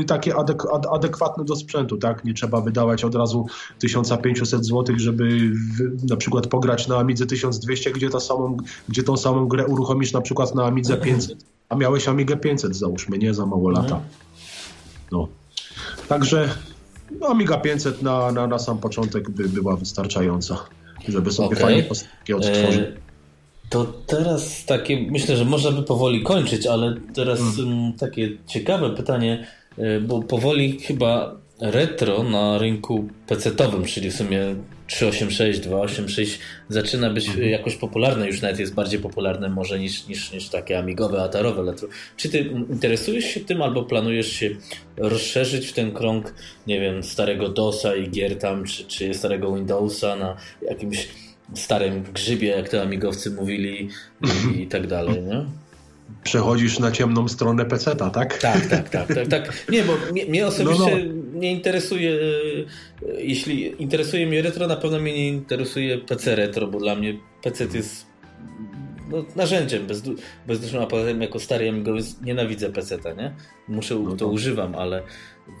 y, 0.00 0.04
takie 0.04 0.36
adek 0.36 0.62
ad 0.72 0.86
adekwatne 0.92 1.44
do 1.44 1.56
sprzętu, 1.56 1.96
tak? 1.96 2.24
Nie 2.24 2.34
trzeba 2.34 2.60
wydawać 2.60 3.04
od 3.04 3.14
razu 3.14 3.46
1500 3.78 4.66
zł, 4.66 4.96
żeby 4.98 5.50
w, 5.50 6.10
na 6.10 6.16
przykład 6.16 6.46
pograć 6.46 6.88
na 6.88 6.96
Amidze 6.96 7.26
1200, 7.26 7.92
gdzie, 7.92 8.10
ta 8.10 8.20
samą, 8.20 8.56
gdzie 8.88 9.02
tą 9.02 9.16
samą 9.16 9.48
grę 9.48 9.66
uruchomisz 9.66 10.12
na 10.12 10.20
przykład 10.20 10.54
na 10.54 10.64
Amidze 10.64 10.96
500, 11.06 11.44
a 11.68 11.76
miałeś 11.76 12.08
Amigę 12.08 12.36
500 12.36 12.76
załóżmy, 12.76 13.18
nie 13.18 13.34
za 13.34 13.46
mało 13.46 13.70
lata. 13.70 14.00
No. 15.12 15.28
Także 16.08 16.54
no, 17.20 17.26
Amiga 17.26 17.56
500 17.56 18.02
na, 18.02 18.32
na, 18.32 18.46
na 18.46 18.58
sam 18.58 18.78
początek 18.78 19.30
by 19.30 19.48
była 19.48 19.76
wystarczająca 19.76 20.58
żeby 21.08 21.32
sobie 21.32 21.46
okay. 21.46 21.60
fajnie 21.60 21.82
postacie 21.82 22.36
odtworzyć. 22.36 22.80
E, 22.80 22.92
to 23.70 23.84
teraz 24.06 24.64
takie, 24.64 25.06
myślę, 25.10 25.36
że 25.36 25.44
można 25.44 25.70
by 25.70 25.82
powoli 25.82 26.22
kończyć, 26.22 26.66
ale 26.66 26.96
teraz 27.14 27.40
hmm. 27.56 27.92
takie 27.92 28.30
ciekawe 28.46 28.90
pytanie, 28.90 29.46
e, 29.78 30.00
bo 30.00 30.22
powoli 30.22 30.80
chyba 30.80 31.41
retro 31.60 32.22
na 32.22 32.58
rynku 32.58 33.08
PC-owym, 33.26 33.84
czyli 33.84 34.10
w 34.10 34.16
sumie 34.16 34.40
386, 34.86 35.60
286 35.60 36.38
zaczyna 36.68 37.10
być 37.10 37.28
mhm. 37.28 37.48
jakoś 37.48 37.76
popularne, 37.76 38.26
już 38.26 38.42
nawet 38.42 38.58
jest 38.58 38.74
bardziej 38.74 39.00
popularne 39.00 39.48
może 39.48 39.78
niż, 39.78 40.06
niż, 40.06 40.32
niż 40.32 40.48
takie 40.48 40.78
amigowe, 40.78 41.22
atarowe 41.22 41.70
retro. 41.70 41.88
Czy 42.16 42.28
ty 42.28 42.38
interesujesz 42.70 43.24
się 43.24 43.40
tym 43.40 43.62
albo 43.62 43.82
planujesz 43.82 44.32
się 44.32 44.50
rozszerzyć 44.96 45.66
w 45.66 45.72
ten 45.72 45.92
krąg, 45.92 46.34
nie 46.66 46.80
wiem, 46.80 47.02
starego 47.02 47.48
DOSa 47.48 47.96
i 47.96 48.10
gier 48.10 48.38
tam, 48.38 48.64
czy, 48.64 48.84
czy 48.84 49.14
starego 49.14 49.54
Windowsa 49.54 50.16
na 50.16 50.36
jakimś 50.62 51.08
starym 51.54 52.02
grzybie, 52.02 52.48
jak 52.48 52.68
to 52.68 52.82
amigowcy 52.82 53.30
mówili 53.30 53.88
i, 54.54 54.62
i 54.62 54.66
tak 54.66 54.86
dalej, 54.86 55.22
nie? 55.22 55.44
Przechodzisz 56.24 56.78
na 56.78 56.92
ciemną 56.92 57.28
stronę 57.28 57.64
peceta, 57.64 58.10
tak? 58.10 58.38
Tak, 58.38 58.66
tak, 58.66 58.88
tak, 58.88 59.14
tak, 59.14 59.28
tak. 59.28 59.66
Nie, 59.68 59.82
bo 59.82 59.92
mnie, 60.12 60.26
mnie 60.26 60.46
osobiście 60.46 60.96
no, 60.96 61.14
no. 61.14 61.40
nie 61.40 61.52
interesuje, 61.52 62.18
e, 63.08 63.22
jeśli 63.22 63.82
interesuje 63.82 64.26
mnie 64.26 64.42
retro, 64.42 64.66
na 64.66 64.76
pewno 64.76 64.98
mnie 64.98 65.12
nie 65.12 65.28
interesuje 65.28 65.98
PC 65.98 66.36
retro, 66.36 66.66
bo 66.66 66.78
dla 66.78 66.94
mnie 66.94 67.18
PC 67.42 67.66
jest 67.74 68.11
no, 69.12 69.24
narzędziem 69.36 69.86
bez, 69.86 70.02
bezdusznym, 70.46 70.82
a 70.82 70.86
poza 70.86 71.06
tym 71.06 71.22
jako 71.22 71.40
stary 71.40 71.68
amigowiec 71.68 72.20
nienawidzę 72.20 72.72
PC-ta, 72.72 73.12
nie? 73.12 73.34
Muszę, 73.68 73.94
no 73.94 74.10
to, 74.10 74.16
to 74.16 74.26
używam, 74.26 74.74
ale 74.74 75.02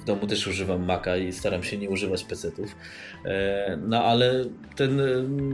w 0.02 0.04
domu 0.04 0.26
też 0.26 0.46
używam 0.46 0.84
Maca 0.84 1.16
i 1.16 1.32
staram 1.32 1.62
się 1.62 1.78
nie 1.78 1.90
używać 1.90 2.24
PC-ów. 2.24 2.76
E, 3.24 3.78
no 3.86 4.04
ale 4.04 4.44
ten, 4.76 5.00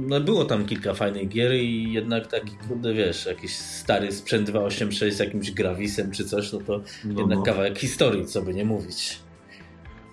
no 0.08 0.20
było 0.20 0.44
tam 0.44 0.66
kilka 0.66 0.94
fajnych 0.94 1.28
gier 1.28 1.54
i 1.54 1.92
jednak 1.92 2.26
taki, 2.26 2.52
kurde, 2.68 2.94
wiesz, 2.94 3.26
jakiś 3.26 3.56
stary 3.56 4.12
sprzęt 4.12 4.50
286 4.50 5.16
z 5.16 5.20
jakimś 5.20 5.50
grawisem 5.50 6.10
czy 6.10 6.24
coś, 6.24 6.52
no 6.52 6.58
to 6.58 6.82
no, 7.04 7.20
jednak 7.20 7.38
no. 7.38 7.44
kawałek 7.44 7.78
historii, 7.78 8.26
co 8.26 8.42
by 8.42 8.54
nie 8.54 8.64
mówić. 8.64 9.27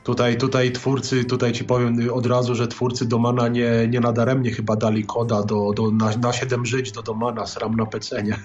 Tutaj, 0.05 0.37
tutaj 0.37 0.71
twórcy, 0.71 1.25
tutaj 1.25 1.51
ci 1.51 1.63
powiem 1.63 1.97
od 2.13 2.25
razu, 2.25 2.55
że 2.55 2.67
twórcy 2.67 3.05
Domana 3.05 3.47
nie, 3.47 3.87
nie 3.89 3.99
nadaremnie 3.99 4.51
chyba 4.51 4.75
dali 4.75 5.05
koda 5.05 5.43
do, 5.43 5.71
do, 5.75 5.91
na, 5.91 6.11
na 6.21 6.33
7 6.33 6.65
żyć 6.65 6.91
do 6.91 7.01
Domana, 7.01 7.45
sram 7.45 7.75
na 7.75 7.85
PC, 7.85 8.23
nie? 8.23 8.39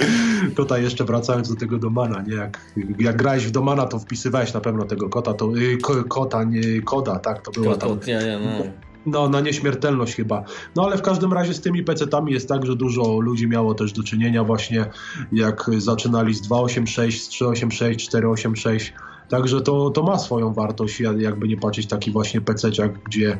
tutaj 0.56 0.82
jeszcze 0.82 1.04
wracając 1.04 1.48
do 1.48 1.56
tego 1.56 1.78
Domana, 1.78 2.22
nie? 2.22 2.34
Jak, 2.34 2.60
jak 2.98 3.16
grałeś 3.16 3.46
w 3.46 3.50
Domana, 3.50 3.86
to 3.86 3.98
wpisywałeś 3.98 4.54
na 4.54 4.60
pewno 4.60 4.84
tego 4.84 5.08
kota, 5.08 5.34
to, 5.34 5.56
y, 5.56 5.78
kota, 6.08 6.44
nie, 6.44 6.82
koda, 6.82 7.18
tak? 7.18 7.42
To 7.42 7.60
była 7.60 7.76
tam... 7.76 7.98
Ja, 8.06 8.22
ja, 8.22 8.38
no. 8.38 8.64
No, 9.06 9.28
na 9.28 9.40
nieśmiertelność 9.40 10.14
chyba. 10.14 10.44
No 10.76 10.84
ale 10.84 10.98
w 10.98 11.02
każdym 11.02 11.32
razie 11.32 11.54
z 11.54 11.60
tymi 11.60 11.84
PC-tami 11.84 12.32
jest 12.32 12.48
tak, 12.48 12.66
że 12.66 12.76
dużo 12.76 13.20
ludzi 13.20 13.46
miało 13.46 13.74
też 13.74 13.92
do 13.92 14.02
czynienia 14.02 14.44
właśnie 14.44 14.86
jak 15.32 15.70
zaczynali 15.78 16.34
z 16.34 16.40
286, 16.40 17.22
z 17.22 17.28
386, 17.28 18.08
486 18.08 18.92
Także 19.34 19.60
to, 19.60 19.90
to 19.90 20.02
ma 20.02 20.18
swoją 20.18 20.52
wartość, 20.52 21.00
jakby 21.00 21.48
nie 21.48 21.56
patrzeć 21.56 21.86
taki 21.86 22.10
właśnie 22.10 22.40
pececiak, 22.40 22.98
gdzie 23.04 23.38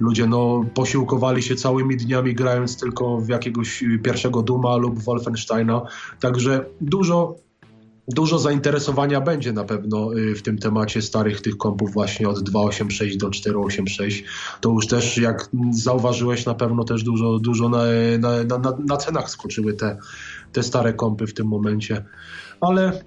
ludzie 0.00 0.26
no, 0.26 0.64
posiłkowali 0.74 1.42
się 1.42 1.54
całymi 1.54 1.96
dniami 1.96 2.34
grając 2.34 2.76
tylko 2.76 3.18
w 3.18 3.28
jakiegoś 3.28 3.84
pierwszego 4.02 4.42
Duma 4.42 4.76
lub 4.76 4.98
Wolfensteina. 4.98 5.82
Także 6.20 6.64
dużo 6.80 7.36
dużo 8.08 8.38
zainteresowania 8.38 9.20
będzie 9.20 9.52
na 9.52 9.64
pewno 9.64 10.14
y, 10.16 10.34
w 10.34 10.42
tym 10.42 10.58
temacie 10.58 11.02
starych 11.02 11.40
tych 11.40 11.56
kompów 11.56 11.92
właśnie 11.92 12.28
od 12.28 12.42
286 12.42 13.16
do 13.16 13.30
486. 13.30 14.24
To 14.60 14.70
już 14.70 14.86
też 14.86 15.18
jak 15.18 15.50
zauważyłeś 15.70 16.46
na 16.46 16.54
pewno 16.54 16.84
też 16.84 17.02
dużo, 17.02 17.38
dużo 17.38 17.68
na, 17.68 17.82
na, 18.18 18.58
na, 18.58 18.76
na 18.86 18.96
cenach 18.96 19.30
skoczyły 19.30 19.74
te, 19.74 19.98
te 20.52 20.62
stare 20.62 20.92
kompy 20.92 21.26
w 21.26 21.34
tym 21.34 21.46
momencie. 21.46 22.04
Ale 22.60 23.04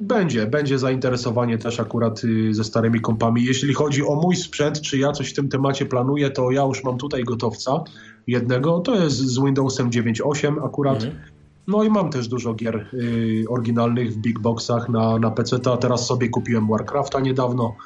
będzie, 0.00 0.46
będzie 0.46 0.78
zainteresowanie 0.78 1.58
też 1.58 1.80
akurat 1.80 2.24
y, 2.24 2.54
ze 2.54 2.64
starymi 2.64 3.00
kompami. 3.00 3.44
Jeśli 3.44 3.74
chodzi 3.74 4.06
o 4.06 4.14
mój 4.14 4.36
sprzęt, 4.36 4.80
czy 4.80 4.98
ja 4.98 5.12
coś 5.12 5.30
w 5.30 5.34
tym 5.34 5.48
temacie 5.48 5.86
planuję, 5.86 6.30
to 6.30 6.50
ja 6.50 6.62
już 6.62 6.84
mam 6.84 6.98
tutaj 6.98 7.24
gotowca 7.24 7.84
jednego, 8.26 8.80
to 8.80 8.94
jest 8.94 9.16
z 9.16 9.38
Windowsem 9.38 9.90
9.8 9.90 10.66
akurat. 10.66 11.04
Mhm. 11.04 11.22
No 11.68 11.84
i 11.84 11.90
mam 11.90 12.10
też 12.10 12.28
dużo 12.28 12.54
gier 12.54 12.86
y, 12.94 13.44
oryginalnych 13.48 14.12
w 14.12 14.16
big 14.16 14.38
boxach 14.38 14.88
na, 14.88 15.18
na 15.18 15.30
PC. 15.30 15.56
A 15.72 15.76
teraz 15.76 16.06
sobie 16.06 16.28
kupiłem 16.28 16.68
Warcrafta 16.68 17.20
niedawno. 17.20 17.76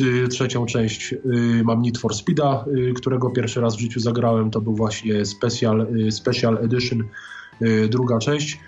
Y, 0.00 0.28
trzecią 0.28 0.66
część 0.66 1.12
y, 1.12 1.18
mam 1.64 1.82
Need 1.82 1.98
for 1.98 2.14
Speeda, 2.14 2.64
y, 2.76 2.92
którego 2.92 3.30
pierwszy 3.30 3.60
raz 3.60 3.76
w 3.76 3.80
życiu 3.80 4.00
zagrałem. 4.00 4.50
To 4.50 4.60
był 4.60 4.74
właśnie 4.74 5.24
Special, 5.24 5.86
y, 5.96 6.12
special 6.12 6.58
Edition, 6.58 7.04
druga 7.88 8.18
część. 8.18 8.60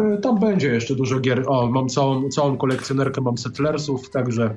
E, 0.00 0.18
tam 0.18 0.40
będzie 0.40 0.68
jeszcze 0.68 0.94
dużo 0.94 1.20
gier. 1.20 1.44
O, 1.46 1.66
mam 1.66 1.88
całą, 1.88 2.28
całą 2.28 2.56
kolekcjonerkę, 2.56 3.20
mam 3.20 3.38
Settlersów, 3.38 4.10
także 4.10 4.56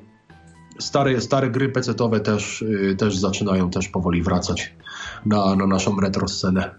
stare, 0.79 1.21
stare 1.21 1.49
gry 1.49 1.69
pecetowe 1.69 2.19
też, 2.19 2.61
y, 2.61 2.95
też 2.97 3.17
zaczynają 3.17 3.69
też 3.69 3.87
powoli 3.87 4.21
wracać 4.21 4.73
na, 5.25 5.55
na 5.55 5.67
naszą 5.67 5.99
retro 5.99 6.27
scenę. 6.27 6.75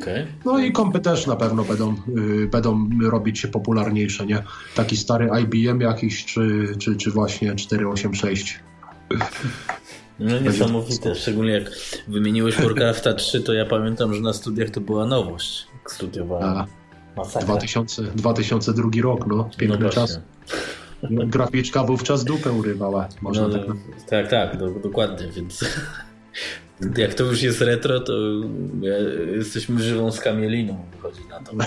Okay. 0.00 0.26
No 0.44 0.58
i 0.58 0.72
kompy 0.72 1.00
też 1.00 1.26
na 1.26 1.36
pewno 1.36 1.64
będą, 1.64 1.94
y, 2.18 2.48
będą 2.48 2.88
robić 3.10 3.38
się 3.38 3.48
popularniejsze, 3.48 4.26
nie? 4.26 4.42
Taki 4.74 4.96
stary 4.96 5.30
IBM 5.42 5.80
jakiś, 5.80 6.24
czy, 6.24 6.74
czy, 6.78 6.96
czy 6.96 7.10
właśnie 7.10 7.54
486. 7.54 8.60
No 10.18 10.38
niesamowite, 10.38 11.14
szczególnie 11.14 11.52
jak 11.52 11.70
wymieniłeś 12.08 12.56
Warcrafta 12.56 13.14
3, 13.14 13.40
to 13.40 13.52
ja 13.52 13.66
pamiętam, 13.66 14.14
że 14.14 14.20
na 14.20 14.32
studiach 14.32 14.70
to 14.70 14.80
była 14.80 15.06
nowość. 15.06 15.66
Studiowałem. 15.86 16.48
A. 16.48 16.83
2000, 17.40 18.02
2002 18.02 18.90
rok, 19.02 19.26
no, 19.26 19.50
piękny 19.58 19.84
no 19.84 19.90
czas. 19.90 20.20
Graficzka 21.10 21.84
wówczas 21.84 22.24
dupę 22.24 22.52
urywała, 22.52 23.08
można 23.20 23.48
no, 23.48 23.58
tak... 23.58 23.76
Tak, 24.10 24.30
tak, 24.30 24.58
do, 24.58 24.70
dokładnie, 24.70 25.28
więc 25.28 25.64
jak 26.96 27.14
to 27.14 27.24
już 27.24 27.42
jest 27.42 27.60
retro, 27.60 28.00
to 28.00 28.12
jesteśmy 29.36 29.82
żywą 29.82 30.12
skamieliną, 30.12 30.84
wychodzi 30.96 31.20
na 31.30 31.40
to. 31.40 31.52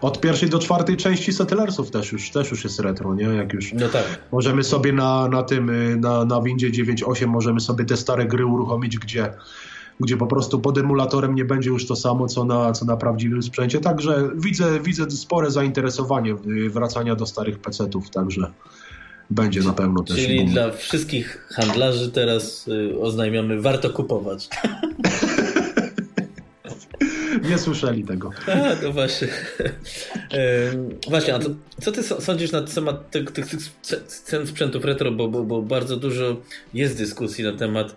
Od 0.00 0.20
pierwszej 0.20 0.50
do 0.50 0.58
czwartej 0.58 0.96
części 0.96 1.32
Settlersów 1.32 1.90
też 1.90 2.12
już, 2.12 2.30
też 2.30 2.50
już 2.50 2.64
jest 2.64 2.80
retro, 2.80 3.14
nie? 3.14 3.24
Jak 3.24 3.52
już 3.52 3.72
no 3.72 3.88
tak. 3.88 4.28
możemy 4.32 4.64
sobie 4.64 4.92
na, 4.92 5.28
na 5.28 5.42
tym, 5.42 6.00
na, 6.00 6.24
na 6.24 6.42
Windzie 6.42 6.70
9.8 6.70 7.26
możemy 7.26 7.60
sobie 7.60 7.84
te 7.84 7.96
stare 7.96 8.26
gry 8.26 8.46
uruchomić, 8.46 8.98
gdzie 8.98 9.32
gdzie 10.00 10.16
po 10.16 10.26
prostu 10.26 10.60
pod 10.60 10.78
emulatorem 10.78 11.34
nie 11.34 11.44
będzie 11.44 11.70
już 11.70 11.86
to 11.86 11.96
samo, 11.96 12.26
co 12.26 12.44
na, 12.44 12.72
co 12.72 12.84
na 12.84 12.96
prawdziwym 12.96 13.42
sprzęcie. 13.42 13.80
Także 13.80 14.30
widzę, 14.36 14.80
widzę 14.80 15.10
spore 15.10 15.50
zainteresowanie 15.50 16.34
wracania 16.70 17.16
do 17.16 17.26
starych 17.26 17.58
PC-ów, 17.58 18.10
także 18.10 18.52
będzie 19.30 19.60
na 19.60 19.72
pewno 19.72 20.02
też. 20.02 20.16
Czyli 20.16 20.38
boom. 20.38 20.50
dla 20.50 20.70
wszystkich 20.70 21.48
handlarzy 21.50 22.10
teraz 22.10 22.68
y, 22.68 23.00
oznajmiamy, 23.00 23.60
warto 23.60 23.90
kupować. 23.90 24.48
Nie 27.50 27.58
słyszeli 27.58 28.04
tego. 28.04 28.30
A, 28.46 28.76
to 28.76 28.92
właśnie. 28.92 29.28
właśnie, 31.10 31.34
a 31.34 31.38
to, 31.38 31.48
co 31.80 31.92
ty 31.92 32.02
sądzisz 32.02 32.52
na 32.52 32.62
temat 32.62 33.10
tych, 33.10 33.30
tych, 33.30 33.46
tych 33.46 33.60
cen 34.06 34.46
sprzętów 34.46 34.84
retro, 34.84 35.12
bo, 35.12 35.28
bo, 35.28 35.44
bo 35.44 35.62
bardzo 35.62 35.96
dużo 35.96 36.36
jest 36.74 36.98
dyskusji 36.98 37.44
na 37.44 37.52
temat 37.52 37.96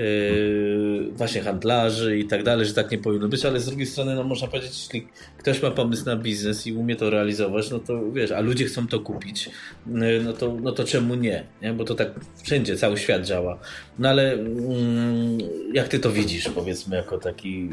Yy, 0.00 1.10
właśnie 1.12 1.42
handlarzy 1.42 2.18
i 2.18 2.24
tak 2.24 2.42
dalej, 2.42 2.66
że 2.66 2.74
tak 2.74 2.90
nie 2.90 2.98
powinno 2.98 3.28
być, 3.28 3.44
ale 3.44 3.60
z 3.60 3.66
drugiej 3.66 3.86
strony, 3.86 4.14
no 4.14 4.24
można 4.24 4.48
powiedzieć, 4.48 4.70
jeśli 4.70 5.08
ktoś 5.38 5.62
ma 5.62 5.70
pomysł 5.70 6.06
na 6.06 6.16
biznes 6.16 6.66
i 6.66 6.72
umie 6.72 6.96
to 6.96 7.10
realizować, 7.10 7.70
no 7.70 7.78
to 7.78 8.12
wiesz, 8.12 8.32
a 8.32 8.40
ludzie 8.40 8.64
chcą 8.64 8.86
to 8.86 9.00
kupić, 9.00 9.50
yy, 9.86 10.20
no 10.24 10.32
to, 10.32 10.56
no 10.62 10.72
to 10.72 10.84
czemu 10.84 11.14
nie? 11.14 11.44
nie? 11.62 11.72
Bo 11.72 11.84
to 11.84 11.94
tak 11.94 12.08
wszędzie, 12.42 12.76
cały 12.76 12.98
świat 12.98 13.26
działa. 13.26 13.58
No 13.98 14.08
ale 14.08 14.32
mm, 14.32 15.38
jak 15.72 15.88
ty 15.88 15.98
to 15.98 16.10
widzisz, 16.10 16.48
powiedzmy, 16.48 16.96
jako 16.96 17.18
taki 17.18 17.68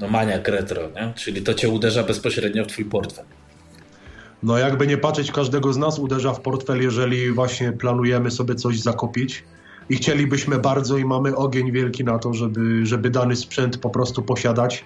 no, 0.00 0.08
maniak 0.08 0.48
retro, 0.48 0.90
nie? 0.90 1.12
czyli 1.16 1.42
to 1.42 1.54
cię 1.54 1.68
uderza 1.68 2.02
bezpośrednio 2.02 2.64
w 2.64 2.66
twój 2.66 2.84
portfel. 2.84 3.24
No 4.42 4.58
jakby 4.58 4.86
nie 4.86 4.98
patrzeć, 4.98 5.32
każdego 5.32 5.72
z 5.72 5.76
nas 5.76 5.98
uderza 5.98 6.32
w 6.32 6.40
portfel, 6.40 6.82
jeżeli 6.82 7.30
właśnie 7.30 7.72
planujemy 7.72 8.30
sobie 8.30 8.54
coś 8.54 8.80
zakupić 8.80 9.44
i 9.90 9.96
chcielibyśmy 9.96 10.58
bardzo 10.58 10.98
i 10.98 11.04
mamy 11.04 11.36
ogień 11.36 11.72
wielki 11.72 12.04
na 12.04 12.18
to, 12.18 12.34
żeby, 12.34 12.86
żeby 12.86 13.10
dany 13.10 13.36
sprzęt 13.36 13.78
po 13.78 13.90
prostu 13.90 14.22
posiadać. 14.22 14.84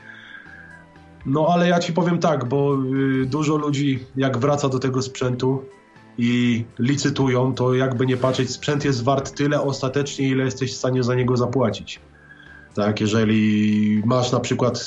No 1.27 1.47
ale 1.51 1.69
ja 1.69 1.79
ci 1.79 1.93
powiem 1.93 2.19
tak, 2.19 2.45
bo 2.45 2.79
y, 3.23 3.27
dużo 3.27 3.57
ludzi 3.57 4.05
jak 4.17 4.39
wraca 4.39 4.69
do 4.69 4.79
tego 4.79 5.03
sprzętu 5.03 5.65
i 6.19 6.65
licytują, 6.79 7.55
to 7.55 7.75
jakby 7.75 8.07
nie 8.07 8.17
patrzeć, 8.17 8.51
sprzęt 8.51 8.85
jest 8.85 9.05
wart 9.05 9.35
tyle 9.37 9.63
ostatecznie, 9.63 10.29
ile 10.29 10.45
jesteś 10.45 10.73
w 10.73 10.77
stanie 10.77 11.03
za 11.03 11.15
niego 11.15 11.37
zapłacić. 11.37 12.01
Tak, 12.75 13.01
jeżeli 13.01 14.03
masz 14.07 14.33
na 14.33 14.41
przykład 14.41 14.85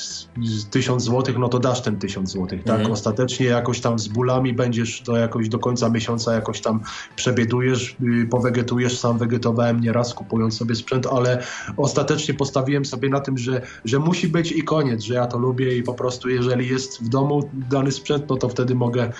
1000 0.70 1.04
zł, 1.04 1.34
no 1.38 1.48
to 1.48 1.58
dasz 1.58 1.80
ten 1.80 1.98
1000 1.98 2.32
zł. 2.32 2.46
Tak, 2.48 2.76
mhm. 2.76 2.92
ostatecznie 2.92 3.46
jakoś 3.46 3.80
tam 3.80 3.98
z 3.98 4.08
bólami 4.08 4.52
będziesz 4.52 5.00
do 5.00 5.16
jakoś 5.16 5.48
do 5.48 5.58
końca 5.58 5.88
miesiąca 5.88 6.34
jakoś 6.34 6.60
tam 6.60 6.80
przebiedujesz, 7.16 7.96
y, 8.22 8.26
powegetujesz. 8.26 8.98
Sam 8.98 9.18
wegetowałem 9.18 9.80
nieraz 9.80 10.14
kupując 10.14 10.56
sobie 10.56 10.74
sprzęt, 10.74 11.06
ale 11.06 11.42
ostatecznie 11.76 12.34
postawiłem 12.34 12.84
sobie 12.84 13.08
na 13.08 13.20
tym, 13.20 13.38
że, 13.38 13.62
że 13.84 13.98
musi 13.98 14.28
być 14.28 14.52
i 14.52 14.62
koniec, 14.62 15.02
że 15.02 15.14
ja 15.14 15.26
to 15.26 15.38
lubię 15.38 15.76
i 15.76 15.82
po 15.82 15.94
prostu 15.94 16.28
jeżeli 16.28 16.68
jest 16.68 17.02
w 17.04 17.08
domu 17.08 17.50
dany 17.52 17.92
sprzęt, 17.92 18.24
no 18.28 18.36
to 18.36 18.48
wtedy 18.48 18.74
mogę 18.74 19.12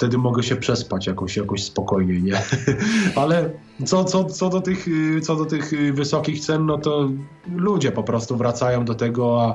wtedy 0.00 0.18
mogę 0.18 0.42
się 0.42 0.56
przespać 0.56 1.06
jakoś, 1.06 1.36
jakoś 1.36 1.64
spokojniej, 1.64 2.22
nie? 2.22 2.42
Ale 3.22 3.50
co, 3.84 4.04
co, 4.04 4.24
co, 4.24 4.48
do 4.48 4.60
tych, 4.60 4.86
co 5.22 5.36
do 5.36 5.44
tych 5.44 5.72
wysokich 5.94 6.40
cen, 6.40 6.66
no 6.66 6.78
to 6.78 7.10
ludzie 7.56 7.92
po 7.92 8.02
prostu 8.02 8.36
wracają 8.36 8.84
do 8.84 8.94
tego, 8.94 9.42
a 9.42 9.54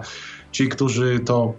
ci, 0.52 0.70
którzy 0.70 1.20
to 1.20 1.54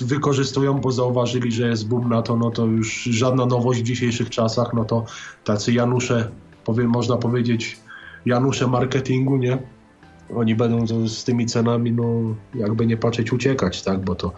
wykorzystują, 0.00 0.74
bo 0.74 0.92
zauważyli, 0.92 1.52
że 1.52 1.68
jest 1.68 1.88
boom 1.88 2.08
na 2.08 2.22
to, 2.22 2.36
no 2.36 2.50
to 2.50 2.66
już 2.66 3.02
żadna 3.02 3.46
nowość 3.46 3.80
w 3.80 3.84
dzisiejszych 3.84 4.30
czasach, 4.30 4.74
no 4.74 4.84
to 4.84 5.04
tacy 5.44 5.72
Janusze, 5.72 6.30
powiem, 6.64 6.90
można 6.90 7.16
powiedzieć, 7.16 7.78
Janusze 8.26 8.66
marketingu, 8.66 9.36
nie? 9.36 9.58
Oni 10.36 10.54
będą 10.54 11.08
z 11.08 11.24
tymi 11.24 11.46
cenami, 11.46 11.92
no 11.92 12.04
jakby 12.54 12.86
nie 12.86 12.96
patrzeć, 12.96 13.32
uciekać, 13.32 13.82
tak? 13.82 14.04
Bo 14.04 14.14
to 14.14 14.32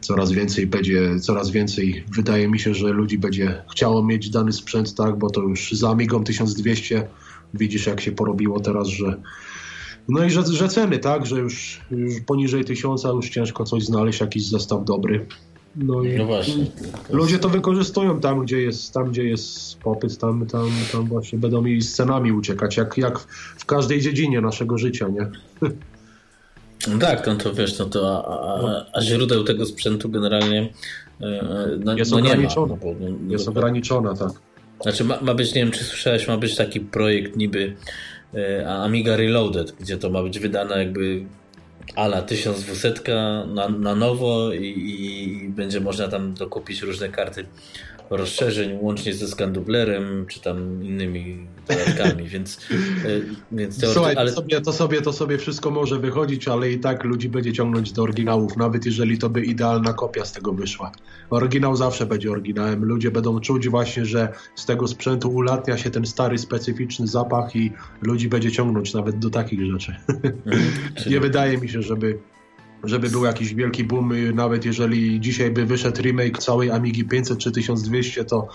coraz 0.00 0.32
więcej 0.32 0.66
będzie, 0.66 1.20
coraz 1.20 1.50
więcej 1.50 2.04
wydaje 2.14 2.48
mi 2.48 2.58
się, 2.58 2.74
że 2.74 2.88
ludzi 2.88 3.18
będzie 3.18 3.62
chciało 3.72 4.04
mieć 4.04 4.30
dany 4.30 4.52
sprzęt, 4.52 4.94
tak, 4.94 5.18
bo 5.18 5.30
to 5.30 5.40
już 5.40 5.72
za 5.72 5.90
Amigą 5.90 6.24
1200 6.24 7.08
widzisz 7.54 7.86
jak 7.86 8.00
się 8.00 8.12
porobiło 8.12 8.60
teraz, 8.60 8.88
że 8.88 9.16
no 10.08 10.24
i 10.24 10.30
że, 10.30 10.42
że 10.46 10.68
ceny, 10.68 10.98
tak, 10.98 11.26
że 11.26 11.38
już, 11.38 11.80
już 11.90 12.20
poniżej 12.26 12.64
1000 12.64 13.04
już 13.04 13.30
ciężko 13.30 13.64
coś 13.64 13.84
znaleźć, 13.84 14.20
jakiś 14.20 14.46
zestaw 14.46 14.84
dobry. 14.84 15.26
No, 15.76 16.02
i 16.02 16.16
no 16.16 16.26
właśnie. 16.26 16.66
Ludzie 17.10 17.38
to 17.38 17.48
wykorzystują 17.48 18.20
tam, 18.20 18.42
gdzie 18.42 18.60
jest, 18.60 18.94
tam, 18.94 19.10
gdzie 19.10 19.24
jest 19.24 19.78
popyt, 19.78 20.18
tam, 20.18 20.46
tam, 20.46 20.68
tam 20.92 21.06
właśnie 21.06 21.38
będą 21.38 21.62
mi 21.62 21.82
z 21.82 21.94
cenami 21.94 22.32
uciekać, 22.32 22.76
jak, 22.76 22.98
jak 22.98 23.18
w 23.58 23.64
każdej 23.64 24.00
dziedzinie 24.00 24.40
naszego 24.40 24.78
życia, 24.78 25.08
nie? 25.08 25.30
No 26.88 26.98
tak, 26.98 27.26
no 27.26 27.36
to 27.36 27.54
wiesz, 27.54 27.78
no 27.78 27.84
to 27.84 28.24
a, 28.26 28.68
a, 28.68 28.98
a 28.98 29.02
źródeł 29.02 29.44
tego 29.44 29.66
sprzętu 29.66 30.08
generalnie 30.08 30.68
e, 31.20 31.44
no, 31.84 31.96
jest 31.96 32.10
no 32.10 32.18
ograniczona. 32.18 32.76
No, 33.00 33.08
jest 33.28 33.48
ograniczona, 33.48 34.16
tak. 34.16 34.30
Znaczy 34.82 35.04
ma, 35.04 35.20
ma 35.20 35.34
być, 35.34 35.54
nie 35.54 35.62
wiem 35.62 35.72
czy 35.72 35.84
słyszałeś, 35.84 36.28
ma 36.28 36.36
być 36.36 36.56
taki 36.56 36.80
projekt 36.80 37.36
niby 37.36 37.76
e, 38.34 38.68
Amiga 38.68 39.16
Reloaded, 39.16 39.72
gdzie 39.80 39.96
to 39.96 40.10
ma 40.10 40.22
być 40.22 40.38
wydane 40.38 40.78
jakby 40.78 41.24
ala 41.96 42.22
1200 42.22 42.94
na, 43.46 43.68
na 43.68 43.94
nowo 43.94 44.52
i, 44.52 44.66
i, 44.66 45.48
będzie 45.48 45.80
można 45.80 46.08
tam 46.08 46.34
dokupić 46.34 46.82
różne 46.82 47.08
karty 47.08 47.46
rozszerzeń, 48.10 48.78
łącznie 48.80 49.14
ze 49.14 49.28
skandublerem, 49.28 50.26
czy 50.28 50.40
tam 50.40 50.84
innymi 50.84 51.46
dodatkami, 51.68 52.28
więc, 52.34 52.58
e, 52.58 52.76
więc 53.52 53.80
teoretycznie... 53.80 53.88
Słuchaj, 53.88 54.16
ale... 54.16 54.30
to, 54.30 54.36
sobie, 54.36 54.60
to, 54.60 54.72
sobie, 54.72 55.02
to 55.02 55.12
sobie 55.12 55.38
wszystko 55.38 55.70
może 55.70 55.98
wychodzić, 55.98 56.48
ale 56.48 56.70
i 56.70 56.78
tak 56.78 57.04
ludzi 57.04 57.28
będzie 57.28 57.52
ciągnąć 57.52 57.92
do 57.92 58.02
oryginałów, 58.02 58.56
nawet 58.56 58.86
jeżeli 58.86 59.18
to 59.18 59.30
by 59.30 59.40
idealna 59.40 59.92
kopia 59.92 60.24
z 60.24 60.32
tego 60.32 60.52
wyszła. 60.52 60.92
Oryginał 61.30 61.76
zawsze 61.76 62.06
będzie 62.06 62.30
oryginałem. 62.30 62.84
Ludzie 62.84 63.10
będą 63.10 63.40
czuć 63.40 63.68
właśnie, 63.68 64.04
że 64.04 64.32
z 64.54 64.66
tego 64.66 64.88
sprzętu 64.88 65.30
ulatnia 65.30 65.78
się 65.78 65.90
ten 65.90 66.06
stary, 66.06 66.38
specyficzny 66.38 67.06
zapach 67.06 67.56
i 67.56 67.72
ludzi 68.02 68.28
będzie 68.28 68.52
ciągnąć 68.52 68.94
nawet 68.94 69.18
do 69.18 69.30
takich 69.30 69.72
rzeczy. 69.72 69.96
Mhm, 70.46 70.72
czyli... 70.94 71.10
Nie 71.14 71.20
wydaje 71.20 71.58
mi 71.58 71.68
się, 71.68 71.82
żeby 71.82 72.18
żeby 72.84 73.08
był 73.08 73.24
jakiś 73.24 73.54
wielki 73.54 73.84
boom, 73.84 74.34
nawet 74.34 74.64
jeżeli 74.64 75.20
dzisiaj 75.20 75.50
by 75.50 75.66
wyszedł 75.66 76.02
remake 76.02 76.38
całej 76.38 76.70
Amigi 76.70 77.04
500 77.04 77.38
czy 77.38 77.52
1200, 77.52 78.24
to 78.24 78.48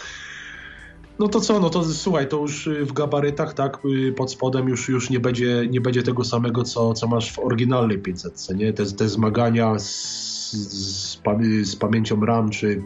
no 1.19 1.27
to 1.27 1.41
co, 1.41 1.59
no 1.59 1.69
to 1.69 1.83
słuchaj, 1.83 2.27
to 2.27 2.37
już 2.37 2.67
y, 2.67 2.85
w 2.85 2.93
gabarytach, 2.93 3.53
tak, 3.53 3.79
y, 3.85 4.11
pod 4.11 4.31
spodem 4.31 4.69
już, 4.69 4.89
już 4.89 5.09
nie, 5.09 5.19
będzie, 5.19 5.67
nie 5.69 5.81
będzie 5.81 6.03
tego 6.03 6.23
samego, 6.23 6.63
co, 6.63 6.93
co 6.93 7.07
masz 7.07 7.33
w 7.33 7.39
oryginalnej 7.39 7.99
500, 7.99 8.47
nie? 8.55 8.73
Te, 8.73 8.85
te 8.85 9.09
zmagania 9.09 9.79
z, 9.79 9.91
z, 10.51 11.21
z 11.63 11.75
pamięcią 11.75 12.25
RAM, 12.25 12.49
czy 12.49 12.83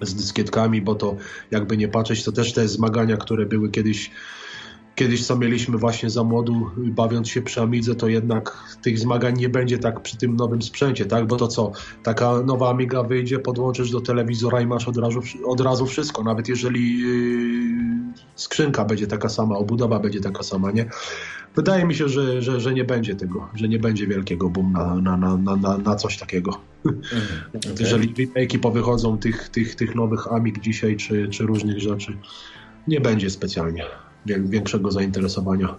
z 0.00 0.14
dyskietkami, 0.14 0.82
bo 0.82 0.94
to 0.94 1.16
jakby 1.50 1.76
nie 1.76 1.88
patrzeć, 1.88 2.24
to 2.24 2.32
też 2.32 2.52
te 2.52 2.68
zmagania, 2.68 3.16
które 3.16 3.46
były 3.46 3.70
kiedyś 3.70 4.10
kiedyś 4.94 5.26
co 5.26 5.36
mieliśmy 5.36 5.78
właśnie 5.78 6.10
za 6.10 6.24
młodu, 6.24 6.70
bawiąc 6.76 7.28
się 7.28 7.42
przy 7.42 7.60
Amidze, 7.60 7.94
to 7.94 8.08
jednak 8.08 8.76
tych 8.82 8.98
zmagań 8.98 9.38
nie 9.38 9.48
będzie 9.48 9.78
tak 9.78 10.00
przy 10.00 10.16
tym 10.16 10.36
nowym 10.36 10.62
sprzęcie, 10.62 11.06
tak? 11.06 11.26
Bo 11.26 11.36
to 11.36 11.48
co, 11.48 11.72
taka 12.02 12.42
nowa 12.42 12.70
Amiga 12.70 13.02
wyjdzie, 13.02 13.38
podłączysz 13.38 13.90
do 13.90 14.00
telewizora 14.00 14.60
i 14.60 14.66
masz 14.66 14.88
od 14.88 14.96
razu, 14.96 15.20
od 15.44 15.60
razu 15.60 15.86
wszystko, 15.86 16.22
nawet 16.22 16.48
jeżeli 16.48 16.98
yy, 16.98 18.12
skrzynka 18.34 18.84
będzie 18.84 19.06
taka 19.06 19.28
sama, 19.28 19.56
obudowa 19.56 19.98
będzie 19.98 20.20
taka 20.20 20.42
sama, 20.42 20.70
nie? 20.70 20.86
Wydaje 21.56 21.84
mi 21.84 21.94
się, 21.94 22.08
że, 22.08 22.42
że, 22.42 22.60
że 22.60 22.74
nie 22.74 22.84
będzie 22.84 23.14
tego, 23.14 23.48
że 23.54 23.68
nie 23.68 23.78
będzie 23.78 24.06
wielkiego 24.06 24.50
boom 24.50 24.72
na, 24.72 24.94
na, 24.94 25.16
na, 25.16 25.56
na, 25.56 25.78
na 25.78 25.96
coś 25.96 26.18
takiego. 26.18 26.50
Mm, 26.84 26.94
okay. 27.48 27.74
Jeżeli 27.80 28.14
remake'i 28.14 28.58
powychodzą 28.58 29.18
tych, 29.18 29.48
tych, 29.48 29.74
tych 29.74 29.94
nowych 29.94 30.32
Amig 30.32 30.60
dzisiaj, 30.60 30.96
czy, 30.96 31.28
czy 31.28 31.46
różnych 31.46 31.80
rzeczy, 31.80 32.18
nie 32.88 33.00
będzie 33.00 33.30
specjalnie 33.30 33.84
większego 34.26 34.90
zainteresowania. 34.90 35.74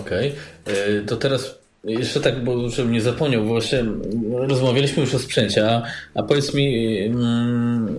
Okej, 0.00 0.32
okay. 0.64 1.04
to 1.06 1.16
teraz 1.16 1.58
jeszcze 1.86 2.20
tak, 2.20 2.44
bo 2.44 2.68
żebym 2.68 2.92
nie 2.92 3.00
zapomniał, 3.00 3.42
bo 3.42 3.48
właśnie 3.48 3.84
rozmawialiśmy 4.32 5.02
już 5.02 5.14
o 5.14 5.18
sprzęcie, 5.18 5.70
a, 5.70 5.82
a 6.14 6.22
powiedz 6.22 6.54
mi 6.54 6.98
mm, 6.98 7.98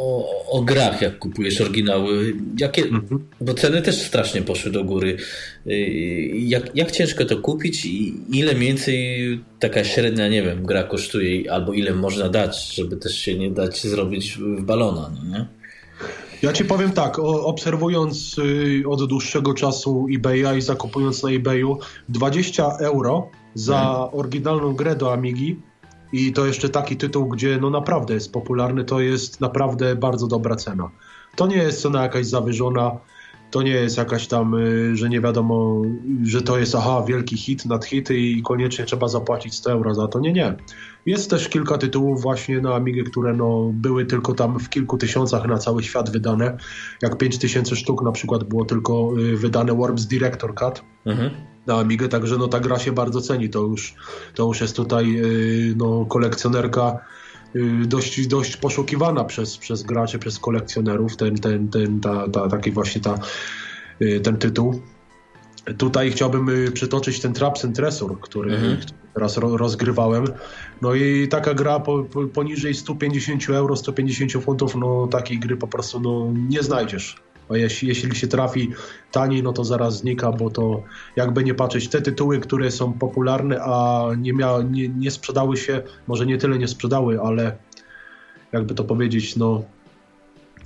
o, 0.00 0.50
o, 0.50 0.62
grach, 0.62 1.02
jak 1.02 1.18
kupujesz 1.18 1.60
oryginały, 1.60 2.32
jakie, 2.58 2.82
mhm. 2.82 3.28
bo 3.40 3.54
ceny 3.54 3.82
też 3.82 4.02
strasznie 4.02 4.42
poszły 4.42 4.72
do 4.72 4.84
góry. 4.84 5.16
Y, 5.66 5.72
jak, 6.34 6.76
jak 6.76 6.90
ciężko 6.90 7.24
to 7.24 7.36
kupić 7.36 7.86
i 7.86 8.14
ile 8.32 8.54
mniej 8.54 8.68
więcej 8.68 9.40
taka 9.58 9.84
średnia, 9.84 10.28
nie 10.28 10.42
wiem, 10.42 10.66
gra 10.66 10.82
kosztuje, 10.82 11.52
albo 11.52 11.72
ile 11.72 11.94
można 11.94 12.28
dać, 12.28 12.74
żeby 12.74 12.96
też 12.96 13.18
się 13.18 13.38
nie 13.38 13.50
dać 13.50 13.82
zrobić 13.82 14.38
w 14.38 14.62
balona, 14.62 15.10
no 15.14 15.38
nie? 15.38 15.59
Ja 16.42 16.52
ci 16.52 16.64
powiem 16.64 16.92
tak, 16.92 17.18
obserwując 17.18 18.38
y, 18.38 18.82
od 18.88 19.06
dłuższego 19.06 19.54
czasu 19.54 20.06
eBaya 20.14 20.56
i 20.58 20.62
zakupując 20.62 21.22
na 21.22 21.30
eBayu 21.30 21.78
20 22.08 22.76
euro 22.78 23.28
za 23.54 23.78
hmm. 23.78 24.08
oryginalną 24.12 24.74
grę 24.74 24.96
do 24.96 25.12
Amigi 25.12 25.60
i 26.12 26.32
to 26.32 26.46
jeszcze 26.46 26.68
taki 26.68 26.96
tytuł, 26.96 27.28
gdzie 27.28 27.58
no 27.60 27.70
naprawdę 27.70 28.14
jest 28.14 28.32
popularny, 28.32 28.84
to 28.84 29.00
jest 29.00 29.40
naprawdę 29.40 29.96
bardzo 29.96 30.26
dobra 30.26 30.56
cena. 30.56 30.90
To 31.36 31.46
nie 31.46 31.56
jest 31.56 31.82
cena 31.82 32.02
jakaś 32.02 32.26
zawyżona, 32.26 32.98
to 33.50 33.62
nie 33.62 33.70
jest 33.70 33.96
jakaś 33.96 34.26
tam, 34.26 34.54
y, 34.54 34.96
że 34.96 35.08
nie 35.08 35.20
wiadomo, 35.20 35.82
że 36.22 36.42
to 36.42 36.58
jest 36.58 36.74
aha, 36.74 37.04
wielki 37.08 37.36
hit 37.36 37.66
nad 37.66 37.84
hity 37.84 38.18
i 38.18 38.42
koniecznie 38.42 38.84
trzeba 38.84 39.08
zapłacić 39.08 39.54
100 39.54 39.72
euro 39.72 39.94
za 39.94 40.08
to. 40.08 40.20
Nie, 40.20 40.32
nie. 40.32 40.56
Jest 41.06 41.30
też 41.30 41.48
kilka 41.48 41.78
tytułów 41.78 42.22
właśnie 42.22 42.60
na 42.60 42.74
Amigę, 42.74 43.02
które 43.02 43.32
no, 43.32 43.70
były 43.74 44.06
tylko 44.06 44.34
tam 44.34 44.58
w 44.58 44.68
kilku 44.68 44.98
tysiącach 44.98 45.46
na 45.46 45.58
cały 45.58 45.82
świat 45.82 46.10
wydane. 46.10 46.56
Jak 47.02 47.18
5000 47.18 47.76
sztuk 47.76 48.02
na 48.02 48.12
przykład 48.12 48.44
było 48.44 48.64
tylko 48.64 49.10
y, 49.18 49.36
wydane 49.36 49.74
Warps 49.74 50.06
Director 50.06 50.54
Cut. 50.54 50.82
Mhm 51.06 51.30
na 51.66 51.78
Amigę, 51.78 52.08
także 52.08 52.36
no 52.38 52.48
ta 52.48 52.60
gra 52.60 52.78
się 52.78 52.92
bardzo 52.92 53.20
ceni. 53.20 53.50
To 53.50 53.60
już, 53.60 53.94
to 54.34 54.46
już 54.46 54.60
jest 54.60 54.76
tutaj 54.76 55.20
y, 55.24 55.74
no, 55.76 56.06
kolekcjonerka 56.08 56.98
dość, 57.86 58.26
dość 58.26 58.56
poszukiwana 58.56 59.24
przez, 59.24 59.58
przez 59.58 59.82
graczy, 59.82 60.18
przez 60.18 60.38
kolekcjonerów, 60.38 61.16
ten, 61.16 61.38
ten, 61.38 61.68
ten, 61.68 62.00
ta, 62.00 62.28
ta, 62.28 62.48
taki 62.48 62.70
właśnie 62.70 63.00
ta, 63.00 63.18
ten 64.22 64.36
tytuł. 64.36 64.80
Tutaj 65.78 66.10
chciałbym 66.10 66.48
y, 66.48 66.70
przytoczyć 66.72 67.20
ten 67.20 67.32
Traps 67.32 67.64
and 67.64 67.76
Tresor, 67.76 68.20
który, 68.20 68.54
mhm. 68.54 68.76
teraz 69.14 69.36
rozgrywałem. 69.36 70.24
No 70.82 70.94
i 70.94 71.28
taka 71.28 71.54
gra 71.54 71.80
po, 71.80 72.04
po, 72.04 72.26
poniżej 72.26 72.74
150 72.74 73.50
euro, 73.50 73.76
150 73.76 74.44
funtów, 74.44 74.74
no 74.74 75.06
takiej 75.06 75.38
gry 75.38 75.56
po 75.56 75.68
prostu 75.68 76.00
no, 76.00 76.32
nie 76.48 76.62
znajdziesz. 76.62 77.16
A 77.50 77.56
jeśli, 77.56 77.88
jeśli 77.88 78.16
się 78.16 78.28
trafi 78.28 78.70
taniej, 79.12 79.42
no 79.42 79.52
to 79.52 79.64
zaraz 79.64 79.96
znika, 79.98 80.32
bo 80.32 80.50
to 80.50 80.82
jakby 81.16 81.44
nie 81.44 81.54
patrzeć, 81.54 81.88
te 81.88 82.02
tytuły, 82.02 82.40
które 82.40 82.70
są 82.70 82.92
popularne, 82.92 83.60
a 83.62 84.06
nie, 84.18 84.32
mia, 84.32 84.62
nie, 84.70 84.88
nie 84.88 85.10
sprzedały 85.10 85.56
się, 85.56 85.82
może 86.06 86.26
nie 86.26 86.38
tyle 86.38 86.58
nie 86.58 86.68
sprzedały, 86.68 87.20
ale 87.20 87.56
jakby 88.52 88.74
to 88.74 88.84
powiedzieć, 88.84 89.36
no 89.36 89.62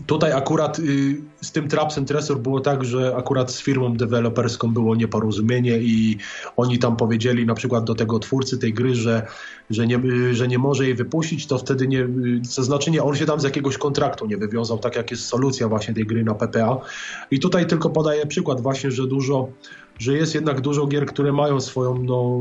Tutaj 0.06 0.32
akurat 0.32 0.78
y, 0.78 1.22
z 1.40 1.52
tym 1.52 1.68
Traps 1.68 1.98
and 1.98 2.08
Tresor 2.08 2.38
było 2.38 2.60
tak, 2.60 2.84
że 2.84 3.16
akurat 3.16 3.52
z 3.52 3.62
firmą 3.62 3.96
deweloperską 3.96 4.74
było 4.74 4.96
nieporozumienie 4.96 5.78
i 5.78 6.18
oni 6.56 6.78
tam 6.78 6.96
powiedzieli 6.96 7.46
na 7.46 7.54
przykład 7.54 7.84
do 7.84 7.94
tego 7.94 8.18
twórcy 8.18 8.58
tej 8.58 8.74
gry, 8.74 8.94
że, 8.94 9.26
że, 9.70 9.86
nie, 9.86 9.98
y, 9.98 10.34
że 10.34 10.48
nie 10.48 10.58
może 10.58 10.84
jej 10.84 10.94
wypuścić, 10.94 11.46
to 11.46 11.58
wtedy 11.58 11.88
nie, 11.88 12.00
y, 12.00 12.42
to 12.56 12.62
znaczy 12.62 12.90
nie, 12.90 13.02
on 13.02 13.16
się 13.16 13.26
tam 13.26 13.40
z 13.40 13.44
jakiegoś 13.44 13.78
kontraktu 13.78 14.26
nie 14.26 14.36
wywiązał, 14.36 14.78
tak 14.78 14.96
jak 14.96 15.10
jest 15.10 15.26
solucja 15.26 15.68
właśnie 15.68 15.94
tej 15.94 16.06
gry 16.06 16.24
na 16.24 16.34
PPA. 16.34 16.78
I 17.30 17.40
tutaj 17.40 17.66
tylko 17.66 17.90
podaję 17.90 18.26
przykład 18.26 18.60
właśnie, 18.60 18.90
że 18.90 19.06
dużo, 19.06 19.48
że 19.98 20.12
jest 20.12 20.34
jednak 20.34 20.60
dużo 20.60 20.86
gier, 20.86 21.06
które 21.06 21.32
mają 21.32 21.60
swoją 21.60 21.98
no, 21.98 22.40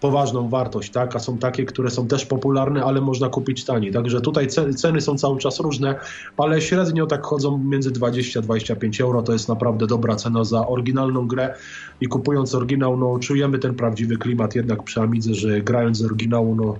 poważną 0.00 0.48
wartość, 0.48 0.90
tak? 0.90 1.16
a 1.16 1.18
są 1.18 1.38
takie, 1.38 1.64
które 1.64 1.90
są 1.90 2.06
też 2.06 2.26
popularne, 2.26 2.84
ale 2.84 3.00
można 3.00 3.28
kupić 3.28 3.64
taniej. 3.64 3.92
Także 3.92 4.20
tutaj 4.20 4.46
ceny 4.76 5.00
są 5.00 5.18
cały 5.18 5.38
czas 5.38 5.60
różne, 5.60 5.94
ale 6.36 6.60
średnio 6.60 7.06
tak 7.06 7.22
chodzą 7.26 7.58
między 7.58 7.90
20-25 7.90 9.02
euro. 9.02 9.22
To 9.22 9.32
jest 9.32 9.48
naprawdę 9.48 9.86
dobra 9.86 10.16
cena 10.16 10.44
za 10.44 10.68
oryginalną 10.68 11.26
grę 11.26 11.54
i 12.00 12.06
kupując 12.06 12.54
oryginał, 12.54 12.96
no, 12.96 13.18
czujemy 13.18 13.58
ten 13.58 13.74
prawdziwy 13.74 14.16
klimat 14.16 14.54
jednak 14.54 14.82
przy 14.82 15.00
Amidze, 15.00 15.34
że 15.34 15.60
grając 15.60 15.98
z 15.98 16.04
oryginału, 16.04 16.54
no, 16.54 16.76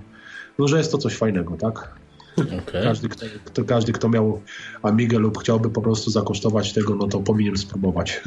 no 0.59 0.67
że 0.67 0.77
jest 0.77 0.91
to 0.91 0.97
coś 0.97 1.17
fajnego, 1.17 1.57
tak? 1.57 2.00
Okay. 2.37 2.83
Każdy, 2.83 3.09
kto, 3.09 3.25
kto, 3.45 3.63
każdy, 3.63 3.91
kto 3.91 4.09
miał 4.09 4.41
Amigę 4.83 5.19
lub 5.19 5.37
chciałby 5.37 5.69
po 5.69 5.81
prostu 5.81 6.11
zakosztować 6.11 6.73
tego, 6.73 6.95
no 6.95 7.07
to 7.07 7.19
powinien 7.19 7.57
spróbować. 7.57 8.21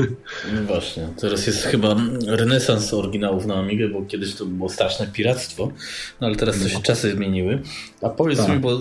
No 0.54 0.62
właśnie, 0.66 1.08
teraz 1.20 1.46
jest 1.46 1.62
chyba 1.62 1.96
renesans 2.26 2.94
oryginałów 2.94 3.46
na 3.46 3.54
Amigę, 3.54 3.88
bo 3.88 4.02
kiedyś 4.02 4.34
to 4.34 4.46
było 4.46 4.68
straszne 4.68 5.06
piractwo, 5.06 5.70
no 6.20 6.26
ale 6.26 6.36
teraz 6.36 6.60
to 6.62 6.68
się 6.68 6.74
no. 6.74 6.82
czasy 6.82 7.12
zmieniły. 7.12 7.62
A 8.02 8.08
powiedz 8.08 8.38
tak. 8.38 8.48
mi, 8.48 8.58
bo... 8.58 8.80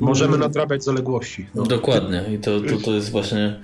Możemy 0.00 0.38
nadrabiać 0.38 0.84
zaległości. 0.84 1.46
No. 1.54 1.62
Dokładnie 1.62 2.24
i 2.34 2.38
to, 2.38 2.60
to, 2.60 2.76
to 2.84 2.94
jest 2.94 3.10
właśnie... 3.10 3.60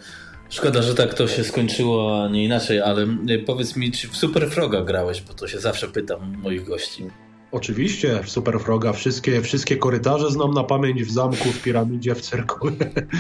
Szkoda, 0.51 0.83
że 0.83 0.95
tak 0.95 1.15
to 1.15 1.29
się 1.29 1.45
skończyło, 1.45 2.25
a 2.25 2.29
nie 2.29 2.45
inaczej, 2.45 2.81
ale 2.81 3.07
powiedz 3.47 3.77
mi, 3.77 3.93
czy 3.93 4.09
w 4.09 4.17
Super 4.17 4.51
Froga 4.51 4.83
grałeś, 4.83 5.21
bo 5.21 5.35
to 5.35 5.49
się 5.49 5.61
zawsze 5.61 5.89
pytam 5.89 6.37
moich 6.43 6.65
gości. 6.65 7.05
Oczywiście, 7.53 8.23
w 8.23 8.31
Superfroga 8.31 8.93
wszystkie, 8.93 9.41
wszystkie 9.41 9.77
korytarze 9.77 10.31
znam 10.31 10.55
na 10.55 10.65
pamięć 10.65 11.05
w 11.05 11.11
zamku, 11.11 11.53
w 11.53 11.63
piramidzie, 11.63 12.15
w 12.15 12.21
cyrku, 12.21 12.69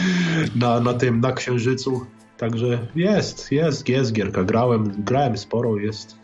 na, 0.60 0.80
na 0.80 0.94
tym, 0.94 1.20
na 1.20 1.32
księżycu. 1.32 2.06
Także 2.36 2.86
jest, 2.94 3.52
jest, 3.52 3.88
jest 3.88 4.12
gierka. 4.12 4.44
Grałem, 4.44 5.04
grałem 5.04 5.38
sporo, 5.38 5.76
jest. 5.76 6.16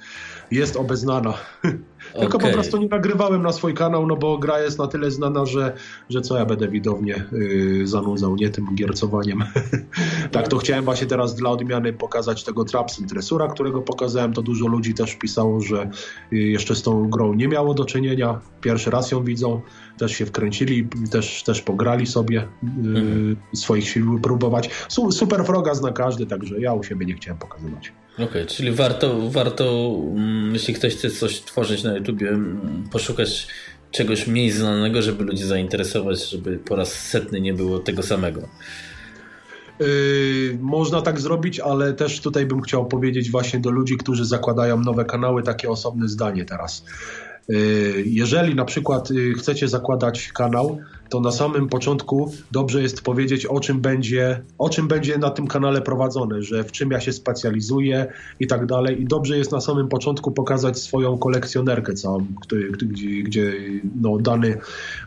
jest 0.50 0.76
obeznana. 0.76 1.34
Tylko 2.20 2.38
okay. 2.38 2.50
po 2.50 2.54
prostu 2.54 2.76
nie 2.76 2.88
nagrywałem 2.88 3.42
na 3.42 3.52
swój 3.52 3.74
kanał, 3.74 4.06
no 4.06 4.16
bo 4.16 4.38
gra 4.38 4.60
jest 4.60 4.78
na 4.78 4.86
tyle 4.86 5.10
znana, 5.10 5.46
że, 5.46 5.72
że 6.10 6.20
co 6.20 6.38
ja 6.38 6.46
będę 6.46 6.68
widownie 6.68 7.24
yy, 7.32 7.86
zanudzał, 7.86 8.36
nie 8.36 8.50
tym 8.50 8.74
giercowaniem. 8.74 9.44
tak, 10.32 10.48
to 10.48 10.58
chciałem 10.58 10.84
właśnie 10.84 11.06
teraz 11.06 11.34
dla 11.34 11.50
odmiany 11.50 11.92
pokazać 11.92 12.44
tego 12.44 12.64
Trapsy 12.64 13.06
Tresura, 13.06 13.48
którego 13.48 13.82
pokazałem, 13.82 14.32
to 14.32 14.42
dużo 14.42 14.66
ludzi 14.66 14.94
też 14.94 15.14
pisało, 15.14 15.60
że 15.60 15.90
yy, 16.30 16.38
jeszcze 16.38 16.74
z 16.74 16.82
tą 16.82 17.10
grą 17.10 17.34
nie 17.34 17.48
miało 17.48 17.74
do 17.74 17.84
czynienia, 17.84 18.40
pierwszy 18.60 18.90
raz 18.90 19.10
ją 19.10 19.24
widzą, 19.24 19.60
też 19.98 20.12
się 20.12 20.26
wkręcili, 20.26 20.88
też, 21.10 21.42
też 21.42 21.62
pograli 21.62 22.06
sobie 22.06 22.48
yy, 22.82 23.36
swoich 23.54 23.88
sił 23.88 24.20
próbować. 24.20 24.70
Super 25.10 25.44
Froga 25.44 25.74
zna 25.74 25.92
każdy, 25.92 26.26
także 26.26 26.60
ja 26.60 26.72
u 26.72 26.82
siebie 26.82 27.06
nie 27.06 27.14
chciałem 27.14 27.38
pokazywać. 27.38 27.92
Okej, 28.16 28.26
okay, 28.26 28.46
czyli 28.46 28.72
warto, 28.72 29.30
warto, 29.30 29.96
mm, 30.16 30.52
jeśli 30.52 30.74
ktoś 30.74 30.94
chce 30.94 31.10
coś 31.10 31.40
tworzyć 31.40 31.82
na 31.82 31.96
YouTubie, 31.96 32.28
mm, 32.28 32.88
poszukać 32.92 33.48
czegoś 33.90 34.26
mniej 34.26 34.50
znanego, 34.50 35.02
żeby 35.02 35.24
ludzi 35.24 35.44
zainteresować, 35.44 36.30
żeby 36.30 36.58
po 36.58 36.76
raz 36.76 36.92
setny 36.92 37.40
nie 37.40 37.54
było 37.54 37.78
tego 37.78 38.02
samego. 38.02 38.48
Yy, 39.80 40.58
można 40.60 41.02
tak 41.02 41.20
zrobić, 41.20 41.60
ale 41.60 41.92
też 41.92 42.20
tutaj 42.20 42.46
bym 42.46 42.60
chciał 42.62 42.86
powiedzieć 42.86 43.30
właśnie 43.30 43.60
do 43.60 43.70
ludzi, 43.70 43.96
którzy 43.96 44.24
zakładają 44.24 44.80
nowe 44.80 45.04
kanały, 45.04 45.42
takie 45.42 45.70
osobne 45.70 46.08
zdanie 46.08 46.44
teraz. 46.44 46.84
Yy, 47.48 47.58
jeżeli 48.06 48.54
na 48.54 48.64
przykład 48.64 49.10
yy, 49.10 49.34
chcecie 49.34 49.68
zakładać 49.68 50.32
kanał, 50.32 50.78
to 51.08 51.20
na 51.20 51.32
samym 51.32 51.68
początku 51.68 52.32
dobrze 52.50 52.82
jest 52.82 53.02
powiedzieć, 53.02 53.46
o 53.46 53.60
czym 53.60 53.80
będzie, 53.80 54.42
o 54.58 54.68
czym 54.68 54.88
będzie 54.88 55.18
na 55.18 55.30
tym 55.30 55.46
kanale 55.46 55.82
prowadzone, 55.82 56.42
że 56.42 56.64
w 56.64 56.72
czym 56.72 56.90
ja 56.90 57.00
się 57.00 57.12
specjalizuję 57.12 58.12
i 58.40 58.46
tak 58.46 58.66
dalej. 58.66 59.02
I 59.02 59.04
dobrze 59.04 59.38
jest 59.38 59.52
na 59.52 59.60
samym 59.60 59.88
początku 59.88 60.32
pokazać 60.32 60.78
swoją 60.78 61.18
kolekcjonerkę 61.18 61.92
całą, 61.92 62.26
gdzie, 62.82 63.22
gdzie 63.22 63.52
no, 64.00 64.18
dany, 64.18 64.58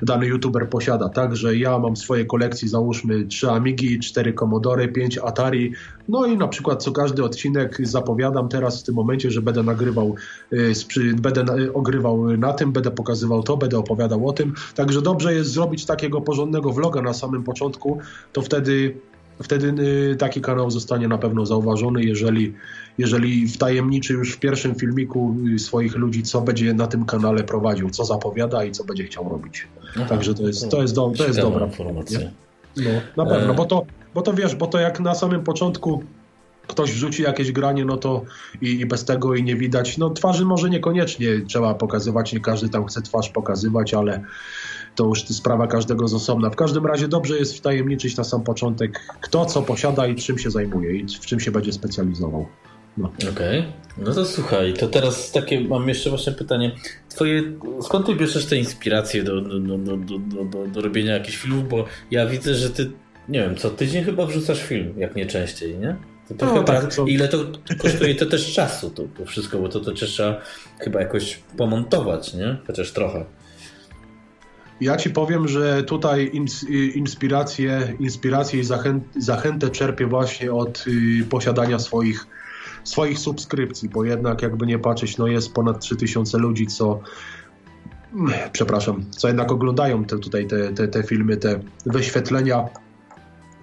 dany 0.02 0.26
youtuber 0.26 0.70
posiada. 0.70 1.10
Tak, 1.10 1.36
że 1.36 1.58
ja 1.58 1.80
mam 1.80 1.96
w 1.96 2.00
swojej 2.00 2.28
kolekcji 2.28 2.68
załóżmy 2.68 3.26
3 3.26 3.50
Amigi, 3.50 4.00
4 4.00 4.34
Commodore, 4.34 4.88
5 4.88 5.18
Atari. 5.18 5.74
No 6.08 6.26
i 6.26 6.38
na 6.38 6.48
przykład 6.48 6.84
co 6.84 6.92
każdy 6.92 7.24
odcinek 7.24 7.78
zapowiadam 7.84 8.50
teraz 8.50 8.82
w 8.82 8.84
tym 8.84 8.96
momencie, 8.96 9.32
że 9.32 9.42
będę 9.42 9.64
nagrywał, 9.64 10.16
y, 10.54 10.74
będę 11.22 11.74
ogrywał 11.74 12.38
na 12.38 12.54
tym, 12.54 12.72
będę 12.72 12.92
pokazywał 12.92 13.44
to, 13.44 13.58
będę 13.58 13.78
opowiadał 13.78 14.28
o 14.28 14.34
tym. 14.34 14.54
Także 14.76 15.02
dobrze 15.02 15.34
jest 15.34 15.52
zrobić 15.52 15.86
takiego 15.90 16.22
porządnego 16.22 16.72
vloga 16.72 17.02
na 17.02 17.14
samym 17.14 17.44
początku, 17.44 17.98
to 18.34 18.41
wtedy, 18.41 18.98
wtedy 19.44 19.74
y, 20.11 20.16
taki 20.16 20.41
kanał 20.41 20.72
zostanie 20.72 21.07
na 21.07 21.18
pewno 21.18 21.45
zauważony, 21.45 22.03
jeżeli, 22.03 22.53
jeżeli 22.98 23.48
wtajemniczy 23.48 24.14
już 24.14 24.34
w 24.34 24.40
pierwszym 24.40 24.76
filmiku 24.76 25.36
y, 25.56 25.60
swoich 25.60 25.95
ludzi, 25.95 26.24
co 26.24 26.41
będzie 26.41 26.74
na 26.74 26.88
tym 26.88 27.06
kanale 27.06 27.44
prowadził, 27.44 27.90
co 27.90 28.06
zapowiada 28.06 28.64
i 28.64 28.72
co 28.72 28.84
będzie 28.84 29.03
chciał 29.03 29.30
robić. 29.30 29.68
Aha, 29.95 30.06
Także 30.10 30.34
to 30.34 30.44
jest, 30.48 30.70
to 30.70 30.82
jest, 30.82 30.95
do, 30.95 31.11
to 31.18 31.28
jest 31.28 31.40
dobra 31.40 31.66
informacja. 31.66 32.20
No, 32.78 33.24
na 33.24 33.32
pewno, 33.32 33.53
e... 33.53 33.56
bo 33.56 33.66
to, 33.66 33.86
bo 34.14 34.22
to 34.22 34.34
wiesz, 34.34 34.56
bo 34.56 34.68
to 34.68 34.80
jak 34.80 34.99
na 34.99 35.16
samym 35.16 35.44
początku 35.44 36.03
ktoś 36.70 36.91
wrzuci 36.91 37.24
jakieś 37.24 37.52
granie, 37.52 37.86
no 37.86 37.98
to 37.98 38.22
i, 38.61 38.80
i, 38.80 38.86
bez 38.86 39.06
tego 39.06 39.36
i 39.36 39.44
nie 39.44 39.56
widać. 39.56 39.98
No 39.98 40.10
twarzy 40.10 40.45
może 40.45 40.70
niekoniecznie 40.70 41.28
trzeba 41.48 41.74
pokazywać, 41.74 42.34
nie 42.34 42.40
każdy 42.40 42.70
tam 42.70 42.86
chce 42.86 43.02
twarz 43.02 43.30
pokazywać, 43.30 43.94
ale 43.94 44.24
to 45.00 45.06
już 45.06 45.24
sprawa 45.24 45.68
każdego 45.68 46.08
z 46.08 46.14
osobna. 46.14 46.50
W 46.50 46.56
każdym 46.56 46.86
razie 46.86 47.08
dobrze 47.08 47.38
jest 47.38 47.58
wtajemniczyć 47.58 48.18
na 48.18 48.24
sam 48.24 48.44
początek, 48.44 49.00
kto 49.22 49.46
co 49.46 49.62
posiada 49.62 50.08
i 50.08 50.16
czym 50.16 50.38
się 50.38 50.52
zajmuje 50.52 50.96
i 50.96 51.06
w 51.08 51.26
czym 51.26 51.40
się 51.40 51.52
będzie 51.52 51.74
specjalizował. 51.74 52.46
No. 52.98 53.12
Okej, 53.32 53.60
okay. 53.60 53.64
no 53.98 54.14
to 54.14 54.26
słuchaj, 54.26 54.74
to 54.74 54.88
teraz 54.88 55.32
takie 55.32 55.62
mam 55.62 55.90
jeszcze 55.90 56.10
właśnie 56.10 56.34
pytanie. 56.34 56.72
Twoje, 57.10 57.44
skąd 57.82 58.06
ty 58.06 58.16
bierzesz 58.16 58.46
te 58.46 58.58
inspiracje 58.58 59.24
do, 59.24 59.42
do, 59.42 59.78
do, 59.78 59.98
do, 59.98 60.68
do, 60.68 60.82
robienia 60.82 61.14
jakichś 61.14 61.38
filmów? 61.38 61.70
Bo 61.70 61.86
ja 62.12 62.28
widzę, 62.28 62.56
że 62.56 62.70
ty, 62.70 62.92
nie 63.30 63.40
wiem, 63.40 63.56
co 63.56 63.70
tydzień 63.70 64.04
chyba 64.04 64.26
wrzucasz 64.26 64.64
film, 64.64 64.94
jak 64.98 65.16
nie 65.16 65.26
częściej, 65.26 65.78
nie? 65.78 65.96
To 66.38 66.46
no, 66.46 66.64
tak, 66.64 66.94
co... 66.94 67.06
Ile 67.06 67.28
to 67.28 67.38
kosztuje 67.78 68.16
to 68.16 68.26
też 68.26 68.54
czasu 68.54 68.90
to, 68.90 69.04
to 69.18 69.26
wszystko, 69.26 69.60
bo 69.60 69.70
to, 69.70 69.80
to 69.80 69.92
trzeba 69.92 70.42
chyba 70.80 71.00
jakoś 71.00 71.40
pomontować, 71.58 72.34
nie? 72.34 72.58
Chociaż 72.68 72.92
trochę. 72.92 73.26
Ja 74.81 74.97
ci 74.97 75.10
powiem, 75.10 75.47
że 75.47 75.84
tutaj 75.84 76.31
inspirację, 76.95 77.95
inspirację 77.99 78.60
i 78.60 78.64
zachętę 79.15 79.69
czerpię 79.69 80.07
właśnie 80.07 80.53
od 80.53 80.85
y, 80.88 81.26
posiadania 81.30 81.80
swoich, 81.80 82.27
swoich 82.84 83.19
subskrypcji, 83.19 83.89
bo 83.89 84.06
jednak 84.06 84.41
jakby 84.41 84.65
nie 84.65 84.80
patrzeć, 84.80 85.18
no 85.18 85.27
jest 85.27 85.53
ponad 85.53 85.80
3000 85.80 86.38
ludzi, 86.38 86.68
co 86.68 86.99
przepraszam, 88.51 89.06
co 89.10 89.27
jednak 89.27 89.51
oglądają 89.51 90.06
te, 90.06 90.19
tutaj 90.19 90.47
te, 90.47 90.73
te, 90.73 90.88
te 90.88 91.03
filmy, 91.03 91.38
te 91.38 91.60
wyświetlenia 91.85 92.69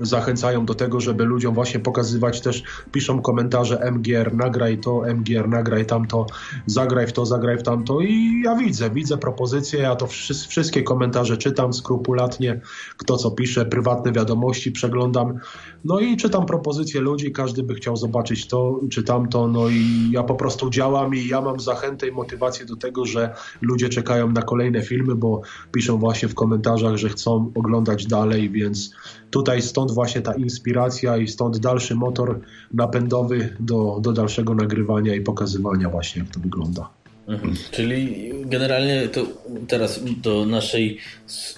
zachęcają 0.01 0.67
do 0.67 0.75
tego, 0.75 1.01
żeby 1.01 1.25
ludziom 1.25 1.55
właśnie 1.55 1.81
pokazywać 1.81 2.41
też, 2.41 2.63
piszą 2.93 3.23
komentarze 3.23 3.79
MGR, 3.93 4.35
nagraj 4.35 4.79
to, 4.79 5.03
MGR, 5.15 5.49
nagraj 5.49 5.87
tamto, 5.87 6.27
zagraj 6.67 7.07
w 7.07 7.13
to, 7.13 7.27
zagraj 7.27 7.59
w 7.59 7.63
tamto. 7.63 8.01
I 8.01 8.43
ja 8.45 8.57
widzę, 8.57 8.91
widzę 8.91 9.19
propozycje, 9.19 9.81
ja 9.81 9.97
to 9.97 10.07
wszystkie 10.49 10.83
komentarze 10.83 11.37
czytam 11.37 11.73
skrupulatnie, 11.73 12.61
kto 12.97 13.17
co 13.17 13.31
pisze, 13.31 13.67
prywatne 13.67 14.13
wiadomości 14.13 14.73
przeglądam, 14.73 15.39
no 15.87 16.01
i 16.01 16.17
czytam 16.17 16.47
propozycje 16.47 17.01
ludzi, 17.01 17.33
każdy 17.33 17.63
by 17.63 17.75
chciał 17.75 17.97
zobaczyć 17.97 18.47
to 18.49 18.81
czy 18.91 19.03
tamto, 19.03 19.49
no 19.49 19.69
i 19.69 20.11
ja 20.11 20.23
po 20.23 20.35
prostu 20.35 20.71
działam 20.71 21.15
i 21.15 21.27
ja 21.27 21.41
mam 21.41 21.61
zachętę 21.61 22.09
i 22.09 22.13
motywację 22.13 22.67
do 22.67 22.77
tego, 22.77 23.05
że 23.05 23.35
ludzie 23.61 23.89
czekają 23.89 24.33
na 24.33 24.43
kolejne 24.43 24.83
filmy, 24.83 25.15
bo 25.15 25.41
piszą 25.73 25.99
właśnie 25.99 26.29
w 26.29 26.35
komentarzach, 26.35 26.97
że 26.97 27.09
chcą 27.09 27.53
oglądać 27.55 28.07
dalej, 28.07 28.51
więc 28.51 28.91
tutaj 29.31 29.63
stąd 29.63 29.91
właśnie 29.91 30.21
ta 30.21 30.35
inspiracja 30.35 31.17
i 31.17 31.29
stąd 31.29 31.59
dalszy 31.59 31.95
motor 31.95 32.41
napędowy 32.75 33.57
do, 33.61 33.99
do 34.01 34.13
dalszego 34.13 34.55
nagrywania 34.55 35.15
i 35.15 35.21
pokazywania 35.21 35.91
właśnie 35.91 36.23
jak 36.23 36.31
to 36.31 36.41
wygląda. 36.41 36.96
Mhm. 37.29 37.55
Czyli 37.71 38.31
generalnie 38.45 39.09
to 39.09 39.27
teraz 39.69 40.01
do 40.23 40.47
naszej 40.47 40.99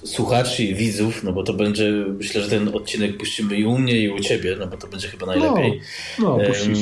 słuchaczy 0.04 0.64
i 0.64 0.74
widzów, 0.74 1.24
no 1.24 1.32
bo 1.32 1.42
to 1.42 1.52
będzie, 1.52 1.92
myślę, 2.18 2.42
że 2.42 2.48
ten 2.48 2.68
odcinek 2.68 3.16
puścimy 3.16 3.56
i 3.56 3.64
u 3.64 3.78
mnie 3.78 4.00
i 4.00 4.08
u 4.08 4.20
ciebie, 4.20 4.56
no 4.58 4.66
bo 4.66 4.76
to 4.76 4.86
będzie 4.86 5.08
chyba 5.08 5.26
najlepiej. 5.26 5.80
No, 6.18 6.38
no 6.38 6.44
puścisz. 6.44 6.78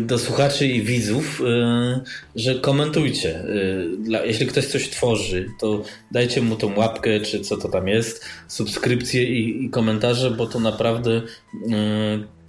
Do 0.00 0.18
słuchaczy 0.18 0.66
i 0.66 0.82
widzów, 0.82 1.40
y, 1.40 2.00
że 2.36 2.54
komentujcie. 2.54 3.44
Y, 3.44 4.26
jeśli 4.26 4.46
ktoś 4.46 4.66
coś 4.66 4.88
tworzy, 4.88 5.46
to 5.60 5.82
dajcie 6.10 6.42
mu 6.42 6.56
tą 6.56 6.76
łapkę, 6.76 7.20
czy 7.20 7.40
co 7.40 7.56
to 7.56 7.68
tam 7.68 7.88
jest, 7.88 8.24
subskrypcje 8.48 9.24
i, 9.24 9.64
i 9.64 9.70
komentarze, 9.70 10.30
bo 10.30 10.46
to 10.46 10.60
naprawdę 10.60 11.10
y, 11.10 11.22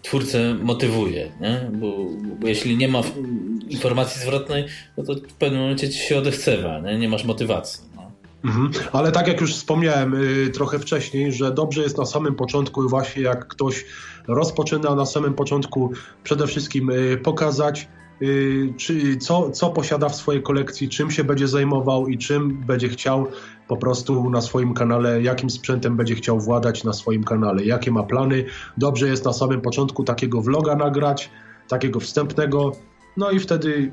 twórcę 0.04 0.54
motywuje, 0.54 1.32
nie? 1.42 1.72
Bo, 1.74 1.98
bo, 2.40 2.48
jeśli 2.48 2.78
nie 2.78 2.88
ma 2.88 3.02
informacji 3.70 4.22
zwrotnej, 4.22 4.66
no 4.98 5.04
to 5.04 5.14
w 5.16 5.34
pewnym 5.34 5.62
momencie 5.62 5.90
ci 5.90 6.00
się 6.00 6.18
odechcewa, 6.18 6.80
nie, 6.80 7.00
nie 7.00 7.10
masz 7.10 7.24
motywacji. 7.24 7.84
No. 7.96 8.12
Mhm. 8.46 8.72
Ale 8.92 9.12
tak 9.12 9.28
jak 9.28 9.42
już 9.42 9.56
wspomniałem 9.56 10.14
y, 10.14 10.50
trochę 10.50 10.80
wcześniej, 10.80 11.32
że 11.32 11.52
dobrze 11.52 11.82
jest 11.82 11.98
na 11.98 12.06
samym 12.06 12.36
początku 12.36 12.90
właśnie 12.90 13.22
jak 13.24 13.48
ktoś 13.48 13.86
rozpoczyna 14.28 14.96
na 14.96 15.06
samym 15.06 15.34
początku 15.34 15.92
przede 16.24 16.48
wszystkim 16.48 16.90
y, 16.90 17.18
pokazać, 17.18 17.88
y, 18.22 18.74
czy, 18.78 19.18
co, 19.18 19.52
co 19.52 19.70
posiada 19.70 20.10
w 20.10 20.16
swojej 20.16 20.44
kolekcji, 20.44 20.90
czym 20.90 21.12
się 21.12 21.24
będzie 21.24 21.48
zajmował 21.48 22.08
i 22.08 22.18
czym 22.18 22.62
będzie 22.66 22.90
chciał 22.90 23.28
po 23.74 23.78
prostu 23.78 24.30
na 24.30 24.42
swoim 24.42 24.74
kanale, 24.74 25.22
jakim 25.22 25.50
sprzętem 25.50 25.98
będzie 25.98 26.16
chciał 26.16 26.40
władać 26.40 26.84
na 26.84 26.94
swoim 26.94 27.24
kanale, 27.24 27.64
jakie 27.64 27.92
ma 27.92 28.04
plany. 28.04 28.46
Dobrze 28.78 29.08
jest 29.08 29.26
na 29.26 29.34
samym 29.34 29.62
początku 29.62 30.04
takiego 30.04 30.42
vloga 30.42 30.76
nagrać, 30.76 31.30
takiego 31.68 32.00
wstępnego, 32.00 32.72
no 33.18 33.32
i 33.32 33.40
wtedy, 33.40 33.92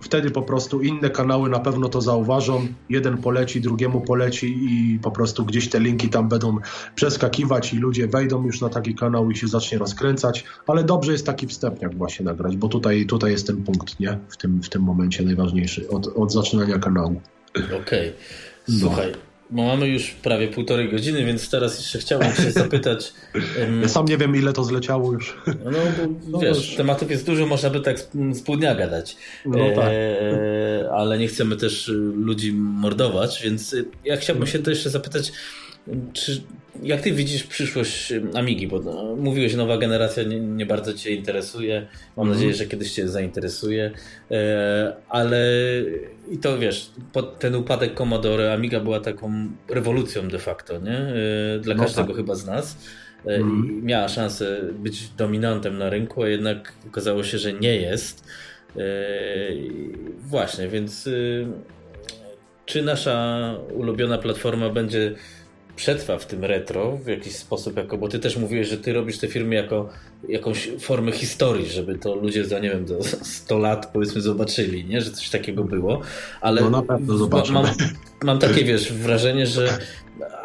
wtedy 0.00 0.30
po 0.30 0.42
prostu 0.42 0.82
inne 0.82 1.10
kanały 1.10 1.50
na 1.50 1.60
pewno 1.60 1.88
to 1.88 2.00
zauważą. 2.00 2.66
Jeden 2.88 3.18
poleci, 3.18 3.60
drugiemu 3.60 4.00
poleci 4.00 4.58
i 4.62 4.98
po 4.98 5.10
prostu 5.10 5.44
gdzieś 5.44 5.68
te 5.68 5.80
linki 5.80 6.08
tam 6.08 6.28
będą 6.28 6.56
przeskakiwać 6.94 7.72
i 7.72 7.78
ludzie 7.78 8.08
wejdą 8.08 8.46
już 8.46 8.60
na 8.60 8.68
taki 8.68 8.94
kanał 8.94 9.30
i 9.30 9.36
się 9.36 9.48
zacznie 9.48 9.78
rozkręcać. 9.78 10.44
Ale 10.66 10.84
dobrze 10.84 11.12
jest 11.12 11.26
taki 11.26 11.46
wstępniak 11.46 11.96
właśnie 11.96 12.24
nagrać, 12.24 12.56
bo 12.56 12.68
tutaj, 12.68 13.06
tutaj 13.06 13.32
jest 13.32 13.46
ten 13.46 13.62
punkt, 13.62 14.00
nie? 14.00 14.18
W 14.28 14.36
tym, 14.36 14.62
w 14.62 14.68
tym 14.68 14.82
momencie 14.82 15.24
najważniejszy 15.24 15.88
od, 15.88 16.06
od 16.06 16.32
zaczynania 16.32 16.78
kanału. 16.78 17.20
Okej. 17.56 18.08
Okay. 18.08 18.53
Słuchaj, 18.80 19.12
bo 19.50 19.62
mamy 19.62 19.88
już 19.88 20.10
prawie 20.10 20.48
półtorej 20.48 20.90
godziny, 20.90 21.24
więc 21.24 21.50
teraz 21.50 21.78
jeszcze 21.78 21.98
chciałbym 21.98 22.32
się 22.32 22.50
zapytać. 22.62 23.12
Ja 23.82 23.88
sam 23.88 24.06
nie 24.06 24.18
wiem, 24.18 24.36
ile 24.36 24.52
to 24.52 24.64
zleciało 24.64 25.12
już. 25.12 25.36
No, 25.46 25.70
bo 25.70 26.30
no 26.30 26.38
wiesz, 26.38 26.56
już. 26.56 26.76
tematów 26.76 27.10
jest 27.10 27.26
dużo, 27.26 27.46
można 27.46 27.70
by 27.70 27.80
tak 27.80 27.98
z 28.32 28.42
pół 28.42 28.56
dnia 28.56 28.74
gadać. 28.74 29.16
No, 29.46 29.70
tak. 29.74 29.88
E, 29.92 30.90
ale 30.92 31.18
nie 31.18 31.28
chcemy 31.28 31.56
też 31.56 31.90
ludzi 32.14 32.52
mordować, 32.52 33.42
więc 33.44 33.76
ja 34.04 34.16
chciałbym 34.16 34.46
się 34.46 34.58
to 34.58 34.70
jeszcze 34.70 34.90
zapytać, 34.90 35.32
czy, 36.12 36.42
jak 36.82 37.00
ty 37.00 37.12
widzisz 37.12 37.44
przyszłość 37.44 38.12
Amigi? 38.34 38.66
Bo 38.66 38.80
no, 38.80 39.16
mówiłeś, 39.16 39.54
nowa 39.54 39.78
generacja 39.78 40.22
nie, 40.22 40.40
nie, 40.40 40.66
bardzo 40.66 40.94
cię 40.94 41.10
interesuje. 41.10 41.86
Mam 42.16 42.26
mm. 42.26 42.36
nadzieję, 42.36 42.54
że 42.54 42.66
kiedyś 42.66 42.92
cię 42.92 43.08
zainteresuje. 43.08 43.90
E, 44.30 44.96
ale 45.08 45.40
i 46.30 46.38
to 46.38 46.58
wiesz, 46.58 46.90
ten 47.38 47.54
upadek 47.54 47.94
Commodore 47.94 48.52
Amiga 48.52 48.80
była 48.80 49.00
taką 49.00 49.48
rewolucją 49.68 50.28
de 50.28 50.38
facto, 50.38 50.78
nie? 50.78 50.98
E, 50.98 51.58
dla 51.60 51.74
no 51.74 51.82
każdego 51.82 52.08
tak. 52.08 52.16
chyba 52.16 52.34
z 52.34 52.46
nas. 52.46 52.78
E, 53.26 53.34
mm. 53.34 53.80
miała 53.84 54.08
szansę 54.08 54.60
być 54.72 55.08
dominantem 55.08 55.78
na 55.78 55.90
rynku, 55.90 56.22
a 56.22 56.28
jednak 56.28 56.72
okazało 56.88 57.24
się, 57.24 57.38
że 57.38 57.52
nie 57.52 57.76
jest. 57.76 58.24
E, 58.76 58.80
właśnie, 60.20 60.68
więc 60.68 61.06
y, 61.06 61.46
czy 62.66 62.82
nasza 62.82 63.54
ulubiona 63.72 64.18
platforma 64.18 64.70
będzie 64.70 65.14
przetrwa 65.76 66.18
w 66.18 66.26
tym 66.26 66.44
retro 66.44 66.96
w 66.96 67.06
jakiś 67.06 67.36
sposób, 67.36 67.76
jako, 67.76 67.98
bo 67.98 68.08
ty 68.08 68.18
też 68.18 68.36
mówiłeś, 68.36 68.68
że 68.68 68.78
ty 68.78 68.92
robisz 68.92 69.18
te 69.18 69.28
firmy 69.28 69.54
jako 69.54 69.88
jakąś 70.28 70.70
formę 70.80 71.12
historii, 71.12 71.70
żeby 71.70 71.98
to 71.98 72.14
ludzie 72.14 72.44
za, 72.44 72.58
nie 72.58 72.70
wiem, 72.70 72.88
za 72.88 73.02
100 73.22 73.58
lat 73.58 73.92
powiedzmy 73.92 74.20
zobaczyli, 74.20 74.84
nie? 74.84 75.00
że 75.00 75.10
coś 75.10 75.30
takiego 75.30 75.64
było, 75.64 76.00
ale 76.40 76.60
no 76.60 76.70
na 76.70 76.82
pewno. 76.82 77.28
Mam, 77.52 77.66
mam 78.22 78.38
takie, 78.38 78.64
wiesz, 78.64 78.92
wrażenie, 78.92 79.46
że 79.46 79.78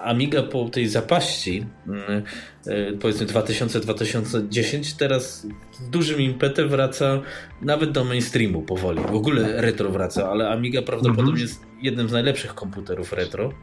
Amiga 0.04 0.44
po 0.44 0.70
tej 0.70 0.88
zapaści, 0.88 1.66
mm, 1.88 2.24
e, 2.68 2.94
powiedzmy 2.94 3.26
2000-2010, 3.26 4.98
teraz 4.98 5.48
z 5.72 5.90
dużym 5.90 6.22
impetem 6.22 6.70
wraca 6.70 7.22
nawet 7.62 7.92
do 7.92 8.04
mainstreamu 8.04 8.62
powoli. 8.62 9.00
W 9.00 9.16
ogóle 9.16 9.62
retro 9.62 9.90
wraca, 9.90 10.32
ale 10.32 10.50
Amiga 10.50 10.82
prawdopodobnie 10.82 11.32
mhm. 11.32 11.42
jest 11.42 11.62
jednym 11.82 12.10
z 12.10 12.12
najlepszych 12.12 12.56
komputerów 12.56 13.14
retro 13.14 13.54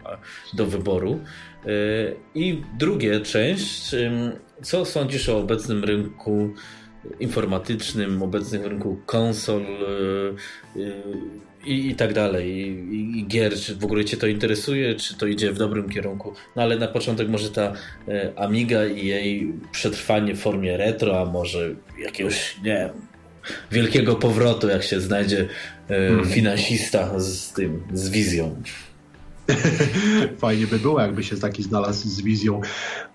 do 0.55 0.67
wyboru. 0.67 1.21
E, 1.65 1.69
I 2.35 2.63
drugie 2.79 3.21
część, 3.21 3.95
co 4.63 4.85
sądzisz 4.85 5.29
o 5.29 5.39
obecnym 5.39 5.85
rynku 5.85 6.55
informatycznym, 7.21 8.23
obecnym 8.23 8.63
rynku 8.63 9.01
konsol? 9.07 9.63
I, 11.67 11.91
i 11.91 11.95
tak 11.95 12.13
dalej, 12.13 12.51
I, 12.51 13.19
i, 13.19 13.27
gier, 13.27 13.55
czy 13.55 13.77
w 13.77 13.85
ogóle 13.85 14.05
Cię 14.05 14.17
to 14.17 14.27
interesuje, 14.27 14.95
czy 14.95 15.17
to 15.17 15.27
idzie 15.27 15.53
w 15.53 15.59
dobrym 15.59 15.89
kierunku. 15.89 16.35
No 16.57 16.63
ale 16.63 16.77
na 16.77 16.89
początek 16.89 17.29
może 17.29 17.51
ta 17.51 17.73
e, 18.09 18.33
Amiga 18.37 18.87
i 18.87 19.07
jej 19.07 19.53
przetrwanie 19.73 20.35
w 20.35 20.41
formie 20.41 20.77
retro, 20.77 21.21
a 21.21 21.25
może 21.25 21.75
jakiegoś, 21.99 22.57
nie 22.63 22.75
wiem, 22.75 22.91
wielkiego 23.73 24.17
powrotu, 24.17 24.69
jak 24.69 24.83
się 24.83 25.01
znajdzie 25.01 25.41
e, 25.89 26.09
hmm. 26.09 26.27
finansista 26.27 27.21
z 27.21 27.53
tym, 27.53 27.83
z 27.93 28.11
wizją. 28.11 28.63
Fajnie 30.39 30.67
by 30.67 30.79
było, 30.79 31.01
jakby 31.01 31.25
się 31.25 31.37
taki 31.37 31.63
znalazł 31.63 32.09
z 32.09 32.21
wizją. 32.21 32.61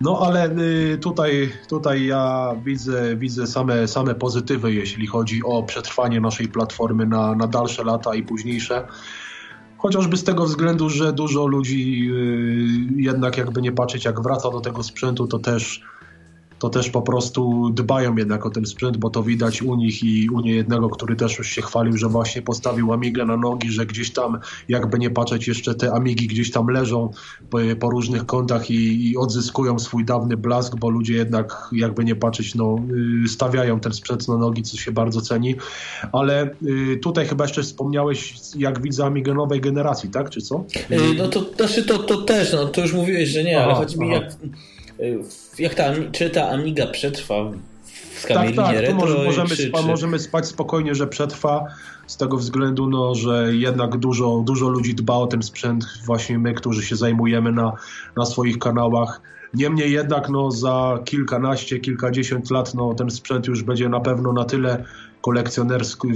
No 0.00 0.20
ale 0.26 0.50
y, 0.58 0.98
tutaj, 0.98 1.52
tutaj 1.68 2.06
ja 2.06 2.54
widzę, 2.64 3.16
widzę 3.16 3.46
same, 3.46 3.88
same 3.88 4.14
pozytywy, 4.14 4.74
jeśli 4.74 5.06
chodzi 5.06 5.40
o 5.44 5.62
przetrwanie 5.62 6.20
naszej 6.20 6.48
platformy 6.48 7.06
na, 7.06 7.34
na 7.34 7.46
dalsze 7.46 7.84
lata 7.84 8.14
i 8.14 8.22
późniejsze. 8.22 8.86
Chociażby 9.78 10.16
z 10.16 10.24
tego 10.24 10.44
względu, 10.44 10.88
że 10.88 11.12
dużo 11.12 11.46
ludzi 11.46 12.10
y, 12.12 13.02
jednak 13.02 13.36
jakby 13.36 13.62
nie 13.62 13.72
patrzeć, 13.72 14.04
jak 14.04 14.22
wraca 14.22 14.50
do 14.50 14.60
tego 14.60 14.82
sprzętu, 14.82 15.26
to 15.26 15.38
też 15.38 15.82
to 16.62 16.70
też 16.70 16.90
po 16.90 17.02
prostu 17.02 17.70
dbają 17.70 18.16
jednak 18.16 18.46
o 18.46 18.50
ten 18.50 18.66
sprzęt, 18.66 18.96
bo 18.96 19.10
to 19.10 19.22
widać 19.22 19.62
u 19.62 19.74
nich 19.74 20.02
i 20.02 20.30
u 20.30 20.40
niejednego, 20.40 20.88
który 20.88 21.16
też 21.16 21.38
już 21.38 21.48
się 21.48 21.62
chwalił, 21.62 21.96
że 21.96 22.08
właśnie 22.08 22.42
postawił 22.42 22.92
Amigę 22.92 23.24
na 23.24 23.36
nogi, 23.36 23.70
że 23.70 23.86
gdzieś 23.86 24.10
tam, 24.10 24.38
jakby 24.68 24.98
nie 24.98 25.10
patrzeć, 25.10 25.48
jeszcze 25.48 25.74
te 25.74 25.92
Amigi 25.92 26.26
gdzieś 26.26 26.50
tam 26.50 26.66
leżą 26.66 27.10
po, 27.50 27.58
po 27.80 27.90
różnych 27.90 28.26
kątach 28.26 28.70
i, 28.70 29.10
i, 29.10 29.16
odzyskują 29.16 29.78
swój 29.78 30.04
dawny 30.04 30.36
blask, 30.36 30.76
bo 30.76 30.90
ludzie 30.90 31.14
jednak, 31.14 31.68
jakby 31.72 32.04
nie 32.04 32.16
patrzeć, 32.16 32.54
no, 32.54 32.76
y, 33.24 33.28
stawiają 33.28 33.80
ten 33.80 33.92
sprzęt 33.92 34.28
na 34.28 34.36
nogi, 34.36 34.62
co 34.62 34.76
się 34.76 34.92
bardzo 34.92 35.20
ceni. 35.20 35.54
Ale 36.12 36.50
y, 36.66 36.96
tutaj 37.02 37.26
chyba 37.26 37.44
jeszcze 37.44 37.62
wspomniałeś, 37.62 38.34
jak 38.56 38.82
widzę 38.82 39.04
Amigę 39.04 39.34
nowej 39.34 39.60
generacji, 39.60 40.10
tak, 40.10 40.30
czy 40.30 40.40
co? 40.40 40.64
Y, 40.90 41.14
no 41.18 41.28
to, 41.28 41.44
znaczy 41.56 41.84
to, 41.84 41.98
to 41.98 42.22
też, 42.22 42.52
no 42.52 42.66
to 42.66 42.80
już 42.80 42.92
mówiłeś, 42.92 43.28
że 43.28 43.44
nie, 43.44 43.64
ale 43.64 43.74
chodzi 43.74 43.98
mi 43.98 44.10
jak 44.10 44.36
jak 45.58 45.74
ta, 45.74 45.92
czy 46.12 46.30
ta 46.30 46.48
Amiga 46.48 46.86
przetrwa 46.86 47.34
w 48.14 48.26
tak, 48.26 48.56
tak, 48.56 48.76
retro? 48.76 48.94
Może, 48.94 49.24
możemy, 49.24 49.48
czy, 49.48 49.68
spa, 49.68 49.78
czy... 49.78 49.86
możemy 49.86 50.18
spać 50.18 50.46
spokojnie, 50.46 50.94
że 50.94 51.06
przetrwa 51.06 51.66
z 52.06 52.16
tego 52.16 52.36
względu, 52.36 52.90
no, 52.90 53.14
że 53.14 53.54
jednak 53.54 53.96
dużo, 53.96 54.42
dużo 54.46 54.68
ludzi 54.68 54.94
dba 54.94 55.14
o 55.14 55.26
ten 55.26 55.42
sprzęt, 55.42 55.84
właśnie 56.06 56.38
my, 56.38 56.54
którzy 56.54 56.82
się 56.82 56.96
zajmujemy 56.96 57.52
na, 57.52 57.72
na 58.16 58.26
swoich 58.26 58.58
kanałach. 58.58 59.20
Niemniej 59.54 59.92
jednak 59.92 60.28
no, 60.28 60.50
za 60.50 60.98
kilkanaście, 61.04 61.80
kilkadziesiąt 61.80 62.50
lat 62.50 62.74
no, 62.74 62.94
ten 62.94 63.10
sprzęt 63.10 63.46
już 63.46 63.62
będzie 63.62 63.88
na 63.88 64.00
pewno 64.00 64.32
na 64.32 64.44
tyle 64.44 64.84
kolekcjonerski, 65.20 66.08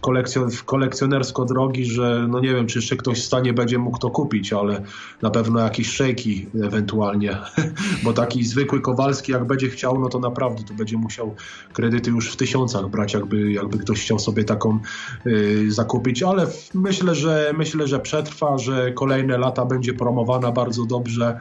kolekcjon, 0.00 0.50
kolekcjonersko 0.64 1.44
drogi, 1.44 1.84
że 1.84 2.26
no 2.28 2.40
nie 2.40 2.54
wiem, 2.54 2.66
czy 2.66 2.78
jeszcze 2.78 2.96
ktoś 2.96 3.20
w 3.20 3.24
stanie 3.24 3.52
będzie 3.52 3.78
mógł 3.78 3.98
to 3.98 4.10
kupić, 4.10 4.52
ale 4.52 4.82
na 5.22 5.30
pewno 5.30 5.60
jakieś 5.60 5.88
szejki 5.88 6.46
ewentualnie, 6.62 7.36
bo 8.04 8.12
taki 8.12 8.44
zwykły 8.44 8.80
Kowalski 8.80 9.32
jak 9.32 9.46
będzie 9.46 9.68
chciał, 9.68 10.00
no 10.00 10.08
to 10.08 10.18
naprawdę 10.18 10.62
to 10.64 10.74
będzie 10.74 10.96
musiał 10.96 11.34
kredyty 11.72 12.10
już 12.10 12.32
w 12.32 12.36
tysiącach 12.36 12.88
brać, 12.88 13.14
jakby, 13.14 13.52
jakby 13.52 13.78
ktoś 13.78 14.00
chciał 14.00 14.18
sobie 14.18 14.44
taką 14.44 14.78
y, 15.26 15.72
zakupić, 15.72 16.22
ale 16.22 16.46
myślę, 16.74 17.14
że 17.14 17.54
myślę, 17.56 17.86
że 17.86 17.98
przetrwa, 17.98 18.58
że 18.58 18.92
kolejne 18.92 19.38
lata 19.38 19.64
będzie 19.64 19.94
promowana 19.94 20.52
bardzo 20.52 20.84
dobrze 20.84 21.40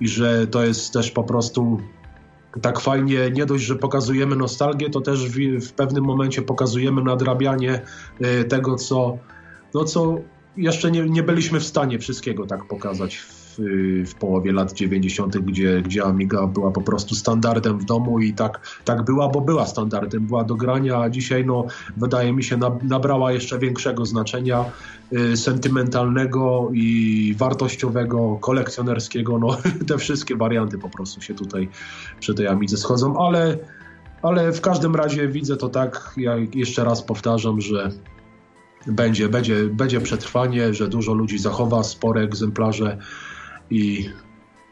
i 0.00 0.08
że 0.08 0.46
to 0.46 0.64
jest 0.64 0.92
też 0.92 1.10
po 1.10 1.24
prostu 1.24 1.80
tak 2.62 2.80
fajnie, 2.80 3.30
nie 3.30 3.46
dość, 3.46 3.64
że 3.64 3.76
pokazujemy 3.76 4.36
nostalgię, 4.36 4.90
to 4.90 5.00
też 5.00 5.28
w, 5.28 5.66
w 5.66 5.72
pewnym 5.72 6.04
momencie 6.04 6.42
pokazujemy 6.42 7.02
nadrabianie 7.02 7.82
y, 8.20 8.44
tego, 8.44 8.76
co, 8.76 9.18
no 9.74 9.84
co 9.84 10.18
jeszcze 10.56 10.90
nie, 10.90 11.02
nie 11.02 11.22
byliśmy 11.22 11.60
w 11.60 11.66
stanie 11.66 11.98
wszystkiego 11.98 12.46
tak 12.46 12.68
pokazać 12.68 13.18
w, 13.58 14.14
połowie 14.14 14.52
lat 14.52 14.72
90., 14.72 15.38
gdzie, 15.38 15.82
gdzie 15.82 16.04
Amiga 16.04 16.46
była 16.46 16.70
po 16.70 16.80
prostu 16.80 17.14
standardem 17.14 17.78
w 17.78 17.84
domu 17.84 18.20
i 18.20 18.32
tak, 18.32 18.80
tak 18.84 19.04
była, 19.04 19.28
bo 19.28 19.40
była 19.40 19.66
standardem, 19.66 20.26
była 20.26 20.44
do 20.44 20.54
grania, 20.54 21.00
a 21.00 21.10
dzisiaj 21.10 21.46
no, 21.46 21.66
wydaje 21.96 22.32
mi 22.32 22.44
się 22.44 22.58
nabrała 22.82 23.32
jeszcze 23.32 23.58
większego 23.58 24.06
znaczenia 24.06 24.64
y, 25.12 25.36
sentymentalnego 25.36 26.68
i 26.72 27.34
wartościowego, 27.38 28.38
kolekcjonerskiego. 28.40 29.38
No, 29.38 29.56
te 29.88 29.98
wszystkie 29.98 30.36
warianty 30.36 30.78
po 30.78 30.88
prostu 30.88 31.20
się 31.20 31.34
tutaj 31.34 31.68
przy 32.20 32.34
tej 32.34 32.46
Amidze 32.46 32.76
schodzą, 32.76 33.26
ale, 33.26 33.58
ale 34.22 34.52
w 34.52 34.60
każdym 34.60 34.94
razie 34.94 35.28
widzę 35.28 35.56
to 35.56 35.68
tak, 35.68 36.14
ja 36.16 36.36
jeszcze 36.54 36.84
raz 36.84 37.02
powtarzam, 37.02 37.60
że 37.60 37.90
będzie, 38.86 39.28
będzie, 39.28 39.64
będzie 39.64 40.00
przetrwanie, 40.00 40.74
że 40.74 40.88
dużo 40.88 41.14
ludzi 41.14 41.38
zachowa 41.38 41.82
spore 41.82 42.20
egzemplarze 42.20 42.98
i, 43.70 44.10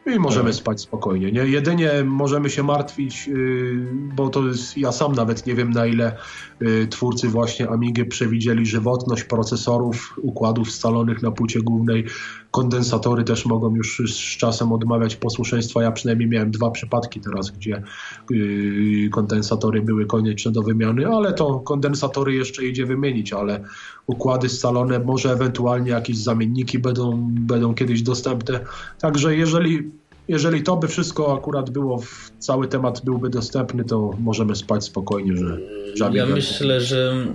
i 0.05 0.19
możemy 0.19 0.49
tak. 0.49 0.55
spać 0.55 0.81
spokojnie. 0.81 1.31
Nie? 1.31 1.41
Jedynie 1.41 1.91
możemy 2.05 2.49
się 2.49 2.63
martwić, 2.63 3.27
yy, 3.27 3.87
bo 4.15 4.29
to 4.29 4.47
jest, 4.47 4.77
ja 4.77 4.91
sam 4.91 5.13
nawet 5.13 5.45
nie 5.45 5.55
wiem 5.55 5.71
na 5.71 5.85
ile 5.85 6.17
yy, 6.59 6.87
twórcy 6.87 7.27
właśnie 7.27 7.69
Amigi 7.69 8.05
przewidzieli 8.05 8.65
żywotność 8.65 9.23
procesorów, 9.23 10.13
układów 10.21 10.71
scalonych 10.71 11.21
na 11.21 11.31
płycie 11.31 11.61
głównej. 11.61 12.05
Kondensatory 12.51 13.23
też 13.23 13.45
mogą 13.45 13.75
już 13.75 14.01
z 14.05 14.37
czasem 14.37 14.71
odmawiać 14.71 15.15
posłuszeństwa. 15.15 15.83
Ja 15.83 15.91
przynajmniej 15.91 16.29
miałem 16.29 16.51
dwa 16.51 16.71
przypadki 16.71 17.21
teraz, 17.21 17.51
gdzie 17.51 17.83
yy, 18.29 19.09
kondensatory 19.09 19.81
były 19.81 20.05
konieczne 20.05 20.51
do 20.51 20.61
wymiany, 20.61 21.07
ale 21.07 21.33
to 21.33 21.59
kondensatory 21.59 22.33
jeszcze 22.33 22.65
idzie 22.65 22.85
wymienić, 22.85 23.33
ale 23.33 23.63
układy 24.07 24.49
scalone, 24.49 24.99
może 24.99 25.31
ewentualnie 25.31 25.91
jakieś 25.91 26.17
zamienniki 26.17 26.79
będą, 26.79 27.27
będą 27.29 27.75
kiedyś 27.75 28.01
dostępne. 28.01 28.59
Także 28.99 29.35
jeżeli, 29.35 29.91
jeżeli 30.27 30.63
to 30.63 30.75
by 30.75 30.87
wszystko 30.87 31.37
akurat 31.37 31.69
było, 31.69 32.01
cały 32.39 32.67
temat 32.67 33.01
byłby 33.05 33.29
dostępny, 33.29 33.83
to 33.83 34.11
możemy 34.19 34.55
spać 34.55 34.83
spokojnie, 34.83 35.37
że 35.37 35.57
żadnych... 35.95 36.29
Ja 36.29 36.35
myślę, 36.35 36.81
że 36.81 37.25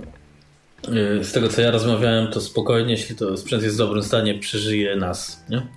y, 1.19 1.23
z 1.23 1.31
tego 1.31 1.47
co 1.47 1.61
ja 1.61 1.71
rozmawiałem, 1.71 2.31
to 2.31 2.41
spokojnie, 2.41 2.91
jeśli 2.91 3.15
to 3.15 3.37
sprzęt 3.37 3.63
jest 3.63 3.75
w 3.75 3.77
dobrym 3.77 4.03
stanie, 4.03 4.39
przeżyje 4.39 4.95
nas. 4.95 5.45
Nie? 5.49 5.67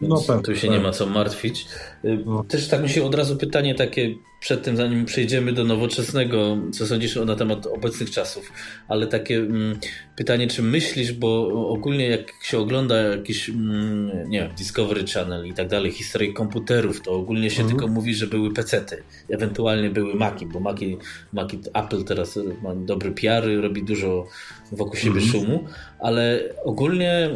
Więc 0.00 0.12
no 0.12 0.22
pewnie, 0.26 0.42
tu 0.42 0.54
się 0.54 0.60
pewnie. 0.60 0.76
nie 0.76 0.82
ma 0.82 0.92
co 0.92 1.06
martwić. 1.06 1.66
Y, 2.04 2.18
no. 2.26 2.44
Też 2.44 2.68
tak 2.68 2.82
mi 2.82 2.88
się 2.88 3.04
od 3.04 3.14
razu 3.14 3.36
pytanie 3.36 3.74
takie 3.74 4.14
przed 4.42 4.62
tym, 4.62 4.76
zanim 4.76 5.04
przejdziemy 5.04 5.52
do 5.52 5.64
nowoczesnego, 5.64 6.58
co 6.72 6.86
sądzisz 6.86 7.16
na 7.16 7.36
temat 7.36 7.66
obecnych 7.66 8.10
czasów, 8.10 8.52
ale 8.88 9.06
takie 9.06 9.36
mm, 9.36 9.78
pytanie, 10.16 10.46
czy 10.46 10.62
myślisz, 10.62 11.12
bo 11.12 11.48
ogólnie 11.68 12.08
jak 12.08 12.32
się 12.42 12.58
ogląda 12.58 12.96
jakiś, 12.96 13.48
mm, 13.48 14.30
nie 14.30 14.40
wiem, 14.40 14.50
Discovery 14.58 15.04
Channel 15.06 15.46
i 15.46 15.54
tak 15.54 15.68
dalej, 15.68 15.90
historię 15.90 16.32
komputerów, 16.32 17.00
to 17.00 17.12
ogólnie 17.12 17.50
się 17.50 17.62
mhm. 17.62 17.68
tylko 17.68 17.92
mówi, 17.92 18.14
że 18.14 18.26
były 18.26 18.52
pecety, 18.52 19.02
ewentualnie 19.28 19.90
były 19.90 20.14
Maki, 20.14 20.46
bo 20.46 20.60
Maki, 20.60 20.96
Maki 21.32 21.58
Apple 21.74 22.04
teraz 22.04 22.38
ma 22.62 22.74
dobry 22.74 23.12
PR, 23.12 23.44
robi 23.60 23.84
dużo 23.84 24.26
wokół 24.72 24.96
siebie 24.96 25.20
mhm. 25.20 25.30
szumu, 25.30 25.64
ale 25.98 26.40
ogólnie 26.64 27.30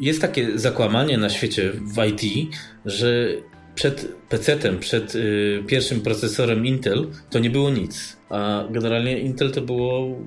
jest 0.00 0.20
takie 0.20 0.58
zakłamanie 0.58 1.18
na 1.18 1.30
świecie 1.30 1.72
w 1.72 2.06
IT, 2.06 2.54
że 2.84 3.28
przed 3.74 4.08
PC-tem, 4.28 4.78
przed 4.78 5.14
y, 5.14 5.62
pierwszym 5.66 6.00
procesorem 6.00 6.66
Intel 6.66 7.06
to 7.30 7.38
nie 7.38 7.50
było 7.50 7.70
nic. 7.70 8.16
A 8.30 8.64
generalnie 8.70 9.18
Intel 9.18 9.52
to 9.52 9.60
było 9.60 10.18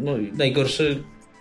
no, 0.00 0.12
najgorsze 0.32 0.96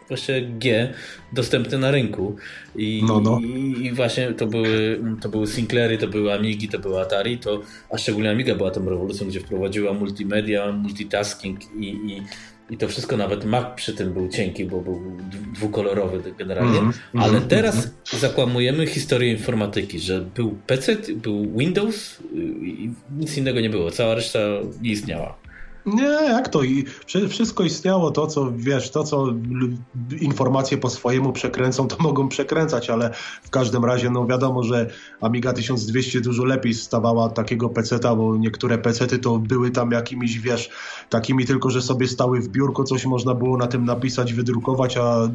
właśnie 0.07 0.41
G 0.41 0.93
dostępne 1.33 1.77
na 1.77 1.91
rynku. 1.91 2.35
I, 2.75 3.03
no, 3.07 3.19
no. 3.19 3.39
i, 3.39 3.85
i 3.85 3.91
właśnie 3.91 4.33
to 4.33 4.47
były, 4.47 5.01
to 5.21 5.29
były 5.29 5.47
Sinclairy, 5.47 5.97
to 5.97 6.07
były 6.07 6.33
Amigi, 6.33 6.69
to 6.69 6.79
były 6.79 7.01
Atari, 7.01 7.37
to, 7.37 7.61
a 7.89 7.97
szczególnie 7.97 8.31
Amiga 8.31 8.55
była 8.55 8.71
tą 8.71 8.89
rewolucją, 8.89 9.27
gdzie 9.27 9.39
wprowadziła 9.39 9.93
multimedia, 9.93 10.71
multitasking 10.71 11.59
i, 11.75 11.87
i 11.87 12.21
i 12.69 12.77
to 12.77 12.87
wszystko, 12.87 13.17
nawet 13.17 13.45
Mac 13.45 13.65
przy 13.75 13.93
tym 13.93 14.13
był 14.13 14.29
cienki, 14.29 14.65
bo 14.65 14.81
był 14.81 15.01
dwukolorowy 15.53 16.33
generalnie. 16.37 16.79
Mm, 16.79 16.93
Ale 17.13 17.37
mm, 17.37 17.49
teraz 17.49 17.75
mm. 17.75 17.89
zakłamujemy 18.03 18.87
historię 18.87 19.31
informatyki, 19.31 19.99
że 19.99 20.21
był 20.21 20.57
PC, 20.67 20.95
był 21.15 21.57
Windows 21.57 22.17
i 22.61 22.89
nic 23.17 23.37
innego 23.37 23.61
nie 23.61 23.69
było. 23.69 23.91
Cała 23.91 24.15
reszta 24.15 24.39
nie 24.81 24.91
istniała. 24.91 25.35
Nie, 25.93 26.03
jak 26.03 26.49
to? 26.49 26.63
I 26.63 26.85
wszystko 27.29 27.63
istniało, 27.63 28.11
to 28.11 28.27
co 28.27 28.51
wiesz, 28.55 28.91
to 28.91 29.03
co 29.03 29.27
informacje 30.21 30.77
po 30.77 30.89
swojemu 30.89 31.33
przekręcą, 31.33 31.87
to 31.87 31.95
mogą 32.03 32.27
przekręcać, 32.27 32.89
ale 32.89 33.13
w 33.43 33.49
każdym 33.49 33.85
razie, 33.85 34.09
no 34.09 34.25
wiadomo, 34.25 34.63
że 34.63 34.89
Amiga 35.21 35.53
1200 35.53 36.21
dużo 36.21 36.43
lepiej 36.43 36.73
stawała 36.73 37.29
takiego 37.29 37.69
peceta, 37.69 38.15
bo 38.15 38.37
niektóre 38.37 38.77
pecety 38.77 39.19
to 39.19 39.39
były 39.39 39.71
tam 39.71 39.91
jakimiś, 39.91 40.39
wiesz, 40.39 40.69
takimi 41.09 41.45
tylko, 41.45 41.69
że 41.69 41.81
sobie 41.81 42.07
stały 42.07 42.41
w 42.41 42.47
biurku, 42.47 42.83
coś 42.83 43.05
można 43.05 43.33
było 43.33 43.57
na 43.57 43.67
tym 43.67 43.85
napisać, 43.85 44.33
wydrukować, 44.33 44.97
a 44.97 45.29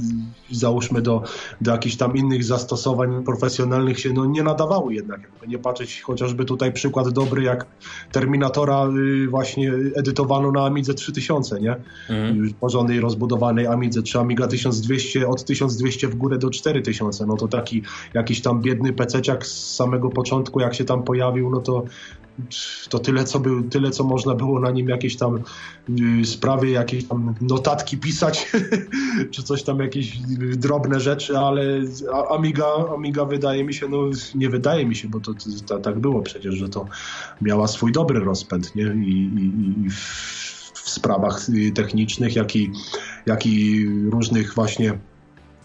załóżmy 0.51 1.03
do, 1.03 1.23
do 1.61 1.73
jakichś 1.73 1.97
tam 1.97 2.17
innych 2.17 2.45
zastosowań 2.45 3.25
profesjonalnych 3.25 4.01
się 4.01 4.13
no, 4.13 4.27
nie 4.27 4.43
nadawały 4.43 4.95
jednak. 4.95 5.21
Jakby 5.23 5.47
nie 5.49 5.59
patrzeć 5.59 6.01
chociażby 6.01 6.45
tutaj 6.45 6.73
przykład 6.73 7.09
dobry 7.09 7.43
jak 7.43 7.67
Terminatora 8.13 8.87
y, 8.87 9.29
właśnie 9.29 9.73
edytowano 9.95 10.44
na 10.53 10.67
Amidze 10.67 10.95
3000, 10.95 11.61
nie? 11.61 11.77
Mhm. 12.11 12.55
Porządnej, 12.61 13.01
rozbudowanej 13.01 13.67
Amidze, 13.67 14.03
czy 14.03 14.19
Amiga 14.19 14.47
1200, 14.47 15.29
od 15.29 15.45
1200 15.45 16.09
w 16.09 16.15
górę 16.15 16.39
do 16.39 16.51
4000, 16.51 17.27
no 17.27 17.37
to 17.37 17.49
taki 17.49 17.83
jakiś 18.15 18.43
tam 18.43 18.63
biedny 18.63 18.93
pececiak 18.93 19.47
z 19.47 19.75
samego 19.75 20.11
początku, 20.11 20.61
jak 20.61 20.75
się 20.75 20.85
tam 20.85 21.03
pojawił, 21.03 21.51
no 21.51 21.61
to 21.61 21.85
to 22.89 22.99
tyle 22.99 23.25
co, 23.25 23.41
był, 23.41 23.63
tyle, 23.63 23.91
co 23.91 24.05
można 24.05 24.35
było 24.35 24.61
na 24.61 24.71
nim 24.71 24.89
jakieś 24.89 25.17
tam 25.17 25.43
y, 26.23 26.27
sprawy, 26.27 26.71
jakieś 26.71 27.05
tam 27.05 27.35
notatki 27.41 27.99
pisać, 27.99 28.53
czy 29.33 29.43
coś 29.43 29.63
tam, 29.63 29.79
jakieś 29.79 30.19
drobne 30.57 31.01
rzeczy, 31.01 31.39
ale 31.39 31.81
Amiga, 32.31 32.67
Amiga 32.95 33.25
wydaje 33.25 33.65
mi 33.65 33.75
się, 33.75 33.89
no 33.89 33.99
nie 34.35 34.51
wydaje 34.51 34.87
mi 34.87 34.97
się, 34.97 35.09
bo 35.09 35.21
to, 35.21 35.35
to, 35.35 35.41
to 35.67 35.79
tak 35.79 35.99
było 35.99 36.23
przecież, 36.23 36.55
że 36.55 36.69
to 36.69 36.87
miała 37.41 37.69
swój 37.69 37.93
dobry 37.93 38.21
rozpęd, 38.21 38.75
nie? 38.75 38.85
I, 38.85 39.11
i, 39.11 39.87
i 39.87 39.91
w, 39.91 40.73
w 40.75 40.91
sprawach 40.91 41.47
technicznych, 41.75 42.37
jak 42.37 42.57
i, 42.57 42.73
jak 43.27 43.47
i 43.47 43.87
różnych 44.11 44.55
właśnie 44.55 44.99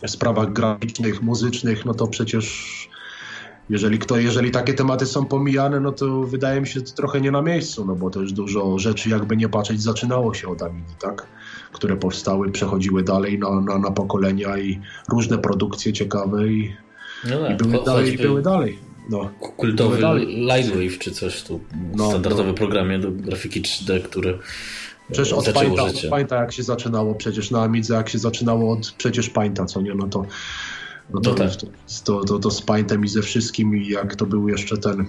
sprawach 0.08 0.54
graficznych, 0.54 1.22
muzycznych, 1.22 1.86
no 1.86 1.94
to 1.94 2.08
przecież 2.08 2.89
jeżeli, 3.70 4.00
kto, 4.00 4.18
jeżeli 4.18 4.52
takie 4.52 4.74
tematy 4.74 5.06
są 5.06 5.26
pomijane, 5.26 5.80
no 5.80 5.92
to 5.92 6.22
wydaje 6.24 6.62
mi 6.62 6.68
się 6.68 6.82
to 6.82 6.92
trochę 6.92 7.22
nie 7.22 7.32
na 7.32 7.42
miejscu, 7.42 7.86
no 7.86 7.96
bo 7.96 8.10
też 8.10 8.34
dużo 8.34 8.80
rzeczy, 8.80 9.10
jakby 9.10 9.38
nie 9.38 9.50
patrzeć, 9.50 9.82
zaczynało 9.82 10.34
się 10.34 10.48
od 10.48 10.62
Amigi, 10.62 10.94
tak? 11.00 11.28
Które 11.72 11.98
powstały, 11.98 12.52
przechodziły 12.52 13.04
dalej 13.04 13.40
na, 13.40 13.62
na, 13.62 13.78
na 13.78 13.92
pokolenia 13.92 14.58
i 14.58 14.80
różne 15.10 15.38
produkcje 15.38 15.94
ciekawe 15.94 16.48
i, 16.48 16.74
no 17.30 17.40
tak, 17.40 17.52
i 17.52 17.56
były, 17.64 17.86
dalej, 17.86 18.18
były 18.18 18.42
dalej. 18.42 18.80
No, 19.10 19.30
kultowy 19.40 19.98
Lightwave 20.26 21.00
czy 21.00 21.12
coś 21.12 21.44
tu, 21.44 21.60
no, 21.96 22.10
standardowe 22.10 22.50
no. 22.50 22.54
programie 22.54 23.00
do 23.00 23.12
grafiki 23.12 23.62
3D, 23.62 24.02
które 24.02 24.38
Przecież 25.12 25.34
od 25.34 25.50
Painta, 25.50 25.84
od 25.84 26.02
Painta 26.10 26.36
jak 26.36 26.52
się 26.52 26.64
zaczynało, 26.64 27.16
przecież 27.16 27.52
na 27.52 27.62
Amidze 27.62 27.94
jak 27.94 28.10
się 28.10 28.20
zaczynało 28.20 28.74
od 28.74 28.92
przecież 28.92 29.30
Painta, 29.30 29.66
co 29.66 29.82
nie, 29.82 29.96
no 29.96 30.08
to 30.08 30.26
no 31.14 31.22
to, 31.22 31.30
no 31.30 31.36
tak. 31.36 31.50
to, 32.06 32.24
to, 32.24 32.40
to 32.40 32.52
z 32.52 32.62
Paintem 32.62 33.06
i 33.06 33.08
ze 33.08 33.22
wszystkim 33.22 33.76
i 33.76 33.88
jak 33.88 34.16
to 34.16 34.26
był 34.26 34.50
jeszcze 34.50 34.78
ten, 34.78 35.00
e, 35.02 35.06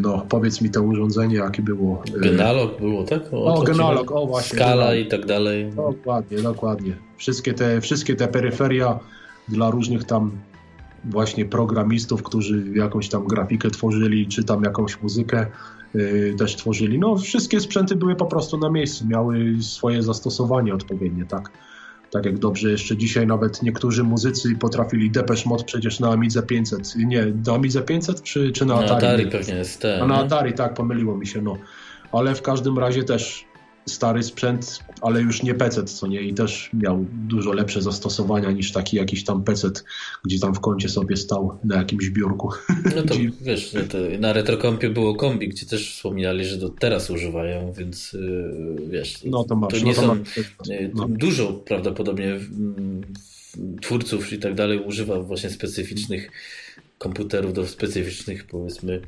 no 0.00 0.26
powiedz 0.28 0.60
mi 0.60 0.70
to 0.70 0.82
urządzenie, 0.82 1.36
jakie 1.36 1.62
było. 1.62 2.02
E, 2.16 2.20
Genalog 2.20 2.80
było, 2.80 3.04
tak? 3.04 3.22
O, 3.32 3.44
o 3.44 3.62
Genalog, 3.62 4.12
o 4.12 4.26
właśnie. 4.26 4.58
Skala 4.58 4.94
i 4.94 5.06
tak 5.06 5.26
dalej. 5.26 5.70
Dokładnie, 5.76 6.38
dokładnie. 6.38 6.96
Wszystkie 7.16 7.54
te, 7.54 7.80
wszystkie 7.80 8.16
te 8.16 8.28
peryferia 8.28 8.98
dla 9.48 9.70
różnych 9.70 10.04
tam 10.04 10.30
właśnie 11.04 11.44
programistów, 11.44 12.22
którzy 12.22 12.64
jakąś 12.74 13.08
tam 13.08 13.26
grafikę 13.26 13.70
tworzyli, 13.70 14.26
czy 14.26 14.44
tam 14.44 14.64
jakąś 14.64 15.02
muzykę 15.02 15.46
yy, 15.94 16.34
też 16.38 16.56
tworzyli. 16.56 16.98
No 16.98 17.16
wszystkie 17.16 17.60
sprzęty 17.60 17.96
były 17.96 18.16
po 18.16 18.26
prostu 18.26 18.58
na 18.58 18.70
miejscu, 18.70 19.06
miały 19.06 19.56
swoje 19.60 20.02
zastosowanie 20.02 20.74
odpowiednie, 20.74 21.24
tak? 21.24 21.50
Tak 22.10 22.24
jak 22.24 22.38
dobrze 22.38 22.70
jeszcze 22.70 22.96
dzisiaj 22.96 23.26
nawet 23.26 23.62
niektórzy 23.62 24.04
muzycy 24.04 24.56
potrafili 24.60 25.10
Depeche 25.10 25.48
Mode 25.48 25.64
przecież 25.64 26.00
na 26.00 26.10
Amidze 26.10 26.42
500. 26.42 26.96
Nie, 26.96 27.26
na 27.46 27.54
Amidze 27.54 27.82
500 27.82 28.22
czy, 28.22 28.52
czy 28.52 28.66
na 28.66 28.74
Atari? 28.74 28.88
Na 28.90 28.96
Atari 28.96 29.26
pewnie 29.26 29.54
jest 29.54 29.80
ten. 29.80 30.02
A 30.02 30.06
na 30.06 30.16
Atari, 30.16 30.52
tak, 30.52 30.74
pomyliło 30.74 31.16
mi 31.16 31.26
się, 31.26 31.42
no. 31.42 31.58
Ale 32.12 32.34
w 32.34 32.42
każdym 32.42 32.78
razie 32.78 33.04
też 33.04 33.44
stary 33.86 34.22
sprzęt, 34.22 34.84
ale 35.02 35.20
już 35.20 35.42
nie 35.42 35.54
PC, 35.54 35.84
co 35.84 36.06
nie? 36.06 36.22
I 36.22 36.34
też 36.34 36.70
miał 36.72 37.06
dużo 37.28 37.52
lepsze 37.52 37.82
zastosowania 37.82 38.50
niż 38.50 38.72
taki 38.72 38.96
jakiś 38.96 39.24
tam 39.24 39.44
PC, 39.44 39.70
gdzie 40.24 40.38
tam 40.38 40.54
w 40.54 40.60
kącie 40.60 40.88
sobie 40.88 41.16
stał 41.16 41.58
na 41.64 41.76
jakimś 41.76 42.10
biurku. 42.10 42.50
No 42.96 43.02
to 43.02 43.14
wiesz, 43.40 43.72
na 44.18 44.32
retrokompie 44.32 44.90
było 44.90 45.14
kombi, 45.14 45.48
gdzie 45.48 45.66
też 45.66 45.94
wspominali, 45.94 46.44
że 46.44 46.56
do 46.56 46.68
teraz 46.68 47.10
używają, 47.10 47.72
więc 47.72 48.12
yy, 48.12 48.76
wiesz, 48.90 49.24
no 49.24 49.44
to, 49.44 49.56
masz, 49.56 49.72
to 49.72 49.78
nie 49.78 49.84
no 49.84 49.94
to 49.94 50.02
są 50.02 50.16
y, 50.72 50.90
no. 50.94 51.08
dużo 51.08 51.52
prawdopodobnie 51.52 52.40
twórców 53.82 54.32
i 54.32 54.38
tak 54.38 54.54
dalej 54.54 54.78
używa 54.78 55.20
właśnie 55.20 55.50
specyficznych 55.50 56.30
komputerów 56.98 57.52
do 57.52 57.66
specyficznych 57.66 58.46
powiedzmy 58.46 59.00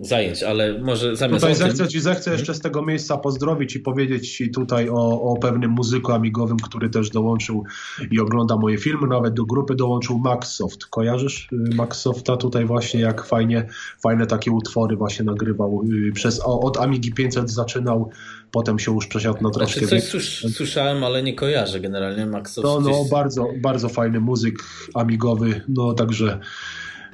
zajęć, 0.00 0.42
ale 0.42 0.78
może 0.78 1.16
zamiast. 1.16 1.40
Tutaj 1.40 1.54
zechcę, 1.54 1.88
ci, 1.88 2.00
zechcę 2.00 2.32
jeszcze 2.32 2.54
z 2.54 2.60
tego 2.60 2.82
miejsca 2.82 3.16
pozdrowić 3.16 3.76
i 3.76 3.80
powiedzieć 3.80 4.36
Ci 4.36 4.50
tutaj 4.50 4.88
o, 4.88 5.22
o 5.22 5.36
pewnym 5.36 5.70
muzyku 5.70 6.12
amigowym, 6.12 6.56
który 6.56 6.90
też 6.90 7.10
dołączył 7.10 7.64
i 8.10 8.20
ogląda 8.20 8.56
moje 8.56 8.78
filmy. 8.78 9.06
Nawet 9.06 9.34
do 9.34 9.44
grupy 9.44 9.74
dołączył 9.74 10.18
Maxsoft. 10.18 10.86
Kojarzysz 10.86 11.48
y, 11.52 11.74
Maxsofta 11.74 12.36
tutaj 12.36 12.64
właśnie, 12.64 13.00
jak 13.00 13.24
fajnie, 13.24 13.66
fajne 14.02 14.26
takie 14.26 14.50
utwory 14.50 14.96
właśnie 14.96 15.24
nagrywał. 15.24 15.82
Y, 16.08 16.12
przez, 16.12 16.40
od 16.44 16.76
Amigi 16.76 17.12
500 17.12 17.50
zaczynał, 17.50 18.10
potem 18.50 18.78
się 18.78 18.94
już 18.94 19.06
przesiadł 19.06 19.42
na 19.42 19.50
troszkę. 19.50 19.86
Znaczy 19.86 20.06
coś 20.06 20.44
słyszałem, 20.54 21.04
ale 21.04 21.22
nie 21.22 21.34
kojarzę 21.34 21.80
generalnie 21.80 22.26
Maxsoft. 22.26 22.64
No, 22.64 22.80
no 22.80 23.04
bardzo, 23.10 23.48
bardzo 23.62 23.88
fajny 23.88 24.20
muzyk 24.20 24.54
amigowy, 24.94 25.60
no 25.68 25.92
także 25.92 26.40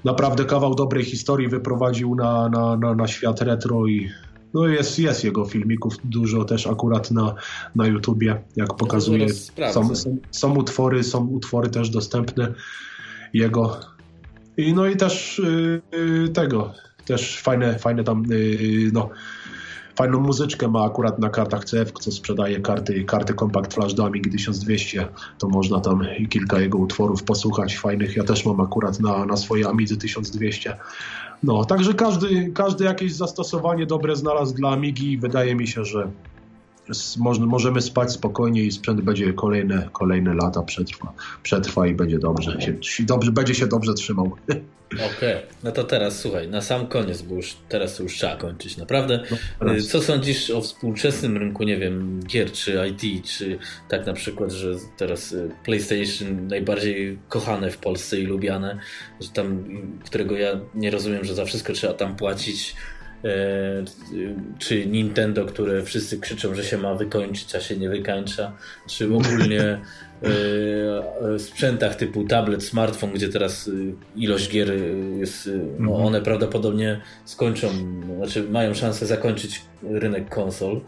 naprawdę 0.04 0.44
kawał 0.44 0.74
dobrej 0.74 1.04
historii 1.04 1.48
wyprowadził 1.48 2.14
na, 2.14 2.48
na, 2.48 2.76
na, 2.76 2.94
na 2.94 3.08
świat 3.08 3.40
retro 3.40 3.86
i 3.86 4.10
no 4.54 4.66
jest, 4.66 4.98
jest 4.98 5.24
jego 5.24 5.44
filmików 5.44 5.94
dużo 6.04 6.44
też 6.44 6.66
akurat 6.66 7.10
na, 7.10 7.34
na 7.74 7.86
YouTubie, 7.86 8.42
jak 8.56 8.76
pokazuje. 8.76 9.28
Są, 9.72 9.96
są, 9.96 10.16
są, 10.30 10.56
utwory, 10.56 11.04
są 11.04 11.26
utwory 11.26 11.70
też 11.70 11.90
dostępne 11.90 12.54
jego. 13.32 13.80
I 14.56 14.74
no 14.74 14.86
i 14.86 14.96
też 14.96 15.42
yy, 15.92 16.28
tego, 16.28 16.72
też 17.04 17.40
fajne, 17.40 17.78
fajne 17.78 18.04
tam 18.04 18.24
yy, 18.28 18.90
no, 18.92 19.10
fajną 19.96 20.20
muzyczkę 20.20 20.68
ma 20.68 20.84
akurat 20.84 21.18
na 21.18 21.30
kartach 21.30 21.64
CF, 21.64 21.92
co 21.92 22.12
sprzedaje 22.12 22.60
karty, 22.60 23.04
karty 23.04 23.34
Compact 23.34 23.74
Flash 23.74 23.94
do 23.94 24.06
Amigi 24.06 24.30
1200, 24.30 25.08
to 25.38 25.48
można 25.48 25.80
tam 25.80 26.02
kilka 26.28 26.60
jego 26.60 26.78
utworów 26.78 27.22
posłuchać 27.22 27.76
fajnych. 27.76 28.16
Ja 28.16 28.24
też 28.24 28.46
mam 28.46 28.60
akurat 28.60 29.00
na, 29.00 29.26
na 29.26 29.36
swojej 29.36 29.64
Amidze 29.64 29.96
1200. 29.96 30.76
No, 31.42 31.64
także 31.64 31.94
każdy, 31.94 32.52
każdy 32.54 32.84
jakieś 32.84 33.14
zastosowanie 33.14 33.86
dobre 33.86 34.16
znalazł 34.16 34.54
dla 34.54 34.70
Amigi 34.70 35.12
i 35.12 35.18
wydaje 35.18 35.54
mi 35.54 35.66
się, 35.66 35.84
że 35.84 36.10
możemy 37.38 37.82
spać 37.82 38.12
spokojnie 38.12 38.62
i 38.62 38.72
sprzęt 38.72 39.00
będzie 39.00 39.32
kolejne, 39.32 39.88
kolejne 39.92 40.34
lata 40.34 40.62
przetrwa, 40.62 41.12
przetrwa 41.42 41.86
i 41.86 41.94
będzie 41.94 42.18
dobrze, 42.18 42.60
się, 42.60 43.04
dobrze, 43.04 43.32
będzie 43.32 43.54
się 43.54 43.66
dobrze 43.66 43.94
trzymał. 43.94 44.32
Okej, 44.94 45.06
okay. 45.06 45.42
no 45.64 45.72
to 45.72 45.84
teraz 45.84 46.20
słuchaj, 46.20 46.48
na 46.48 46.60
sam 46.60 46.86
koniec, 46.86 47.22
bo 47.22 47.34
już 47.34 47.56
teraz 47.68 47.98
już 47.98 48.14
trzeba 48.14 48.36
kończyć, 48.36 48.76
naprawdę. 48.76 49.22
No, 49.60 49.72
Co 49.88 50.02
sądzisz 50.02 50.50
o 50.50 50.60
współczesnym 50.60 51.36
rynku, 51.36 51.64
nie 51.64 51.76
wiem, 51.76 52.20
gier 52.26 52.52
czy 52.52 52.78
IT, 52.90 53.26
czy 53.26 53.58
tak 53.88 54.06
na 54.06 54.12
przykład, 54.12 54.52
że 54.52 54.74
teraz 54.96 55.32
y, 55.32 55.50
PlayStation 55.64 56.46
najbardziej 56.46 57.18
kochane 57.28 57.70
w 57.70 57.78
Polsce 57.78 58.20
i 58.20 58.26
lubiane, 58.26 58.78
że 59.20 59.28
tam, 59.28 59.64
którego 60.04 60.36
ja 60.36 60.60
nie 60.74 60.90
rozumiem, 60.90 61.24
że 61.24 61.34
za 61.34 61.44
wszystko 61.44 61.72
trzeba 61.72 61.94
tam 61.94 62.16
płacić 62.16 62.76
czy 64.58 64.86
Nintendo, 64.86 65.44
które 65.44 65.82
wszyscy 65.82 66.18
krzyczą, 66.18 66.54
że 66.54 66.64
się 66.64 66.78
ma 66.78 66.94
wykończyć, 66.94 67.54
a 67.54 67.60
się 67.60 67.76
nie 67.76 67.88
wykańcza, 67.88 68.52
czy 68.88 69.04
ogólnie 69.04 69.80
sprzętach 71.38 71.94
typu 71.94 72.24
tablet, 72.24 72.64
smartfon, 72.64 73.12
gdzie 73.12 73.28
teraz 73.28 73.70
ilość 74.16 74.50
gier 74.50 74.72
jest, 75.18 75.50
no 75.78 75.90
mhm. 75.90 76.06
one 76.06 76.20
prawdopodobnie 76.20 77.00
skończą, 77.24 77.68
znaczy 78.16 78.42
mają 78.42 78.74
szansę 78.74 79.06
zakończyć 79.06 79.62
rynek 79.82 80.28
konsol. 80.28 80.80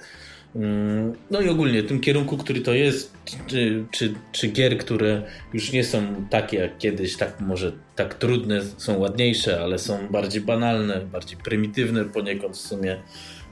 Mm, 0.58 1.14
no 1.30 1.40
i 1.40 1.48
ogólnie 1.48 1.82
tym 1.82 2.00
kierunku, 2.00 2.36
który 2.36 2.60
to 2.60 2.74
jest, 2.74 3.12
czy, 3.46 3.84
czy, 3.90 4.14
czy 4.32 4.48
gier, 4.48 4.78
które 4.78 5.22
już 5.52 5.72
nie 5.72 5.84
są 5.84 6.26
takie 6.30 6.56
jak 6.56 6.78
kiedyś, 6.78 7.16
tak 7.16 7.40
może 7.40 7.72
tak 7.96 8.14
trudne, 8.14 8.60
są 8.76 8.98
ładniejsze, 8.98 9.60
ale 9.62 9.78
są 9.78 9.98
bardziej 10.10 10.42
banalne, 10.42 11.00
bardziej 11.00 11.38
prymitywne 11.38 12.04
poniekąd 12.04 12.56
w 12.56 12.60
sumie 12.60 12.92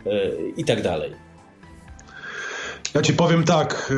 e, 0.07 0.31
i 0.57 0.65
tak 0.65 0.83
dalej. 0.83 1.12
Ja 2.95 3.03
ci 3.03 3.12
powiem 3.12 3.45
tak, 3.45 3.93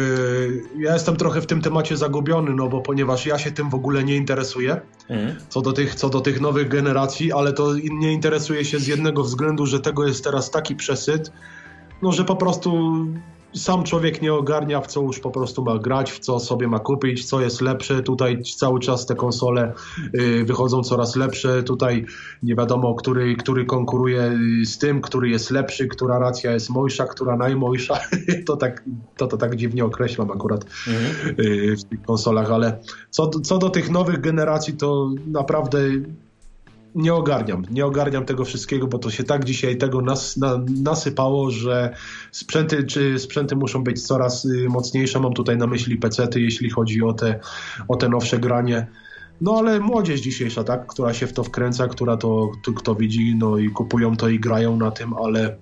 e, 0.78 0.82
ja 0.82 0.92
jestem 0.92 1.16
trochę 1.16 1.40
w 1.40 1.46
tym 1.46 1.60
temacie 1.60 1.96
zagubiony, 1.96 2.54
no 2.54 2.68
bo 2.68 2.80
ponieważ 2.80 3.26
ja 3.26 3.38
się 3.38 3.50
tym 3.50 3.70
w 3.70 3.74
ogóle 3.74 4.04
nie 4.04 4.16
interesuję, 4.16 4.80
mm. 5.08 5.36
co, 5.48 5.60
do 5.60 5.72
tych, 5.72 5.94
co 5.94 6.08
do 6.08 6.20
tych 6.20 6.40
nowych 6.40 6.68
generacji, 6.68 7.32
ale 7.32 7.52
to 7.52 7.74
nie 7.74 8.12
interesuje 8.12 8.64
się 8.64 8.78
z 8.78 8.86
jednego 8.86 9.22
względu, 9.22 9.66
że 9.66 9.80
tego 9.80 10.06
jest 10.06 10.24
teraz 10.24 10.50
taki 10.50 10.76
przesyt, 10.76 11.32
no, 12.02 12.12
że 12.12 12.24
po 12.24 12.36
prostu 12.36 12.96
sam 13.54 13.84
człowiek 13.84 14.22
nie 14.22 14.34
ogarnia, 14.34 14.80
w 14.80 14.86
co 14.86 15.02
już 15.02 15.18
po 15.18 15.30
prostu 15.30 15.64
ma 15.64 15.78
grać, 15.78 16.12
w 16.12 16.18
co 16.18 16.40
sobie 16.40 16.68
ma 16.68 16.78
kupić, 16.78 17.24
co 17.24 17.40
jest 17.40 17.60
lepsze. 17.60 18.02
Tutaj 18.02 18.42
cały 18.42 18.80
czas 18.80 19.06
te 19.06 19.14
konsole 19.14 19.72
y, 20.14 20.44
wychodzą 20.44 20.82
coraz 20.82 21.16
lepsze. 21.16 21.62
Tutaj 21.62 22.06
nie 22.42 22.54
wiadomo, 22.54 22.94
który, 22.94 23.36
który 23.36 23.64
konkuruje 23.64 24.38
z 24.64 24.78
tym, 24.78 25.00
który 25.00 25.28
jest 25.28 25.50
lepszy, 25.50 25.88
która 25.88 26.18
racja 26.18 26.52
jest 26.52 26.70
mojsza, 26.70 27.06
która 27.06 27.36
najmojsza. 27.36 28.00
to, 28.46 28.56
tak, 28.56 28.84
to, 29.16 29.26
to 29.26 29.36
tak 29.36 29.56
dziwnie 29.56 29.84
określam 29.84 30.30
akurat 30.30 30.64
mhm. 30.64 31.34
Y, 31.38 31.76
w 31.76 31.84
tych 31.84 32.02
konsolach, 32.02 32.50
ale 32.50 32.78
co, 33.10 33.28
co 33.28 33.58
do 33.58 33.70
tych 33.70 33.90
nowych 33.90 34.20
generacji, 34.20 34.76
to 34.76 35.10
naprawdę 35.26 35.78
nie 36.94 37.14
ogarniam, 37.14 37.62
nie 37.70 37.86
ogarniam 37.86 38.24
tego 38.24 38.44
wszystkiego, 38.44 38.86
bo 38.86 38.98
to 38.98 39.10
się 39.10 39.24
tak 39.24 39.44
dzisiaj 39.44 39.76
tego 39.76 40.00
nas, 40.00 40.36
na, 40.36 40.60
nasypało, 40.82 41.50
że 41.50 41.94
sprzęty, 42.32 42.84
czy 42.84 43.18
sprzęty 43.18 43.56
muszą 43.56 43.84
być 43.84 44.06
coraz 44.06 44.44
y, 44.44 44.68
mocniejsze. 44.68 45.20
Mam 45.20 45.32
tutaj 45.32 45.56
na 45.56 45.66
myśli 45.66 45.96
pecety, 45.96 46.40
jeśli 46.40 46.70
chodzi 46.70 47.02
o 47.02 47.12
te, 47.12 47.40
o 47.88 47.96
te 47.96 48.08
nowsze 48.08 48.38
granie. 48.38 48.86
No 49.40 49.56
ale 49.58 49.80
młodzież 49.80 50.20
dzisiejsza, 50.20 50.64
tak, 50.64 50.86
która 50.86 51.14
się 51.14 51.26
w 51.26 51.32
to 51.32 51.44
wkręca, 51.44 51.88
która 51.88 52.16
to, 52.16 52.50
kto 52.76 52.94
widzi, 52.94 53.34
no 53.38 53.58
i 53.58 53.70
kupują 53.70 54.16
to 54.16 54.28
i 54.28 54.40
grają 54.40 54.76
na 54.76 54.90
tym, 54.90 55.14
ale 55.14 55.56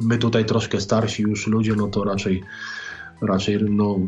my 0.00 0.18
tutaj 0.18 0.44
troszkę 0.44 0.80
starsi 0.80 1.22
już 1.22 1.46
ludzie, 1.46 1.74
no 1.76 1.86
to 1.86 2.04
raczej, 2.04 2.42
raczej, 3.22 3.58
no 3.70 3.98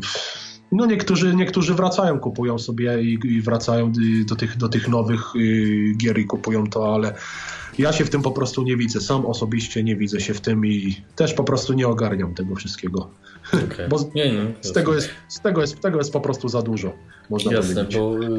no 0.71 0.85
niektórzy, 0.85 1.35
niektórzy 1.35 1.73
wracają, 1.73 2.19
kupują 2.19 2.59
sobie 2.59 3.01
i, 3.01 3.19
i 3.23 3.41
wracają 3.41 3.91
do 4.27 4.35
tych, 4.35 4.57
do 4.57 4.69
tych 4.69 4.87
nowych 4.87 5.35
y, 5.35 5.93
gier 5.97 6.19
i 6.19 6.25
kupują 6.25 6.67
to, 6.67 6.95
ale 6.95 7.15
ja 7.77 7.93
się 7.93 8.05
w 8.05 8.09
tym 8.09 8.21
po 8.21 8.31
prostu 8.31 8.63
nie 8.63 8.77
widzę. 8.77 9.01
Sam 9.01 9.25
osobiście 9.25 9.83
nie 9.83 9.95
widzę 9.95 10.19
się 10.21 10.33
w 10.33 10.41
tym 10.41 10.65
i 10.65 11.01
też 11.15 11.33
po 11.33 11.43
prostu 11.43 11.73
nie 11.73 11.87
ogarniam 11.87 12.33
tego 12.33 12.55
wszystkiego. 12.55 13.09
Okay. 13.53 13.87
Bo 13.87 14.11
nie, 14.15 14.31
nie, 14.31 14.53
z, 14.61 14.71
tego 14.71 14.95
jest, 14.95 15.09
z, 15.27 15.41
tego 15.41 15.61
jest, 15.61 15.79
tego 15.79 15.97
jest 15.97 16.13
po 16.13 16.21
prostu 16.21 16.49
za 16.49 16.61
dużo. 16.61 16.93
Można 17.29 17.53
Jasne, 17.53 17.75
powiedzieć. 17.75 17.97
bo 17.97 18.23
y, 18.23 18.29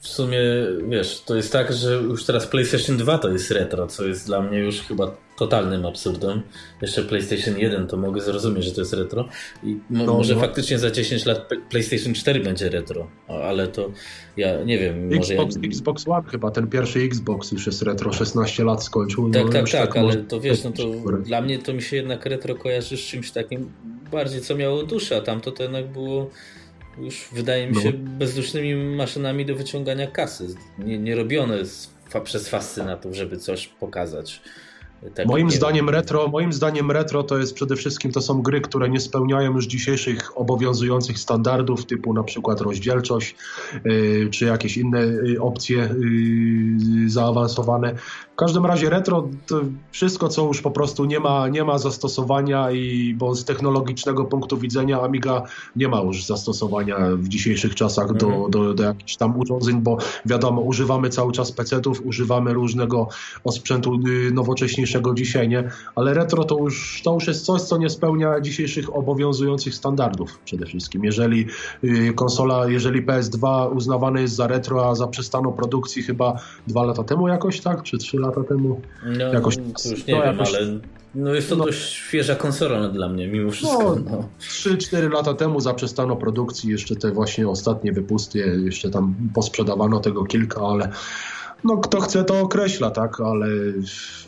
w 0.00 0.08
sumie 0.08 0.40
wiesz, 0.88 1.22
to 1.26 1.36
jest 1.36 1.52
tak, 1.52 1.72
że 1.72 1.94
już 1.94 2.24
teraz 2.24 2.46
PlayStation 2.46 2.96
2 2.96 3.18
to 3.18 3.28
jest 3.28 3.50
retro, 3.50 3.86
co 3.86 4.04
jest 4.04 4.26
dla 4.26 4.42
mnie 4.42 4.58
już 4.58 4.80
chyba 4.80 5.16
totalnym 5.36 5.86
absurdem. 5.86 6.42
Jeszcze 6.82 7.02
PlayStation 7.02 7.58
1 7.58 7.86
to 7.86 7.96
mogę 7.96 8.20
zrozumieć, 8.20 8.64
że 8.64 8.72
to 8.72 8.80
jest 8.80 8.92
retro. 8.92 9.28
I 9.62 9.78
no, 9.90 10.06
może 10.06 10.34
no. 10.34 10.40
faktycznie 10.40 10.78
za 10.78 10.90
10 10.90 11.26
lat 11.26 11.50
PlayStation 11.70 12.14
4 12.14 12.40
będzie 12.40 12.68
retro, 12.68 13.10
ale 13.28 13.68
to 13.68 13.90
ja 14.36 14.64
nie 14.64 14.78
wiem. 14.78 15.12
Xbox, 15.12 15.56
ja... 15.56 15.68
Xbox 15.68 16.08
One 16.08 16.28
chyba, 16.30 16.50
ten 16.50 16.66
pierwszy 16.66 17.00
Xbox 17.00 17.52
już 17.52 17.66
jest 17.66 17.82
retro, 17.82 18.12
16 18.12 18.64
lat 18.64 18.84
skończył. 18.84 19.30
Tak, 19.30 19.44
no, 19.44 19.52
tak, 19.52 19.70
tak, 19.70 19.86
tak 19.86 19.96
ale 19.96 20.16
to 20.16 20.40
wiesz, 20.40 20.64
no 20.64 20.70
to 20.70 20.84
dla 21.18 21.40
mnie 21.40 21.58
to 21.58 21.74
mi 21.74 21.82
się 21.82 21.96
jednak 21.96 22.26
retro 22.26 22.54
kojarzy 22.54 22.96
z 22.96 23.00
czymś 23.00 23.30
takim 23.30 23.72
bardziej, 24.10 24.40
co 24.40 24.56
miało 24.56 24.82
duszę, 24.82 25.16
a 25.16 25.20
tam 25.20 25.40
to 25.40 25.62
jednak 25.62 25.86
było 25.92 26.30
już 26.98 27.28
wydaje 27.32 27.66
mi 27.66 27.82
się 27.82 27.92
no. 27.92 28.18
bezdusznymi 28.18 28.96
maszynami 28.96 29.46
do 29.46 29.54
wyciągania 29.54 30.06
kasy. 30.06 30.54
Nie, 30.78 30.98
nie 30.98 31.14
robione 31.14 31.64
z, 31.64 31.94
przez 32.24 32.48
fascynatów, 32.48 33.14
żeby 33.14 33.36
coś 33.36 33.66
pokazać. 33.66 34.42
Moim 35.26 35.50
zdaniem 35.50 35.88
retro, 35.88 36.28
moim 36.28 36.52
zdaniem 36.52 36.90
retro 36.90 37.22
to 37.22 37.38
jest 37.38 37.54
przede 37.54 37.76
wszystkim 37.76 38.12
to 38.12 38.20
są 38.20 38.42
gry, 38.42 38.60
które 38.60 38.88
nie 38.88 39.00
spełniają 39.00 39.54
już 39.54 39.66
dzisiejszych 39.66 40.38
obowiązujących 40.38 41.18
standardów, 41.18 41.86
typu 41.86 42.14
na 42.14 42.22
przykład 42.22 42.60
rozdzielczość, 42.60 43.36
yy, 43.84 44.28
czy 44.30 44.44
jakieś 44.44 44.76
inne 44.76 45.00
yy, 45.06 45.40
opcje 45.40 45.76
yy, 45.76 47.10
zaawansowane. 47.10 47.94
W 48.34 48.36
każdym 48.36 48.66
razie 48.66 48.90
retro 48.90 49.28
to 49.46 49.60
wszystko, 49.90 50.28
co 50.28 50.46
już 50.46 50.62
po 50.62 50.70
prostu 50.70 51.04
nie 51.04 51.20
ma, 51.20 51.48
nie 51.48 51.64
ma 51.64 51.78
zastosowania 51.78 52.70
i 52.70 53.14
bo 53.18 53.34
z 53.34 53.44
technologicznego 53.44 54.24
punktu 54.24 54.58
widzenia 54.58 55.00
Amiga 55.00 55.42
nie 55.76 55.88
ma 55.88 56.00
już 56.00 56.24
zastosowania 56.24 56.98
w 57.16 57.28
dzisiejszych 57.28 57.74
czasach 57.74 58.12
do, 58.12 58.26
mhm. 58.26 58.50
do, 58.50 58.74
do 58.74 58.82
jakichś 58.82 59.16
tam 59.16 59.38
urządzeń, 59.38 59.80
bo 59.80 59.96
wiadomo, 60.26 60.62
używamy 60.62 61.08
cały 61.10 61.32
czas 61.32 61.52
PC-ów, 61.52 62.06
używamy 62.06 62.54
różnego 62.54 63.08
osprzętu 63.44 64.00
y, 64.28 64.30
nowocześniejszego 64.32 65.14
dzisiaj, 65.14 65.48
nie? 65.48 65.70
Ale 65.94 66.14
retro 66.14 66.44
to 66.44 66.58
już, 66.58 67.02
to 67.04 67.14
już 67.14 67.26
jest 67.26 67.44
coś, 67.44 67.62
co 67.62 67.76
nie 67.76 67.90
spełnia 67.90 68.40
dzisiejszych 68.40 68.96
obowiązujących 68.96 69.74
standardów 69.74 70.38
przede 70.44 70.66
wszystkim. 70.66 71.04
Jeżeli 71.04 71.46
y, 71.84 72.12
konsola, 72.14 72.68
jeżeli 72.68 73.06
PS2 73.06 73.72
uznawane 73.76 74.20
jest 74.20 74.34
za 74.34 74.46
retro, 74.46 74.88
a 74.88 74.94
zaprzestano 74.94 75.52
produkcji 75.52 76.02
chyba 76.02 76.40
dwa 76.66 76.84
lata 76.84 77.04
temu 77.04 77.28
jakoś, 77.28 77.60
tak? 77.60 77.82
Czy 77.82 77.98
trzy 77.98 78.23
lata 78.26 78.44
temu. 78.44 78.80
No, 79.18 79.24
jakoś, 79.24 79.56
to 79.56 79.90
już 79.90 80.06
nie 80.06 80.14
no, 80.14 80.22
wiem, 80.22 80.32
jakoś... 80.32 80.54
ale 80.54 80.78
no 81.14 81.34
jest 81.34 81.48
to 81.48 81.56
no, 81.56 81.64
dość 81.64 81.92
świeża 81.92 82.34
konsola 82.34 82.88
dla 82.88 83.08
mnie, 83.08 83.28
mimo 83.28 83.50
wszystko. 83.50 83.96
No, 83.96 84.10
no. 84.10 84.28
3-4 84.40 85.12
lata 85.12 85.34
temu 85.34 85.60
zaprzestano 85.60 86.16
produkcji, 86.16 86.70
jeszcze 86.70 86.96
te 86.96 87.10
właśnie 87.10 87.48
ostatnie 87.48 87.92
wypusty, 87.92 88.60
jeszcze 88.64 88.90
tam 88.90 89.14
posprzedawano 89.34 90.00
tego 90.00 90.24
kilka, 90.24 90.60
ale 90.60 90.88
no 91.64 91.76
kto 91.76 92.00
chce 92.00 92.24
to 92.24 92.40
określa, 92.40 92.90
tak, 92.90 93.20
ale 93.20 93.46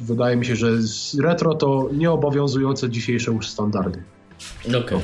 wydaje 0.01 0.37
mi 0.37 0.47
się, 0.47 0.57
że 0.57 0.71
retro 1.21 1.55
to 1.55 1.89
nieobowiązujące 1.93 2.91
dzisiejsze 2.91 3.33
już 3.33 3.49
standardy. 3.49 4.03
Okej. 4.69 4.81
Okay. 4.81 5.01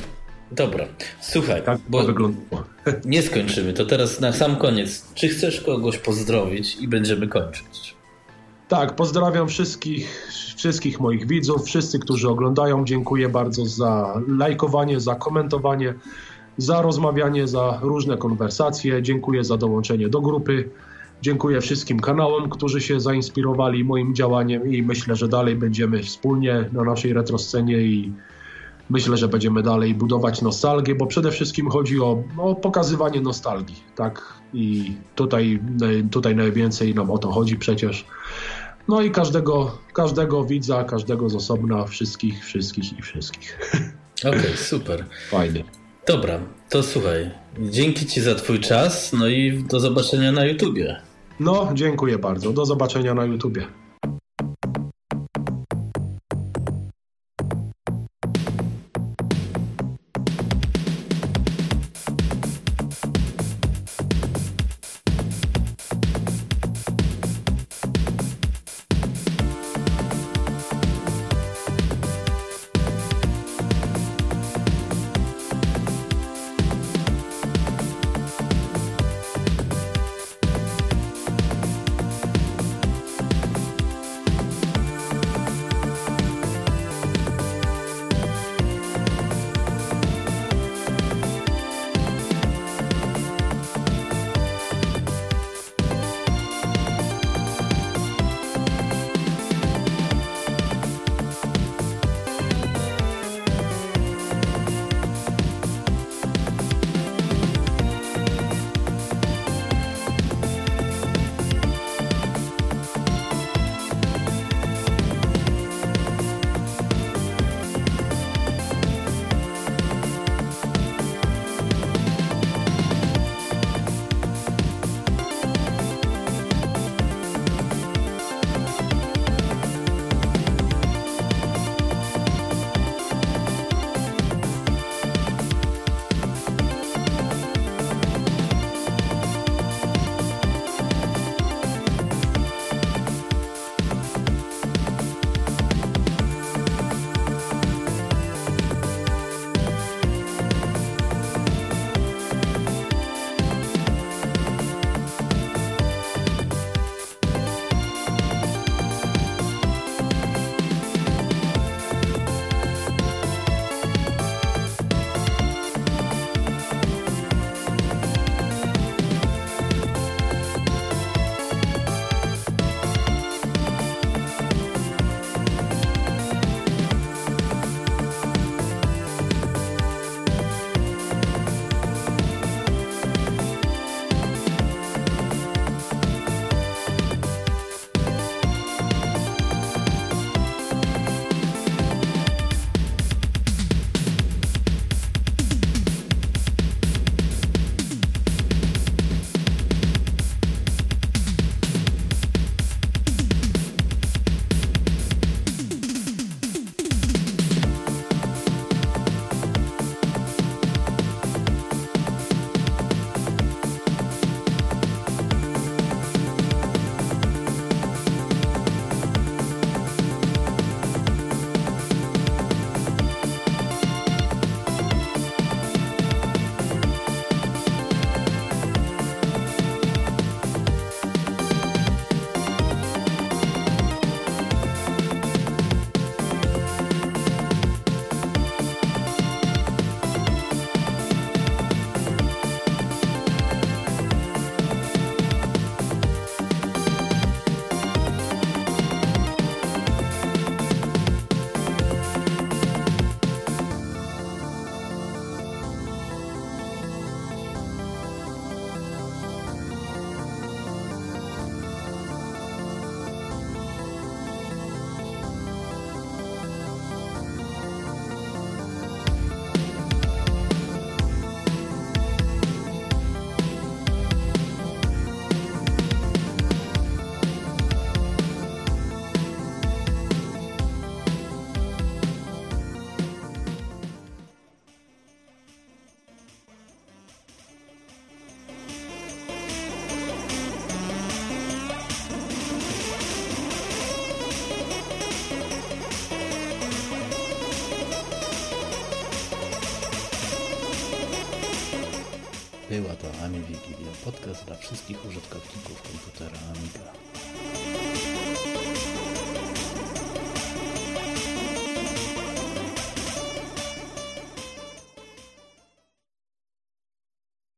Dobra, 0.51 0.85
słuchaj, 1.21 1.63
tak 1.63 1.79
bo 1.89 2.03
nie 3.05 3.21
skończymy. 3.21 3.73
To 3.73 3.85
teraz 3.85 4.21
na 4.21 4.33
sam 4.33 4.55
koniec. 4.55 5.05
Czy 5.15 5.27
chcesz 5.27 5.61
kogoś 5.61 5.97
pozdrowić 5.97 6.75
i 6.75 6.87
będziemy 6.87 7.27
kończyć? 7.27 7.92
Tak, 8.73 8.95
pozdrawiam 8.95 9.47
wszystkich, 9.47 10.27
wszystkich 10.57 10.99
moich 10.99 11.27
widzów, 11.27 11.65
wszyscy, 11.65 11.99
którzy 11.99 12.29
oglądają. 12.29 12.85
Dziękuję 12.85 13.29
bardzo 13.29 13.65
za 13.65 14.21
lajkowanie, 14.27 14.99
za 14.99 15.15
komentowanie, 15.15 15.93
za 16.57 16.81
rozmawianie, 16.81 17.47
za 17.47 17.79
różne 17.81 18.17
konwersacje. 18.17 19.01
Dziękuję 19.01 19.43
za 19.43 19.57
dołączenie 19.57 20.09
do 20.09 20.21
grupy. 20.21 20.69
Dziękuję 21.21 21.61
wszystkim 21.61 21.99
kanałom, 21.99 22.49
którzy 22.49 22.81
się 22.81 22.99
zainspirowali 22.99 23.83
moim 23.83 24.15
działaniem 24.15 24.73
i 24.73 24.83
myślę, 24.83 25.15
że 25.15 25.27
dalej 25.27 25.55
będziemy 25.55 26.03
wspólnie 26.03 26.69
na 26.71 26.83
naszej 26.83 27.13
retroscenie 27.13 27.77
i 27.77 28.13
myślę, 28.89 29.17
że 29.17 29.27
będziemy 29.27 29.63
dalej 29.63 29.95
budować 29.95 30.41
nostalgię, 30.41 30.95
bo 30.95 31.05
przede 31.05 31.31
wszystkim 31.31 31.69
chodzi 31.69 31.99
o, 31.99 32.23
o 32.37 32.55
pokazywanie 32.55 33.21
nostalgii, 33.21 33.83
tak? 33.95 34.33
I 34.53 34.95
tutaj, 35.15 35.59
tutaj 36.11 36.35
najwięcej 36.35 36.95
nam 36.95 37.11
o 37.11 37.17
to 37.17 37.31
chodzi 37.31 37.57
przecież. 37.57 38.05
No 38.87 39.01
i 39.01 39.11
każdego, 39.11 39.77
każdego 39.93 40.43
widza, 40.45 40.83
każdego 40.83 41.29
z 41.29 41.35
osobna, 41.35 41.85
wszystkich, 41.85 42.45
wszystkich 42.45 42.99
i 42.99 43.01
wszystkich. 43.01 43.59
Okej, 44.19 44.39
okay, 44.39 44.57
super. 44.57 45.05
Fajnie. 45.29 45.63
Dobra, 46.07 46.39
to 46.69 46.83
słuchaj. 46.83 47.31
Dzięki 47.59 48.05
Ci 48.05 48.21
za 48.21 48.35
Twój 48.35 48.59
czas, 48.59 49.13
no 49.13 49.27
i 49.27 49.63
do 49.69 49.79
zobaczenia 49.79 50.31
na 50.31 50.45
YouTubie. 50.45 51.01
No, 51.39 51.71
dziękuję 51.73 52.17
bardzo. 52.17 52.53
Do 52.53 52.65
zobaczenia 52.65 53.13
na 53.13 53.25
YouTubie. 53.25 53.67